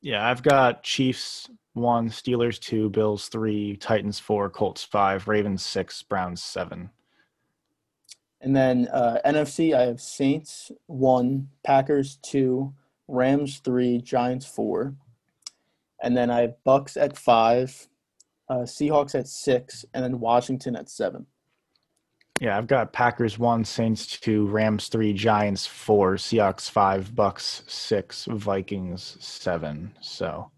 Yeah, 0.00 0.28
I've 0.28 0.42
got 0.42 0.82
Chiefs 0.82 1.48
one, 1.74 2.08
Steelers 2.08 2.58
two, 2.58 2.90
Bills 2.90 3.28
three, 3.28 3.76
Titans 3.76 4.18
four, 4.18 4.48
Colts 4.48 4.82
five, 4.82 5.28
Ravens 5.28 5.64
six, 5.64 6.02
Browns 6.02 6.42
seven. 6.42 6.90
And 8.40 8.54
then 8.54 8.88
uh, 8.92 9.18
NFC, 9.24 9.74
I 9.74 9.82
have 9.82 10.00
Saints 10.00 10.70
one, 10.86 11.48
Packers 11.64 12.18
two, 12.22 12.72
Rams 13.08 13.58
three, 13.58 13.98
Giants 13.98 14.46
four, 14.46 14.94
and 16.02 16.16
then 16.16 16.30
I 16.30 16.42
have 16.42 16.64
Bucks 16.64 16.96
at 16.96 17.16
five, 17.16 17.88
uh, 18.48 18.60
Seahawks 18.60 19.14
at 19.14 19.28
six, 19.28 19.84
and 19.94 20.04
then 20.04 20.20
Washington 20.20 20.76
at 20.76 20.88
seven. 20.88 21.26
Yeah, 22.40 22.58
I've 22.58 22.66
got 22.66 22.92
Packers 22.92 23.38
one, 23.38 23.64
Saints 23.64 24.06
two, 24.20 24.46
Rams 24.48 24.88
three, 24.88 25.12
Giants 25.14 25.66
four, 25.66 26.14
Seahawks 26.16 26.68
five, 26.68 27.14
Bucks 27.14 27.62
six, 27.66 28.26
Vikings 28.30 29.16
seven. 29.20 29.92
So 30.00 30.50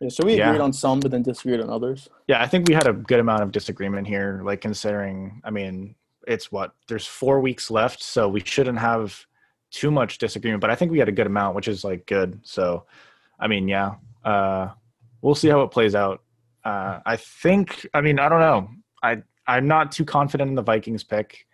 Yeah, 0.00 0.08
so 0.08 0.24
we 0.24 0.36
Yeah. 0.36 0.48
agreed 0.48 0.62
on 0.62 0.72
some, 0.72 0.98
but 1.00 1.10
then 1.10 1.22
disagreed 1.22 1.60
on 1.60 1.68
others. 1.68 2.08
yeah, 2.26 2.42
I 2.42 2.46
think 2.46 2.66
we 2.66 2.74
had 2.74 2.86
a 2.86 2.92
good 2.94 3.20
amount 3.20 3.42
of 3.42 3.52
disagreement 3.52 4.06
here. 4.06 4.40
Like 4.42 4.60
considering, 4.62 5.40
I 5.44 5.50
mean, 5.50 5.94
it's 6.26 6.50
what 6.50 6.74
there's 6.88 7.06
four 7.06 7.40
weeks 7.40 7.70
left, 7.70 8.02
so 8.02 8.26
we 8.28 8.40
shouldn't 8.40 8.78
have 8.78 9.26
too 9.70 9.90
much 9.90 10.18
disagreement. 10.18 10.60
But 10.62 10.70
I 10.70 10.74
think 10.74 10.90
we 10.90 10.98
had 10.98 11.08
a 11.08 11.12
good 11.12 11.26
amount, 11.26 11.54
which 11.54 11.68
is 11.68 11.84
like 11.84 12.06
good. 12.06 12.40
So, 12.42 12.86
I 13.38 13.46
mean, 13.46 13.68
yeah, 13.68 13.96
uh, 14.24 14.70
we'll 15.22 15.34
see 15.34 15.48
how 15.48 15.60
it 15.62 15.70
plays 15.70 15.94
out. 15.94 16.22
Uh, 16.64 17.00
I 17.04 17.16
think, 17.16 17.86
I 17.94 18.00
mean, 18.00 18.18
I 18.18 18.28
don't 18.30 18.40
know. 18.40 18.68
I 19.02 19.22
I'm 19.46 19.66
not 19.66 19.92
too 19.92 20.04
confident 20.04 20.48
in 20.48 20.54
the 20.54 20.62
Vikings 20.62 21.04
pick. 21.04 21.46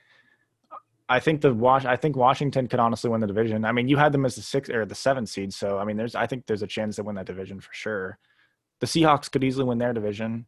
I 1.08 1.20
think 1.20 1.40
the 1.40 1.54
Wash. 1.54 1.84
I 1.84 1.96
think 1.96 2.16
Washington 2.16 2.66
could 2.66 2.80
honestly 2.80 3.08
win 3.10 3.20
the 3.20 3.26
division. 3.26 3.64
I 3.64 3.72
mean, 3.72 3.88
you 3.88 3.96
had 3.96 4.12
them 4.12 4.24
as 4.26 4.34
the 4.34 4.42
sixth 4.42 4.72
or 4.72 4.84
the 4.84 4.94
seventh 4.94 5.28
seed, 5.28 5.54
so 5.54 5.78
I 5.78 5.84
mean, 5.84 5.96
there's. 5.96 6.14
I 6.14 6.26
think 6.26 6.46
there's 6.46 6.62
a 6.62 6.66
chance 6.66 6.96
they 6.96 7.02
win 7.02 7.14
that 7.14 7.26
division 7.26 7.60
for 7.60 7.72
sure. 7.72 8.18
The 8.80 8.86
Seahawks 8.86 9.30
could 9.30 9.44
easily 9.44 9.64
win 9.64 9.78
their 9.78 9.92
division. 9.92 10.46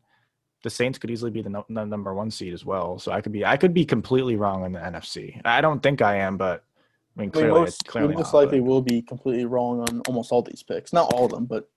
The 0.64 0.70
Saints 0.70 0.99
could 0.99 1.11
easily 1.11 1.30
be 1.30 1.41
the, 1.41 1.51
no, 1.51 1.64
the 1.68 1.86
number 1.86 2.12
one 2.12 2.32
seed 2.32 2.53
as 2.53 2.64
well. 2.64 2.99
So 2.99 3.12
I 3.12 3.20
could 3.20 3.30
be. 3.30 3.45
I 3.45 3.57
could 3.57 3.72
be 3.72 3.84
completely 3.84 4.34
wrong 4.34 4.64
in 4.64 4.72
the 4.72 4.80
NFC. 4.80 5.41
I 5.45 5.61
don't 5.61 5.80
think 5.80 6.03
I 6.03 6.16
am, 6.16 6.36
but 6.36 6.64
I 7.16 7.20
mean, 7.20 7.20
I 7.20 7.20
mean, 7.20 7.30
clearly, 7.30 7.61
most, 7.61 7.86
clearly 7.86 8.09
we 8.09 8.14
most 8.16 8.32
not, 8.32 8.41
likely 8.41 8.59
but- 8.59 8.66
will 8.66 8.82
be 8.82 9.01
completely 9.01 9.45
wrong 9.45 9.80
on 9.80 10.01
almost 10.09 10.32
all 10.32 10.43
these 10.43 10.64
picks. 10.64 10.93
Not 10.93 11.12
all 11.12 11.26
of 11.26 11.30
them, 11.30 11.45
but 11.47 11.70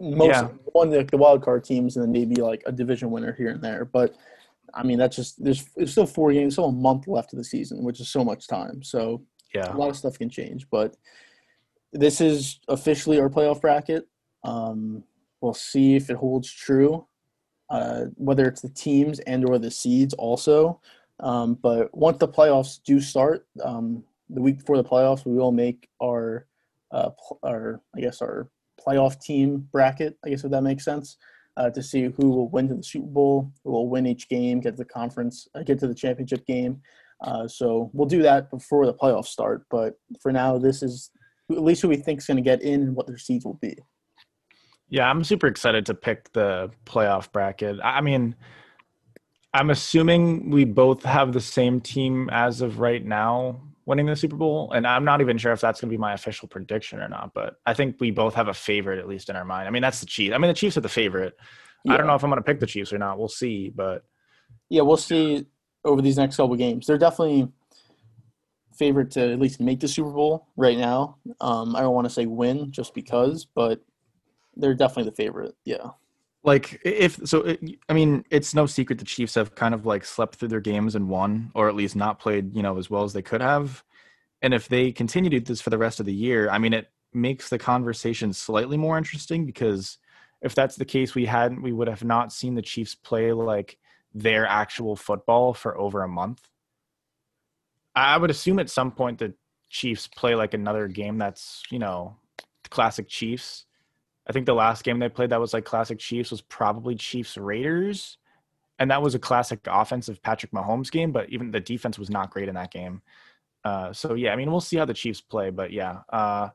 most 0.00 0.28
Yeah. 0.28 0.48
one 0.72 0.90
like 0.90 1.12
the 1.12 1.16
wild 1.18 1.42
card 1.44 1.62
teams, 1.62 1.96
and 1.96 2.04
then 2.04 2.10
maybe 2.10 2.34
like 2.42 2.64
a 2.66 2.72
division 2.72 3.12
winner 3.12 3.32
here 3.32 3.50
and 3.50 3.62
there. 3.62 3.84
But 3.84 4.16
I 4.72 4.82
mean, 4.82 4.98
that's 4.98 5.16
just 5.16 5.42
there's 5.42 5.68
it's 5.76 5.92
still 5.92 6.06
four 6.06 6.32
games, 6.32 6.54
still 6.54 6.66
a 6.66 6.72
month 6.72 7.06
left 7.06 7.32
of 7.32 7.38
the 7.38 7.44
season, 7.44 7.82
which 7.84 8.00
is 8.00 8.08
so 8.08 8.24
much 8.24 8.46
time. 8.48 8.82
So 8.82 9.22
Yeah. 9.54 9.74
a 9.74 9.76
lot 9.76 9.90
of 9.90 9.96
stuff 9.96 10.18
can 10.18 10.30
change. 10.30 10.68
But 10.70 10.96
this 11.92 12.20
is 12.20 12.60
officially 12.68 13.20
our 13.20 13.28
playoff 13.28 13.60
bracket. 13.60 14.08
Um, 14.42 15.04
we'll 15.40 15.54
see 15.54 15.94
if 15.94 16.10
it 16.10 16.16
holds 16.16 16.50
true, 16.50 17.06
uh, 17.70 18.06
whether 18.16 18.46
it's 18.46 18.62
the 18.62 18.68
teams 18.68 19.20
and 19.20 19.44
or 19.48 19.58
the 19.58 19.70
seeds 19.70 20.14
also. 20.14 20.80
Um, 21.20 21.54
but 21.54 21.96
once 21.96 22.18
the 22.18 22.28
playoffs 22.28 22.82
do 22.82 23.00
start, 23.00 23.46
um, 23.62 24.02
the 24.28 24.42
week 24.42 24.58
before 24.58 24.76
the 24.76 24.88
playoffs, 24.88 25.24
we 25.24 25.34
will 25.34 25.52
make 25.52 25.88
our 26.02 26.46
uh, 26.90 27.10
our 27.42 27.80
I 27.94 28.00
guess 28.00 28.20
our 28.20 28.48
playoff 28.84 29.20
team 29.20 29.68
bracket. 29.72 30.18
I 30.24 30.30
guess 30.30 30.44
if 30.44 30.50
that 30.50 30.62
makes 30.62 30.84
sense. 30.84 31.16
Uh, 31.56 31.70
to 31.70 31.80
see 31.80 32.10
who 32.16 32.30
will 32.30 32.48
win 32.48 32.66
to 32.66 32.74
the 32.74 32.82
Super 32.82 33.06
Bowl, 33.06 33.52
who 33.62 33.70
will 33.70 33.88
win 33.88 34.06
each 34.06 34.28
game, 34.28 34.58
get 34.58 34.72
to 34.72 34.76
the 34.78 34.84
conference, 34.84 35.46
uh, 35.54 35.62
get 35.62 35.78
to 35.78 35.86
the 35.86 35.94
championship 35.94 36.44
game. 36.46 36.80
Uh, 37.20 37.46
so 37.46 37.90
we'll 37.92 38.08
do 38.08 38.22
that 38.22 38.50
before 38.50 38.86
the 38.86 38.94
playoffs 38.94 39.26
start. 39.26 39.64
But 39.70 39.94
for 40.20 40.32
now, 40.32 40.58
this 40.58 40.82
is 40.82 41.10
at 41.50 41.62
least 41.62 41.82
who 41.82 41.88
we 41.88 41.96
think 41.96 42.18
is 42.18 42.26
going 42.26 42.38
to 42.38 42.42
get 42.42 42.62
in 42.62 42.82
and 42.82 42.96
what 42.96 43.06
their 43.06 43.18
seeds 43.18 43.44
will 43.44 43.54
be. 43.62 43.78
Yeah, 44.88 45.08
I'm 45.08 45.24
super 45.24 45.46
excited 45.46 45.86
to 45.86 45.94
pick 45.94 46.32
the 46.32 46.70
playoff 46.86 47.30
bracket. 47.32 47.78
I 47.82 48.00
mean, 48.00 48.34
I'm 49.52 49.70
assuming 49.70 50.50
we 50.50 50.64
both 50.64 51.04
have 51.04 51.32
the 51.32 51.40
same 51.40 51.80
team 51.80 52.28
as 52.32 52.60
of 52.60 52.80
right 52.80 53.04
now 53.04 53.60
winning 53.86 54.06
the 54.06 54.16
Super 54.16 54.36
Bowl, 54.36 54.72
and 54.72 54.86
I'm 54.86 55.04
not 55.04 55.20
even 55.20 55.36
sure 55.38 55.52
if 55.52 55.60
that's 55.60 55.80
going 55.80 55.90
to 55.90 55.92
be 55.92 56.00
my 56.00 56.14
official 56.14 56.48
prediction 56.48 57.00
or 57.00 57.08
not. 57.08 57.32
But 57.34 57.56
I 57.66 57.74
think 57.74 57.96
we 58.00 58.10
both 58.10 58.34
have 58.34 58.48
a 58.48 58.54
favorite 58.54 58.98
at 58.98 59.08
least 59.08 59.28
in 59.28 59.36
our 59.36 59.44
mind. 59.44 59.68
I 59.68 59.70
mean, 59.70 59.82
that's 59.82 60.00
the 60.00 60.06
Chiefs. 60.06 60.34
I 60.34 60.38
mean, 60.38 60.48
the 60.48 60.54
Chiefs 60.54 60.76
are 60.76 60.82
the 60.82 60.88
favorite. 60.88 61.36
Yeah. 61.84 61.94
I 61.94 61.96
don't 61.96 62.06
know 62.06 62.14
if 62.14 62.24
I'm 62.24 62.30
going 62.30 62.42
to 62.42 62.46
pick 62.46 62.60
the 62.60 62.66
Chiefs 62.66 62.92
or 62.92 62.98
not. 62.98 63.18
We'll 63.18 63.28
see, 63.28 63.70
but 63.74 64.04
yeah, 64.70 64.82
we'll 64.82 64.96
see 64.96 65.46
over 65.84 66.00
these 66.00 66.16
next 66.16 66.36
couple 66.36 66.56
games. 66.56 66.86
They're 66.86 66.98
definitely 66.98 67.48
favorite 68.74 69.10
to 69.12 69.32
at 69.32 69.38
least 69.38 69.60
make 69.60 69.80
the 69.80 69.88
Super 69.88 70.10
Bowl 70.10 70.48
right 70.56 70.78
now. 70.78 71.18
Um, 71.40 71.76
I 71.76 71.80
don't 71.80 71.94
want 71.94 72.06
to 72.06 72.12
say 72.12 72.26
win 72.26 72.72
just 72.72 72.94
because, 72.94 73.44
but 73.44 73.80
they're 74.56 74.74
definitely 74.74 75.10
the 75.10 75.16
favorite. 75.16 75.54
Yeah. 75.64 75.90
Like 76.44 76.78
if 76.84 77.18
so, 77.26 77.40
it, 77.40 77.60
I 77.88 77.94
mean, 77.94 78.24
it's 78.30 78.54
no 78.54 78.66
secret 78.66 78.98
the 78.98 79.04
Chiefs 79.06 79.34
have 79.34 79.54
kind 79.54 79.74
of 79.74 79.86
like 79.86 80.04
slept 80.04 80.36
through 80.36 80.48
their 80.48 80.60
games 80.60 80.94
and 80.94 81.08
won, 81.08 81.50
or 81.54 81.68
at 81.68 81.74
least 81.74 81.96
not 81.96 82.20
played, 82.20 82.54
you 82.54 82.62
know, 82.62 82.76
as 82.76 82.90
well 82.90 83.02
as 83.02 83.14
they 83.14 83.22
could 83.22 83.40
have. 83.40 83.82
And 84.42 84.52
if 84.52 84.68
they 84.68 84.92
continue 84.92 85.30
to 85.30 85.40
do 85.40 85.44
this 85.44 85.62
for 85.62 85.70
the 85.70 85.78
rest 85.78 86.00
of 86.00 86.06
the 86.06 86.12
year, 86.12 86.50
I 86.50 86.58
mean, 86.58 86.74
it 86.74 86.90
makes 87.14 87.48
the 87.48 87.58
conversation 87.58 88.34
slightly 88.34 88.76
more 88.76 88.98
interesting 88.98 89.46
because 89.46 89.96
if 90.42 90.54
that's 90.54 90.76
the 90.76 90.84
case, 90.84 91.14
we 91.14 91.24
hadn't, 91.24 91.62
we 91.62 91.72
would 91.72 91.88
have 91.88 92.04
not 92.04 92.30
seen 92.30 92.54
the 92.54 92.60
Chiefs 92.60 92.94
play 92.94 93.32
like 93.32 93.78
their 94.12 94.46
actual 94.46 94.96
football 94.96 95.54
for 95.54 95.78
over 95.78 96.02
a 96.02 96.08
month. 96.08 96.46
I 97.96 98.18
would 98.18 98.30
assume 98.30 98.58
at 98.58 98.68
some 98.68 98.90
point 98.92 99.18
the 99.18 99.32
Chiefs 99.70 100.08
play 100.08 100.34
like 100.34 100.52
another 100.52 100.88
game 100.88 101.16
that's, 101.16 101.62
you 101.70 101.78
know, 101.78 102.16
classic 102.68 103.08
Chiefs 103.08 103.64
I 104.26 104.32
think 104.32 104.46
the 104.46 104.54
last 104.54 104.84
game 104.84 104.98
they 104.98 105.08
played 105.08 105.30
that 105.30 105.40
was 105.40 105.52
like 105.52 105.64
classic 105.64 105.98
Chiefs 105.98 106.30
was 106.30 106.40
probably 106.40 106.94
Chiefs 106.94 107.36
Raiders. 107.36 108.18
And 108.78 108.90
that 108.90 109.02
was 109.02 109.14
a 109.14 109.18
classic 109.18 109.60
offensive 109.66 110.22
Patrick 110.22 110.52
Mahomes 110.52 110.90
game, 110.90 111.12
but 111.12 111.28
even 111.30 111.50
the 111.50 111.60
defense 111.60 111.98
was 111.98 112.10
not 112.10 112.30
great 112.30 112.48
in 112.48 112.54
that 112.56 112.72
game. 112.72 113.02
Uh, 113.64 113.92
so 113.92 114.14
yeah, 114.14 114.32
I 114.32 114.36
mean, 114.36 114.50
we'll 114.50 114.60
see 114.60 114.76
how 114.76 114.84
the 114.84 114.94
Chiefs 114.94 115.20
play, 115.20 115.50
but 115.50 115.72
yeah. 115.72 116.00
Uh, 116.08 116.48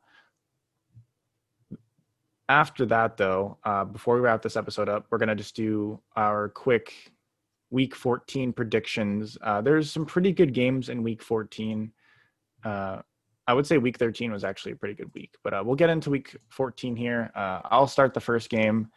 after 2.49 2.85
that, 2.87 3.15
though, 3.15 3.57
uh, 3.63 3.85
before 3.85 4.15
we 4.15 4.21
wrap 4.21 4.41
this 4.41 4.57
episode 4.57 4.89
up, 4.89 5.05
we're 5.09 5.17
gonna 5.17 5.35
just 5.35 5.55
do 5.55 5.99
our 6.15 6.49
quick 6.49 7.13
Week 7.71 7.95
14 7.95 8.51
predictions. 8.51 9.37
Uh, 9.41 9.61
there's 9.61 9.91
some 9.91 10.05
pretty 10.05 10.31
good 10.31 10.53
games 10.53 10.89
in 10.89 11.03
Week 11.03 11.21
14. 11.21 11.91
Uh, 12.63 13.01
I 13.49 13.53
would 13.53 13.65
say 13.65 13.79
week 13.79 13.97
13 13.97 14.31
was 14.31 14.43
actually 14.43 14.73
a 14.73 14.75
pretty 14.75 14.93
good 14.93 15.11
week, 15.15 15.33
but 15.43 15.55
uh, 15.55 15.63
we'll 15.65 15.75
get 15.75 15.89
into 15.89 16.11
week 16.11 16.37
14 16.49 16.95
here. 16.95 17.31
Uh, 17.33 17.61
I'll 17.65 17.87
start 17.87 18.13
the 18.13 18.19
first 18.19 18.47
game. 18.47 18.91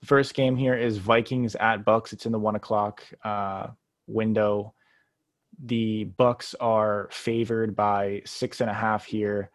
The 0.00 0.06
first 0.06 0.32
game 0.32 0.56
here 0.56 0.74
is 0.74 0.96
Vikings 0.96 1.54
at 1.56 1.84
Bucks. 1.84 2.14
It's 2.14 2.24
in 2.24 2.32
the 2.32 2.38
one 2.38 2.56
o'clock 2.56 3.04
uh, 3.22 3.66
window. 4.06 4.72
The 5.66 6.04
Bucks 6.04 6.54
are 6.60 7.10
favored 7.12 7.76
by 7.76 8.22
six 8.24 8.62
and 8.62 8.70
a 8.70 8.72
half 8.72 9.04
here. 9.04 9.50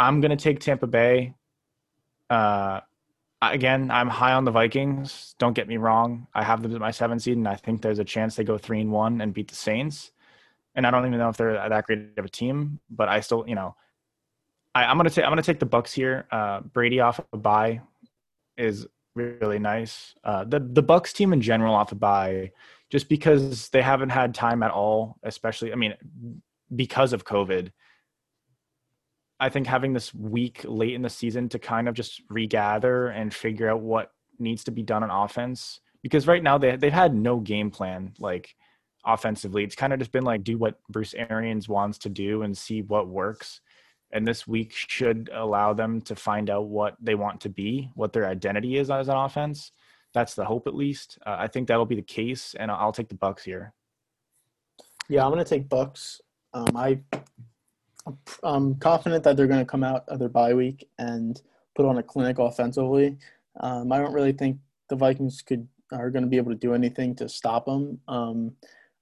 I'm 0.00 0.20
gonna 0.20 0.34
take 0.34 0.58
Tampa 0.58 0.88
Bay. 0.88 1.36
Uh, 2.28 2.80
again, 3.40 3.88
I'm 3.92 4.08
high 4.08 4.32
on 4.32 4.44
the 4.44 4.50
Vikings. 4.50 5.36
Don't 5.38 5.54
get 5.54 5.68
me 5.68 5.76
wrong. 5.76 6.26
I 6.34 6.42
have 6.42 6.60
them 6.60 6.72
as 6.72 6.80
my 6.80 6.90
seven 6.90 7.20
seed, 7.20 7.36
and 7.36 7.46
I 7.46 7.54
think 7.54 7.82
there's 7.82 8.00
a 8.00 8.04
chance 8.04 8.34
they 8.34 8.42
go 8.42 8.58
three 8.58 8.80
and 8.80 8.90
one 8.90 9.20
and 9.20 9.32
beat 9.32 9.46
the 9.46 9.54
Saints 9.54 10.10
and 10.74 10.86
I 10.86 10.90
don't 10.90 11.06
even 11.06 11.18
know 11.18 11.28
if 11.28 11.36
they're 11.36 11.54
that 11.54 11.84
great 11.84 12.18
of 12.18 12.24
a 12.24 12.28
team, 12.28 12.80
but 12.90 13.08
I 13.08 13.20
still, 13.20 13.44
you 13.46 13.54
know, 13.54 13.76
I, 14.74 14.90
am 14.90 14.96
gonna 14.96 15.10
take 15.10 15.24
I'm 15.24 15.30
gonna 15.30 15.42
take 15.42 15.60
the 15.60 15.66
Bucks 15.66 15.92
here. 15.92 16.26
Uh, 16.30 16.60
Brady 16.60 17.00
off 17.00 17.20
a 17.32 17.36
bye 17.36 17.80
is 18.56 18.86
really 19.14 19.58
nice. 19.58 20.14
Uh, 20.24 20.44
the 20.44 20.60
the 20.60 20.82
Bucks 20.82 21.12
team 21.12 21.32
in 21.32 21.40
general 21.40 21.74
off 21.74 21.92
a 21.92 21.94
bye, 21.94 22.50
just 22.90 23.08
because 23.08 23.68
they 23.68 23.82
haven't 23.82 24.10
had 24.10 24.34
time 24.34 24.62
at 24.62 24.72
all, 24.72 25.16
especially 25.22 25.72
I 25.72 25.76
mean, 25.76 25.94
because 26.74 27.12
of 27.12 27.24
COVID. 27.24 27.70
I 29.40 29.48
think 29.48 29.66
having 29.66 29.92
this 29.92 30.14
week 30.14 30.64
late 30.64 30.94
in 30.94 31.02
the 31.02 31.10
season 31.10 31.48
to 31.50 31.58
kind 31.58 31.88
of 31.88 31.94
just 31.94 32.22
regather 32.30 33.08
and 33.08 33.34
figure 33.34 33.68
out 33.68 33.80
what 33.80 34.12
needs 34.38 34.64
to 34.64 34.70
be 34.70 34.82
done 34.82 35.02
on 35.02 35.10
offense 35.10 35.80
because 36.02 36.26
right 36.26 36.42
now 36.42 36.56
they 36.58 36.76
they've 36.76 36.92
had 36.92 37.14
no 37.14 37.40
game 37.40 37.70
plan 37.70 38.12
like 38.18 38.54
offensively. 39.06 39.64
It's 39.64 39.74
kind 39.74 39.92
of 39.92 39.98
just 39.98 40.12
been 40.12 40.24
like 40.24 40.44
do 40.44 40.58
what 40.58 40.78
Bruce 40.88 41.14
Arians 41.14 41.68
wants 41.68 41.98
to 41.98 42.08
do 42.08 42.42
and 42.42 42.56
see 42.56 42.82
what 42.82 43.08
works. 43.08 43.60
And 44.12 44.26
this 44.26 44.46
week 44.46 44.72
should 44.72 45.30
allow 45.32 45.72
them 45.72 46.00
to 46.02 46.14
find 46.14 46.48
out 46.48 46.66
what 46.66 46.96
they 47.00 47.14
want 47.14 47.40
to 47.42 47.48
be, 47.48 47.90
what 47.94 48.12
their 48.12 48.26
identity 48.26 48.76
is 48.76 48.90
as 48.90 49.08
an 49.08 49.16
offense. 49.16 49.72
That's 50.12 50.34
the 50.34 50.44
hope, 50.44 50.68
at 50.68 50.74
least. 50.74 51.18
Uh, 51.26 51.36
I 51.38 51.48
think 51.48 51.66
that'll 51.66 51.84
be 51.84 51.96
the 51.96 52.02
case, 52.02 52.54
and 52.58 52.70
I'll 52.70 52.92
take 52.92 53.08
the 53.08 53.16
Bucks 53.16 53.42
here. 53.42 53.72
Yeah, 55.08 55.24
I'm 55.24 55.32
going 55.32 55.44
to 55.44 55.48
take 55.48 55.68
Bucks. 55.68 56.20
Um, 56.52 56.76
I, 56.76 57.00
I'm 58.44 58.76
confident 58.76 59.24
that 59.24 59.36
they're 59.36 59.48
going 59.48 59.58
to 59.58 59.66
come 59.66 59.82
out 59.82 60.08
of 60.08 60.20
their 60.20 60.28
bye 60.28 60.54
week 60.54 60.88
and 60.98 61.40
put 61.74 61.84
on 61.84 61.98
a 61.98 62.02
clinic 62.02 62.38
offensively. 62.38 63.18
Um, 63.58 63.90
I 63.90 63.98
don't 63.98 64.12
really 64.12 64.32
think 64.32 64.58
the 64.88 64.96
Vikings 64.96 65.42
could 65.42 65.66
are 65.92 66.10
going 66.10 66.22
to 66.22 66.28
be 66.28 66.36
able 66.36 66.50
to 66.50 66.58
do 66.58 66.74
anything 66.74 67.14
to 67.16 67.28
stop 67.28 67.66
them. 67.66 68.00
Um, 68.08 68.52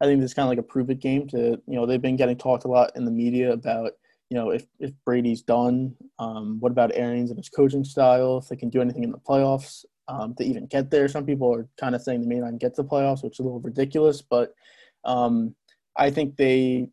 I 0.02 0.06
think 0.06 0.20
this 0.20 0.34
kind 0.34 0.46
of 0.46 0.50
like 0.50 0.58
a 0.58 0.64
prove 0.64 0.90
it 0.90 0.98
game 0.98 1.28
to, 1.28 1.38
you 1.38 1.76
know, 1.76 1.86
they've 1.86 2.02
been 2.02 2.16
getting 2.16 2.36
talked 2.36 2.64
a 2.64 2.68
lot 2.68 2.90
in 2.96 3.04
the 3.04 3.10
media 3.10 3.52
about, 3.52 3.92
you 4.30 4.36
know, 4.36 4.50
if, 4.50 4.66
if 4.80 4.90
Brady's 5.06 5.42
done, 5.42 5.94
um, 6.18 6.58
what 6.58 6.72
about 6.72 6.90
Arians 6.94 7.30
and 7.30 7.38
his 7.38 7.48
coaching 7.48 7.84
style, 7.84 8.38
if 8.38 8.48
they 8.48 8.56
can 8.56 8.68
do 8.68 8.80
anything 8.80 9.04
in 9.04 9.12
the 9.12 9.18
playoffs 9.18 9.84
um, 10.08 10.34
to 10.34 10.44
even 10.44 10.66
get 10.66 10.90
there. 10.90 11.06
Some 11.06 11.24
people 11.24 11.54
are 11.54 11.68
kind 11.78 11.94
of 11.94 12.02
saying 12.02 12.20
they 12.20 12.26
may 12.26 12.40
not 12.40 12.58
get 12.58 12.74
to 12.74 12.82
the 12.82 12.88
playoffs, 12.88 13.22
which 13.22 13.34
is 13.34 13.38
a 13.38 13.42
little 13.44 13.60
ridiculous, 13.60 14.22
but 14.22 14.54
um, 15.04 15.54
I 15.96 16.10
think 16.10 16.36
they 16.36 16.88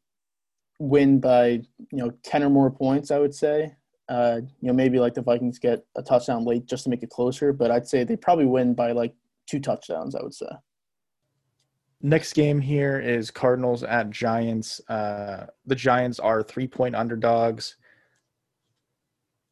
win 0.78 1.20
by, 1.20 1.48
you 1.48 1.64
know, 1.92 2.12
10 2.24 2.44
or 2.44 2.50
more 2.52 2.70
points, 2.70 3.10
I 3.10 3.18
would 3.18 3.34
say. 3.34 3.74
Uh, 4.08 4.42
you 4.62 4.68
know, 4.68 4.74
maybe 4.74 5.00
like 5.00 5.16
the 5.16 5.22
Vikings 5.22 5.58
get 5.58 5.84
a 5.96 6.04
touchdown 6.04 6.46
late 6.46 6.68
just 6.68 6.84
to 6.84 6.92
make 6.92 7.02
it 7.02 7.10
closer, 7.10 7.54
but 7.54 7.72
I'd 7.72 7.88
say 7.88 8.04
they 8.04 8.16
probably 8.16 8.46
win 8.46 8.76
by 8.76 8.92
like 8.92 9.14
two 9.48 9.60
touchdowns, 9.60 10.16
I 10.16 10.22
would 10.22 10.34
say. 10.34 10.48
Next 12.02 12.34
game 12.34 12.62
here 12.62 13.00
is 13.00 13.30
Cardinals 13.30 13.84
at 13.84 14.10
Giants. 14.10 14.80
Uh, 14.88 15.48
the 15.66 15.76
Giants 15.76 16.20
are 16.20 16.42
three 16.42 16.68
point 16.68 16.96
underdogs. 16.96 17.76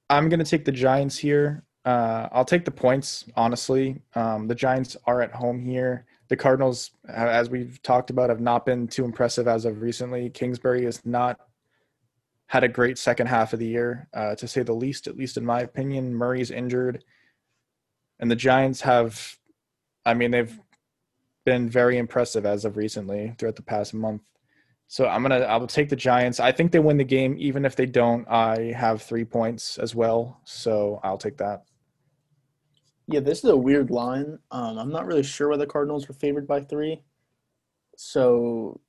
I'm 0.10 0.30
going 0.30 0.40
to 0.40 0.46
take 0.46 0.64
the 0.64 0.72
Giants 0.72 1.18
here. 1.18 1.66
Uh, 1.84 2.30
I'll 2.32 2.46
take 2.46 2.64
the 2.64 2.72
points, 2.72 3.26
honestly. 3.36 4.02
Um, 4.16 4.48
the 4.48 4.56
Giants 4.56 4.96
are 5.06 5.22
at 5.22 5.34
home 5.34 5.62
here. 5.62 6.06
The 6.30 6.38
Cardinals, 6.38 6.92
as 7.08 7.50
we've 7.50 7.82
talked 7.82 8.10
about, 8.10 8.30
have 8.30 8.40
not 8.40 8.66
been 8.66 8.88
too 8.88 9.04
impressive 9.04 9.48
as 9.48 9.66
of 9.66 9.82
recently. 9.82 10.30
Kingsbury 10.30 10.86
has 10.86 11.06
not 11.06 11.40
had 12.48 12.64
a 12.64 12.70
great 12.70 12.98
second 12.98 13.28
half 13.28 13.52
of 13.52 13.60
the 13.60 13.68
year, 13.68 14.08
uh, 14.14 14.36
to 14.36 14.48
say 14.48 14.64
the 14.64 14.74
least, 14.74 15.08
at 15.08 15.18
least 15.18 15.36
in 15.36 15.46
my 15.46 15.62
opinion. 15.62 16.14
Murray's 16.14 16.52
injured. 16.52 17.04
And 18.20 18.32
the 18.32 18.36
Giants 18.36 18.82
have, 18.82 19.38
I 20.06 20.14
mean, 20.14 20.32
they've 20.32 20.58
been 21.48 21.70
very 21.70 21.98
impressive 21.98 22.46
as 22.46 22.66
of 22.66 22.76
recently 22.76 23.34
throughout 23.38 23.56
the 23.56 23.62
past 23.62 23.94
month. 23.94 24.22
So 24.90 25.08
I'm 25.08 25.22
gonna 25.22 25.40
I 25.40 25.56
will 25.56 25.66
take 25.66 25.88
the 25.88 25.96
Giants. 25.96 26.42
I 26.42 26.52
think 26.52 26.74
they 26.74 26.80
win 26.80 26.98
the 26.98 27.06
game. 27.06 27.38
Even 27.40 27.64
if 27.64 27.74
they 27.78 27.86
don't, 27.86 28.28
I 28.28 28.74
have 28.74 29.02
three 29.02 29.24
points 29.24 29.78
as 29.78 29.96
well. 29.96 30.42
So 30.44 31.00
I'll 31.06 31.18
take 31.18 31.38
that. 31.38 31.64
Yeah, 33.08 33.22
this 33.22 33.46
is 33.46 33.50
a 33.50 33.56
weird 33.56 33.90
line. 33.90 34.40
Um, 34.52 34.78
I'm 34.78 34.92
not 34.92 35.06
really 35.06 35.24
sure 35.24 35.48
why 35.48 35.56
the 35.56 35.66
Cardinals 35.66 36.10
were 36.10 36.14
favored 36.14 36.46
by 36.46 36.60
three. 36.60 37.02
So 37.96 38.82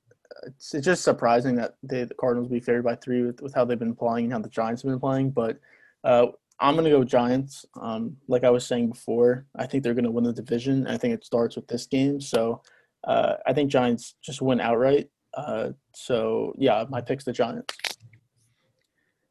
it's, 0.45 0.73
it's 0.73 0.85
just 0.85 1.05
surprising 1.05 1.55
that 1.55 1.75
they, 1.81 2.03
the 2.03 2.13
Cardinals 2.15 2.49
be 2.49 2.59
favored 2.59 2.83
by 2.83 2.95
three 2.95 3.23
with, 3.23 3.41
with 3.41 3.55
how 3.55 3.63
they've 3.63 3.79
been 3.79 3.95
playing 3.95 4.25
and 4.25 4.33
how 4.33 4.39
the 4.39 4.49
Giants 4.49 4.81
have 4.81 4.91
been 4.91 4.99
playing. 4.99 5.31
But 5.31 5.59
uh, 6.03 6.27
I'm 6.59 6.75
going 6.75 6.85
to 6.85 6.91
go 6.91 7.03
Giants. 7.03 7.65
Um, 7.81 8.17
like 8.27 8.43
I 8.43 8.49
was 8.49 8.65
saying 8.65 8.89
before, 8.89 9.45
I 9.55 9.65
think 9.65 9.83
they're 9.83 9.93
going 9.93 10.05
to 10.05 10.11
win 10.11 10.25
the 10.25 10.33
division. 10.33 10.87
I 10.87 10.97
think 10.97 11.13
it 11.13 11.25
starts 11.25 11.55
with 11.55 11.67
this 11.67 11.85
game. 11.85 12.19
So 12.19 12.61
uh, 13.05 13.35
I 13.45 13.53
think 13.53 13.71
Giants 13.71 14.15
just 14.21 14.41
win 14.41 14.59
outright. 14.59 15.09
Uh, 15.33 15.69
so 15.95 16.53
yeah, 16.57 16.85
my 16.89 17.01
pick's 17.01 17.23
the 17.23 17.31
Giants. 17.31 17.75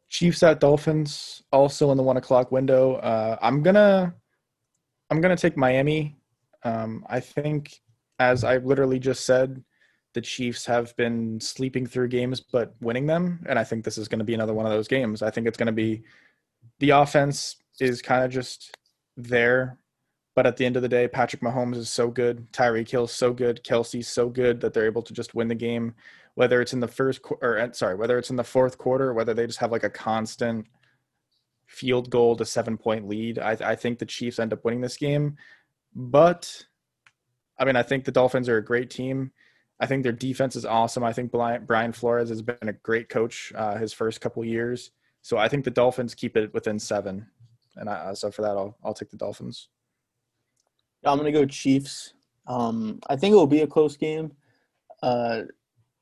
Chiefs 0.09 0.43
at 0.43 0.61
Dolphins, 0.61 1.43
also 1.53 1.91
in 1.91 1.99
the 1.99 2.03
one 2.03 2.17
o'clock 2.17 2.51
window. 2.51 2.95
Uh, 2.95 3.37
I'm 3.43 3.63
gonna, 3.63 4.15
I'm 5.11 5.21
gonna 5.21 5.37
take 5.37 5.57
Miami. 5.57 6.17
Um, 6.63 7.05
I 7.09 7.21
think, 7.21 7.81
as 8.19 8.43
I 8.43 8.57
literally 8.57 8.99
just 8.99 9.27
said, 9.27 9.63
the 10.15 10.23
Chiefs 10.23 10.65
have 10.65 10.97
been 10.97 11.39
sleeping 11.41 11.87
through 11.87 12.09
games 12.09 12.41
but 12.41 12.75
winning 12.81 13.07
them, 13.07 13.45
and 13.49 13.59
I 13.59 13.65
think 13.65 13.85
this 13.85 13.99
is 13.99 14.09
going 14.09 14.19
to 14.19 14.25
be 14.25 14.35
another 14.35 14.55
one 14.55 14.65
of 14.65 14.73
those 14.73 14.89
games. 14.89 15.23
I 15.23 15.31
think 15.31 15.47
it's 15.47 15.59
going 15.59 15.67
to 15.67 15.73
be 15.73 16.03
the 16.79 16.91
offense 16.91 17.57
is 17.81 18.03
kind 18.03 18.25
of 18.25 18.31
just 18.31 18.75
there. 19.17 19.79
But 20.35 20.47
at 20.47 20.57
the 20.57 20.67
end 20.67 20.77
of 20.77 20.83
the 20.83 20.89
day, 20.89 21.09
Patrick 21.09 21.43
Mahomes 21.43 21.77
is 21.77 21.91
so 21.91 22.09
good. 22.09 22.53
Tyreek 22.53 22.89
Hill's 22.89 23.13
so 23.13 23.33
good. 23.33 23.65
Kelce's 23.65 24.07
so 24.07 24.29
good 24.29 24.61
that 24.61 24.73
they're 24.73 24.87
able 24.87 25.03
to 25.03 25.13
just 25.13 25.35
win 25.35 25.49
the 25.49 25.55
game, 25.57 25.95
whether 26.37 26.61
it's 26.61 26.73
in 26.73 26.79
the 26.79 26.87
first 26.87 27.21
or 27.43 27.69
sorry, 27.73 27.97
whether 27.97 28.19
it's 28.19 28.31
in 28.31 28.37
the 28.37 28.45
fourth 28.45 28.79
quarter, 28.79 29.13
whether 29.13 29.35
they 29.35 29.47
just 29.47 29.59
have 29.59 29.73
like 29.73 29.83
a 29.83 29.91
constant 29.91 30.67
field 31.67 32.09
goal 32.11 32.37
to 32.37 32.45
seven 32.45 32.79
point 32.79 33.09
lead. 33.09 33.41
I, 33.41 33.57
I 33.61 33.75
think 33.75 33.99
the 33.99 34.07
Chiefs 34.07 34.39
end 34.39 34.53
up 34.53 34.65
winning 34.65 34.81
this 34.81 34.97
game, 34.97 35.37
but 35.95 36.65
I 37.59 37.65
mean, 37.65 37.75
I 37.75 37.83
think 37.83 38.05
the 38.05 38.13
Dolphins 38.13 38.49
are 38.49 38.59
a 38.59 38.65
great 38.65 38.91
team. 38.91 39.33
I 39.81 39.87
think 39.87 40.03
their 40.03 40.13
defense 40.13 40.55
is 40.57 40.65
awesome. 40.65 41.05
I 41.05 41.13
think 41.13 41.33
Brian 41.33 41.93
Flores 41.93 42.29
has 42.29 42.43
been 42.43 42.69
a 42.69 42.73
great 42.73 43.09
coach 43.09 43.53
uh, 43.55 43.77
his 43.77 43.93
first 43.93 44.21
couple 44.21 44.45
years. 44.45 44.93
So 45.23 45.37
I 45.37 45.49
think 45.49 45.65
the 45.65 45.71
Dolphins 45.71 46.15
keep 46.15 46.37
it 46.37 46.53
within 46.55 46.79
seven, 46.79 47.27
and 47.77 47.89
I, 47.89 48.15
so 48.15 48.31
for 48.31 48.43
that, 48.43 48.57
I'll 48.57 48.77
I'll 48.85 48.95
take 48.95 49.11
the 49.11 49.17
Dolphins. 49.17 49.69
I'm 51.05 51.19
gonna 51.19 51.33
go 51.33 51.45
Chiefs. 51.45 52.15
Um, 52.47 53.01
I 53.09 53.17
think 53.17 53.33
it 53.33 53.37
will 53.37 53.47
be 53.47 53.61
a 53.61 53.67
close 53.67 53.97
game. 53.97 54.33
Uh, 55.03 55.43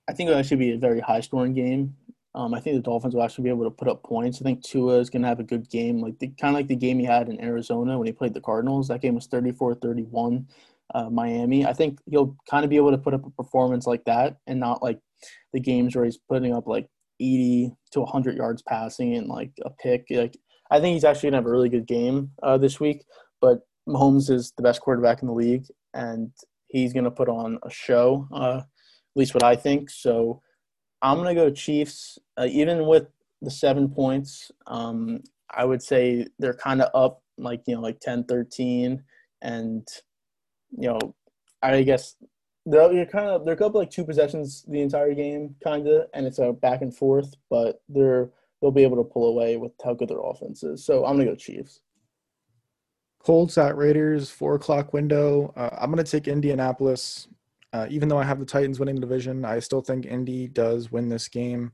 I 0.08 0.12
think 0.12 0.28
it'll 0.28 0.38
actually 0.38 0.58
be 0.58 0.72
a 0.72 0.78
very 0.78 1.00
high 1.00 1.20
scoring 1.20 1.54
game. 1.54 1.96
Um, 2.36 2.52
I 2.52 2.60
think 2.60 2.76
the 2.76 2.82
Dolphins 2.82 3.14
will 3.14 3.22
actually 3.22 3.44
be 3.44 3.50
able 3.50 3.64
to 3.64 3.70
put 3.70 3.88
up 3.88 4.02
points. 4.02 4.40
I 4.40 4.44
think 4.44 4.62
Tua 4.62 4.98
is 4.98 5.08
going 5.08 5.22
to 5.22 5.28
have 5.28 5.40
a 5.40 5.44
good 5.44 5.70
game, 5.70 6.02
like 6.02 6.18
the, 6.18 6.28
kind 6.28 6.54
of 6.54 6.60
like 6.60 6.68
the 6.68 6.76
game 6.76 6.98
he 6.98 7.06
had 7.06 7.30
in 7.30 7.42
Arizona 7.42 7.96
when 7.96 8.06
he 8.06 8.12
played 8.12 8.34
the 8.34 8.42
Cardinals. 8.42 8.88
That 8.88 9.00
game 9.00 9.14
was 9.14 9.26
34-31 9.26 10.44
uh, 10.94 11.08
Miami. 11.08 11.66
I 11.66 11.72
think 11.72 11.98
he'll 12.10 12.36
kind 12.48 12.62
of 12.62 12.68
be 12.68 12.76
able 12.76 12.90
to 12.90 12.98
put 12.98 13.14
up 13.14 13.24
a 13.24 13.30
performance 13.30 13.86
like 13.86 14.04
that 14.04 14.36
and 14.46 14.60
not 14.60 14.82
like 14.82 15.00
the 15.54 15.60
games 15.60 15.96
where 15.96 16.04
he's 16.04 16.18
putting 16.18 16.54
up 16.54 16.66
like 16.66 16.88
80 17.20 17.72
to 17.92 18.00
100 18.00 18.36
yards 18.36 18.62
passing 18.62 19.16
and 19.16 19.28
like 19.28 19.52
a 19.64 19.70
pick. 19.70 20.06
Like 20.10 20.36
I 20.70 20.80
think 20.80 20.94
he's 20.94 21.04
actually 21.04 21.28
to 21.32 21.36
have 21.38 21.46
a 21.46 21.50
really 21.50 21.68
good 21.68 21.86
game 21.86 22.30
uh, 22.42 22.58
this 22.58 22.80
week, 22.80 23.04
but 23.40 23.60
Mahomes 23.88 24.30
is 24.30 24.52
the 24.56 24.62
best 24.62 24.80
quarterback 24.80 25.22
in 25.22 25.28
the 25.28 25.34
league 25.34 25.66
and 25.94 26.30
he's 26.68 26.92
to 27.04 27.10
put 27.10 27.28
on 27.28 27.58
a 27.64 27.70
show, 27.70 28.28
uh, 28.32 28.58
at 28.58 28.64
least 29.14 29.34
what 29.34 29.42
I 29.44 29.56
think. 29.56 29.90
So 29.90 30.42
I'm 31.02 31.16
to 31.28 31.34
go 31.34 31.50
Chiefs. 31.50 32.18
Uh, 32.36 32.46
even 32.50 32.86
with 32.86 33.06
the 33.42 33.50
seven 33.50 33.88
points, 33.88 34.50
um, 34.66 35.20
I 35.50 35.64
would 35.64 35.82
say 35.82 36.26
they're 36.38 36.54
kind 36.54 36.82
of 36.82 36.90
up 36.94 37.22
like, 37.38 37.62
you 37.66 37.74
know, 37.74 37.80
like 37.80 38.00
10 38.00 38.24
13. 38.24 39.02
And, 39.42 39.86
you 40.76 40.88
know, 40.88 41.14
I 41.62 41.82
guess 41.82 42.16
they're, 42.66 42.92
you're 42.92 43.06
kind 43.06 43.28
of, 43.28 43.44
they're 43.44 43.62
up 43.62 43.74
like 43.74 43.90
two 43.90 44.04
possessions 44.04 44.64
the 44.68 44.82
entire 44.82 45.14
game, 45.14 45.54
kind 45.62 45.86
of, 45.86 46.06
and 46.12 46.26
it's 46.26 46.38
a 46.38 46.52
back 46.52 46.82
and 46.82 46.94
forth, 46.94 47.34
but 47.48 47.80
they're, 47.88 48.30
they'll 48.60 48.70
be 48.70 48.82
able 48.82 48.96
to 48.96 49.04
pull 49.04 49.28
away 49.28 49.56
with 49.56 49.72
how 49.82 49.94
good 49.94 50.08
their 50.08 50.20
offense 50.20 50.62
is. 50.62 50.84
So 50.84 51.06
I'm 51.06 51.16
to 51.18 51.24
go 51.24 51.34
Chiefs. 51.34 51.80
Colts 53.20 53.58
at 53.58 53.76
Raiders, 53.76 54.30
four 54.30 54.54
o'clock 54.54 54.92
window. 54.92 55.52
Uh, 55.56 55.70
I'm 55.80 55.90
to 56.04 56.10
take 56.10 56.28
Indianapolis. 56.28 57.28
Uh, 57.72 57.86
even 57.90 58.08
though 58.08 58.18
I 58.18 58.24
have 58.24 58.38
the 58.38 58.46
Titans 58.46 58.78
winning 58.78 58.94
the 58.94 59.00
division, 59.00 59.44
I 59.44 59.58
still 59.58 59.80
think 59.80 60.06
Indy 60.06 60.46
does 60.46 60.92
win 60.92 61.08
this 61.08 61.28
game. 61.28 61.72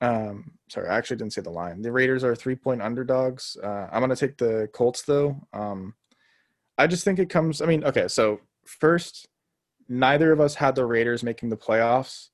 Um, 0.00 0.52
sorry, 0.68 0.88
I 0.88 0.96
actually 0.96 1.18
didn't 1.18 1.34
say 1.34 1.42
the 1.42 1.50
line. 1.50 1.82
The 1.82 1.92
Raiders 1.92 2.24
are 2.24 2.34
three 2.34 2.56
point 2.56 2.80
underdogs. 2.80 3.56
Uh, 3.62 3.88
I'm 3.92 4.00
to 4.08 4.16
take 4.16 4.38
the 4.38 4.68
Colts 4.72 5.02
though. 5.02 5.36
Um, 5.52 5.94
I 6.78 6.86
just 6.86 7.04
think 7.04 7.18
it 7.18 7.28
comes. 7.28 7.60
I 7.60 7.66
mean, 7.66 7.84
okay, 7.84 8.08
so 8.08 8.40
first, 8.64 9.28
neither 9.88 10.32
of 10.32 10.40
us 10.40 10.54
had 10.54 10.74
the 10.74 10.84
Raiders 10.84 11.22
making 11.22 11.48
the 11.48 11.56
playoffs. 11.56 12.28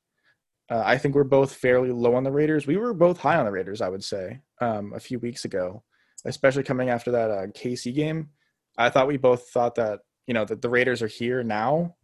Uh, 0.70 0.82
I 0.84 0.96
think 0.98 1.14
we're 1.14 1.24
both 1.24 1.54
fairly 1.54 1.90
low 1.90 2.14
on 2.14 2.24
the 2.24 2.32
Raiders. 2.32 2.66
We 2.66 2.76
were 2.76 2.94
both 2.94 3.18
high 3.18 3.36
on 3.36 3.44
the 3.44 3.52
Raiders, 3.52 3.80
I 3.80 3.88
would 3.88 4.02
say, 4.02 4.40
um, 4.60 4.92
a 4.94 5.00
few 5.00 5.18
weeks 5.18 5.44
ago, 5.44 5.82
especially 6.24 6.62
coming 6.62 6.88
after 6.88 7.10
that 7.12 7.30
uh, 7.30 7.46
KC 7.48 7.94
game. 7.94 8.30
I 8.78 8.90
thought 8.90 9.06
we 9.06 9.18
both 9.18 9.48
thought 9.50 9.74
that 9.76 10.00
you 10.26 10.34
know 10.34 10.44
that 10.46 10.62
the 10.62 10.70
Raiders 10.70 11.02
are 11.02 11.06
here 11.08 11.42
now, 11.42 11.96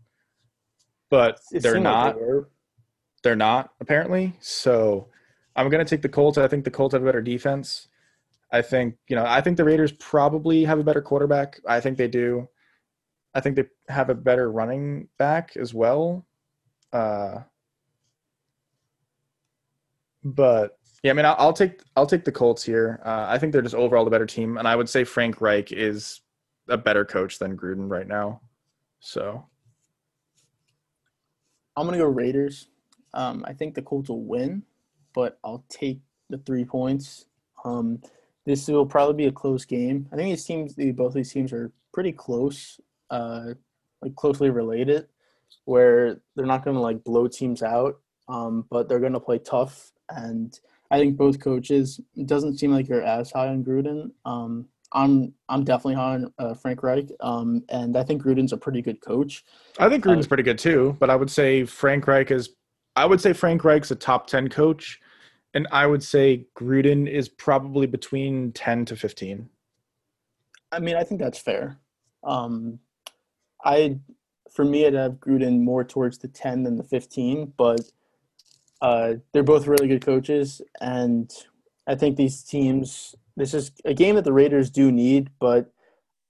but 1.09 1.41
it 1.53 1.63
they're 1.63 1.81
not. 1.81 2.17
Like 2.17 2.17
they 2.17 2.49
they're 3.23 3.37
not 3.37 3.71
apparently. 3.81 4.35
So 4.41 5.09
I'm 5.57 5.69
going 5.69 5.85
to 5.85 5.89
take 5.89 6.03
the 6.03 6.09
Colts. 6.09 6.39
I 6.39 6.49
think 6.49 6.65
the 6.65 6.71
Colts 6.71 6.93
have 6.93 7.03
a 7.03 7.07
better 7.07 7.23
defense. 7.23 7.89
I 8.53 8.63
think 8.63 8.97
you 9.09 9.17
know. 9.17 9.25
I 9.27 9.41
think 9.41 9.57
the 9.57 9.65
Raiders 9.65 9.93
probably 9.93 10.65
have 10.65 10.79
a 10.79 10.85
better 10.85 11.03
quarterback. 11.03 11.61
I 11.67 11.81
think 11.81 11.97
they 11.97 12.09
do. 12.09 12.49
I 13.35 13.41
think 13.41 13.57
they 13.57 13.64
have 13.89 14.11
a 14.11 14.14
better 14.14 14.51
running 14.51 15.09
back 15.18 15.57
as 15.57 15.72
well. 15.72 16.26
Uh, 16.93 17.41
but 20.24 20.78
yeah, 21.03 21.12
I 21.12 21.14
mean, 21.14 21.24
I'll, 21.24 21.37
I'll, 21.39 21.53
take 21.53 21.81
I'll 21.97 22.07
take 22.07 22.24
the 22.24 22.33
Colts 22.33 22.62
here. 22.62 23.01
Uh, 23.05 23.26
I 23.28 23.39
think 23.39 23.53
they're 23.53 23.62
just 23.62 23.74
overall 23.74 24.05
the 24.05 24.11
better 24.11 24.26
team, 24.26 24.59
and 24.59 24.68
I 24.68 24.76
would 24.76 24.89
say 24.89 25.05
Frank 25.05 25.41
Reich 25.41 25.72
is 25.72 26.20
a 26.68 26.76
better 26.76 27.05
coach 27.05 27.39
than 27.39 27.57
Gruden 27.57 27.91
right 27.91 28.07
now. 28.07 28.41
So 29.01 29.47
I'm 31.76 31.87
gonna 31.87 31.99
go 31.99 32.05
Raiders. 32.05 32.68
Um, 33.14 33.45
I 33.47 33.53
think 33.55 33.74
the 33.74 33.83
Colts 33.83 34.09
will 34.09 34.24
win, 34.24 34.62
but 35.14 35.39
I'll 35.43 35.64
take 35.68 36.01
the 36.28 36.39
three 36.39 36.64
points. 36.64 37.26
Um, 37.64 38.01
this 38.45 38.68
will 38.68 38.87
probably 38.87 39.14
be 39.14 39.26
a 39.26 39.33
close 39.33 39.64
game. 39.64 40.09
I 40.12 40.16
think 40.16 40.31
these 40.31 40.45
teams, 40.45 40.74
both 40.95 41.14
these 41.14 41.33
teams, 41.33 41.53
are 41.53 41.72
pretty 41.93 42.12
close, 42.12 42.81
uh, 43.11 43.55
like 44.03 44.15
closely 44.17 44.51
related, 44.51 45.09
where 45.65 46.21
they're 46.35 46.47
not 46.47 46.65
gonna 46.65 46.81
like 46.81 47.05
blow 47.05 47.29
teams 47.29 47.63
out, 47.63 48.01
um, 48.29 48.67
but 48.71 48.89
they're 48.89 49.01
gonna 49.01 49.21
play 49.21 49.39
tough. 49.39 49.93
And 50.09 50.59
I 50.91 50.99
think 50.99 51.17
both 51.17 51.41
coaches. 51.41 52.01
It 52.17 52.27
doesn't 52.27 52.59
seem 52.59 52.73
like 52.73 52.89
you're 52.89 53.03
as 53.03 53.31
high 53.31 53.49
on 53.49 53.65
Gruden. 53.65 54.11
Um, 54.25 54.67
I'm 54.93 55.33
I'm 55.49 55.65
definitely 55.65 55.95
high 55.95 56.15
on 56.15 56.35
uh, 56.39 56.55
Frank 56.55 56.83
Reich, 56.83 57.11
um, 57.21 57.63
and 57.69 57.97
I 57.97 58.03
think 58.03 58.23
Gruden's 58.23 58.53
a 58.53 58.57
pretty 58.57 58.83
good 58.83 59.01
coach. 59.01 59.45
I 59.79 59.89
think 59.89 60.05
Gruden's 60.05 60.27
uh, 60.27 60.29
pretty 60.29 60.43
good 60.43 60.59
too, 60.59 60.97
but 60.99 61.11
I 61.11 61.17
would 61.17 61.31
say 61.31 61.65
Frank 61.65 62.07
Reich 62.07 62.31
is. 62.31 62.51
I 62.97 63.07
would 63.07 63.21
say 63.21 63.33
Frank 63.33 63.65
Reich's 63.65 63.93
a 63.93 63.97
top 63.97 64.27
ten 64.27 64.49
coach, 64.49 65.01
and 65.55 65.69
I 65.71 65.87
would 65.87 66.03
say 66.03 66.47
Gruden 66.59 67.09
is 67.09 67.29
probably 67.29 67.87
between 67.87 68.53
ten 68.53 68.85
to 68.87 68.97
fifteen. 68.97 69.49
I 70.73 70.81
mean, 70.81 70.97
I 70.97 71.05
think 71.05 71.21
that's 71.21 71.39
fair. 71.39 71.79
Um, 72.25 72.81
I, 73.65 73.99
for 74.51 74.65
me, 74.65 74.87
I'd 74.87 74.95
have 74.95 75.15
Gruden 75.15 75.61
more 75.61 75.85
towards 75.85 76.19
the 76.19 76.29
ten 76.29 76.63
than 76.63 76.77
the 76.77 76.85
fifteen, 76.85 77.53
but 77.57 77.81
uh, 78.81 79.15
they're 79.33 79.43
both 79.43 79.67
really 79.67 79.89
good 79.89 80.05
coaches, 80.05 80.63
and 80.81 81.31
I 81.87 81.95
think 81.95 82.17
these 82.17 82.43
teams 82.43 83.15
this 83.37 83.55
is 83.55 83.73
a 83.85 83.95
game 83.95 84.17
that 84.17 84.25
the 84.25 84.33
Raiders 84.33 84.71
do 84.71 84.93
need, 84.93 85.31
but 85.39 85.73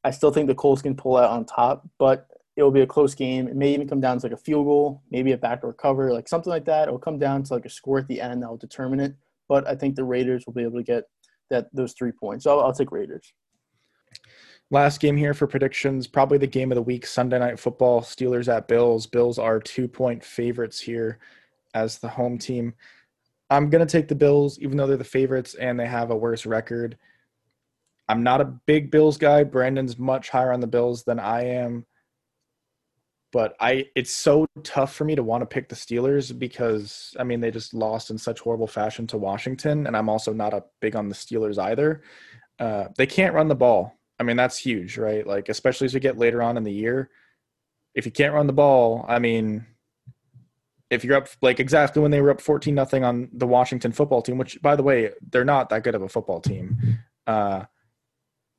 I 0.05 0.11
still 0.11 0.31
think 0.31 0.47
the 0.47 0.55
Colts 0.55 0.83
can 0.83 0.97
pull 0.97 1.17
out 1.17 1.31
on 1.31 1.45
top. 1.45 1.89
But 1.99 2.29
it 2.57 2.63
will 2.63 2.71
be 2.71 2.83
a 2.83 2.87
close 2.87 3.15
game. 3.15 3.49
It 3.49 3.57
may 3.57 3.73
even 3.73 3.89
come 3.89 4.01
down 4.01 4.19
to 4.19 4.27
like 4.27 4.33
a 4.33 4.37
field 4.37 4.67
goal, 4.67 5.03
maybe 5.11 5.33
a 5.33 5.39
backdoor 5.39 5.73
cover, 5.73 6.13
like 6.13 6.29
something 6.29 6.51
like 6.51 6.67
that. 6.67 6.89
It 6.89 6.91
will 6.91 6.99
come 6.99 7.19
down 7.19 7.43
to 7.45 7.55
like 7.55 7.65
a 7.65 7.71
score 7.71 7.99
at 7.99 8.07
the 8.07 8.21
end 8.21 8.43
that 8.43 8.49
will 8.49 8.57
determine 8.57 9.01
it. 9.01 9.15
But 9.49 9.67
I 9.67 9.75
think 9.75 9.97
the 9.97 10.05
Raiders 10.05 10.47
will 10.47 10.53
be 10.53 10.63
able 10.63 10.79
to 10.79 10.85
get 10.85 11.05
that 11.49 11.69
those 11.75 11.95
three 11.95 12.13
points. 12.13 12.45
So 12.45 12.59
I'll, 12.59 12.67
I'll 12.67 12.73
take 12.73 12.93
Raiders. 12.93 13.33
Last 14.73 15.01
game 15.01 15.17
here 15.17 15.35
for 15.35 15.49
predictions, 15.49 16.07
probably 16.07 16.39
the 16.39 16.47
game 16.47 16.71
of 16.71 16.77
the 16.77 16.83
week, 16.83 17.05
Sunday 17.05 17.41
night 17.41 17.59
football, 17.59 18.03
Steelers 18.03 18.47
at 18.47 18.69
Bills. 18.69 19.07
Bills 19.07 19.39
are 19.39 19.59
two 19.59 19.89
point 19.89 20.25
favorites 20.25 20.81
here 20.81 21.19
as 21.75 21.99
the 21.99 22.09
home 22.09 22.39
team. 22.39 22.75
I'm 23.51 23.69
going 23.69 23.85
to 23.85 23.91
take 23.91 24.07
the 24.07 24.15
Bills, 24.15 24.61
even 24.61 24.77
though 24.77 24.87
they're 24.87 24.97
the 24.97 25.05
favorites 25.05 25.55
and 25.55 25.79
they 25.79 25.87
have 25.87 26.13
a 26.13 26.17
worse 26.17 26.47
record. 26.47 26.97
I'm 28.09 28.23
not 28.23 28.41
a 28.41 28.45
big 28.45 28.93
Bills 28.93 29.17
guy. 29.17 29.43
Brandon's 29.43 29.99
much 29.99 30.31
higher 30.31 30.53
on 30.53 30.61
the 30.61 30.69
Bills 30.69 31.03
than 31.03 31.19
I 31.19 31.47
am. 31.47 31.85
But 33.33 33.57
I 33.61 33.87
it's 33.95 34.11
so 34.13 34.47
tough 34.65 34.95
for 34.95 35.05
me 35.05 35.15
to 35.15 35.23
want 35.23 35.43
to 35.43 35.47
pick 35.47 35.69
the 35.69 35.77
Steelers 35.77 36.37
because 36.37 37.15
I 37.19 37.25
mean 37.25 37.41
they 37.41 37.53
just 37.53 37.75
lost 37.75 38.11
in 38.11 38.19
such 38.19 38.41
horrible 38.41 38.67
fashion 38.67 39.07
to 39.09 39.19
Washington, 39.19 39.87
and 39.87 39.97
I'm 39.97 40.09
also 40.09 40.33
not 40.33 40.55
a 40.55 40.65
big 40.81 40.97
on 40.97 41.09
the 41.09 41.15
Steelers 41.15 41.57
either. 41.57 42.03
Uh, 42.59 42.89
they 42.97 43.07
can't 43.07 43.35
run 43.35 43.47
the 43.47 43.55
ball. 43.55 44.00
I 44.21 44.23
mean 44.23 44.37
that's 44.37 44.59
huge, 44.59 44.99
right? 44.99 45.27
Like 45.27 45.49
especially 45.49 45.87
as 45.87 45.95
we 45.95 46.01
get 46.01 46.19
later 46.19 46.43
on 46.43 46.59
in 46.59 46.63
the 46.63 46.73
year. 46.73 47.11
If 47.95 48.05
you 48.05 48.13
can't 48.13 48.35
run 48.35 48.47
the 48.47 48.53
ball, 48.53 49.05
I 49.09 49.19
mean, 49.19 49.67
if 50.91 51.05
you're 51.05 51.17
up 51.17 51.29
like 51.41 51.59
exactly 51.59 52.03
when 52.03 52.11
they 52.11 52.21
were 52.21 52.31
up 52.31 52.41
14 52.41 52.75
nothing 52.75 53.03
on 53.03 53.31
the 53.33 53.47
Washington 53.47 53.93
football 53.93 54.21
team, 54.21 54.37
which 54.37 54.61
by 54.61 54.77
the 54.77 54.83
way, 54.83 55.11
they're 55.31 55.45
not 55.45 55.71
that 55.71 55.83
good 55.83 55.95
of 55.95 56.03
a 56.03 56.09
football 56.09 56.41
team. 56.41 56.99
Uh, 57.27 57.65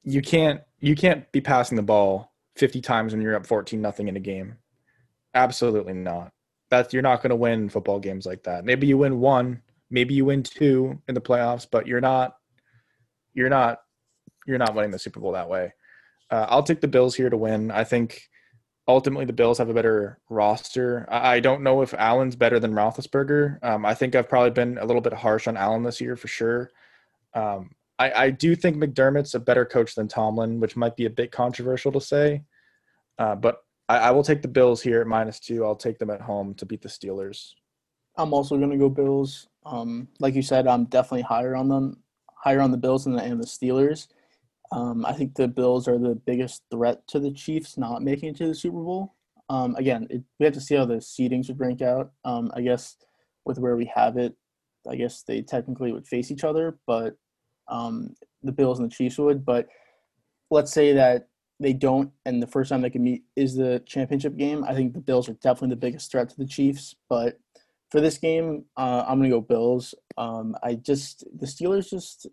you 0.03 0.21
can't 0.21 0.61
you 0.79 0.95
can't 0.95 1.31
be 1.31 1.41
passing 1.41 1.75
the 1.75 1.83
ball 1.83 2.33
50 2.55 2.81
times 2.81 3.13
when 3.13 3.21
you're 3.21 3.35
up 3.35 3.45
14 3.45 3.79
nothing 3.79 4.07
in 4.07 4.17
a 4.17 4.19
game. 4.19 4.57
Absolutely 5.35 5.93
not. 5.93 6.31
That 6.71 6.91
you're 6.91 7.03
not 7.03 7.21
going 7.21 7.29
to 7.29 7.35
win 7.35 7.69
football 7.69 7.99
games 7.99 8.25
like 8.25 8.43
that. 8.43 8.65
Maybe 8.65 8.87
you 8.87 8.97
win 8.97 9.19
one, 9.19 9.61
maybe 9.91 10.15
you 10.15 10.25
win 10.25 10.41
two 10.41 10.99
in 11.07 11.13
the 11.13 11.21
playoffs, 11.21 11.67
but 11.69 11.85
you're 11.85 12.01
not 12.01 12.37
you're 13.33 13.49
not 13.49 13.81
you're 14.45 14.57
not 14.57 14.75
winning 14.75 14.91
the 14.91 14.99
Super 14.99 15.19
Bowl 15.19 15.33
that 15.33 15.49
way. 15.49 15.73
Uh, 16.29 16.45
I'll 16.49 16.63
take 16.63 16.81
the 16.81 16.87
Bills 16.87 17.15
here 17.15 17.29
to 17.29 17.37
win. 17.37 17.71
I 17.71 17.83
think 17.83 18.29
ultimately 18.87 19.25
the 19.25 19.33
Bills 19.33 19.57
have 19.57 19.69
a 19.69 19.73
better 19.73 20.19
roster. 20.29 21.05
I, 21.09 21.35
I 21.35 21.39
don't 21.39 21.63
know 21.63 21.81
if 21.81 21.93
Allen's 21.93 22.35
better 22.35 22.59
than 22.59 22.73
Roethlisberger. 22.73 23.63
Um, 23.63 23.85
I 23.85 23.93
think 23.93 24.15
I've 24.15 24.29
probably 24.29 24.51
been 24.51 24.77
a 24.77 24.85
little 24.85 25.01
bit 25.01 25.13
harsh 25.13 25.47
on 25.47 25.57
Allen 25.57 25.83
this 25.83 26.01
year 26.01 26.15
for 26.15 26.27
sure. 26.27 26.71
Um, 27.33 27.71
I, 27.99 28.11
I, 28.25 28.29
do 28.31 28.55
think 28.55 28.75
McDermott's 28.75 29.35
a 29.35 29.39
better 29.39 29.63
coach 29.63 29.95
than 29.95 30.07
Tomlin, 30.07 30.59
which 30.59 30.75
might 30.75 30.97
be 30.97 31.05
a 31.05 31.09
bit 31.09 31.31
controversial 31.31 31.91
to 31.93 32.01
say. 32.01 32.43
Uh, 33.17 33.35
but 33.35 33.59
I, 33.87 33.97
I, 33.97 34.11
will 34.11 34.23
take 34.23 34.41
the 34.41 34.49
Bills 34.49 34.81
here 34.81 34.99
at 34.99 35.07
minus 35.07 35.39
two. 35.39 35.63
I'll 35.63 35.75
take 35.75 35.97
them 35.97 36.09
at 36.09 36.19
home 36.19 36.53
to 36.55 36.65
beat 36.65 36.81
the 36.81 36.89
Steelers. 36.89 37.51
I'm 38.17 38.33
also 38.33 38.57
going 38.57 38.71
to 38.71 38.77
go 38.77 38.89
Bills. 38.89 39.47
Um, 39.65 40.09
like 40.19 40.35
you 40.35 40.41
said, 40.41 40.67
I'm 40.67 40.85
definitely 40.85 41.21
higher 41.21 41.55
on 41.55 41.69
them, 41.69 41.99
higher 42.35 42.59
on 42.59 42.71
the 42.71 42.77
Bills 42.77 43.05
than 43.05 43.13
the 43.13 43.45
Steelers. 43.45 44.07
Um, 44.71 45.05
I 45.05 45.13
think 45.13 45.35
the 45.35 45.47
Bills 45.47 45.87
are 45.87 45.97
the 45.97 46.15
biggest 46.15 46.63
threat 46.71 47.05
to 47.09 47.19
the 47.19 47.31
Chiefs 47.31 47.77
not 47.77 48.03
making 48.03 48.29
it 48.29 48.37
to 48.37 48.47
the 48.47 48.55
Super 48.55 48.81
Bowl. 48.81 49.15
Um, 49.49 49.75
again, 49.75 50.07
it, 50.09 50.23
we 50.39 50.45
have 50.45 50.53
to 50.53 50.61
see 50.61 50.75
how 50.75 50.85
the 50.85 50.95
seedings 50.95 51.49
would 51.49 51.59
rank 51.59 51.81
out. 51.81 52.11
Um, 52.23 52.51
I 52.55 52.61
guess 52.61 52.95
with 53.45 53.59
where 53.59 53.75
we 53.75 53.91
have 53.93 54.17
it, 54.17 54.33
I 54.89 54.95
guess 54.95 55.23
they 55.23 55.41
technically 55.41 55.91
would 55.91 56.07
face 56.07 56.31
each 56.31 56.43
other, 56.43 56.77
but 56.87 57.17
um, 57.67 58.15
the 58.43 58.51
Bills 58.53 58.79
and 58.79 58.89
the 58.89 58.95
Chiefs 58.95 59.17
would. 59.17 59.45
But 59.45 59.67
let's 60.49 60.71
say 60.71 60.93
that 60.93 61.27
they 61.59 61.73
don't, 61.73 62.11
and 62.25 62.41
the 62.41 62.47
first 62.47 62.69
time 62.69 62.81
they 62.81 62.89
can 62.89 63.03
meet 63.03 63.23
is 63.35 63.55
the 63.55 63.83
championship 63.85 64.37
game. 64.37 64.63
I 64.63 64.73
think 64.73 64.93
the 64.93 64.99
Bills 64.99 65.29
are 65.29 65.33
definitely 65.33 65.69
the 65.69 65.81
biggest 65.81 66.11
threat 66.11 66.29
to 66.29 66.37
the 66.37 66.45
Chiefs. 66.45 66.95
But 67.09 67.39
for 67.91 67.99
this 67.99 68.17
game, 68.17 68.65
uh, 68.77 69.03
I'm 69.07 69.19
gonna 69.19 69.29
go 69.29 69.41
Bills. 69.41 69.93
Um, 70.17 70.55
I 70.63 70.75
just 70.75 71.25
the 71.37 71.45
Steelers 71.45 71.89
just 71.89 72.27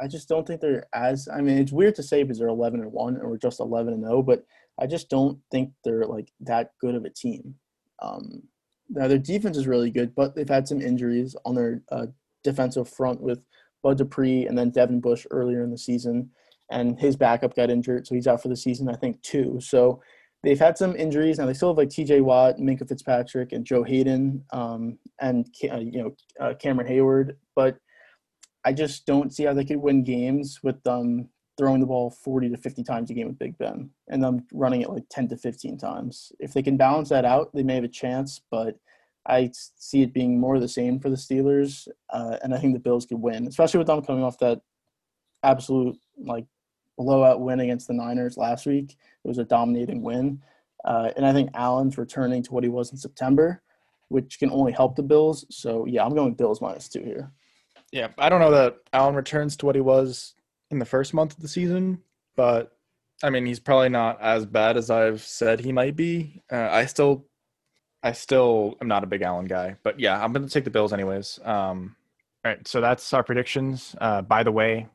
I 0.00 0.06
just 0.06 0.28
don't 0.28 0.46
think 0.46 0.60
they're 0.60 0.86
as. 0.94 1.28
I 1.32 1.40
mean, 1.40 1.58
it's 1.58 1.72
weird 1.72 1.94
to 1.96 2.02
say 2.02 2.22
because 2.22 2.38
they're 2.38 2.48
11 2.48 2.80
and 2.80 2.92
one, 2.92 3.16
or 3.20 3.36
just 3.36 3.60
11 3.60 3.92
and 3.92 4.04
0, 4.04 4.22
but 4.22 4.44
I 4.80 4.86
just 4.86 5.08
don't 5.08 5.38
think 5.50 5.72
they're 5.84 6.06
like 6.06 6.32
that 6.40 6.72
good 6.80 6.94
of 6.94 7.04
a 7.04 7.10
team. 7.10 7.54
Um, 8.00 8.42
now 8.88 9.08
their 9.08 9.18
defense 9.18 9.56
is 9.56 9.66
really 9.66 9.90
good, 9.90 10.14
but 10.14 10.34
they've 10.34 10.48
had 10.48 10.68
some 10.68 10.80
injuries 10.80 11.36
on 11.44 11.54
their 11.54 11.82
uh, 11.90 12.06
defensive 12.44 12.88
front 12.88 13.20
with 13.20 13.40
Bud 13.82 13.98
Dupree 13.98 14.46
and 14.46 14.56
then 14.56 14.70
Devin 14.70 15.00
Bush 15.00 15.26
earlier 15.30 15.62
in 15.62 15.70
the 15.70 15.78
season 15.78 16.30
and 16.70 16.98
his 16.98 17.16
backup 17.16 17.56
got 17.56 17.70
injured, 17.70 18.06
so 18.06 18.14
he's 18.14 18.26
out 18.26 18.42
for 18.42 18.48
the 18.48 18.56
season, 18.56 18.88
I 18.88 18.94
think, 18.94 19.20
too. 19.22 19.58
So 19.60 20.02
they've 20.42 20.58
had 20.58 20.76
some 20.76 20.94
injuries. 20.96 21.38
Now 21.38 21.46
they 21.46 21.54
still 21.54 21.70
have 21.70 21.78
like 21.78 21.90
T.J. 21.90 22.20
Watt, 22.20 22.58
Minkah 22.58 22.88
Fitzpatrick, 22.88 23.52
and 23.52 23.64
Joe 23.64 23.82
Haden, 23.82 24.44
um, 24.52 24.98
and 25.20 25.46
uh, 25.72 25.78
you 25.78 26.02
know 26.02 26.16
uh, 26.40 26.54
Cameron 26.54 26.88
Heyward, 26.88 27.36
But 27.56 27.78
I 28.64 28.72
just 28.72 29.06
don't 29.06 29.32
see 29.32 29.44
how 29.44 29.54
they 29.54 29.64
could 29.64 29.78
win 29.78 30.04
games 30.04 30.60
with 30.62 30.82
them 30.82 31.28
throwing 31.56 31.80
the 31.80 31.86
ball 31.86 32.10
40 32.10 32.50
to 32.50 32.56
50 32.56 32.84
times 32.84 33.10
a 33.10 33.14
game 33.14 33.26
with 33.26 33.38
Big 33.38 33.58
Ben, 33.58 33.90
and 34.08 34.22
them 34.22 34.46
running 34.52 34.82
it 34.82 34.90
like 34.90 35.04
10 35.10 35.28
to 35.28 35.36
15 35.36 35.76
times. 35.76 36.32
If 36.38 36.52
they 36.52 36.62
can 36.62 36.76
balance 36.76 37.08
that 37.08 37.24
out, 37.24 37.52
they 37.52 37.64
may 37.64 37.74
have 37.74 37.84
a 37.84 37.88
chance. 37.88 38.40
But 38.50 38.78
I 39.26 39.50
see 39.52 40.02
it 40.02 40.14
being 40.14 40.38
more 40.38 40.58
the 40.60 40.68
same 40.68 41.00
for 41.00 41.10
the 41.10 41.16
Steelers, 41.16 41.88
uh, 42.10 42.36
and 42.42 42.54
I 42.54 42.58
think 42.58 42.74
the 42.74 42.80
Bills 42.80 43.06
could 43.06 43.20
win, 43.20 43.46
especially 43.46 43.78
with 43.78 43.88
them 43.88 44.02
coming 44.02 44.22
off 44.22 44.38
that 44.38 44.60
absolute 45.42 45.96
like 46.16 46.46
blowout 46.96 47.40
win 47.40 47.60
against 47.60 47.88
the 47.88 47.94
Niners 47.94 48.36
last 48.36 48.66
week. 48.66 48.96
It 49.24 49.28
was 49.28 49.38
a 49.38 49.44
dominating 49.44 50.02
win. 50.02 50.42
Uh, 50.84 51.10
and 51.16 51.26
I 51.26 51.32
think 51.32 51.50
Allen's 51.54 51.98
returning 51.98 52.42
to 52.44 52.52
what 52.52 52.64
he 52.64 52.70
was 52.70 52.92
in 52.92 52.98
September, 52.98 53.62
which 54.08 54.38
can 54.38 54.50
only 54.50 54.72
help 54.72 54.96
the 54.96 55.02
Bills. 55.02 55.44
So, 55.50 55.86
yeah, 55.86 56.04
I'm 56.04 56.14
going 56.14 56.34
Bills 56.34 56.60
minus 56.60 56.88
two 56.88 57.02
here. 57.02 57.32
Yeah, 57.92 58.08
I 58.18 58.28
don't 58.28 58.40
know 58.40 58.50
that 58.50 58.76
Allen 58.92 59.14
returns 59.14 59.56
to 59.58 59.66
what 59.66 59.74
he 59.74 59.80
was 59.80 60.34
in 60.70 60.78
the 60.78 60.84
first 60.84 61.14
month 61.14 61.32
of 61.32 61.40
the 61.40 61.48
season, 61.48 62.02
but 62.36 62.76
I 63.22 63.30
mean, 63.30 63.46
he's 63.46 63.60
probably 63.60 63.88
not 63.88 64.20
as 64.20 64.46
bad 64.46 64.76
as 64.76 64.90
I've 64.90 65.22
said 65.22 65.60
he 65.60 65.72
might 65.72 65.96
be. 65.96 66.42
Uh, 66.52 66.68
I 66.70 66.86
still, 66.86 67.26
I 68.02 68.12
still 68.12 68.76
am 68.80 68.88
not 68.88 69.04
a 69.04 69.08
big 69.08 69.22
Allen 69.22 69.46
guy, 69.46 69.76
but 69.82 69.98
yeah, 69.98 70.22
I'm 70.22 70.32
going 70.32 70.46
to 70.46 70.52
take 70.52 70.64
the 70.64 70.70
Bills 70.70 70.92
anyways. 70.92 71.40
Um, 71.44 71.96
all 72.44 72.52
right, 72.52 72.68
so 72.68 72.80
that's 72.80 73.12
our 73.12 73.24
predictions. 73.24 73.96
Uh, 74.00 74.22
by 74.22 74.42
the 74.42 74.52
way, 74.52 74.86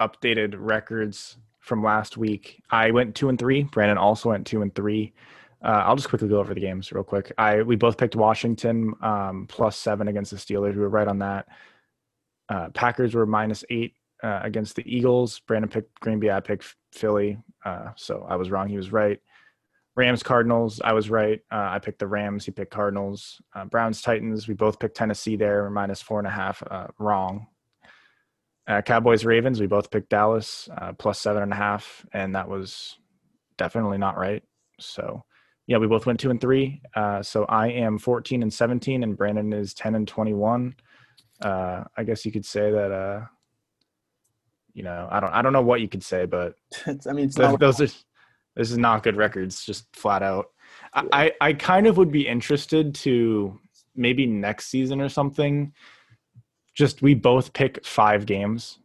updated 0.00 0.54
records 0.56 1.38
from 1.58 1.82
last 1.82 2.16
week. 2.16 2.62
I 2.70 2.90
went 2.90 3.14
two 3.14 3.28
and 3.28 3.38
three. 3.38 3.64
Brandon 3.64 3.98
also 3.98 4.28
went 4.28 4.46
two 4.46 4.62
and 4.62 4.74
three. 4.74 5.12
Uh, 5.64 5.82
I'll 5.86 5.96
just 5.96 6.08
quickly 6.08 6.28
go 6.28 6.38
over 6.38 6.54
the 6.54 6.60
games 6.60 6.92
real 6.92 7.04
quick. 7.04 7.32
I 7.38 7.62
we 7.62 7.76
both 7.76 7.96
picked 7.96 8.16
Washington 8.16 8.94
um, 9.00 9.46
plus 9.48 9.76
seven 9.76 10.08
against 10.08 10.32
the 10.32 10.36
Steelers. 10.36 10.74
We 10.74 10.80
were 10.80 10.88
right 10.88 11.06
on 11.06 11.20
that. 11.20 11.46
Uh, 12.48 12.68
Packers 12.70 13.14
were 13.14 13.26
minus 13.26 13.64
eight 13.70 13.94
uh, 14.22 14.40
against 14.42 14.76
the 14.76 14.84
Eagles. 14.86 15.40
Brandon 15.40 15.68
picked 15.68 15.98
Green 16.00 16.20
Bay. 16.20 16.30
I 16.30 16.40
picked 16.40 16.76
Philly. 16.92 17.38
Uh, 17.64 17.90
so 17.96 18.26
I 18.28 18.36
was 18.36 18.50
wrong. 18.50 18.68
He 18.68 18.76
was 18.76 18.92
right. 18.92 19.20
Rams 19.94 20.22
Cardinals. 20.22 20.80
I 20.82 20.92
was 20.92 21.10
right. 21.10 21.40
Uh, 21.50 21.68
I 21.70 21.78
picked 21.78 21.98
the 21.98 22.06
Rams. 22.06 22.44
He 22.46 22.50
picked 22.50 22.72
Cardinals. 22.72 23.42
Uh, 23.54 23.64
Browns 23.66 24.00
Titans. 24.00 24.48
We 24.48 24.54
both 24.54 24.78
picked 24.78 24.96
Tennessee 24.96 25.36
there 25.36 25.68
minus 25.70 26.00
four 26.00 26.18
and 26.18 26.26
a 26.26 26.30
half. 26.30 26.62
wrong. 26.98 27.46
Uh, 28.68 28.80
Cowboys 28.80 29.24
Ravens, 29.24 29.60
we 29.60 29.66
both 29.66 29.90
picked 29.90 30.08
Dallas 30.08 30.68
plus 30.98 31.18
seven 31.18 31.42
and 31.42 31.52
a 31.52 31.56
half, 31.56 32.06
and 32.12 32.36
that 32.36 32.48
was 32.48 32.96
definitely 33.58 33.98
not 33.98 34.16
right. 34.16 34.44
So, 34.78 35.24
yeah, 35.66 35.78
we 35.78 35.88
both 35.88 36.06
went 36.06 36.20
two 36.20 36.30
and 36.30 36.40
three. 36.40 36.80
So 37.22 37.44
I 37.48 37.70
am 37.70 37.98
14 37.98 38.40
and 38.40 38.54
17, 38.54 39.02
and 39.02 39.16
Brandon 39.16 39.52
is 39.52 39.74
10 39.74 39.96
and 39.96 40.06
21. 40.06 40.76
Uh, 41.44 41.84
I 41.96 42.04
guess 42.04 42.24
you 42.24 42.32
could 42.32 42.46
say 42.46 42.70
that. 42.70 42.92
Uh, 42.92 43.26
you 44.74 44.82
know, 44.82 45.06
I 45.10 45.20
don't, 45.20 45.32
I 45.34 45.42
don't 45.42 45.52
know 45.52 45.62
what 45.62 45.82
you 45.82 45.88
could 45.88 46.02
say, 46.02 46.24
but 46.24 46.54
it's, 46.86 47.06
I 47.06 47.12
mean, 47.12 47.30
those, 47.36 47.58
those 47.58 47.80
are, 47.80 47.94
this 48.56 48.70
is 48.70 48.78
not 48.78 49.02
good 49.02 49.16
records, 49.16 49.64
just 49.64 49.84
flat 49.94 50.22
out. 50.22 50.46
Yeah. 50.96 51.02
I, 51.12 51.32
I 51.40 51.52
kind 51.52 51.86
of 51.86 51.98
would 51.98 52.10
be 52.10 52.26
interested 52.26 52.94
to 52.96 53.60
maybe 53.94 54.26
next 54.26 54.68
season 54.68 55.00
or 55.00 55.08
something 55.08 55.72
just 56.74 57.02
we 57.02 57.14
both 57.14 57.52
pick 57.52 57.84
five 57.84 58.26
games 58.26 58.78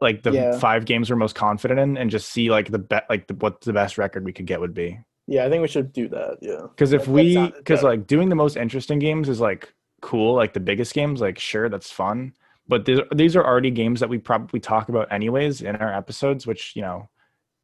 like 0.00 0.22
the 0.22 0.32
yeah. 0.32 0.58
five 0.58 0.84
games 0.84 1.10
we're 1.10 1.16
most 1.16 1.34
confident 1.34 1.78
in 1.78 1.96
and 1.98 2.10
just 2.10 2.30
see 2.30 2.50
like 2.50 2.70
the 2.70 2.78
bet 2.78 3.04
like 3.10 3.26
the, 3.26 3.34
what 3.34 3.60
the 3.60 3.72
best 3.72 3.98
record 3.98 4.24
we 4.24 4.32
could 4.32 4.46
get 4.46 4.60
would 4.60 4.72
be 4.72 4.98
yeah 5.26 5.44
i 5.44 5.50
think 5.50 5.60
we 5.60 5.68
should 5.68 5.92
do 5.92 6.08
that 6.08 6.38
yeah 6.40 6.62
because 6.62 6.92
if 6.92 7.04
that, 7.04 7.10
we 7.10 7.50
because 7.58 7.82
like 7.82 8.06
doing 8.06 8.28
the 8.28 8.34
most 8.34 8.56
interesting 8.56 8.98
games 8.98 9.28
is 9.28 9.40
like 9.40 9.72
cool 10.04 10.34
like 10.34 10.52
the 10.52 10.60
biggest 10.60 10.94
games 10.94 11.20
like 11.20 11.38
sure 11.38 11.68
that's 11.68 11.90
fun 11.90 12.32
but 12.68 12.84
these, 12.84 13.00
these 13.14 13.36
are 13.36 13.44
already 13.44 13.70
games 13.70 14.00
that 14.00 14.08
we 14.08 14.18
probably 14.18 14.60
talk 14.60 14.88
about 14.88 15.10
anyways 15.12 15.62
in 15.62 15.76
our 15.76 15.92
episodes 15.92 16.46
which 16.46 16.76
you 16.76 16.82
know 16.82 17.08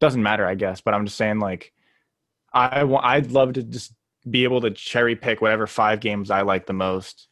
doesn't 0.01 0.23
matter 0.23 0.47
i 0.47 0.55
guess 0.55 0.81
but 0.81 0.95
i'm 0.95 1.05
just 1.05 1.17
saying 1.17 1.39
like 1.39 1.73
i 2.53 2.83
want 2.83 3.05
i'd 3.05 3.31
love 3.31 3.53
to 3.53 3.63
just 3.63 3.93
be 4.29 4.45
able 4.45 4.61
to 4.61 4.71
cherry 4.71 5.15
pick 5.15 5.41
whatever 5.41 5.67
five 5.67 6.01
games 6.01 6.31
i 6.31 6.41
like 6.41 6.67
the 6.67 6.73
most 6.73 7.29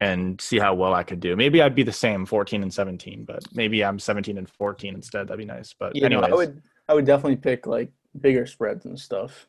and 0.00 0.40
see 0.40 0.58
how 0.58 0.74
well 0.74 0.94
I 0.94 1.02
could 1.02 1.20
do. 1.20 1.36
Maybe 1.36 1.60
I'd 1.60 1.74
be 1.74 1.82
the 1.82 1.92
same 1.92 2.24
14 2.24 2.62
and 2.62 2.72
17, 2.72 3.24
but 3.24 3.44
maybe 3.52 3.84
I'm 3.84 3.98
17 3.98 4.38
and 4.38 4.48
14 4.48 4.94
instead. 4.94 5.28
That'd 5.28 5.38
be 5.38 5.44
nice. 5.44 5.74
But 5.78 5.94
yeah, 5.94 6.06
anyways. 6.06 6.32
I 6.32 6.34
would 6.34 6.62
I 6.88 6.94
would 6.94 7.04
definitely 7.04 7.36
pick 7.36 7.66
like 7.66 7.92
bigger 8.20 8.46
spreads 8.46 8.86
and 8.86 8.98
stuff. 8.98 9.46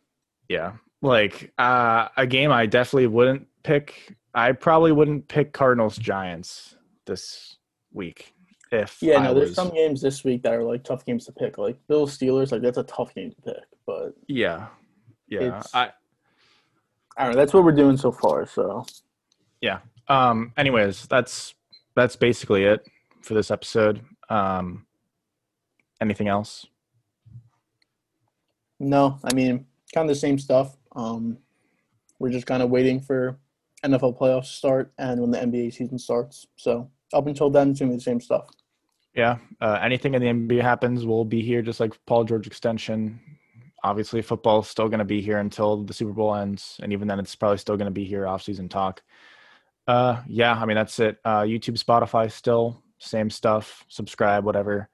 Yeah. 0.49 0.73
Like 1.01 1.53
uh, 1.57 2.09
a 2.17 2.27
game 2.27 2.51
I 2.51 2.65
definitely 2.65 3.07
wouldn't 3.07 3.47
pick. 3.63 4.15
I 4.33 4.51
probably 4.53 4.91
wouldn't 4.91 5.27
pick 5.27 5.53
Cardinals 5.53 5.97
Giants 5.97 6.75
this 7.05 7.57
week. 7.93 8.33
If 8.71 8.97
yeah, 9.01 9.17
I 9.17 9.23
no, 9.23 9.33
there's 9.33 9.49
was... 9.49 9.55
some 9.55 9.69
games 9.69 10.01
this 10.01 10.23
week 10.23 10.43
that 10.43 10.53
are 10.53 10.63
like 10.63 10.83
tough 10.83 11.05
games 11.05 11.25
to 11.25 11.33
pick. 11.33 11.57
Like 11.57 11.77
Bill 11.87 12.07
Steelers, 12.07 12.51
like 12.51 12.61
that's 12.61 12.77
a 12.77 12.83
tough 12.83 13.13
game 13.13 13.31
to 13.31 13.41
pick. 13.41 13.63
But 13.85 14.13
yeah, 14.27 14.67
yeah, 15.27 15.61
I 15.73 15.91
I 17.17 17.25
don't 17.25 17.33
know. 17.33 17.39
That's 17.39 17.53
what 17.53 17.65
we're 17.65 17.73
doing 17.73 17.97
so 17.97 18.11
far. 18.11 18.45
So 18.45 18.85
yeah, 19.59 19.79
um, 20.07 20.53
anyways, 20.55 21.07
that's 21.07 21.53
that's 21.95 22.15
basically 22.15 22.63
it 22.63 22.87
for 23.21 23.33
this 23.33 23.51
episode. 23.51 24.01
Um, 24.29 24.85
anything 25.99 26.29
else? 26.29 26.65
No, 28.79 29.19
I 29.23 29.33
mean, 29.33 29.65
kind 29.93 30.09
of 30.09 30.15
the 30.15 30.19
same 30.19 30.39
stuff. 30.39 30.77
Um, 30.95 31.37
we're 32.19 32.31
just 32.31 32.47
kind 32.47 32.63
of 32.63 32.69
waiting 32.69 33.01
for 33.01 33.37
NFL 33.83 34.19
playoffs 34.19 34.45
start 34.45 34.93
and 34.97 35.19
when 35.19 35.31
the 35.31 35.37
NBA 35.37 35.73
season 35.73 35.97
starts. 35.97 36.47
So 36.55 36.89
up 37.13 37.27
until 37.27 37.49
then, 37.49 37.71
it's 37.71 37.79
gonna 37.79 37.91
be 37.91 37.97
the 37.97 38.01
same 38.01 38.21
stuff. 38.21 38.47
Yeah. 39.13 39.37
Uh, 39.59 39.79
anything 39.81 40.13
in 40.13 40.21
the 40.21 40.27
NBA 40.27 40.61
happens, 40.61 41.05
we'll 41.05 41.25
be 41.25 41.41
here 41.41 41.61
just 41.61 41.79
like 41.79 41.93
Paul 42.05 42.23
George 42.23 42.47
extension. 42.47 43.19
Obviously, 43.83 44.21
football's 44.21 44.69
still 44.69 44.87
going 44.87 44.99
to 44.99 45.05
be 45.05 45.21
here 45.21 45.39
until 45.39 45.83
the 45.83 45.93
Super 45.93 46.13
Bowl 46.13 46.35
ends, 46.35 46.79
and 46.83 46.93
even 46.93 47.07
then, 47.07 47.19
it's 47.19 47.35
probably 47.35 47.57
still 47.57 47.77
going 47.77 47.87
to 47.87 47.91
be 47.91 48.05
here 48.05 48.27
off-season 48.27 48.69
talk. 48.69 49.01
Uh, 49.87 50.21
yeah, 50.27 50.53
I 50.53 50.65
mean 50.65 50.75
that's 50.75 50.99
it. 50.99 51.17
Uh, 51.25 51.41
YouTube, 51.41 51.83
Spotify, 51.83 52.31
still 52.31 52.83
same 52.99 53.29
stuff. 53.29 53.83
Subscribe, 53.89 54.45
whatever. 54.45 54.89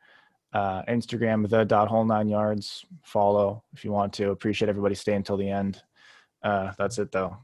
Uh, 0.53 0.81
Instagram, 0.83 1.47
the 1.47 1.65
dot 1.65 1.89
whole 1.89 2.05
nine 2.05 2.29
yards. 2.29 2.85
Follow 3.03 3.63
if 3.73 3.83
you 3.83 3.91
want 3.91 4.13
to. 4.13 4.31
Appreciate 4.31 4.69
everybody 4.69 4.95
staying 4.95 5.17
until 5.17 5.37
the 5.37 5.49
end. 5.49 5.81
Uh, 6.41 6.71
that's 6.77 6.97
it 6.99 7.11
though. 7.11 7.37